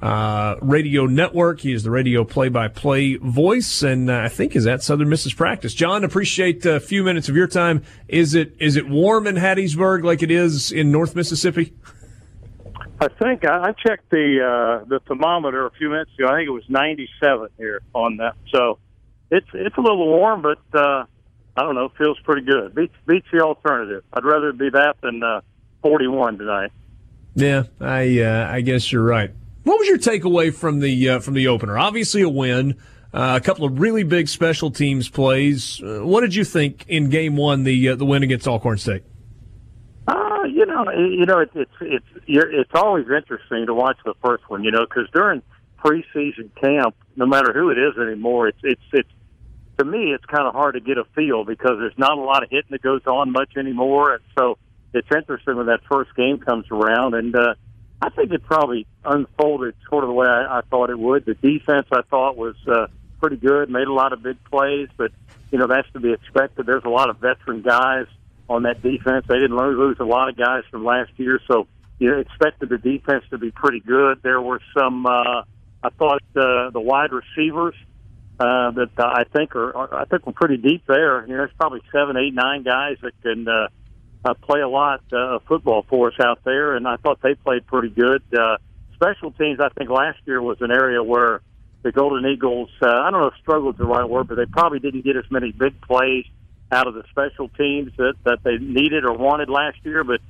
uh, 0.01 0.57
radio 0.61 1.05
network. 1.05 1.61
He 1.61 1.71
is 1.71 1.83
the 1.83 1.91
radio 1.91 2.25
play-by-play 2.25 3.15
voice, 3.15 3.83
and 3.83 4.09
uh, 4.09 4.19
I 4.19 4.27
think 4.27 4.55
is 4.55 4.67
at 4.67 4.83
Southern 4.83 5.07
Miss's 5.07 5.33
practice. 5.33 5.73
John, 5.73 6.03
appreciate 6.03 6.65
a 6.65 6.79
few 6.81 7.03
minutes 7.03 7.29
of 7.29 7.35
your 7.35 7.47
time. 7.47 7.83
Is 8.09 8.35
it 8.35 8.55
is 8.59 8.75
it 8.75 8.89
warm 8.89 9.27
in 9.27 9.35
Hattiesburg 9.35 10.03
like 10.03 10.21
it 10.21 10.29
is 10.29 10.71
in 10.73 10.91
North 10.91 11.15
Mississippi? 11.15 11.73
I 12.99 13.07
think 13.07 13.45
I, 13.45 13.69
I 13.69 13.71
checked 13.71 14.09
the 14.09 14.81
uh, 14.81 14.85
the 14.85 14.99
thermometer 15.07 15.65
a 15.65 15.71
few 15.71 15.89
minutes 15.89 16.11
ago. 16.19 16.27
I 16.27 16.37
think 16.37 16.47
it 16.47 16.51
was 16.51 16.69
97 16.69 17.47
here 17.57 17.81
on 17.93 18.17
that. 18.17 18.35
So 18.53 18.79
it's 19.31 19.47
it's 19.53 19.77
a 19.77 19.81
little 19.81 20.05
warm, 20.05 20.41
but 20.41 20.59
uh, 20.77 21.05
I 21.55 21.61
don't 21.61 21.75
know. 21.75 21.89
Feels 21.97 22.19
pretty 22.23 22.41
good. 22.41 22.73
Beats 22.73 22.95
beats 23.05 23.27
the 23.31 23.41
alternative. 23.41 24.03
I'd 24.13 24.25
rather 24.25 24.49
it 24.49 24.57
be 24.57 24.69
that 24.71 24.95
than 25.01 25.21
uh, 25.21 25.41
41 25.83 26.39
tonight. 26.39 26.71
Yeah, 27.35 27.63
I 27.79 28.19
uh, 28.19 28.47
I 28.51 28.61
guess 28.61 28.91
you're 28.91 29.03
right. 29.03 29.31
What 29.63 29.79
was 29.79 29.87
your 29.87 29.97
takeaway 29.97 30.53
from 30.53 30.79
the 30.79 31.09
uh, 31.09 31.19
from 31.19 31.35
the 31.35 31.47
opener? 31.47 31.77
Obviously, 31.77 32.21
a 32.21 32.29
win. 32.29 32.77
Uh, 33.13 33.39
a 33.39 33.45
couple 33.45 33.63
of 33.63 33.79
really 33.79 34.03
big 34.03 34.27
special 34.27 34.71
teams 34.71 35.07
plays. 35.07 35.81
Uh, 35.83 35.99
what 36.03 36.21
did 36.21 36.33
you 36.33 36.43
think 36.43 36.85
in 36.87 37.09
Game 37.09 37.35
One, 37.35 37.63
the 37.63 37.89
uh, 37.89 37.95
the 37.95 38.05
win 38.05 38.23
against 38.23 38.47
Alcorn 38.47 38.79
State? 38.79 39.03
Uh, 40.07 40.43
you 40.45 40.65
know, 40.65 40.89
you 40.91 41.25
know, 41.25 41.39
it, 41.39 41.51
it's 41.53 41.71
it's 41.81 42.05
it's 42.27 42.71
always 42.73 43.05
interesting 43.05 43.67
to 43.67 43.73
watch 43.73 43.97
the 44.03 44.15
first 44.23 44.49
one. 44.49 44.63
You 44.63 44.71
know, 44.71 44.85
because 44.85 45.07
during 45.13 45.43
preseason 45.77 46.49
camp, 46.59 46.95
no 47.15 47.25
matter 47.25 47.53
who 47.53 47.69
it 47.69 47.77
is 47.77 47.97
anymore, 47.97 48.47
it's 48.47 48.59
it's 48.63 48.81
it's 48.91 49.09
to 49.77 49.85
me, 49.85 50.13
it's 50.13 50.25
kind 50.25 50.47
of 50.47 50.53
hard 50.53 50.75
to 50.75 50.79
get 50.79 50.97
a 50.97 51.05
feel 51.15 51.43
because 51.45 51.77
there's 51.79 51.97
not 51.97 52.17
a 52.17 52.21
lot 52.21 52.43
of 52.43 52.49
hitting 52.49 52.71
that 52.71 52.81
goes 52.81 53.01
on 53.05 53.31
much 53.31 53.57
anymore, 53.57 54.13
and 54.13 54.23
so 54.37 54.57
it's 54.93 55.07
interesting 55.15 55.57
when 55.57 55.67
that 55.67 55.81
first 55.89 56.15
game 56.15 56.39
comes 56.39 56.65
around 56.71 57.13
and. 57.13 57.35
uh 57.35 57.55
I 58.03 58.09
think 58.09 58.33
it 58.33 58.43
probably 58.43 58.85
unfolded 59.05 59.75
sort 59.89 60.03
of 60.03 60.09
the 60.09 60.13
way 60.13 60.27
I, 60.27 60.59
I 60.59 60.61
thought 60.69 60.89
it 60.89 60.99
would. 60.99 61.23
The 61.23 61.35
defense 61.35 61.87
I 61.89 62.01
thought 62.01 62.35
was 62.35 62.55
uh, 62.67 62.87
pretty 63.21 63.37
good, 63.37 63.69
made 63.69 63.87
a 63.87 63.93
lot 63.93 64.11
of 64.11 64.21
big 64.21 64.43
plays, 64.43 64.89
but 64.97 65.11
you 65.51 65.57
know 65.57 65.67
that's 65.67 65.89
to 65.93 66.01
be 66.01 66.11
expected. 66.11 66.65
There's 66.65 66.83
a 66.83 66.89
lot 66.89 67.09
of 67.09 67.19
veteran 67.19 67.61
guys 67.61 68.07
on 68.49 68.63
that 68.63 68.81
defense. 68.83 69.25
They 69.29 69.35
didn't 69.35 69.55
lose, 69.55 69.97
a 70.01 70.03
lot 70.03 70.27
of 70.27 70.35
guys 70.35 70.63
from 70.69 70.83
last 70.83 71.11
year, 71.15 71.39
so 71.47 71.67
you 71.97 72.11
know, 72.11 72.19
expected 72.19 72.67
the 72.67 72.77
defense 72.77 73.23
to 73.29 73.37
be 73.37 73.51
pretty 73.51 73.79
good. 73.79 74.21
There 74.21 74.41
were 74.41 74.59
some. 74.77 75.05
Uh, 75.05 75.43
I 75.81 75.89
thought 75.97 76.21
uh, 76.35 76.71
the 76.71 76.81
wide 76.81 77.11
receivers 77.13 77.75
uh, 78.39 78.71
that 78.71 78.89
I 78.97 79.23
think 79.25 79.55
are, 79.55 79.75
are 79.75 79.95
I 79.95 80.05
think 80.05 80.25
we're 80.25 80.33
pretty 80.33 80.57
deep 80.57 80.83
there. 80.87 81.21
You 81.21 81.33
know, 81.33 81.37
there's 81.37 81.53
probably 81.57 81.81
seven, 81.91 82.17
eight, 82.17 82.33
nine 82.33 82.63
guys 82.63 82.97
that 83.01 83.13
can 83.21 83.47
uh, 83.47 83.67
uh, 84.25 84.33
play 84.35 84.61
a 84.61 84.67
lot 84.67 85.01
uh, 85.11 85.35
of 85.35 85.43
football 85.43 85.85
for 85.89 86.09
us 86.09 86.19
out 86.19 86.39
there, 86.43 86.75
and 86.75 86.87
I 86.87 86.97
thought 86.97 87.21
they 87.21 87.35
played 87.35 87.67
pretty 87.67 87.89
good. 87.89 88.23
Uh, 88.37 88.57
special 88.95 89.31
teams, 89.31 89.59
I 89.59 89.69
think 89.69 89.89
last 89.89 90.19
year 90.25 90.41
was 90.41 90.57
an 90.61 90.71
area 90.71 91.03
where 91.03 91.41
the 91.83 91.91
Golden 91.91 92.25
Eagles, 92.25 92.69
uh, 92.81 92.87
I 92.87 93.11
don't 93.11 93.19
know 93.19 93.27
if 93.27 93.35
struggled 93.41 93.75
is 93.75 93.79
the 93.79 93.85
right 93.85 94.07
word, 94.07 94.29
but 94.29 94.35
they 94.35 94.45
probably 94.45 94.79
didn't 94.79 95.03
get 95.03 95.17
as 95.17 95.29
many 95.29 95.51
big 95.51 95.79
plays 95.81 96.25
out 96.71 96.87
of 96.87 96.93
the 96.93 97.03
special 97.11 97.49
teams 97.49 97.91
that, 97.97 98.15
that 98.23 98.39
they 98.43 98.57
needed 98.57 99.05
or 99.05 99.13
wanted 99.13 99.49
last 99.49 99.77
year, 99.83 100.03
but 100.03 100.21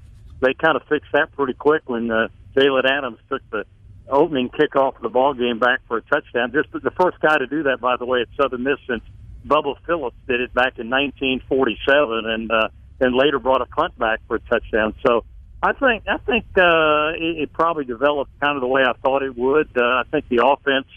they 0.42 0.54
kind 0.54 0.76
of 0.76 0.84
fixed 0.90 1.12
that 1.14 1.32
pretty 1.34 1.54
quick 1.54 1.84
when 1.86 2.10
uh, 2.12 2.28
Jaylond 2.56 2.86
Adams 2.86 3.20
took 3.30 3.42
the 3.52 3.66
opening 4.10 4.50
kickoff 4.50 4.96
of 4.96 5.02
the 5.02 5.10
ball 5.10 5.34
game 5.34 5.60
back 5.60 5.80
for 5.88 5.98
a 5.98 6.02
touchdown. 6.02 6.52
Just 6.52 6.72
the 6.72 6.92
first 6.92 7.20
guy 7.22 7.38
to 7.38 7.48
do 7.48 7.64
that, 7.64 7.80
by 7.80 7.98
the 7.98 8.06
way, 8.06 8.22
at 8.22 8.28
Southern 8.40 8.64
Miss 8.64 8.78
since 8.88 9.04
Bubba 9.46 9.76
Phillips 9.86 10.16
did 10.28 10.42
it 10.42 10.54
back 10.54 10.80
in 10.80 10.90
1947, 10.90 12.26
and 12.26 12.52
uh, 12.52 12.68
then 13.00 13.18
later 13.18 13.40
brought 13.40 13.62
a 13.62 13.66
punt 13.66 13.98
back 13.98 14.20
for 14.28 14.38
a 14.38 14.40
touchdown. 14.40 14.94
So 15.06 15.26
I 15.62 15.74
think 15.74 16.04
I 16.08 16.18
think 16.18 16.46
uh, 16.58 17.14
it, 17.16 17.44
it 17.44 17.54
probably 17.54 17.86
developed 17.86 18.32
kind 18.40 18.56
of 18.56 18.62
the 18.62 18.68
way 18.68 18.84
I 18.84 18.94
thought 19.04 19.24
it 19.24 19.38
would. 19.38 19.70
Uh, 19.78 19.84
I 19.84 20.04
think 20.12 20.28
the 20.30 20.46
offense, 20.46 20.88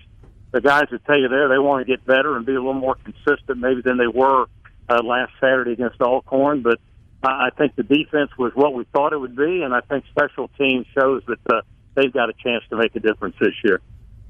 the 0.53 0.61
guys 0.61 0.85
that 0.91 1.05
tell 1.05 1.19
you 1.19 1.29
there, 1.29 1.49
they 1.49 1.59
want 1.59 1.87
to 1.87 1.91
get 1.91 2.05
better 2.05 2.37
and 2.37 2.47
be 2.47 2.53
a 2.53 2.57
little 2.57 2.75
more 2.75 2.97
consistent 2.97 3.59
maybe 3.59 3.83
than 3.83 3.99
they 3.99 4.07
were 4.07 4.47
uh, 4.89 5.03
last 5.03 5.33
Saturday 5.41 5.73
against 5.73 6.01
Alcorn, 6.01 6.63
but. 6.63 6.81
I 7.23 7.49
think 7.59 7.75
the 7.75 7.83
defense 7.83 8.31
was 8.39 8.53
what 8.55 8.73
we 8.73 8.85
thought 8.93 9.13
it 9.13 9.19
would 9.19 9.35
be, 9.35 9.63
and 9.63 9.75
I 9.75 9.81
think 9.81 10.05
special 10.11 10.49
teams 10.57 10.87
shows 10.95 11.23
that 11.27 11.41
uh, 11.51 11.63
they've 11.97 12.13
got 12.13 12.29
a 12.29 12.35
chance 12.35 12.63
to 12.71 12.77
make 12.77 12.95
a 12.95 13.01
difference 13.01 13.35
this 13.41 13.55
year. 13.65 13.81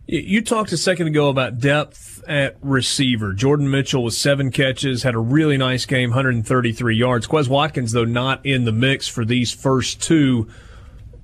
You 0.08 0.40
talked 0.40 0.70
a 0.70 0.76
second 0.76 1.08
ago 1.08 1.28
about 1.28 1.58
depth 1.58 2.22
at 2.28 2.56
receiver. 2.62 3.32
Jordan 3.32 3.68
Mitchell 3.68 4.04
with 4.04 4.14
seven 4.14 4.52
catches, 4.52 5.02
had 5.02 5.16
a 5.16 5.18
really 5.18 5.56
nice 5.56 5.84
game, 5.84 6.10
133 6.10 6.96
yards. 6.96 7.26
Quez 7.26 7.48
Watkins, 7.48 7.90
though, 7.90 8.04
not 8.04 8.46
in 8.46 8.64
the 8.66 8.72
mix 8.72 9.08
for 9.08 9.24
these 9.24 9.52
first 9.52 10.00
two. 10.00 10.48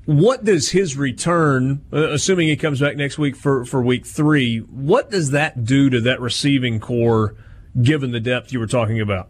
What 0.05 0.43
does 0.44 0.70
his 0.70 0.97
return, 0.97 1.85
uh, 1.93 2.10
assuming 2.10 2.48
he 2.48 2.56
comes 2.56 2.81
back 2.81 2.97
next 2.97 3.19
week 3.19 3.36
for, 3.36 3.64
for 3.64 3.81
week 3.81 4.05
three, 4.05 4.59
what 4.59 5.12
does 5.12 5.31
that 5.31 5.62
do 5.62 5.89
to 5.89 6.01
that 6.01 6.20
receiving 6.20 6.81
corps 6.81 7.36
given 7.81 8.10
the 8.10 8.19
depth 8.19 8.52
you 8.52 8.59
were 8.59 8.66
talking 8.66 9.01
about? 9.01 9.28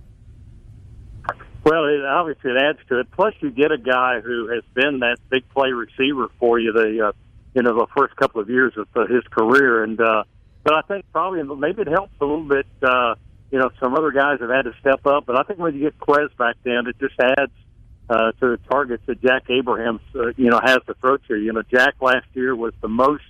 Well, 1.65 1.85
it, 1.85 2.05
obviously 2.05 2.51
it 2.51 2.57
adds 2.57 2.79
to 2.89 3.01
it. 3.01 3.11
Plus, 3.13 3.35
you 3.41 3.51
get 3.51 3.71
a 3.71 3.79
guy 3.79 4.21
who 4.21 4.49
has 4.49 4.65
been 4.75 5.01
that 5.01 5.19
big 5.31 5.49
play 5.51 5.71
receiver 5.71 6.29
for 6.39 6.59
you 6.59 6.73
the 6.73 7.09
uh, 7.09 7.13
you 7.55 7.63
know 7.63 7.75
the 7.75 7.87
first 7.97 8.17
couple 8.17 8.41
of 8.41 8.51
years 8.51 8.73
of 8.77 8.89
his 9.09 9.23
career, 9.31 9.85
and 9.85 10.01
uh, 10.01 10.25
but 10.65 10.75
I 10.75 10.83
think 10.83 11.05
probably 11.13 11.43
maybe 11.57 11.83
it 11.83 11.89
helps 11.89 12.15
a 12.21 12.25
little 12.25 12.49
bit. 12.49 12.67
Uh, 12.83 13.15
you 13.51 13.59
know, 13.59 13.71
some 13.81 13.95
other 13.95 14.11
guys 14.11 14.41
have 14.41 14.49
had 14.49 14.63
to 14.63 14.73
step 14.81 15.07
up, 15.07 15.27
but 15.27 15.39
I 15.39 15.43
think 15.43 15.59
when 15.59 15.75
you 15.75 15.81
get 15.81 15.99
Quez 15.99 16.35
back 16.39 16.57
in, 16.65 16.85
it 16.87 16.99
just 16.99 17.21
adds 17.21 17.53
uh, 18.09 18.33
to 18.33 18.57
the 18.57 18.59
targets 18.71 19.03
that 19.07 19.21
Jack 19.21 19.45
Abrahams 19.51 20.01
uh, 20.15 20.29
you 20.37 20.51
know 20.51 20.61
has 20.63 20.79
to 20.87 20.95
throw 20.95 21.19
to. 21.19 21.37
You 21.37 21.53
know, 21.53 21.63
Jack 21.71 21.95
last 22.01 22.27
year 22.33 22.57
was 22.57 22.73
the 22.81 22.89
most 22.89 23.25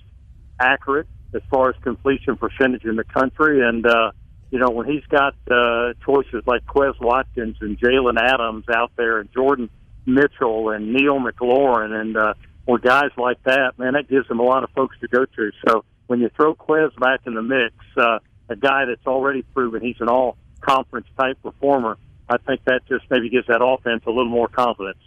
accurate 0.59 1.07
as 1.35 1.41
far 1.49 1.69
as 1.69 1.75
completion 1.83 2.37
percentage 2.37 2.85
in 2.85 2.95
the 2.95 3.03
country, 3.03 3.67
and 3.67 3.85
uh, 3.85 4.11
you 4.53 4.59
know, 4.59 4.69
when 4.69 4.85
he's 4.85 5.03
got 5.05 5.33
uh, 5.49 5.93
choices 6.05 6.43
like 6.45 6.63
Quez 6.67 6.93
Watkins 7.01 7.57
and 7.59 7.75
Jaylond 7.79 8.21
Adams 8.21 8.65
out 8.69 8.91
there, 8.95 9.17
and 9.17 9.27
Jordan 9.33 9.67
Mitchell 10.05 10.69
and 10.69 10.93
Neil 10.93 11.17
McLaurin, 11.19 11.91
and 11.91 12.15
uh, 12.15 12.35
or 12.67 12.77
guys 12.77 13.09
like 13.17 13.41
that, 13.45 13.79
man, 13.79 13.93
that 13.93 14.07
gives 14.07 14.27
them 14.27 14.39
a 14.39 14.43
lot 14.43 14.63
of 14.63 14.69
folks 14.69 14.95
to 14.99 15.07
go 15.07 15.25
to. 15.25 15.51
So 15.67 15.85
when 16.05 16.19
you 16.19 16.29
throw 16.35 16.53
Quez 16.53 16.95
back 16.99 17.21
in 17.25 17.33
the 17.33 17.41
mix, 17.41 17.73
uh, 17.97 18.19
a 18.47 18.55
guy 18.55 18.85
that's 18.85 19.07
already 19.07 19.41
proven 19.41 19.81
he's 19.81 19.99
an 19.99 20.07
all 20.07 20.37
conference 20.61 21.07
type 21.17 21.41
performer, 21.41 21.97
I 22.29 22.37
think 22.37 22.63
that 22.65 22.81
just 22.87 23.05
maybe 23.09 23.31
gives 23.31 23.47
that 23.47 23.65
offense 23.65 24.03
a 24.05 24.11
little 24.11 24.29
more 24.29 24.49
confidence. 24.49 24.99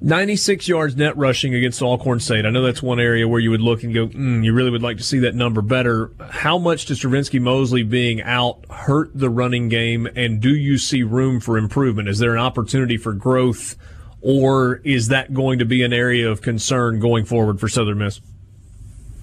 96 0.00 0.68
yards 0.68 0.94
net 0.94 1.16
rushing 1.16 1.54
against 1.54 1.80
Alcorn 1.80 2.20
State. 2.20 2.44
I 2.44 2.50
know 2.50 2.62
that's 2.62 2.82
one 2.82 3.00
area 3.00 3.26
where 3.26 3.40
you 3.40 3.50
would 3.50 3.62
look 3.62 3.82
and 3.82 3.94
go, 3.94 4.08
mm, 4.08 4.44
you 4.44 4.52
really 4.52 4.70
would 4.70 4.82
like 4.82 4.98
to 4.98 5.02
see 5.02 5.20
that 5.20 5.34
number 5.34 5.62
better. 5.62 6.12
How 6.30 6.58
much 6.58 6.84
does 6.84 7.00
Trivenskey 7.00 7.40
Mosley 7.40 7.82
being 7.82 8.20
out 8.20 8.64
hurt 8.70 9.10
the 9.14 9.30
running 9.30 9.68
game, 9.70 10.06
and 10.14 10.40
do 10.40 10.54
you 10.54 10.76
see 10.76 11.02
room 11.02 11.40
for 11.40 11.56
improvement? 11.56 12.08
Is 12.08 12.18
there 12.18 12.32
an 12.32 12.40
opportunity 12.40 12.98
for 12.98 13.14
growth, 13.14 13.76
or 14.20 14.82
is 14.84 15.08
that 15.08 15.32
going 15.32 15.60
to 15.60 15.64
be 15.64 15.82
an 15.82 15.94
area 15.94 16.30
of 16.30 16.42
concern 16.42 17.00
going 17.00 17.24
forward 17.24 17.58
for 17.58 17.68
Southern 17.68 17.98
Miss? 17.98 18.20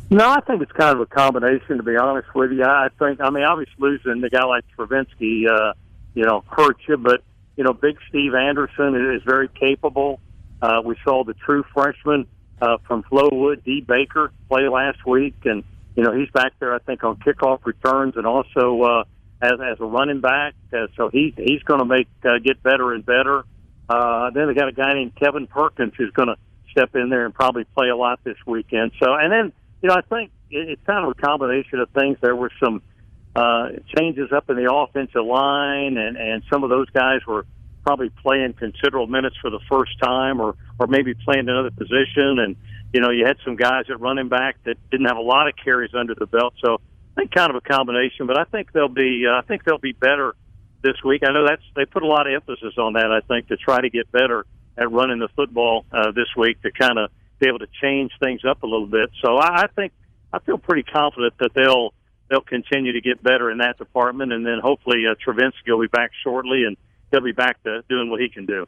No, 0.10 0.28
I 0.28 0.42
think 0.42 0.62
it's 0.64 0.72
kind 0.72 0.96
of 0.96 1.02
a 1.02 1.06
combination, 1.06 1.78
to 1.78 1.84
be 1.84 1.98
honest 1.98 2.34
with 2.34 2.52
you. 2.52 2.64
I 2.64 2.90
think, 2.98 3.22
I 3.22 3.30
mean, 3.30 3.44
obviously 3.44 3.76
losing 3.78 4.24
a 4.24 4.30
guy 4.30 4.44
like 4.44 4.64
Trivenskey, 4.76 5.48
uh, 5.48 5.74
you 6.16 6.24
know, 6.24 6.44
hurts 6.48 6.82
you, 6.88 6.98
but, 6.98 7.24
you 7.58 7.64
know, 7.64 7.74
Big 7.74 7.98
Steve 8.10 8.34
Anderson 8.34 8.96
is 9.16 9.22
very 9.24 9.50
capable. 9.50 10.20
Uh, 10.64 10.82
we 10.82 10.96
saw 11.04 11.26
the 11.26 11.34
true 11.34 11.66
freshman 11.74 12.26
uh, 12.62 12.78
from 12.88 13.04
Flowood, 13.04 13.66
D. 13.66 13.82
Baker, 13.86 14.32
play 14.48 14.70
last 14.70 15.06
week, 15.06 15.36
and 15.44 15.62
you 15.94 16.04
know 16.04 16.14
he's 16.14 16.30
back 16.30 16.54
there. 16.62 16.74
I 16.74 16.80
think 16.80 17.04
on 17.04 17.18
kickoff 17.18 17.66
returns 17.66 18.16
and 18.16 18.26
also 18.26 18.82
uh, 18.82 19.04
as 19.42 19.60
as 19.60 19.82
a 19.82 19.86
running 19.86 20.22
back. 20.22 20.54
Uh, 20.72 20.88
so 20.96 21.10
he 21.10 21.34
he's 21.36 21.62
going 21.64 21.82
to 21.82 21.86
make 21.86 22.08
uh, 22.24 22.40
get 22.42 22.64
better 22.64 22.94
and 22.94 23.06
better. 23.06 23.44
Uh, 23.90 24.30
then 24.30 24.48
they 24.48 24.54
got 24.54 24.70
a 24.70 24.72
guy 24.72 24.94
named 24.94 25.14
Kevin 25.16 25.48
Perkins 25.48 25.96
who's 25.98 26.12
going 26.12 26.30
to 26.30 26.38
step 26.72 26.96
in 26.96 27.10
there 27.10 27.26
and 27.26 27.34
probably 27.34 27.66
play 27.76 27.90
a 27.90 27.98
lot 27.98 28.24
this 28.24 28.38
weekend. 28.48 28.94
So 29.04 29.14
and 29.16 29.34
then 29.34 29.52
you 29.82 29.90
know 29.90 29.96
I 29.96 30.02
think 30.02 30.32
it, 30.50 30.70
it's 30.70 30.84
kind 30.86 31.06
of 31.06 31.12
a 31.12 31.22
combination 31.22 31.80
of 31.80 31.90
things. 31.90 32.20
There 32.22 32.38
were 32.38 32.52
some 32.64 32.82
uh, 33.36 33.68
changes 33.98 34.32
up 34.32 34.50
in 34.50 34.56
the 34.56 34.74
offensive 34.74 35.26
line, 35.26 35.98
and 35.98 36.16
and 36.16 36.42
some 36.50 36.64
of 36.64 36.70
those 36.70 36.90
guys 36.92 37.20
were 37.28 37.46
probably 37.84 38.10
playing 38.10 38.54
considerable 38.54 39.08
minutes 39.08 39.36
for 39.42 39.50
the 39.50 39.60
first 39.70 40.00
time 40.00 40.40
or, 40.40 40.56
or 40.80 40.88
maybe 40.88 41.14
playing 41.14 41.50
another 41.50 41.72
position. 41.72 42.40
And, 42.40 42.56
you 42.94 43.02
know, 43.02 43.10
you 43.10 43.26
had 43.26 43.38
some 43.44 43.56
guys 43.56 43.86
at 43.90 44.00
running 44.00 44.30
back 44.30 44.56
that 44.64 44.78
didn't 44.90 45.08
have 45.08 45.18
a 45.18 45.22
lot 45.22 45.48
of 45.48 45.56
carries 45.62 45.94
under 45.94 46.16
the 46.16 46.26
belt. 46.26 46.54
So 46.64 46.76
I 46.76 47.22
think 47.22 47.32
kind 47.32 47.50
of 47.50 47.58
a 47.58 47.62
combination, 47.62 48.26
but 48.26 48.40
I 48.40 48.46
think 48.46 48.72
they'll 48.72 48.88
be, 48.88 49.26
uh, 49.28 49.38
I 49.38 49.42
think 49.42 49.66
they'll 49.66 49.78
be 49.78 49.92
better 49.92 50.34
this 50.82 50.96
week. 51.04 51.24
I 51.28 51.34
know 51.34 51.46
that's, 51.46 51.62
they 51.76 51.86
put 51.86 52.04
a 52.04 52.08
lot 52.08 52.26
of 52.26 52.34
emphasis 52.34 52.78
on 52.78 52.94
that, 52.94 53.12
I 53.12 53.20
think, 53.28 53.50
to 53.50 53.58
try 53.58 53.82
to 53.82 53.90
get 53.90 54.12
better 54.12 54.46
at 54.78 54.90
running 54.92 55.20
the 55.20 55.30
football, 55.36 55.86
uh, 55.92 56.12
this 56.12 56.28
week 56.38 56.62
to 56.62 56.72
kind 56.72 56.98
of 56.98 57.12
be 57.40 57.48
able 57.48 57.60
to 57.60 57.68
change 57.82 58.12
things 58.20 58.42
up 58.46 58.64
a 58.64 58.66
little 58.66 58.88
bit. 58.88 59.12
So 59.22 59.38
I, 59.38 59.64
I 59.64 59.68
think, 59.68 59.92
I 60.32 60.40
feel 60.40 60.58
pretty 60.58 60.84
confident 60.84 61.34
that 61.40 61.54
they'll, 61.54 61.94
they'll 62.30 62.42
continue 62.42 62.94
to 62.94 63.02
get 63.02 63.22
better 63.22 63.52
in 63.52 63.58
that 63.60 63.78
department. 63.78 64.32
And 64.32 64.46
then 64.46 64.60
hopefully, 64.64 65.04
uh, 65.06 65.16
Trivenskey 65.16 65.68
will 65.68 65.82
be 65.82 65.88
back 65.88 66.12
shortly 66.24 66.64
and, 66.64 66.78
he'll 67.14 67.22
be 67.22 67.32
back 67.32 67.62
to 67.64 67.84
doing 67.88 68.10
what 68.10 68.20
he 68.20 68.28
can 68.28 68.46
do. 68.46 68.68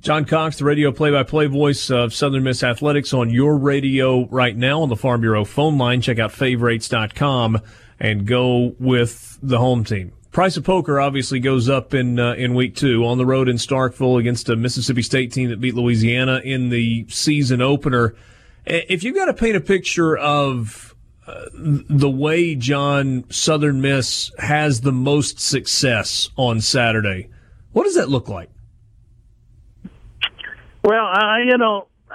John 0.00 0.24
Cox, 0.24 0.58
the 0.58 0.64
radio 0.64 0.90
play-by-play 0.90 1.46
voice 1.46 1.88
of 1.88 2.12
Southern 2.12 2.42
Miss 2.42 2.64
Athletics 2.64 3.14
on 3.14 3.30
your 3.30 3.56
radio 3.56 4.26
right 4.26 4.56
now 4.56 4.82
on 4.82 4.88
the 4.88 4.96
Farm 4.96 5.20
Bureau 5.20 5.44
phone 5.44 5.78
line. 5.78 6.00
Check 6.00 6.18
out 6.18 6.32
favorites.com 6.32 7.60
and 8.00 8.26
go 8.26 8.74
with 8.80 9.38
the 9.42 9.58
home 9.58 9.84
team. 9.84 10.12
Price 10.32 10.56
of 10.56 10.64
poker 10.64 10.98
obviously 10.98 11.38
goes 11.38 11.68
up 11.68 11.94
in 11.94 12.18
uh, 12.18 12.32
in 12.32 12.54
week 12.54 12.74
two 12.74 13.06
on 13.06 13.16
the 13.18 13.26
road 13.26 13.48
in 13.48 13.56
Starkville 13.56 14.18
against 14.18 14.48
a 14.48 14.56
Mississippi 14.56 15.02
State 15.02 15.30
team 15.30 15.50
that 15.50 15.60
beat 15.60 15.74
Louisiana 15.74 16.40
in 16.42 16.70
the 16.70 17.06
season 17.08 17.62
opener. 17.62 18.16
If 18.64 19.04
you've 19.04 19.14
got 19.14 19.26
to 19.26 19.34
paint 19.34 19.56
a 19.56 19.60
picture 19.60 20.16
of 20.16 20.96
uh, 21.26 21.44
the 21.52 22.10
way 22.10 22.56
John 22.56 23.24
Southern 23.30 23.80
Miss 23.80 24.32
has 24.38 24.80
the 24.80 24.90
most 24.90 25.38
success 25.38 26.30
on 26.36 26.60
Saturday, 26.60 27.28
what 27.72 27.84
does 27.84 27.94
that 27.94 28.08
look 28.08 28.28
like? 28.28 28.50
Well, 30.84 31.04
I, 31.04 31.42
you 31.46 31.58
know, 31.58 31.86
uh, 32.10 32.14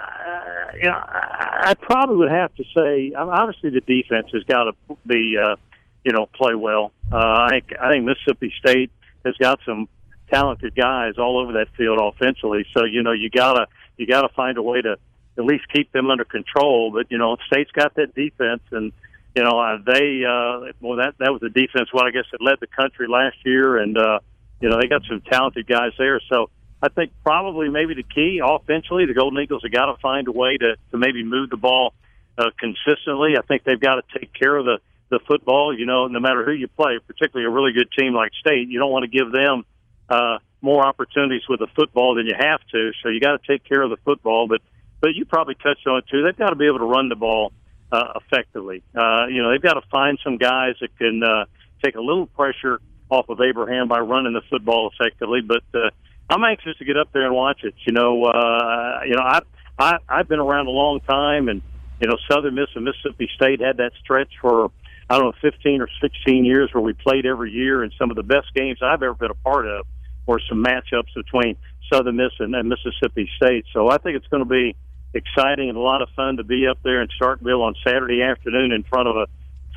you 0.75 0.89
know, 0.89 1.01
I 1.01 1.73
probably 1.79 2.17
would 2.17 2.31
have 2.31 2.53
to 2.55 2.63
say, 2.75 3.13
obviously, 3.15 3.69
the 3.69 3.81
defense 3.81 4.27
has 4.33 4.43
got 4.43 4.65
to 4.65 4.97
be, 5.05 5.37
uh, 5.41 5.55
you 6.03 6.11
know, 6.11 6.27
play 6.27 6.53
well. 6.55 6.91
Uh, 7.11 7.17
I 7.17 7.47
think 7.51 7.73
I 7.79 7.91
think 7.91 8.05
Mississippi 8.05 8.53
State 8.59 8.91
has 9.25 9.35
got 9.37 9.59
some 9.65 9.87
talented 10.31 10.75
guys 10.75 11.13
all 11.17 11.39
over 11.39 11.53
that 11.53 11.67
field 11.77 11.99
offensively. 12.01 12.65
So 12.75 12.83
you 12.83 13.03
know, 13.03 13.13
you 13.13 13.29
gotta 13.29 13.67
you 13.97 14.05
gotta 14.05 14.29
find 14.29 14.57
a 14.57 14.61
way 14.61 14.81
to 14.81 14.97
at 15.37 15.45
least 15.45 15.65
keep 15.73 15.91
them 15.91 16.09
under 16.09 16.25
control. 16.25 16.91
But 16.91 17.11
you 17.11 17.17
know, 17.17 17.37
State's 17.47 17.71
got 17.71 17.95
that 17.95 18.13
defense, 18.13 18.61
and 18.71 18.91
you 19.35 19.43
know, 19.43 19.59
uh, 19.59 19.77
they 19.85 20.23
uh, 20.25 20.73
well 20.81 20.97
that 20.97 21.15
that 21.19 21.31
was 21.31 21.41
the 21.41 21.49
defense. 21.49 21.89
Well, 21.93 22.05
I 22.05 22.11
guess 22.11 22.25
it 22.33 22.41
led 22.41 22.57
the 22.59 22.67
country 22.67 23.07
last 23.07 23.37
year, 23.45 23.77
and 23.77 23.97
uh, 23.97 24.19
you 24.59 24.69
know, 24.69 24.79
they 24.79 24.87
got 24.87 25.03
some 25.07 25.21
talented 25.21 25.67
guys 25.67 25.91
there. 25.97 26.19
So 26.29 26.49
I 26.81 26.89
think 26.89 27.11
probably 27.23 27.69
maybe 27.69 27.93
the 27.93 28.03
key 28.03 28.41
offensively, 28.43 29.05
the 29.05 29.13
Golden 29.13 29.41
Eagles 29.41 29.63
have 29.63 29.71
got 29.71 29.87
to 29.87 29.97
find 30.01 30.27
a 30.27 30.31
way 30.31 30.57
to, 30.57 30.75
to 30.91 30.97
maybe 30.97 31.23
move 31.23 31.49
the 31.49 31.57
ball 31.57 31.93
uh, 32.37 32.51
consistently. 32.59 33.35
I 33.37 33.41
think 33.41 33.63
they've 33.63 33.79
got 33.79 33.95
to 33.95 34.19
take 34.19 34.33
care 34.33 34.55
of 34.55 34.65
the, 34.65 34.79
the 35.09 35.19
football, 35.27 35.77
you 35.77 35.85
know, 35.85 36.07
no 36.07 36.19
matter 36.19 36.45
who 36.45 36.51
you 36.51 36.67
play, 36.67 36.99
particularly 37.05 37.47
a 37.47 37.53
really 37.53 37.71
good 37.73 37.89
team 37.97 38.13
like 38.13 38.31
State. 38.39 38.67
You 38.69 38.79
don't 38.79 38.91
want 38.91 39.03
to 39.03 39.17
give 39.17 39.31
them 39.31 39.65
uh, 40.09 40.39
more 40.61 40.85
opportunities 40.85 41.43
with 41.49 41.59
the 41.59 41.67
football 41.75 42.15
than 42.15 42.25
you 42.25 42.35
have 42.37 42.59
to. 42.71 42.91
So 43.01 43.09
you 43.09 43.19
got 43.19 43.41
to 43.41 43.47
take 43.47 43.63
care 43.63 43.81
of 43.81 43.89
the 43.89 43.97
football. 43.97 44.47
But, 44.47 44.61
but 45.01 45.15
you 45.15 45.25
probably 45.25 45.55
touched 45.55 45.85
on 45.87 45.99
it 45.99 46.05
too. 46.11 46.23
They've 46.23 46.37
got 46.37 46.49
to 46.49 46.55
be 46.55 46.67
able 46.67 46.79
to 46.79 46.85
run 46.85 47.09
the 47.09 47.15
ball 47.15 47.53
uh, 47.91 48.13
effectively. 48.21 48.83
Uh, 48.95 49.27
you 49.27 49.41
know, 49.41 49.51
they've 49.51 49.61
got 49.61 49.75
to 49.75 49.87
find 49.89 50.19
some 50.23 50.37
guys 50.37 50.75
that 50.81 50.95
can, 50.97 51.23
uh, 51.23 51.45
take 51.83 51.95
a 51.95 52.01
little 52.01 52.25
pressure 52.25 52.81
off 53.09 53.29
of 53.29 53.39
Abraham 53.41 53.87
by 53.87 53.99
running 53.99 54.33
the 54.33 54.41
football 54.49 54.91
effectively. 54.93 55.41
But 55.41 55.63
uh, 55.73 55.89
I'm 56.29 56.43
anxious 56.43 56.77
to 56.77 56.85
get 56.85 56.97
up 56.97 57.09
there 57.13 57.25
and 57.25 57.33
watch 57.35 57.63
it. 57.63 57.75
You 57.85 57.93
know, 57.93 58.23
uh, 58.25 59.01
you 59.05 59.15
know, 59.15 59.23
I, 59.23 59.39
I 59.79 59.97
I've 60.07 60.27
been 60.27 60.39
around 60.39 60.67
a 60.67 60.71
long 60.71 60.99
time, 61.01 61.49
and 61.49 61.61
you 62.01 62.07
know, 62.07 62.17
Southern 62.29 62.55
Miss 62.55 62.67
and 62.75 62.85
Mississippi 62.85 63.29
State 63.35 63.61
had 63.61 63.77
that 63.77 63.91
stretch 64.03 64.31
for 64.41 64.71
I 65.09 65.17
don't 65.17 65.25
know 65.27 65.49
15 65.49 65.81
or 65.81 65.87
16 66.01 66.45
years 66.45 66.69
where 66.73 66.83
we 66.83 66.93
played 66.93 67.25
every 67.25 67.51
year, 67.51 67.83
and 67.83 67.93
some 67.97 68.09
of 68.09 68.17
the 68.17 68.23
best 68.23 68.53
games 68.53 68.79
I've 68.81 69.03
ever 69.03 69.13
been 69.13 69.31
a 69.31 69.35
part 69.35 69.67
of 69.67 69.85
were 70.25 70.41
some 70.49 70.63
matchups 70.63 71.13
between 71.15 71.55
Southern 71.91 72.17
Miss 72.17 72.33
and, 72.39 72.53
and 72.53 72.67
Mississippi 72.67 73.29
State. 73.37 73.65
So 73.73 73.89
I 73.89 73.97
think 73.97 74.17
it's 74.17 74.27
going 74.27 74.43
to 74.43 74.49
be 74.49 74.75
exciting 75.13 75.69
and 75.69 75.77
a 75.77 75.81
lot 75.81 76.01
of 76.01 76.09
fun 76.15 76.37
to 76.37 76.43
be 76.43 76.67
up 76.67 76.79
there 76.83 77.01
in 77.01 77.07
Starkville 77.19 77.61
on 77.61 77.75
Saturday 77.85 78.21
afternoon 78.21 78.73
in 78.73 78.83
front 78.83 79.07
of 79.07 79.15
a 79.15 79.27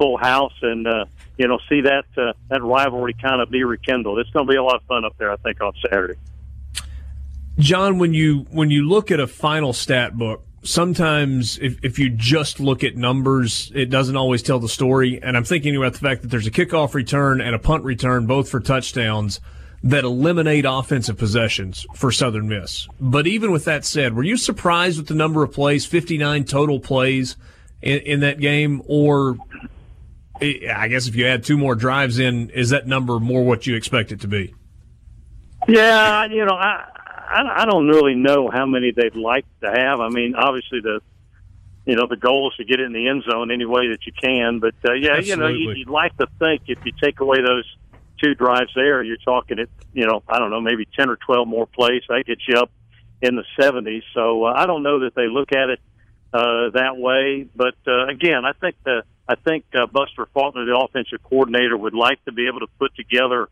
full 0.01 0.17
house 0.17 0.55
and 0.63 0.87
uh, 0.87 1.05
you 1.37 1.47
know 1.47 1.59
see 1.69 1.83
that 1.83 2.07
uh, 2.17 2.33
that 2.49 2.63
rivalry 2.63 3.13
kind 3.13 3.43
of 3.43 3.51
be 3.51 3.63
rekindled. 3.65 4.19
It's 4.19 4.31
going 4.31 4.47
to 4.47 4.51
be 4.51 4.57
a 4.57 4.63
lot 4.63 4.77
of 4.77 4.83
fun 4.85 5.05
up 5.05 5.17
there, 5.19 5.31
I 5.31 5.37
think, 5.37 5.61
on 5.61 5.75
Saturday. 5.83 6.19
John, 7.59 7.99
when 7.99 8.15
you 8.15 8.47
when 8.51 8.71
you 8.71 8.89
look 8.89 9.11
at 9.11 9.21
a 9.21 9.27
final 9.27 9.75
stat 9.75 10.17
book, 10.17 10.43
sometimes 10.63 11.59
if, 11.59 11.85
if 11.85 11.99
you 11.99 12.09
just 12.09 12.61
look 12.61 12.83
at 12.83 12.97
numbers, 12.97 13.71
it 13.75 13.91
doesn't 13.91 14.17
always 14.17 14.43
tell 14.43 14.59
the 14.59 14.69
story. 14.69 15.21
And 15.23 15.37
I'm 15.37 15.45
thinking 15.45 15.77
about 15.77 15.93
the 15.93 15.99
fact 15.99 16.23
that 16.23 16.29
there's 16.29 16.47
a 16.47 16.51
kickoff 16.51 16.95
return 16.95 17.43
and 17.43 17.55
a 17.55 17.59
punt 17.59 17.85
return, 17.85 18.27
both 18.27 18.49
for 18.49 18.61
touchdowns, 18.61 19.41
that 19.83 20.05
eliminate 20.05 20.65
offensive 20.67 21.19
possessions 21.19 21.87
for 21.95 22.11
Southern 22.11 22.49
Miss. 22.49 22.89
But 22.99 23.27
even 23.27 23.51
with 23.51 23.65
that 23.67 23.85
said, 23.85 24.15
were 24.15 24.23
you 24.23 24.39
surprised 24.39 24.99
with 24.99 25.09
the 25.09 25.15
number 25.15 25.43
of 25.43 25.53
plays, 25.53 25.85
59 25.85 26.45
total 26.45 26.81
plays 26.81 27.37
in, 27.83 27.99
in 28.01 28.21
that 28.21 28.41
game? 28.41 28.83
Or 28.87 29.39
I 30.43 30.89
guess 30.89 31.07
if 31.07 31.17
you 31.17 31.27
add 31.27 31.45
two 31.45 31.59
more 31.59 31.75
drives 31.75 32.19
in, 32.19 32.51
is 32.51 32.71
that 32.71 32.87
number 32.87 33.19
more 33.21 33.45
what 33.45 33.67
you 33.67 33.77
expect 33.77 34.13
it 34.13 34.21
to 34.23 34.29
be? 34.29 34.55
Yeah, 35.69 36.25
you 36.27 36.45
know, 36.45 36.55
I 36.55 36.87
I, 37.31 37.63
I 37.63 37.65
don't 37.65 37.87
really 37.87 38.15
know 38.15 38.51
how 38.53 38.67
many 38.67 38.93
they'd 38.93 39.15
like 39.15 39.45
to 39.63 39.71
have. 39.71 40.01
I 40.01 40.09
mean, 40.09 40.35
obviously 40.35 40.81
the 40.81 41.01
you 41.87 41.97
know 41.97 42.07
the 42.09 42.17
goal 42.17 42.51
is 42.51 42.57
to 42.57 42.65
get 42.65 42.81
it 42.81 42.85
in 42.85 42.93
the 42.93 43.09
end 43.09 43.25
zone 43.31 43.51
any 43.51 43.67
way 43.67 43.89
that 43.89 44.07
you 44.07 44.13
can. 44.13 44.61
But 44.61 44.75
uh, 44.85 44.95
yeah, 44.95 45.17
Absolutely. 45.19 45.29
you 45.29 45.37
know, 45.37 45.49
you, 45.49 45.79
you'd 45.79 45.89
like 45.89 46.17
to 46.19 46.27
think 46.39 46.63
if 46.67 46.79
you 46.85 46.93
take 47.03 47.21
away 47.21 47.39
those 47.43 47.65
two 48.23 48.35
drives 48.35 48.71
there, 48.75 49.03
you're 49.03 49.17
talking 49.19 49.59
it. 49.59 49.71
You 49.93 50.07
know, 50.07 50.23
I 50.29 50.39
don't 50.39 50.51
know, 50.51 50.61
maybe 50.61 50.87
ten 50.97 51.11
or 51.11 51.17
twelve 51.17 51.47
more 51.47 51.67
plays. 51.67 52.03
That 52.09 52.25
gets 52.27 52.43
you 52.49 52.57
up 52.57 52.71
in 53.23 53.37
the 53.37 53.45
70s. 53.59 54.03
So 54.15 54.45
uh, 54.45 54.55
I 54.57 54.67
don't 54.67 54.83
know 54.83 55.01
that 55.01 55.15
they 55.15 55.29
look 55.29 55.53
at 55.53 55.69
it 55.69 55.81
uh, 56.33 56.71
that 56.71 56.97
way. 56.97 57.47
But 57.55 57.75
uh, 57.87 58.07
again, 58.07 58.45
I 58.45 58.53
think 58.53 58.77
the 58.85 59.03
I 59.29 59.37
think 59.37 59.65
uh, 59.75 59.87
Buster 59.87 60.27
Faulkner, 60.35 60.65
the 60.65 60.77
offensive 60.77 61.23
coordinator, 61.23 61.77
would 61.77 61.95
like 61.95 62.25
to 62.25 62.33
be 62.33 62.49
able 62.49 62.61
to 62.61 62.67
put 62.79 62.95
together 62.97 63.49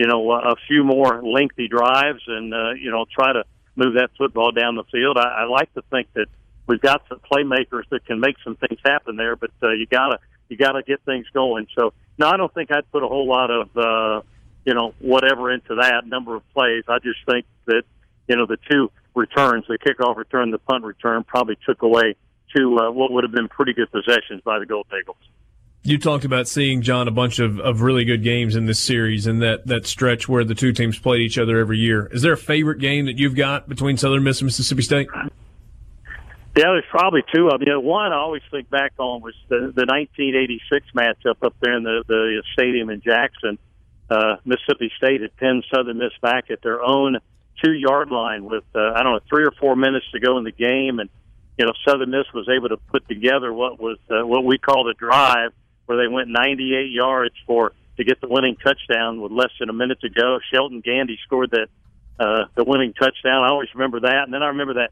you 0.00 0.06
know, 0.06 0.32
a 0.32 0.56
few 0.66 0.82
more 0.82 1.22
lengthy 1.22 1.68
drives 1.68 2.22
and, 2.26 2.54
uh, 2.54 2.70
you 2.70 2.90
know, 2.90 3.04
try 3.14 3.34
to 3.34 3.44
move 3.76 3.96
that 3.96 4.08
football 4.16 4.50
down 4.50 4.74
the 4.74 4.84
field. 4.84 5.18
I, 5.18 5.42
I 5.42 5.44
like 5.44 5.70
to 5.74 5.82
think 5.90 6.08
that 6.14 6.24
we've 6.66 6.80
got 6.80 7.02
some 7.10 7.20
playmakers 7.30 7.82
that 7.90 8.06
can 8.06 8.18
make 8.18 8.36
some 8.42 8.56
things 8.56 8.80
happen 8.82 9.16
there, 9.16 9.36
but 9.36 9.50
uh, 9.62 9.72
you 9.72 9.84
gotta 9.84 10.18
you 10.48 10.56
gotta 10.56 10.82
get 10.82 11.02
things 11.04 11.26
going. 11.34 11.66
So 11.76 11.92
no, 12.16 12.28
I 12.28 12.38
don't 12.38 12.52
think 12.54 12.72
I'd 12.72 12.90
put 12.90 13.02
a 13.02 13.08
whole 13.08 13.28
lot 13.28 13.50
of 13.50 13.76
uh, 13.76 14.22
you 14.64 14.72
know 14.72 14.94
whatever 15.00 15.52
into 15.52 15.74
that 15.74 16.06
number 16.06 16.34
of 16.34 16.48
plays. 16.54 16.84
I 16.88 16.98
just 16.98 17.18
think 17.26 17.44
that 17.66 17.82
you 18.26 18.36
know 18.36 18.46
the 18.46 18.56
two 18.70 18.90
returns, 19.20 19.64
the 19.68 19.78
kickoff 19.78 20.16
return, 20.16 20.50
the 20.50 20.58
punt 20.58 20.84
return, 20.84 21.22
probably 21.24 21.56
took 21.66 21.82
away 21.82 22.16
two 22.56 22.76
uh, 22.78 22.90
what 22.90 23.12
would 23.12 23.22
have 23.22 23.32
been 23.32 23.48
pretty 23.48 23.72
good 23.72 23.90
possessions 23.92 24.42
by 24.44 24.58
the 24.58 24.66
Gold 24.66 24.86
Eagles. 24.98 25.18
You 25.82 25.98
talked 25.98 26.24
about 26.24 26.46
seeing 26.46 26.82
John 26.82 27.08
a 27.08 27.10
bunch 27.10 27.38
of, 27.38 27.58
of 27.58 27.80
really 27.80 28.04
good 28.04 28.22
games 28.22 28.54
in 28.54 28.66
this 28.66 28.78
series 28.78 29.26
and 29.26 29.40
that, 29.40 29.66
that 29.66 29.86
stretch 29.86 30.28
where 30.28 30.44
the 30.44 30.54
two 30.54 30.72
teams 30.72 30.98
played 30.98 31.22
each 31.22 31.38
other 31.38 31.58
every 31.58 31.78
year. 31.78 32.06
Is 32.12 32.20
there 32.20 32.34
a 32.34 32.36
favorite 32.36 32.80
game 32.80 33.06
that 33.06 33.16
you've 33.16 33.34
got 33.34 33.68
between 33.68 33.96
Southern 33.96 34.22
Miss 34.22 34.40
and 34.40 34.46
Mississippi 34.46 34.82
State? 34.82 35.08
Yeah, 35.14 36.66
there's 36.72 36.84
probably 36.90 37.22
two 37.34 37.46
of 37.46 37.52
them. 37.52 37.62
You 37.62 37.72
know, 37.74 37.80
one 37.80 38.12
I 38.12 38.16
always 38.16 38.42
think 38.50 38.68
back 38.68 38.92
on 38.98 39.22
was 39.22 39.34
the, 39.48 39.72
the 39.74 39.86
1986 39.86 40.86
matchup 40.94 41.42
up 41.42 41.54
there 41.60 41.76
in 41.76 41.84
the, 41.84 42.04
the 42.06 42.42
stadium 42.52 42.90
in 42.90 43.00
Jackson. 43.00 43.58
Uh, 44.10 44.36
Mississippi 44.44 44.92
State 44.98 45.22
had 45.22 45.34
pinned 45.36 45.64
Southern 45.72 45.98
Miss 45.98 46.12
back 46.20 46.50
at 46.50 46.60
their 46.62 46.82
own 46.82 47.18
two 47.62 47.72
yard 47.72 48.10
line 48.10 48.44
with 48.44 48.64
uh, 48.74 48.92
I 48.94 49.02
don't 49.02 49.14
know 49.14 49.20
three 49.28 49.44
or 49.44 49.52
four 49.52 49.76
minutes 49.76 50.06
to 50.12 50.20
go 50.20 50.38
in 50.38 50.44
the 50.44 50.52
game, 50.52 50.98
and 50.98 51.08
you 51.58 51.66
know 51.66 51.72
Southern 51.86 52.10
Miss 52.10 52.26
was 52.34 52.48
able 52.48 52.68
to 52.70 52.76
put 52.76 53.06
together 53.08 53.52
what 53.52 53.80
was 53.80 53.98
uh, 54.10 54.26
what 54.26 54.44
we 54.44 54.58
called 54.58 54.88
a 54.88 54.94
drive 54.94 55.52
where 55.86 55.98
they 55.98 56.06
went 56.06 56.28
98 56.28 56.90
yards 56.90 57.34
for 57.46 57.72
to 57.96 58.04
get 58.04 58.20
the 58.20 58.28
winning 58.28 58.56
touchdown 58.56 59.20
with 59.20 59.32
less 59.32 59.50
than 59.58 59.68
a 59.68 59.72
minute 59.72 60.00
to 60.00 60.08
go. 60.08 60.38
Shelton 60.52 60.80
Gandy 60.80 61.18
scored 61.24 61.50
that 61.50 61.68
uh, 62.18 62.44
the 62.54 62.64
winning 62.64 62.92
touchdown. 62.92 63.42
I 63.42 63.48
always 63.48 63.68
remember 63.74 64.00
that, 64.00 64.24
and 64.24 64.32
then 64.32 64.42
I 64.42 64.48
remember 64.48 64.74
that 64.74 64.90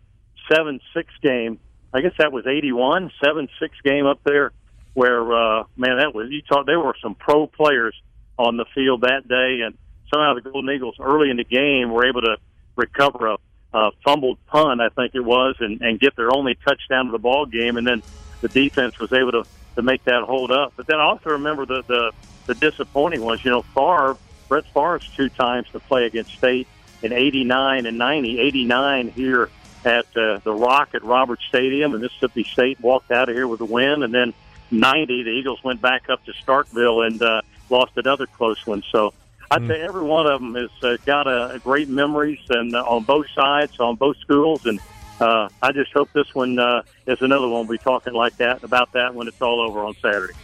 seven 0.53 0.81
six 0.95 1.13
game. 1.23 1.61
I 1.93 2.01
guess 2.01 2.13
that 2.19 2.33
was 2.33 2.47
81 2.47 3.13
seven 3.25 3.49
six 3.61 3.75
game 3.83 4.07
up 4.07 4.21
there 4.25 4.53
where 4.95 5.23
uh, 5.33 5.65
man 5.77 5.99
that 5.99 6.13
was 6.13 6.29
you 6.31 6.43
thought 6.49 6.67
there 6.67 6.81
were 6.81 6.97
some 7.01 7.15
pro 7.15 7.47
players 7.47 7.95
on 8.37 8.57
the 8.57 8.65
field 8.75 9.03
that 9.03 9.27
day, 9.29 9.61
and 9.65 9.77
somehow 10.13 10.35
the 10.35 10.41
Golden 10.41 10.71
Eagles 10.71 10.97
early 11.01 11.31
in 11.31 11.37
the 11.37 11.45
game 11.45 11.91
were 11.91 12.07
able 12.07 12.23
to 12.23 12.37
recover 12.79 13.27
a, 13.27 13.37
a 13.75 13.91
fumbled 14.03 14.39
punt, 14.47 14.81
I 14.81 14.89
think 14.89 15.15
it 15.15 15.21
was, 15.21 15.57
and, 15.61 15.83
and 15.83 16.01
get 16.01 16.17
their 16.17 16.35
only 16.35 16.57
touchdown 16.67 17.07
of 17.07 17.13
the 17.13 17.19
ball 17.19 17.45
game, 17.45 17.77
and 17.77 17.87
then 17.87 18.03
the 18.41 18.49
defense 18.49 18.99
was 18.99 19.13
able 19.13 19.33
to 19.33 19.45
to 19.79 19.83
make 19.83 20.03
that 20.05 20.25
hold 20.25 20.51
up. 20.51 20.73
But 20.77 20.89
then 20.89 20.99
I 20.99 21.05
also 21.05 21.31
remember 21.31 21.67
the 21.67 21.83
the, 21.83 22.13
the 22.47 22.55
disappointing 22.55 23.21
was, 23.21 23.45
you 23.45 23.51
know, 23.51 23.63
Favre, 23.63 24.17
Brett 24.49 24.65
Favre's 24.75 25.09
two 25.17 25.29
times 25.29 25.69
to 25.73 25.81
play 25.81 26.07
against 26.07 26.33
State 26.33 26.67
in 27.03 27.13
'89 27.13 27.87
and 27.87 27.99
'90. 27.99 28.41
'89 28.41 29.09
here 29.09 29.51
at 29.85 30.07
uh, 30.17 30.39
the 30.39 30.53
Rock 30.53 30.91
at 30.95 31.05
Roberts 31.05 31.45
Stadium, 31.49 31.93
and 31.93 32.03
Mississippi 32.03 32.45
State 32.45 32.81
walked 32.81 33.11
out 33.11 33.29
of 33.29 33.37
here 33.37 33.47
with 33.47 33.61
a 33.61 33.65
win. 33.65 34.03
And 34.03 34.13
then 34.13 34.35
'90, 34.71 35.23
the 35.23 35.31
Eagles 35.31 35.63
went 35.63 35.81
back 35.81 36.11
up 36.11 36.25
to 36.25 36.33
Starkville 36.33 37.07
and 37.07 37.23
uh, 37.23 37.43
lost 37.71 37.93
another 37.97 38.27
close 38.27 38.67
one. 38.67 38.83
So. 38.91 39.15
I'd 39.51 39.63
mm. 39.63 39.69
say 39.69 39.81
every 39.81 40.03
one 40.03 40.27
of 40.27 40.41
them 40.41 40.55
has 40.55 40.71
uh, 40.83 40.97
got 41.07 41.27
a, 41.27 41.53
a 41.53 41.59
great 41.59 41.89
memories 41.89 42.41
and 42.51 42.75
uh, 42.75 42.85
on 42.85 43.05
both 43.05 43.27
sides, 43.35 43.79
on 43.81 43.97
both 43.97 44.17
schools, 44.19 44.67
and 44.67 44.79
uh, 45.21 45.49
I 45.63 45.73
just 45.73 45.93
hope 45.93 46.13
this 46.13 46.35
one 46.35 46.59
uh, 46.59 46.83
is 47.07 47.23
another 47.23 47.49
one. 47.49 47.67
We'll 47.67 47.79
be 47.79 47.83
talking 47.83 48.13
like 48.13 48.37
that 48.37 48.63
about 48.63 48.93
that 48.93 49.15
when 49.15 49.27
it's 49.27 49.41
all 49.41 49.61
over 49.61 49.81
on 49.81 49.95
Saturday. 49.95 50.35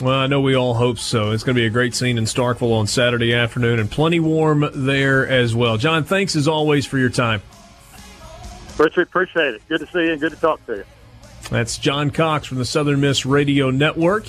Well, 0.00 0.18
I 0.18 0.26
know 0.26 0.40
we 0.40 0.54
all 0.54 0.74
hope 0.74 0.98
so. 0.98 1.32
It's 1.32 1.44
going 1.44 1.54
to 1.54 1.60
be 1.60 1.66
a 1.66 1.70
great 1.70 1.94
scene 1.94 2.16
in 2.16 2.24
Starkville 2.24 2.72
on 2.72 2.86
Saturday 2.86 3.34
afternoon 3.34 3.78
and 3.78 3.90
plenty 3.90 4.18
warm 4.18 4.68
there 4.74 5.28
as 5.28 5.54
well. 5.54 5.76
John, 5.76 6.04
thanks 6.04 6.36
as 6.36 6.48
always 6.48 6.86
for 6.86 6.96
your 6.96 7.10
time. 7.10 7.42
Richard, 8.78 9.02
appreciate 9.02 9.54
it. 9.54 9.62
Good 9.68 9.80
to 9.80 9.86
see 9.88 10.04
you 10.04 10.12
and 10.12 10.20
good 10.20 10.32
to 10.32 10.40
talk 10.40 10.64
to 10.66 10.76
you. 10.76 10.84
That's 11.50 11.76
John 11.76 12.10
Cox 12.10 12.46
from 12.46 12.58
the 12.58 12.64
Southern 12.64 13.00
Miss 13.00 13.26
Radio 13.26 13.70
Network. 13.70 14.24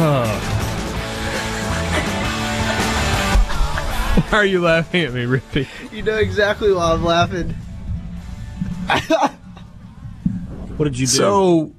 Uh, 0.00 0.57
Why 4.18 4.38
are 4.38 4.44
you 4.44 4.60
laughing 4.60 5.04
at 5.04 5.12
me, 5.12 5.24
Rippee? 5.26 5.68
You 5.92 6.02
know 6.02 6.16
exactly 6.16 6.72
why 6.72 6.92
I'm 6.92 7.04
laughing. 7.04 7.50
what 10.76 10.84
did 10.84 10.98
you 10.98 11.06
do? 11.06 11.12
So, 11.12 11.72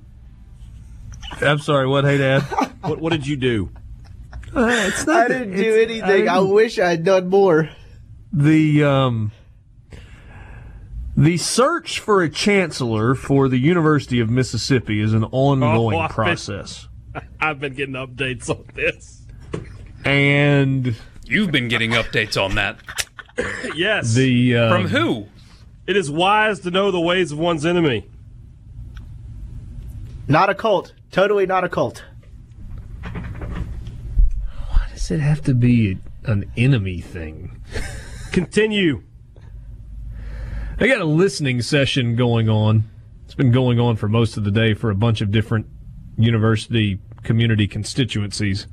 I'm 1.42 1.60
sorry. 1.60 1.86
What? 1.86 2.06
Hadad. 2.06 2.44
what, 2.82 3.00
what 3.00 3.12
did 3.12 3.28
you 3.28 3.36
do? 3.36 3.70
Uh, 4.56 4.68
it's 4.88 5.06
not 5.06 5.26
I 5.26 5.28
didn't 5.28 5.58
do 5.58 5.76
anything. 5.76 6.30
I, 6.30 6.38
I, 6.38 6.40
wish 6.40 6.80
I'd 6.80 7.04
done 7.04 7.28
more. 7.28 7.70
The 8.32 8.84
um, 8.84 9.32
the 11.18 11.38
search 11.38 12.00
for 12.00 12.24
a 12.24 12.30
chancellor 12.30 13.16
for 13.16 13.50
the 13.50 13.58
University 13.58 14.20
of 14.20 14.30
Mississippi 14.30 15.02
is 15.02 15.14
an 15.14 15.26
ongoing 15.26 15.98
oh, 15.98 16.00
I've 16.00 16.12
process. 16.12 16.88
Been, 17.14 17.24
I've 17.42 17.60
been 17.60 17.74
getting 17.74 17.96
updates 17.96 18.50
on 18.50 18.66
this, 18.74 19.28
and 20.06 20.96
You've 21.30 21.52
been 21.52 21.68
getting 21.68 21.92
updates 21.92 22.44
on 22.44 22.56
that. 22.56 22.80
yes. 23.76 24.16
The 24.16 24.58
um, 24.58 24.72
from 24.72 24.88
who? 24.88 25.28
It 25.86 25.96
is 25.96 26.10
wise 26.10 26.60
to 26.62 26.72
know 26.72 26.90
the 26.90 27.00
ways 27.00 27.32
of 27.32 27.38
one's 27.38 27.68
enemy. 27.68 28.10
Not 30.28 30.50
a 30.50 30.56
cult. 30.56 30.94
Totally 31.12 31.46
not 31.46 31.64
a 31.64 31.70
cult. 31.70 32.04
Why 33.04 34.88
does 34.92 35.12
it 35.12 35.20
have 35.20 35.42
to 35.44 35.54
be 35.54 36.00
an 36.24 36.52
enemy 36.58 37.00
thing? 37.00 37.62
Continue. 38.32 39.04
I 40.80 40.88
got 40.88 41.00
a 41.00 41.06
listening 41.06 41.62
session 41.62 42.16
going 42.16 42.50
on. 42.50 42.90
It's 43.26 43.36
been 43.36 43.52
going 43.52 43.80
on 43.80 43.98
for 43.98 44.08
most 44.08 44.36
of 44.36 44.44
the 44.46 44.52
day 44.52 44.74
for 44.74 44.90
a 44.90 44.96
bunch 44.96 45.22
of 45.22 45.32
different 45.32 45.68
university 46.18 47.00
community 47.22 47.68
constituencies. 47.68 48.66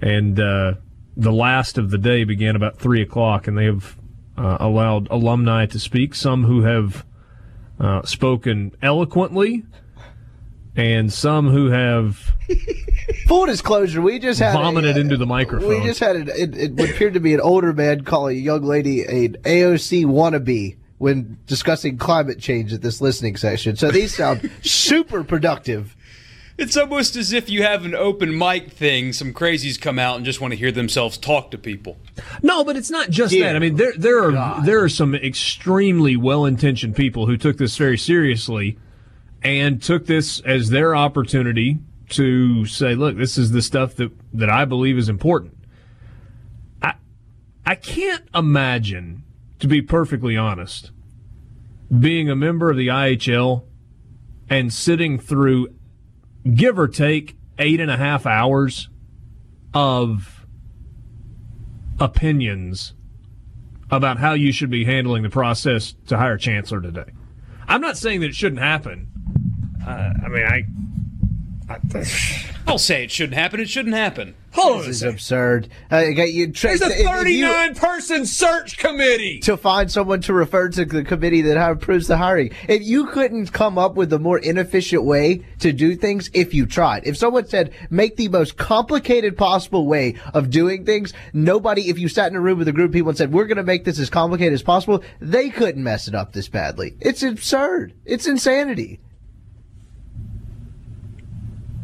And 0.00 0.40
uh, 0.40 0.74
the 1.16 1.32
last 1.32 1.78
of 1.78 1.90
the 1.90 1.98
day 1.98 2.24
began 2.24 2.56
about 2.56 2.78
three 2.78 3.02
o'clock, 3.02 3.46
and 3.46 3.56
they 3.56 3.66
have 3.66 3.96
uh, 4.36 4.56
allowed 4.60 5.08
alumni 5.10 5.66
to 5.66 5.78
speak. 5.78 6.14
Some 6.14 6.44
who 6.44 6.62
have 6.62 7.04
uh, 7.78 8.02
spoken 8.02 8.72
eloquently, 8.82 9.64
and 10.76 11.12
some 11.12 11.50
who 11.50 11.70
have 11.70 12.34
Full 13.26 13.46
disclosure, 13.46 14.00
we 14.02 14.18
just 14.18 14.40
had 14.40 14.52
vomited 14.52 14.96
a, 14.96 14.98
uh, 14.98 15.02
into 15.02 15.16
the 15.16 15.26
microphone. 15.26 15.68
We 15.68 15.82
just 15.82 16.00
had 16.00 16.16
an, 16.16 16.28
it, 16.28 16.56
it 16.56 16.90
appeared 16.90 17.14
to 17.14 17.20
be 17.20 17.34
an 17.34 17.40
older 17.40 17.72
man 17.72 18.04
call 18.04 18.28
a 18.28 18.32
young 18.32 18.62
lady 18.62 19.02
an 19.02 19.36
AOC 19.42 20.04
wannabe 20.04 20.76
when 20.98 21.38
discussing 21.46 21.98
climate 21.98 22.38
change 22.38 22.72
at 22.72 22.82
this 22.82 23.00
listening 23.00 23.36
session. 23.36 23.76
So 23.76 23.90
these 23.90 24.14
sound 24.14 24.50
super 24.62 25.24
productive. 25.24 25.96
It's 26.56 26.76
almost 26.76 27.16
as 27.16 27.32
if 27.32 27.50
you 27.50 27.64
have 27.64 27.84
an 27.84 27.94
open 27.94 28.36
mic 28.36 28.70
thing. 28.70 29.12
Some 29.12 29.32
crazies 29.34 29.80
come 29.80 29.98
out 29.98 30.16
and 30.16 30.24
just 30.24 30.40
want 30.40 30.52
to 30.52 30.56
hear 30.56 30.70
themselves 30.70 31.18
talk 31.18 31.50
to 31.50 31.58
people. 31.58 31.98
No, 32.42 32.62
but 32.62 32.76
it's 32.76 32.90
not 32.90 33.10
just 33.10 33.32
Dear 33.32 33.46
that. 33.46 33.56
I 33.56 33.58
mean, 33.58 33.74
there 33.76 33.92
there 33.96 34.22
are 34.22 34.32
God. 34.32 34.64
there 34.64 34.82
are 34.82 34.88
some 34.88 35.14
extremely 35.14 36.16
well 36.16 36.44
intentioned 36.44 36.94
people 36.94 37.26
who 37.26 37.36
took 37.36 37.56
this 37.56 37.76
very 37.76 37.98
seriously 37.98 38.78
and 39.42 39.82
took 39.82 40.06
this 40.06 40.40
as 40.40 40.70
their 40.70 40.94
opportunity 40.94 41.78
to 42.10 42.64
say, 42.66 42.94
"Look, 42.94 43.16
this 43.16 43.36
is 43.36 43.50
the 43.50 43.62
stuff 43.62 43.96
that 43.96 44.12
that 44.32 44.48
I 44.48 44.64
believe 44.64 44.96
is 44.96 45.08
important." 45.08 45.56
I 46.80 46.94
I 47.66 47.74
can't 47.74 48.24
imagine, 48.32 49.24
to 49.58 49.66
be 49.66 49.82
perfectly 49.82 50.36
honest, 50.36 50.92
being 51.98 52.30
a 52.30 52.36
member 52.36 52.70
of 52.70 52.76
the 52.76 52.88
IHL 52.90 53.64
and 54.48 54.72
sitting 54.72 55.18
through, 55.18 55.68
give 56.52 56.78
or 56.78 56.88
take, 56.88 57.36
eight 57.58 57.80
and 57.80 57.90
a 57.90 57.96
half 57.96 58.26
hours 58.26 58.88
of 59.72 60.46
opinions 62.00 62.94
about 63.90 64.18
how 64.18 64.32
you 64.32 64.52
should 64.52 64.70
be 64.70 64.84
handling 64.84 65.22
the 65.22 65.30
process 65.30 65.94
to 66.06 66.16
hire 66.16 66.36
chancellor 66.36 66.80
today. 66.80 67.10
I'm 67.68 67.80
not 67.80 67.96
saying 67.96 68.20
that 68.20 68.26
it 68.26 68.34
shouldn't 68.34 68.60
happen. 68.60 69.08
Uh, 69.86 70.12
I 70.24 70.28
mean, 70.28 70.46
I. 70.46 70.64
I'll 72.66 72.78
say 72.78 73.04
it 73.04 73.10
shouldn't 73.10 73.38
happen. 73.38 73.60
It 73.60 73.68
shouldn't 73.68 73.94
happen. 73.94 74.34
Hold 74.54 74.72
on 74.72 74.78
a 74.78 74.82
This 74.82 74.88
is 74.90 74.98
second. 75.00 75.14
absurd. 75.14 75.68
Uh, 75.90 75.98
you- 75.98 76.22
you 76.26 76.46
tra- 76.52 76.68
There's 76.70 76.82
a 76.82 76.84
if- 76.86 76.92
if 76.92 76.98
you- 77.00 77.06
39 77.08 77.74
person 77.74 78.24
search 78.24 78.78
committee. 78.78 79.40
to 79.40 79.56
find 79.56 79.90
someone 79.90 80.20
to 80.20 80.32
refer 80.32 80.68
to 80.68 80.84
the 80.84 81.02
committee 81.02 81.42
that 81.42 81.56
approves 81.56 82.06
the 82.06 82.18
hiring. 82.18 82.50
If 82.68 82.82
you 82.84 83.06
couldn't 83.06 83.52
come 83.52 83.78
up 83.78 83.96
with 83.96 84.12
a 84.12 84.18
more 84.20 84.38
inefficient 84.38 85.02
way 85.02 85.40
to 85.58 85.72
do 85.72 85.96
things, 85.96 86.30
if 86.32 86.54
you 86.54 86.66
tried, 86.66 87.02
if 87.04 87.16
someone 87.16 87.48
said 87.48 87.72
make 87.90 88.16
the 88.16 88.28
most 88.28 88.56
complicated 88.56 89.36
possible 89.36 89.88
way 89.88 90.14
of 90.32 90.50
doing 90.50 90.84
things, 90.84 91.12
nobody, 91.32 91.88
if 91.88 91.98
you 91.98 92.06
sat 92.08 92.30
in 92.30 92.36
a 92.36 92.40
room 92.40 92.58
with 92.60 92.68
a 92.68 92.72
group 92.72 92.90
of 92.90 92.92
people 92.94 93.08
and 93.08 93.18
said 93.18 93.32
we're 93.32 93.46
going 93.46 93.56
to 93.56 93.64
make 93.64 93.84
this 93.84 93.98
as 93.98 94.08
complicated 94.08 94.52
as 94.52 94.62
possible, 94.62 95.02
they 95.20 95.50
couldn't 95.50 95.82
mess 95.82 96.06
it 96.06 96.14
up 96.14 96.32
this 96.32 96.46
badly. 96.48 96.94
It's 97.00 97.24
absurd. 97.24 97.92
It's 98.04 98.28
insanity. 98.28 99.00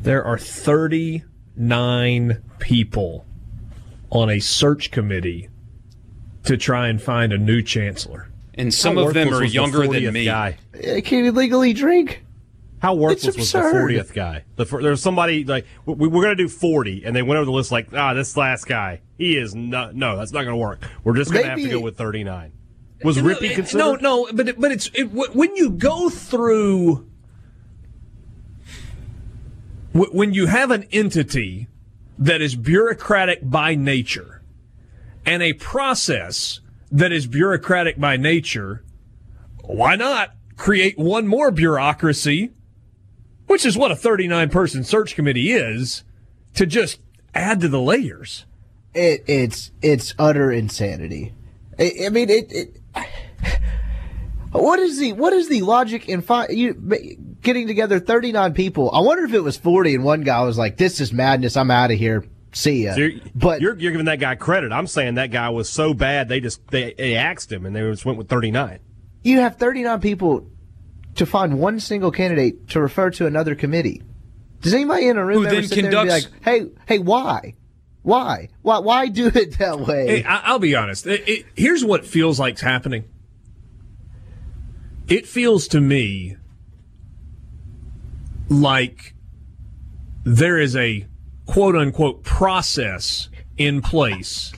There 0.02 0.24
are 0.24 0.38
39 1.60 2.42
people 2.58 3.26
on 4.08 4.30
a 4.30 4.40
search 4.40 4.90
committee 4.90 5.50
to 6.44 6.56
try 6.56 6.88
and 6.88 7.00
find 7.02 7.34
a 7.34 7.38
new 7.38 7.62
chancellor. 7.62 8.30
And 8.54 8.72
some 8.72 8.96
How 8.96 9.08
of 9.08 9.14
them 9.14 9.28
are 9.28 9.32
was 9.32 9.40
the 9.40 9.48
younger 9.48 9.86
than 9.86 10.12
me. 10.12 10.24
Guy? 10.24 10.56
Uh, 10.74 11.00
Can 11.04 11.24
you 11.24 11.32
legally 11.32 11.74
drink? 11.74 12.24
How 12.80 12.94
worthless 12.94 13.36
was 13.36 13.52
the 13.52 13.60
fortieth 13.60 14.14
guy? 14.14 14.44
The, 14.56 14.64
fir- 14.64 14.80
there 14.80 14.90
was 14.90 15.02
somebody 15.02 15.44
like 15.44 15.66
we, 15.84 16.08
we're 16.08 16.22
going 16.22 16.34
to 16.34 16.42
do 16.42 16.48
forty, 16.48 17.04
and 17.04 17.14
they 17.14 17.20
went 17.20 17.36
over 17.36 17.44
the 17.44 17.52
list 17.52 17.70
like, 17.70 17.92
ah, 17.92 18.14
this 18.14 18.38
last 18.38 18.66
guy, 18.66 19.02
he 19.18 19.36
is 19.36 19.54
not. 19.54 19.94
No, 19.94 20.16
that's 20.16 20.32
not 20.32 20.44
going 20.44 20.54
to 20.54 20.56
work. 20.56 20.80
We're 21.04 21.14
just 21.14 21.30
going 21.30 21.44
to 21.44 21.50
have 21.50 21.58
to 21.58 21.68
go 21.68 21.80
with 21.80 21.98
thirty 21.98 22.24
nine. 22.24 22.52
Was 23.04 23.18
Rippee 23.18 23.54
considered? 23.54 24.00
No, 24.00 24.24
no, 24.24 24.32
but 24.32 24.48
it, 24.48 24.58
but 24.58 24.72
it's 24.72 24.90
it, 24.94 25.04
when 25.04 25.54
you 25.56 25.70
go 25.70 26.08
through 26.08 26.94
wh- 26.96 27.09
when 29.92 30.34
you 30.34 30.46
have 30.46 30.70
an 30.70 30.84
entity 30.92 31.68
that 32.18 32.40
is 32.40 32.54
bureaucratic 32.54 33.40
by 33.42 33.74
nature 33.74 34.42
and 35.26 35.42
a 35.42 35.52
process 35.54 36.60
that 36.90 37.12
is 37.12 37.26
bureaucratic 37.26 37.98
by 37.98 38.16
nature, 38.16 38.84
why 39.64 39.96
not 39.96 40.34
create 40.56 40.98
one 40.98 41.26
more 41.26 41.50
bureaucracy, 41.50 42.50
which 43.46 43.64
is 43.64 43.76
what 43.76 43.90
a 43.90 43.96
39 43.96 44.50
person 44.50 44.84
search 44.84 45.14
committee 45.14 45.50
is, 45.50 46.04
to 46.54 46.66
just 46.66 47.00
add 47.34 47.60
to 47.60 47.68
the 47.68 47.80
layers? 47.80 48.46
It, 48.92 49.22
it's 49.26 49.70
it's 49.82 50.14
utter 50.18 50.50
insanity. 50.50 51.32
I, 51.78 51.92
I 52.06 52.08
mean, 52.08 52.30
it, 52.30 52.52
it. 52.52 52.80
What 54.52 54.80
is 54.80 54.98
the 54.98 55.12
what 55.12 55.32
is 55.32 55.48
the 55.48 55.62
logic 55.62 56.08
in 56.08 56.22
fi- 56.22 56.48
you 56.48 56.74
getting 57.42 57.66
together 57.66 57.98
thirty 58.00 58.32
nine 58.32 58.54
people? 58.54 58.90
I 58.92 59.00
wonder 59.00 59.24
if 59.24 59.32
it 59.34 59.40
was 59.40 59.56
forty 59.56 59.94
and 59.94 60.04
one 60.04 60.22
guy 60.22 60.42
was 60.42 60.58
like, 60.58 60.76
"This 60.76 61.00
is 61.00 61.12
madness. 61.12 61.56
I'm 61.56 61.70
out 61.70 61.90
of 61.90 61.98
here. 61.98 62.24
See 62.52 62.84
ya." 62.84 62.94
So 62.94 63.00
you're, 63.00 63.20
but 63.34 63.60
you're, 63.60 63.78
you're 63.78 63.92
giving 63.92 64.06
that 64.06 64.20
guy 64.20 64.34
credit. 64.34 64.72
I'm 64.72 64.86
saying 64.86 65.14
that 65.14 65.30
guy 65.30 65.50
was 65.50 65.68
so 65.68 65.94
bad 65.94 66.28
they 66.28 66.40
just 66.40 66.66
they, 66.68 66.94
they 66.96 67.16
axed 67.16 67.50
him 67.52 67.66
and 67.66 67.74
they 67.74 67.80
just 67.80 68.04
went 68.04 68.18
with 68.18 68.28
39. 68.28 68.78
you 69.22 69.40
have 69.40 69.56
thirty 69.56 69.82
nine 69.82 70.00
people 70.00 70.50
to 71.16 71.26
find 71.26 71.58
one 71.58 71.80
single 71.80 72.10
candidate 72.10 72.68
to 72.68 72.80
refer 72.80 73.10
to 73.10 73.26
another 73.26 73.54
committee. 73.54 74.02
Does 74.62 74.74
anybody 74.74 75.08
in 75.08 75.16
a 75.16 75.24
room 75.24 75.38
Who 75.38 75.46
ever 75.46 75.54
then 75.54 75.64
sit 75.64 75.82
there 75.82 75.96
and 75.96 76.06
be 76.06 76.10
like, 76.12 76.24
"Hey, 76.42 76.66
hey, 76.86 76.98
why, 76.98 77.54
why, 78.02 78.48
why, 78.62 78.78
why 78.78 79.08
do 79.08 79.26
it 79.28 79.58
that 79.58 79.80
way?" 79.80 80.06
Hey, 80.06 80.24
I, 80.24 80.42
I'll 80.44 80.58
be 80.58 80.74
honest. 80.74 81.06
It, 81.06 81.28
it, 81.28 81.46
here's 81.54 81.84
what 81.84 82.04
feels 82.04 82.38
like's 82.38 82.60
happening. 82.60 83.04
It 85.08 85.26
feels 85.26 85.66
to 85.68 85.80
me 85.80 86.36
like 88.50 89.14
there 90.24 90.58
is 90.58 90.76
a 90.76 91.06
quote 91.46 91.76
unquote 91.76 92.22
process 92.24 93.28
in 93.56 93.80
place 93.80 94.52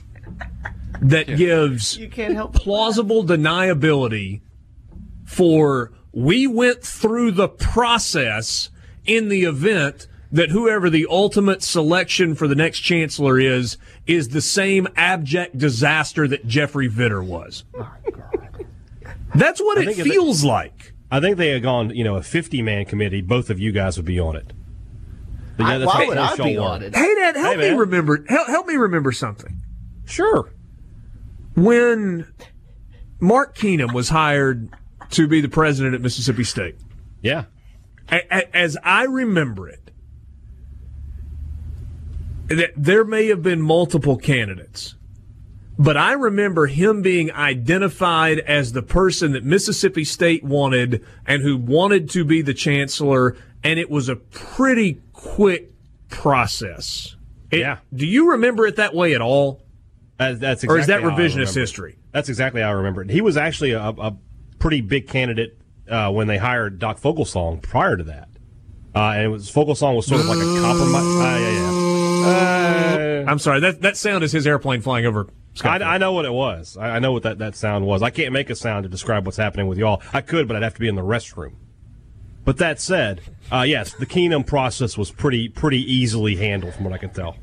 that 1.01 1.27
gives 1.27 1.97
you 1.97 2.09
can't 2.09 2.33
help. 2.33 2.53
plausible 2.53 3.23
deniability 3.23 4.41
for 5.25 5.91
we 6.11 6.47
went 6.47 6.81
through 6.83 7.31
the 7.31 7.47
process 7.47 8.69
in 9.05 9.29
the 9.29 9.43
event 9.43 10.07
that 10.31 10.49
whoever 10.49 10.89
the 10.89 11.05
ultimate 11.09 11.61
selection 11.61 12.33
for 12.33 12.47
the 12.47 12.55
next 12.55 12.79
chancellor 12.79 13.39
is 13.39 13.77
is 14.07 14.29
the 14.29 14.41
same 14.41 14.87
abject 14.95 15.57
disaster 15.57 16.27
that 16.27 16.47
Jeffrey 16.47 16.89
Vitter 16.89 17.23
was. 17.25 17.63
That's 19.35 19.61
what 19.61 19.77
it 19.77 19.85
think 19.85 19.99
if 19.99 20.05
it- 20.07 20.11
feels 20.11 20.43
like. 20.43 20.72
I 21.13 21.19
think 21.19 21.37
they 21.37 21.49
had 21.49 21.61
gone, 21.61 21.91
you 21.95 22.03
know, 22.03 22.15
a 22.15 22.23
50 22.23 22.63
man 22.63 22.85
committee. 22.85 23.21
Both 23.21 23.51
of 23.51 23.59
you 23.59 23.71
guys 23.71 23.97
would 23.97 24.05
be 24.05 24.19
on 24.19 24.35
it. 24.35 24.51
But 25.57 25.65
yeah, 25.67 25.73
I- 25.75 25.85
why 25.85 26.05
would 26.07 26.17
I 26.17 26.35
be 26.35 26.51
y'all 26.53 26.65
on 26.65 26.81
it? 26.81 26.95
Hadad, 26.95 27.35
help 27.35 27.57
Hey, 27.59 27.69
me 27.71 27.77
remember. 27.77 28.25
Help, 28.27 28.47
help 28.47 28.65
me 28.67 28.73
remember 28.75 29.11
something. 29.11 29.61
Sure. 30.05 30.51
When 31.55 32.25
Mark 33.19 33.55
Keenum 33.55 33.93
was 33.93 34.09
hired 34.09 34.69
to 35.11 35.27
be 35.27 35.39
the 35.39 35.49
president 35.49 35.93
at 35.93 36.01
Mississippi 36.01 36.43
State, 36.43 36.77
Yeah. 37.21 37.43
a- 38.11 38.25
a- 38.35 38.57
as 38.57 38.75
I 38.83 39.03
remember 39.03 39.69
it, 39.69 39.91
that 42.47 42.71
there 42.75 43.03
may 43.05 43.27
have 43.27 43.41
been 43.43 43.61
multiple 43.61 44.17
candidates, 44.17 44.95
but 45.77 45.97
I 45.97 46.13
remember 46.13 46.67
him 46.67 47.01
being 47.01 47.31
identified 47.31 48.39
as 48.39 48.73
the 48.73 48.81
person 48.83 49.31
that 49.33 49.43
Mississippi 49.43 50.03
State 50.03 50.43
wanted 50.43 51.03
and 51.25 51.41
who 51.41 51.57
wanted 51.57 52.09
to 52.11 52.23
be 52.23 52.41
the 52.41 52.53
chancellor, 52.53 53.35
and 53.63 53.79
it 53.79 53.89
was 53.89 54.09
a 54.09 54.15
pretty 54.15 55.01
quick 55.13 55.71
process. 56.09 57.15
It- 57.51 57.59
Yeah. 57.59 57.77
Do 57.93 58.05
you 58.05 58.31
remember 58.31 58.65
it 58.67 58.75
that 58.77 58.93
way 58.93 59.13
at 59.15 59.21
all? 59.21 59.61
That- 60.19 60.39
that's 60.39 60.63
Or 60.63 60.77
is 60.77 60.87
that 60.87 60.99
exactly 61.01 61.23
revisionist 61.25 61.55
history? 61.55 61.97
That's 62.11 62.29
exactly 62.29 62.61
how 62.61 62.69
I 62.69 62.73
remember 62.73 63.01
it. 63.01 63.09
He 63.09 63.21
was 63.21 63.35
actually 63.37 63.71
a, 63.71 63.81
a 63.81 64.15
pretty 64.59 64.81
big 64.81 65.07
candidate 65.07 65.57
uh, 65.89 66.11
when 66.11 66.27
they 66.27 66.37
hired 66.37 66.79
Doc 66.79 66.99
Foglesong 67.01 67.61
prior 67.61 67.97
to 67.97 68.03
that. 68.03 68.29
Uh, 68.95 68.99
and 69.15 69.25
it 69.25 69.27
was 69.29 69.51
Foglesong 69.51 69.95
was 69.95 70.05
sort 70.05 70.21
of 70.21 70.27
like 70.27 70.37
a 70.37 70.61
compromise. 70.61 71.03
Uh, 71.03 71.39
yeah, 71.41 72.97
yeah. 73.21 73.25
I'm 73.27 73.39
sorry, 73.39 73.59
that, 73.61 73.81
that 73.81 73.97
sound 73.97 74.23
is 74.23 74.31
his 74.31 74.45
airplane 74.45 74.81
flying 74.81 75.05
over. 75.05 75.27
I, 75.63 75.77
I 75.77 75.97
know 75.97 76.13
what 76.13 76.25
it 76.25 76.33
was. 76.33 76.77
I, 76.77 76.95
I 76.95 76.99
know 76.99 77.11
what 77.11 77.23
that, 77.23 77.37
that 77.39 77.55
sound 77.55 77.85
was. 77.85 78.01
I 78.01 78.09
can't 78.09 78.33
make 78.33 78.49
a 78.49 78.55
sound 78.55 78.83
to 78.83 78.89
describe 78.89 79.25
what's 79.25 79.37
happening 79.37 79.67
with 79.67 79.77
y'all. 79.77 80.01
I 80.13 80.21
could, 80.21 80.47
but 80.47 80.57
I'd 80.57 80.63
have 80.63 80.73
to 80.75 80.79
be 80.79 80.87
in 80.87 80.95
the 80.95 81.03
restroom. 81.03 81.53
But 82.45 82.57
that 82.57 82.79
said, 82.81 83.21
uh, 83.51 83.61
yes, 83.61 83.93
the 83.93 84.05
Keenum 84.05 84.45
process 84.45 84.97
was 84.97 85.11
pretty 85.11 85.47
pretty 85.49 85.79
easily 85.79 86.35
handled, 86.35 86.73
from 86.73 86.83
what 86.83 86.93
I 86.93 86.97
can 86.97 87.11
tell. 87.11 87.37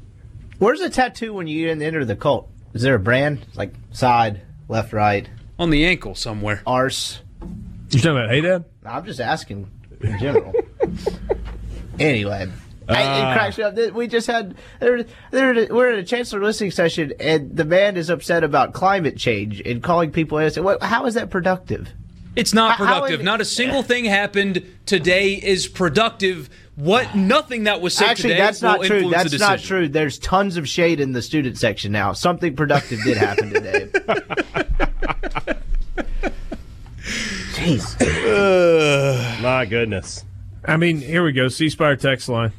Where's 0.58 0.80
the 0.80 0.90
tattoo 0.90 1.32
when 1.32 1.46
you 1.46 1.70
enter 1.70 2.04
the 2.04 2.16
cult? 2.16 2.50
Is 2.74 2.82
there 2.82 2.96
a 2.96 2.98
brand? 2.98 3.46
Like 3.54 3.72
side, 3.92 4.42
left, 4.68 4.92
right, 4.92 5.28
On 5.58 5.70
the 5.70 5.86
ankle 5.86 6.14
somewhere. 6.14 6.62
arse. 6.66 7.20
You 7.90 7.98
talking 7.98 8.10
about 8.10 8.30
Hadad? 8.30 8.64
I'm 8.84 9.04
just 9.06 9.20
asking 9.20 9.70
in 10.02 10.18
general. 10.18 10.52
anyway, 11.98 12.48
I, 12.90 13.02
it 13.02 13.24
ah. 13.24 13.32
cracks 13.34 13.58
me 13.58 13.64
up. 13.64 13.76
We 13.92 14.06
just 14.06 14.26
had 14.26 14.54
there, 14.78 15.04
there, 15.30 15.66
we're 15.70 15.92
in 15.92 15.98
a 15.98 16.04
chancellor 16.04 16.42
listening 16.42 16.70
session, 16.70 17.12
and 17.20 17.56
the 17.56 17.64
man 17.64 17.96
is 17.96 18.10
upset 18.10 18.44
about 18.44 18.72
climate 18.72 19.16
change 19.16 19.60
and 19.60 19.82
calling 19.82 20.10
people 20.10 20.38
innocent. 20.38 20.64
What, 20.64 20.82
how 20.82 21.06
is 21.06 21.14
that 21.14 21.30
productive? 21.30 21.88
It's 22.36 22.54
not 22.54 22.76
How- 22.76 22.84
how 22.84 22.94
productive. 23.00 23.20
is- 23.20 23.26
not 23.26 23.40
a 23.40 23.44
single 23.44 23.82
thing 23.82 24.04
happened 24.04 24.64
today 24.86 25.34
is 25.34 25.66
productive 25.66 26.48
what 26.76 27.14
nothing 27.14 27.64
that 27.64 27.80
was 27.82 27.94
said 27.94 28.10
Actually, 28.10 28.30
today 28.30 28.40
that's 28.40 28.62
not 28.62 28.82
true. 28.82 29.10
That's 29.10 29.38
not 29.38 29.58
true. 29.58 29.88
There's 29.88 30.18
tons 30.18 30.56
of 30.56 30.66
shade 30.66 31.00
in 31.00 31.12
the 31.12 31.20
student 31.20 31.58
section 31.58 31.92
now. 31.92 32.12
Something 32.12 32.56
productive 32.56 33.02
did 33.04 33.18
happen 33.18 33.50
today. 33.50 33.86
Jeez. 37.52 38.00
My 39.42 39.66
goodness. 39.66 40.24
I 40.64 40.76
mean, 40.76 40.98
here 40.98 41.22
we 41.22 41.32
go. 41.32 41.48
C 41.48 41.68
Spire 41.68 41.96
text 41.96 42.28
line. 42.28 42.52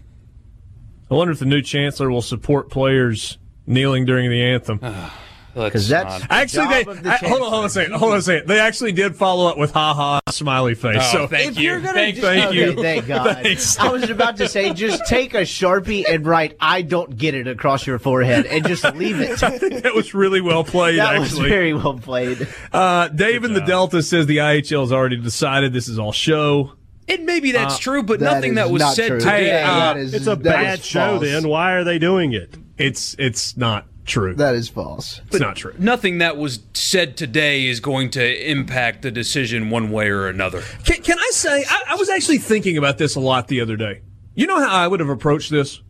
I 1.11 1.13
wonder 1.15 1.31
if 1.33 1.39
the 1.39 1.45
new 1.45 1.61
chancellor 1.61 2.09
will 2.09 2.21
support 2.21 2.69
players 2.69 3.37
kneeling 3.67 4.05
during 4.05 4.29
the 4.29 4.41
anthem. 4.41 4.79
Because 5.53 5.89
that's 5.89 6.23
Actually, 6.29 6.63
job 6.63 6.85
they 6.85 6.91
of 6.91 7.03
the 7.03 7.11
I- 7.11 7.17
hold 7.17 7.41
on, 7.41 7.49
hold 7.49 7.53
on 7.55 7.65
a 7.65 7.69
second. 7.69 7.93
Hold 7.95 8.13
on 8.13 8.19
a 8.19 8.21
second. 8.21 8.47
They 8.47 8.57
actually 8.61 8.93
did 8.93 9.17
follow 9.17 9.47
up 9.47 9.57
with 9.57 9.71
ha 9.71 9.93
ha 9.93 10.21
smiley 10.31 10.75
face. 10.75 10.95
Oh, 11.01 11.11
so 11.11 11.27
thank 11.27 11.51
if 11.51 11.57
you. 11.59 11.71
you're 11.71 11.81
thank, 11.81 12.15
do- 12.15 12.21
thank 12.21 12.45
okay, 12.45 12.55
you. 12.57 12.81
Thank 12.81 13.07
God. 13.07 13.33
Thanks. 13.43 13.77
I 13.77 13.91
was 13.91 14.09
about 14.09 14.37
to 14.37 14.47
say, 14.47 14.71
just 14.71 15.05
take 15.07 15.33
a 15.33 15.41
sharpie 15.41 16.05
and 16.09 16.25
write 16.25 16.55
"I 16.61 16.83
don't 16.83 17.17
get 17.17 17.35
it" 17.35 17.49
across 17.49 17.85
your 17.85 17.99
forehead 17.99 18.45
and 18.45 18.65
just 18.65 18.85
leave 18.95 19.19
it. 19.19 19.39
that 19.83 19.91
was 19.93 20.13
really 20.13 20.39
well 20.39 20.63
played. 20.63 20.99
That 20.99 21.19
was 21.19 21.33
actually, 21.33 21.49
very 21.49 21.73
well 21.73 21.99
played. 21.99 22.47
uh, 22.71 23.09
Dave 23.09 23.43
in 23.43 23.51
the 23.51 23.59
Delta 23.59 24.01
says 24.03 24.27
the 24.27 24.37
IHL 24.37 24.79
has 24.83 24.93
already 24.93 25.17
decided 25.17 25.73
this 25.73 25.89
is 25.89 25.99
all 25.99 26.13
show. 26.13 26.71
And 27.11 27.25
maybe 27.25 27.51
that's 27.51 27.77
true, 27.77 28.03
but 28.03 28.19
that 28.19 28.33
nothing 28.33 28.55
that 28.55 28.69
was 28.71 28.79
not 28.79 28.95
said 28.95 29.07
true. 29.09 29.19
today. 29.19 29.49
Hey, 29.49 29.63
uh, 29.63 29.67
that 29.79 29.97
is, 29.97 30.13
It's 30.13 30.27
a 30.27 30.35
bad 30.35 30.83
show. 30.83 31.17
false. 31.19 31.23
Then 31.23 31.47
why 31.47 31.73
are 31.73 31.83
they 31.83 31.99
doing 31.99 32.33
it? 32.33 32.55
It's 32.77 33.15
it's 33.19 33.57
not 33.57 33.85
true. 34.05 34.33
That 34.35 34.55
is 34.55 34.69
false. 34.69 35.21
it's 35.27 35.39
not 35.39 35.55
true. 35.55 35.73
nothing 35.77 36.17
that 36.19 36.37
was 36.37 36.59
said 36.73 37.15
today 37.17 37.67
is 37.67 37.79
going 37.79 38.09
to 38.11 38.49
impact 38.49 39.01
the 39.03 39.11
decision 39.11 39.69
one 39.69 39.91
way 39.91 40.09
or 40.09 40.27
another. 40.27 40.63
Can, 40.85 41.01
can 41.03 41.19
I 41.19 41.29
say 41.33 41.63
I, 41.69 41.81
I 41.89 41.95
was 41.95 42.09
actually 42.09 42.39
thinking 42.39 42.77
about 42.77 42.97
this 42.97 43.15
a 43.15 43.19
lot 43.19 43.47
the 43.47 43.61
other 43.61 43.75
day. 43.75 44.01
You 44.33 44.47
know 44.47 44.59
how 44.59 44.73
I 44.75 44.87
would 44.87 44.99
have 45.01 45.09
approached 45.09 45.51
this 45.51 45.81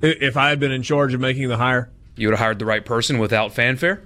if 0.00 0.36
I 0.36 0.48
had 0.50 0.60
been 0.60 0.72
in 0.72 0.82
charge 0.82 1.12
of 1.14 1.20
making 1.20 1.48
the 1.48 1.56
hire. 1.56 1.90
You 2.16 2.28
would 2.28 2.34
have 2.34 2.40
hired 2.40 2.58
the 2.60 2.66
right 2.66 2.84
person 2.84 3.18
without 3.18 3.52
fanfare. 3.52 4.02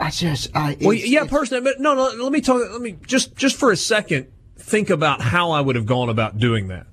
I 0.00 0.10
just, 0.10 0.50
I. 0.56 0.76
Well, 0.80 0.94
yeah, 0.94 1.24
it's- 1.24 1.30
personally, 1.30 1.62
but 1.64 1.80
no, 1.80 1.94
no. 1.94 2.22
Let 2.22 2.32
me 2.32 2.40
talk. 2.40 2.62
Let 2.72 2.80
me 2.80 2.96
just 3.06 3.36
just 3.36 3.56
for 3.56 3.70
a 3.70 3.76
second 3.76 4.28
think 4.58 4.90
about 4.90 5.20
how 5.20 5.50
I 5.52 5.60
would 5.60 5.76
have 5.76 5.86
gone 5.86 6.08
about 6.08 6.38
doing 6.38 6.68
that. 6.68 6.86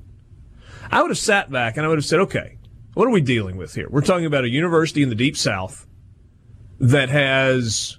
I 0.91 1.01
would 1.01 1.11
have 1.11 1.17
sat 1.17 1.51
back 1.51 1.77
and 1.77 1.85
I 1.85 1.89
would 1.89 1.97
have 1.97 2.05
said, 2.05 2.19
okay, 2.21 2.57
what 2.93 3.07
are 3.07 3.11
we 3.11 3.21
dealing 3.21 3.57
with 3.57 3.75
here? 3.75 3.87
We're 3.89 4.01
talking 4.01 4.25
about 4.25 4.45
a 4.45 4.49
university 4.49 5.03
in 5.03 5.09
the 5.09 5.15
deep 5.15 5.35
south 5.35 5.85
that 6.79 7.09
has 7.09 7.97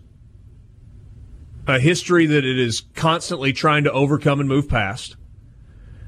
a 1.67 1.79
history 1.79 2.27
that 2.27 2.45
it 2.45 2.59
is 2.59 2.83
constantly 2.95 3.53
trying 3.53 3.85
to 3.85 3.93
overcome 3.93 4.41
and 4.41 4.49
move 4.49 4.69
past. 4.69 5.17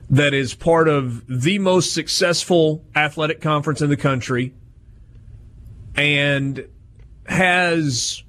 That 0.09 0.33
is 0.33 0.55
part 0.55 0.89
of 0.89 1.27
the 1.27 1.59
most 1.59 1.93
successful 1.93 2.85
athletic 2.95 3.43
conference 3.43 3.83
in 3.83 3.91
the 3.91 3.97
country 3.97 4.55
and 5.95 6.67
has 7.27 8.23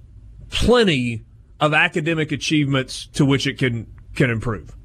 plenty 0.50 1.24
of 1.60 1.74
academic 1.74 2.32
achievements 2.32 3.06
to 3.14 3.24
which 3.24 3.48
it 3.48 3.58
can 3.58 3.88
can 4.16 4.30
improve. 4.30 4.76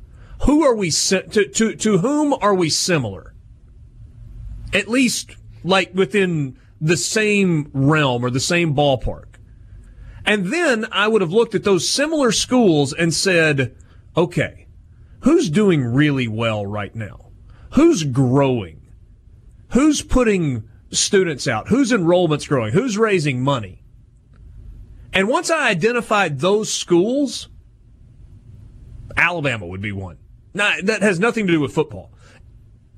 Who 0.44 0.62
are 0.62 0.74
we 0.74 0.90
to 0.90 1.48
to 1.48 1.74
to 1.74 1.98
whom 1.98 2.34
are 2.34 2.54
we 2.54 2.68
similar? 2.68 3.34
At 4.72 4.88
least 4.88 5.36
like 5.62 5.94
within 5.94 6.58
the 6.80 6.96
same 6.96 7.70
realm 7.72 8.24
or 8.24 8.30
the 8.30 8.40
same 8.40 8.74
ballpark. 8.74 9.36
And 10.26 10.52
then 10.52 10.86
I 10.92 11.08
would 11.08 11.22
have 11.22 11.32
looked 11.32 11.54
at 11.54 11.64
those 11.64 11.88
similar 11.88 12.32
schools 12.32 12.92
and 12.92 13.12
said, 13.12 13.74
okay, 14.16 14.66
who's 15.20 15.48
doing 15.48 15.84
really 15.84 16.28
well 16.28 16.66
right 16.66 16.94
now? 16.94 17.30
Who's 17.72 18.04
growing? 18.04 18.82
Who's 19.72 20.02
putting 20.02 20.68
students 20.90 21.48
out? 21.48 21.68
Whose 21.68 21.92
enrollment's 21.92 22.46
growing? 22.46 22.72
Who's 22.72 22.98
raising 22.98 23.42
money? 23.42 23.82
And 25.12 25.28
once 25.28 25.50
I 25.50 25.68
identified 25.68 26.40
those 26.40 26.72
schools, 26.72 27.48
Alabama 29.16 29.66
would 29.66 29.82
be 29.82 29.92
one. 29.92 30.18
Now, 30.54 30.76
that 30.84 31.02
has 31.02 31.18
nothing 31.18 31.46
to 31.48 31.52
do 31.52 31.60
with 31.60 31.74
football. 31.74 32.12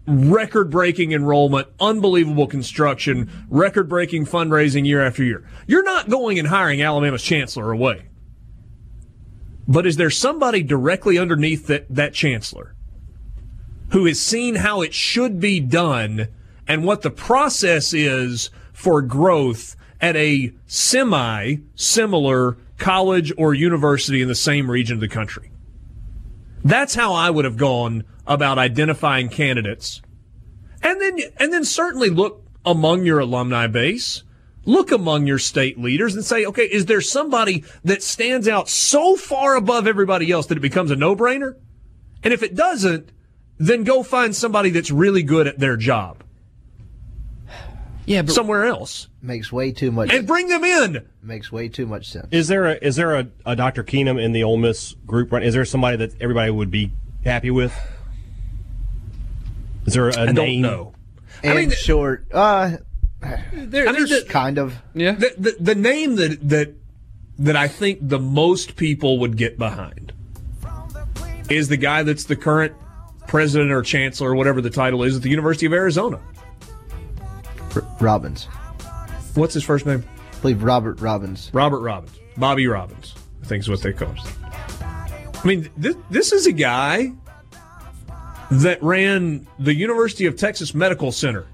Record 0.07 0.71
breaking 0.71 1.13
enrollment, 1.13 1.69
unbelievable 1.81 2.47
construction, 2.47 3.31
record 3.49 3.89
breaking 3.89 4.27
fundraising 4.27 4.87
year 4.87 5.05
after 5.05 5.25
year. 5.25 5.49
You're 5.67 5.83
not 5.83 6.09
going 6.09 6.39
and 6.39 6.49
hiring 6.49 6.83
Alabama's 6.83 7.23
chancellor 7.23 7.73
away. 7.73 8.07
But 9.67 9.87
is 9.87 9.97
there 9.97 10.11
somebody 10.11 10.63
directly 10.63 11.19
underneath 11.19 11.67
that, 11.67 11.87
that 11.91 12.15
chancellor 12.15 12.77
who 13.91 14.05
has 14.05 14.21
seen 14.21 14.57
how 14.57 14.83
it 14.83 14.95
should 14.95 15.41
be 15.41 15.59
done 15.59 16.29
and 16.69 16.85
what 16.85 17.03
the 17.03 17.11
process 17.11 17.93
is 17.93 18.51
for 18.73 19.03
growth 19.03 19.77
at 20.01 20.15
a 20.15 20.53
semi 20.67 21.57
similar 21.75 22.57
college 22.79 23.33
or 23.39 23.55
university 23.55 24.21
in 24.21 24.29
the 24.29 24.35
same 24.35 24.71
region 24.71 24.95
of 24.95 25.01
the 25.01 25.09
country. 25.09 25.51
That's 26.65 26.95
how 26.95 27.13
I 27.13 27.31
would 27.31 27.45
have 27.45 27.57
gone 27.57 28.05
about 28.27 28.59
identifying 28.59 29.29
candidates. 29.29 30.03
And 30.83 31.01
then 31.01 31.19
and 31.39 31.53
then 31.53 31.65
certainly 31.65 32.11
look 32.11 32.45
among 32.65 33.05
your 33.05 33.21
alumni 33.21 33.67
base, 33.67 34.25
look 34.65 34.91
among 34.91 35.27
your 35.27 35.39
state 35.39 35.79
leaders 35.79 36.15
and 36.15 36.25
say, 36.25 36.45
okay, 36.45 36.65
is 36.65 36.87
there 36.87 37.01
somebody 37.01 37.65
that 37.85 38.03
stands 38.03 38.49
out 38.49 38.69
so 38.69 39.17
far 39.17 39.55
above 39.55 39.87
everybody 39.87 40.31
else 40.31 40.47
that 40.47 40.59
it 40.59 40.63
becomes 40.63 40.91
a 40.91 40.97
no-brainer? 40.97 41.57
And 42.23 42.35
if 42.35 42.43
it 42.43 42.57
doesn't, 42.57 43.13
then 43.59 43.85
go 43.85 44.03
find 44.03 44.35
somebody 44.35 44.71
that's 44.71 44.91
really 44.91 45.23
good 45.23 45.47
at 45.47 45.59
their 45.59 45.77
job 45.77 46.25
Yeah, 48.07 48.23
but 48.23 48.33
somewhere 48.35 48.65
else 48.67 49.09
makes 49.21 49.53
way 49.53 49.73
too 49.73 49.91
much. 49.91 50.13
and 50.13 50.27
bring 50.27 50.47
them 50.49 50.63
in. 50.65 51.07
makes 51.23 51.51
way 51.51 51.69
too 51.69 51.87
much 51.87 52.09
sense. 52.09 52.29
Is 52.31 52.47
there 52.49 52.67
a 52.67 52.73
is 52.81 52.97
there 52.97 53.15
a, 53.17 53.27
a 53.45 53.57
Dr. 53.57 53.83
Keenum 53.85 54.23
in 54.23 54.33
the 54.33 54.45
Ole 54.45 54.57
Miss 54.57 54.95
group? 55.07 55.33
Right? 55.33 55.43
Is 55.43 55.55
there 55.55 55.65
somebody 55.65 55.97
that 55.99 56.13
everybody 56.21 56.51
would 56.51 56.71
be 56.71 56.93
happy 57.25 57.51
with? 57.51 57.75
Is 59.87 59.95
there 59.95 60.09
a 60.09 60.19
I 60.21 60.27
don't 60.27 60.35
name? 60.37 60.63
know. 60.63 60.93
And 61.43 61.59
mean, 61.59 61.71
short, 61.71 62.27
uh, 62.33 62.77
there, 63.53 63.89
I 63.89 63.93
mean, 63.93 64.07
there's 64.07 64.11
the- 64.11 64.25
kind 64.29 64.59
of. 64.59 64.75
yeah. 64.95 65.13
The, 65.13 65.35
the, 65.37 65.57
the 65.61 65.75
name 65.75 66.17
that, 66.17 66.49
that 66.49 66.75
that 67.39 67.57
I 67.57 67.69
think 67.69 67.99
the 68.03 68.19
most 68.19 68.77
people 68.77 69.19
would 69.19 69.37
get 69.37 69.59
behind 69.59 70.13
is 71.51 71.69
the 71.69 71.77
guy 71.77 72.03
that's 72.03 72.25
the 72.25 72.37
current 72.37 72.73
president 73.29 73.71
or 73.73 73.83
chancellor 73.83 74.31
or 74.31 74.35
whatever 74.37 74.61
the 74.61 74.71
title 74.71 75.03
is 75.03 75.17
at 75.17 75.23
the 75.23 75.29
University 75.31 75.67
of 75.67 75.73
Arizona. 75.73 76.21
R- 77.77 77.85
Robbins. 78.01 78.45
What's 79.35 79.55
his 79.55 79.65
first 79.65 79.87
name? 79.87 80.05
I 80.33 80.41
believe 80.41 80.63
Robert 80.63 81.01
Robbins. 81.01 81.51
Robert 81.53 81.81
Robbins. 81.81 82.19
Bobby 82.37 82.67
Robbins, 82.67 83.15
I 83.43 83.47
think 83.47 83.61
is 83.63 83.69
what 83.69 83.81
they 83.83 83.93
call 83.93 84.09
him. 84.09 84.27
I 84.83 85.41
mean, 85.45 85.71
this, 85.77 85.97
this 86.11 86.33
is 86.33 86.47
a 86.47 86.53
guy 86.53 87.13
that 88.51 88.83
ran 88.83 89.47
the 89.59 89.75
University 89.75 90.27
of 90.27 90.37
Texas 90.37 90.75
Medical 90.75 91.13
Center. 91.13 91.47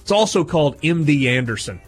It's 0.00 0.10
also 0.10 0.44
called 0.44 0.80
MD 0.82 1.26
Anderson. 1.26 1.80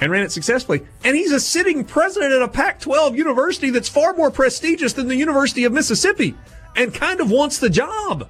And 0.00 0.10
ran 0.10 0.22
it 0.24 0.32
successfully. 0.32 0.84
And 1.04 1.14
he's 1.14 1.30
a 1.30 1.38
sitting 1.38 1.84
president 1.84 2.32
at 2.32 2.42
a 2.42 2.48
Pac 2.48 2.80
12 2.80 3.16
university 3.16 3.70
that's 3.70 3.88
far 3.88 4.14
more 4.14 4.32
prestigious 4.32 4.94
than 4.94 5.06
the 5.06 5.14
University 5.14 5.64
of 5.64 5.72
Mississippi 5.72 6.34
and 6.74 6.92
kind 6.92 7.20
of 7.20 7.30
wants 7.30 7.58
the 7.58 7.70
job. 7.70 8.28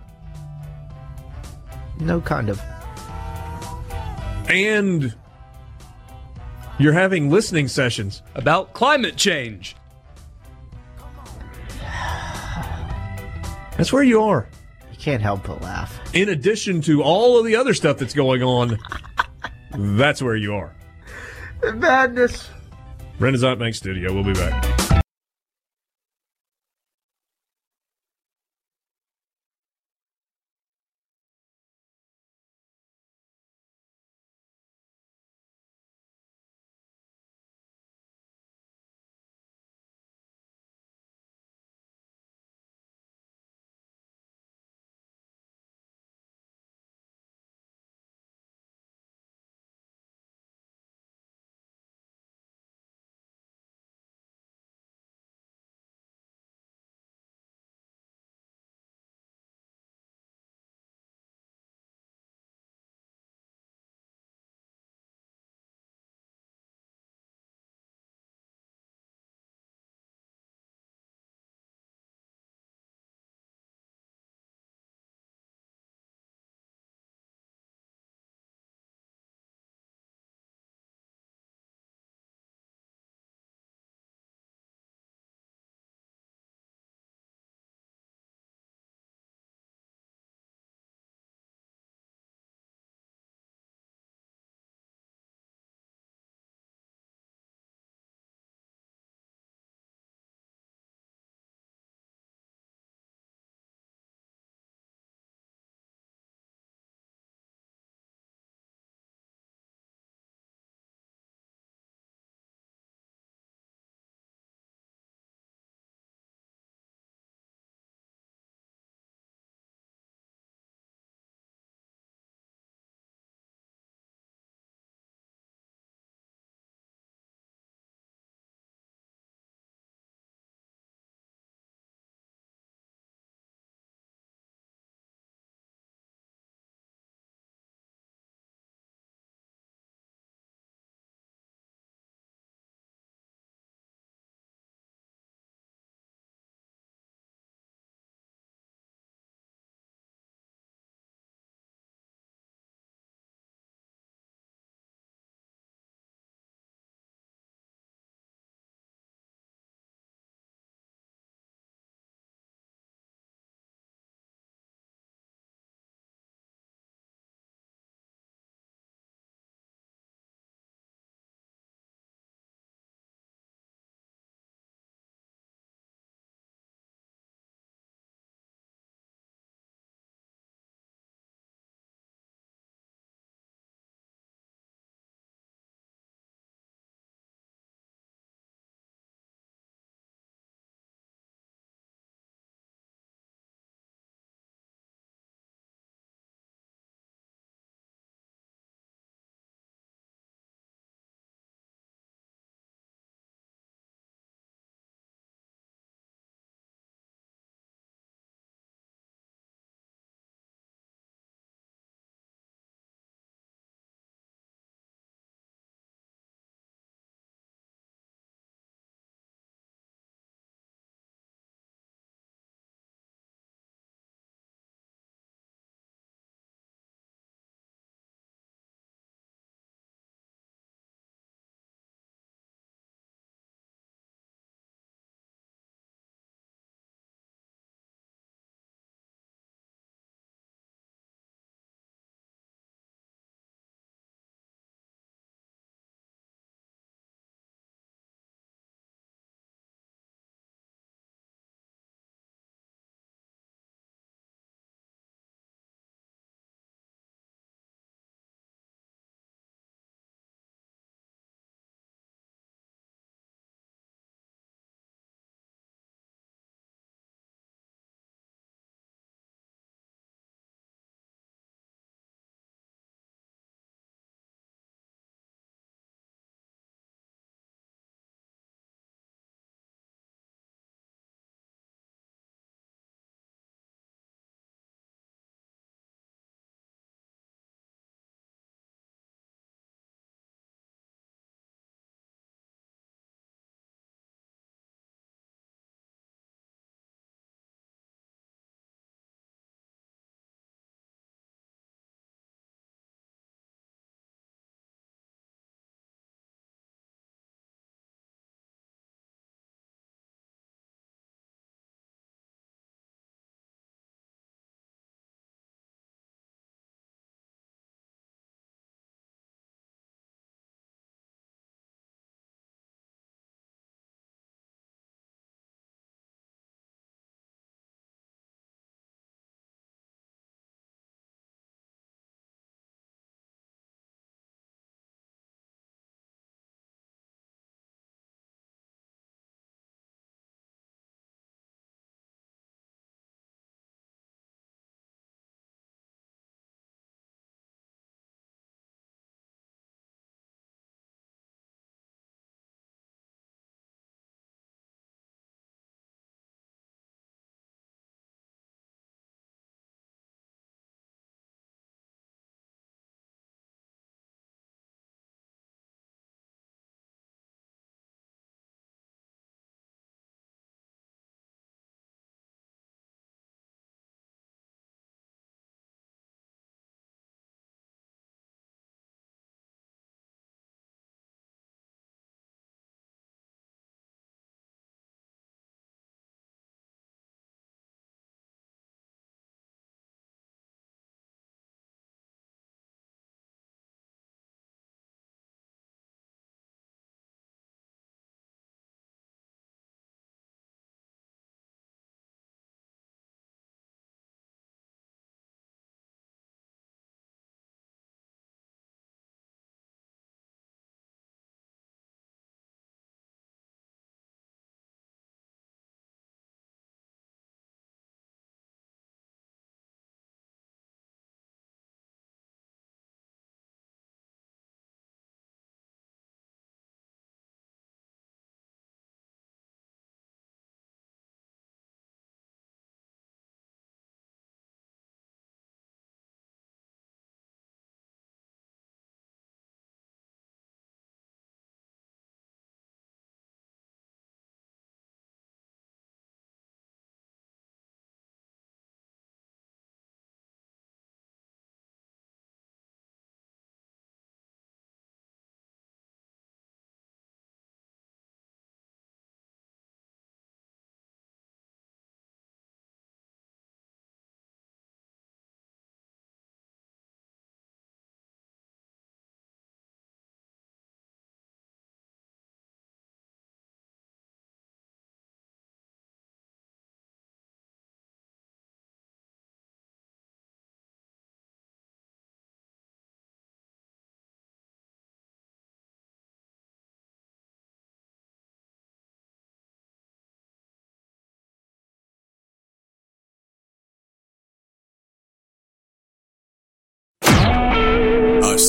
No, 1.98 2.20
kind 2.20 2.50
of. 2.50 2.60
And 4.52 5.14
you're 6.78 6.92
having 6.92 7.30
listening 7.30 7.68
sessions. 7.68 8.22
about 8.34 8.72
climate 8.72 9.16
change. 9.16 9.76
That's 13.76 13.92
where 13.92 14.02
you 14.02 14.22
are. 14.22 14.46
You 14.92 14.98
can't 14.98 15.22
help 15.22 15.44
but 15.46 15.62
laugh. 15.62 15.98
in 16.14 16.28
addition 16.28 16.80
to 16.82 17.02
all 17.02 17.38
of 17.38 17.46
the 17.46 17.56
other 17.56 17.74
stuff 17.74 17.98
that's 17.98 18.14
going 18.14 18.42
on, 18.42 18.78
that's 19.96 20.22
where 20.22 20.36
you 20.36 20.54
are. 20.54 20.74
Madness. 21.74 22.50
Renaissance 23.18 23.58
Bank 23.58 23.74
Studio. 23.74 24.12
We'll 24.12 24.24
be 24.24 24.34
back. 24.34 24.71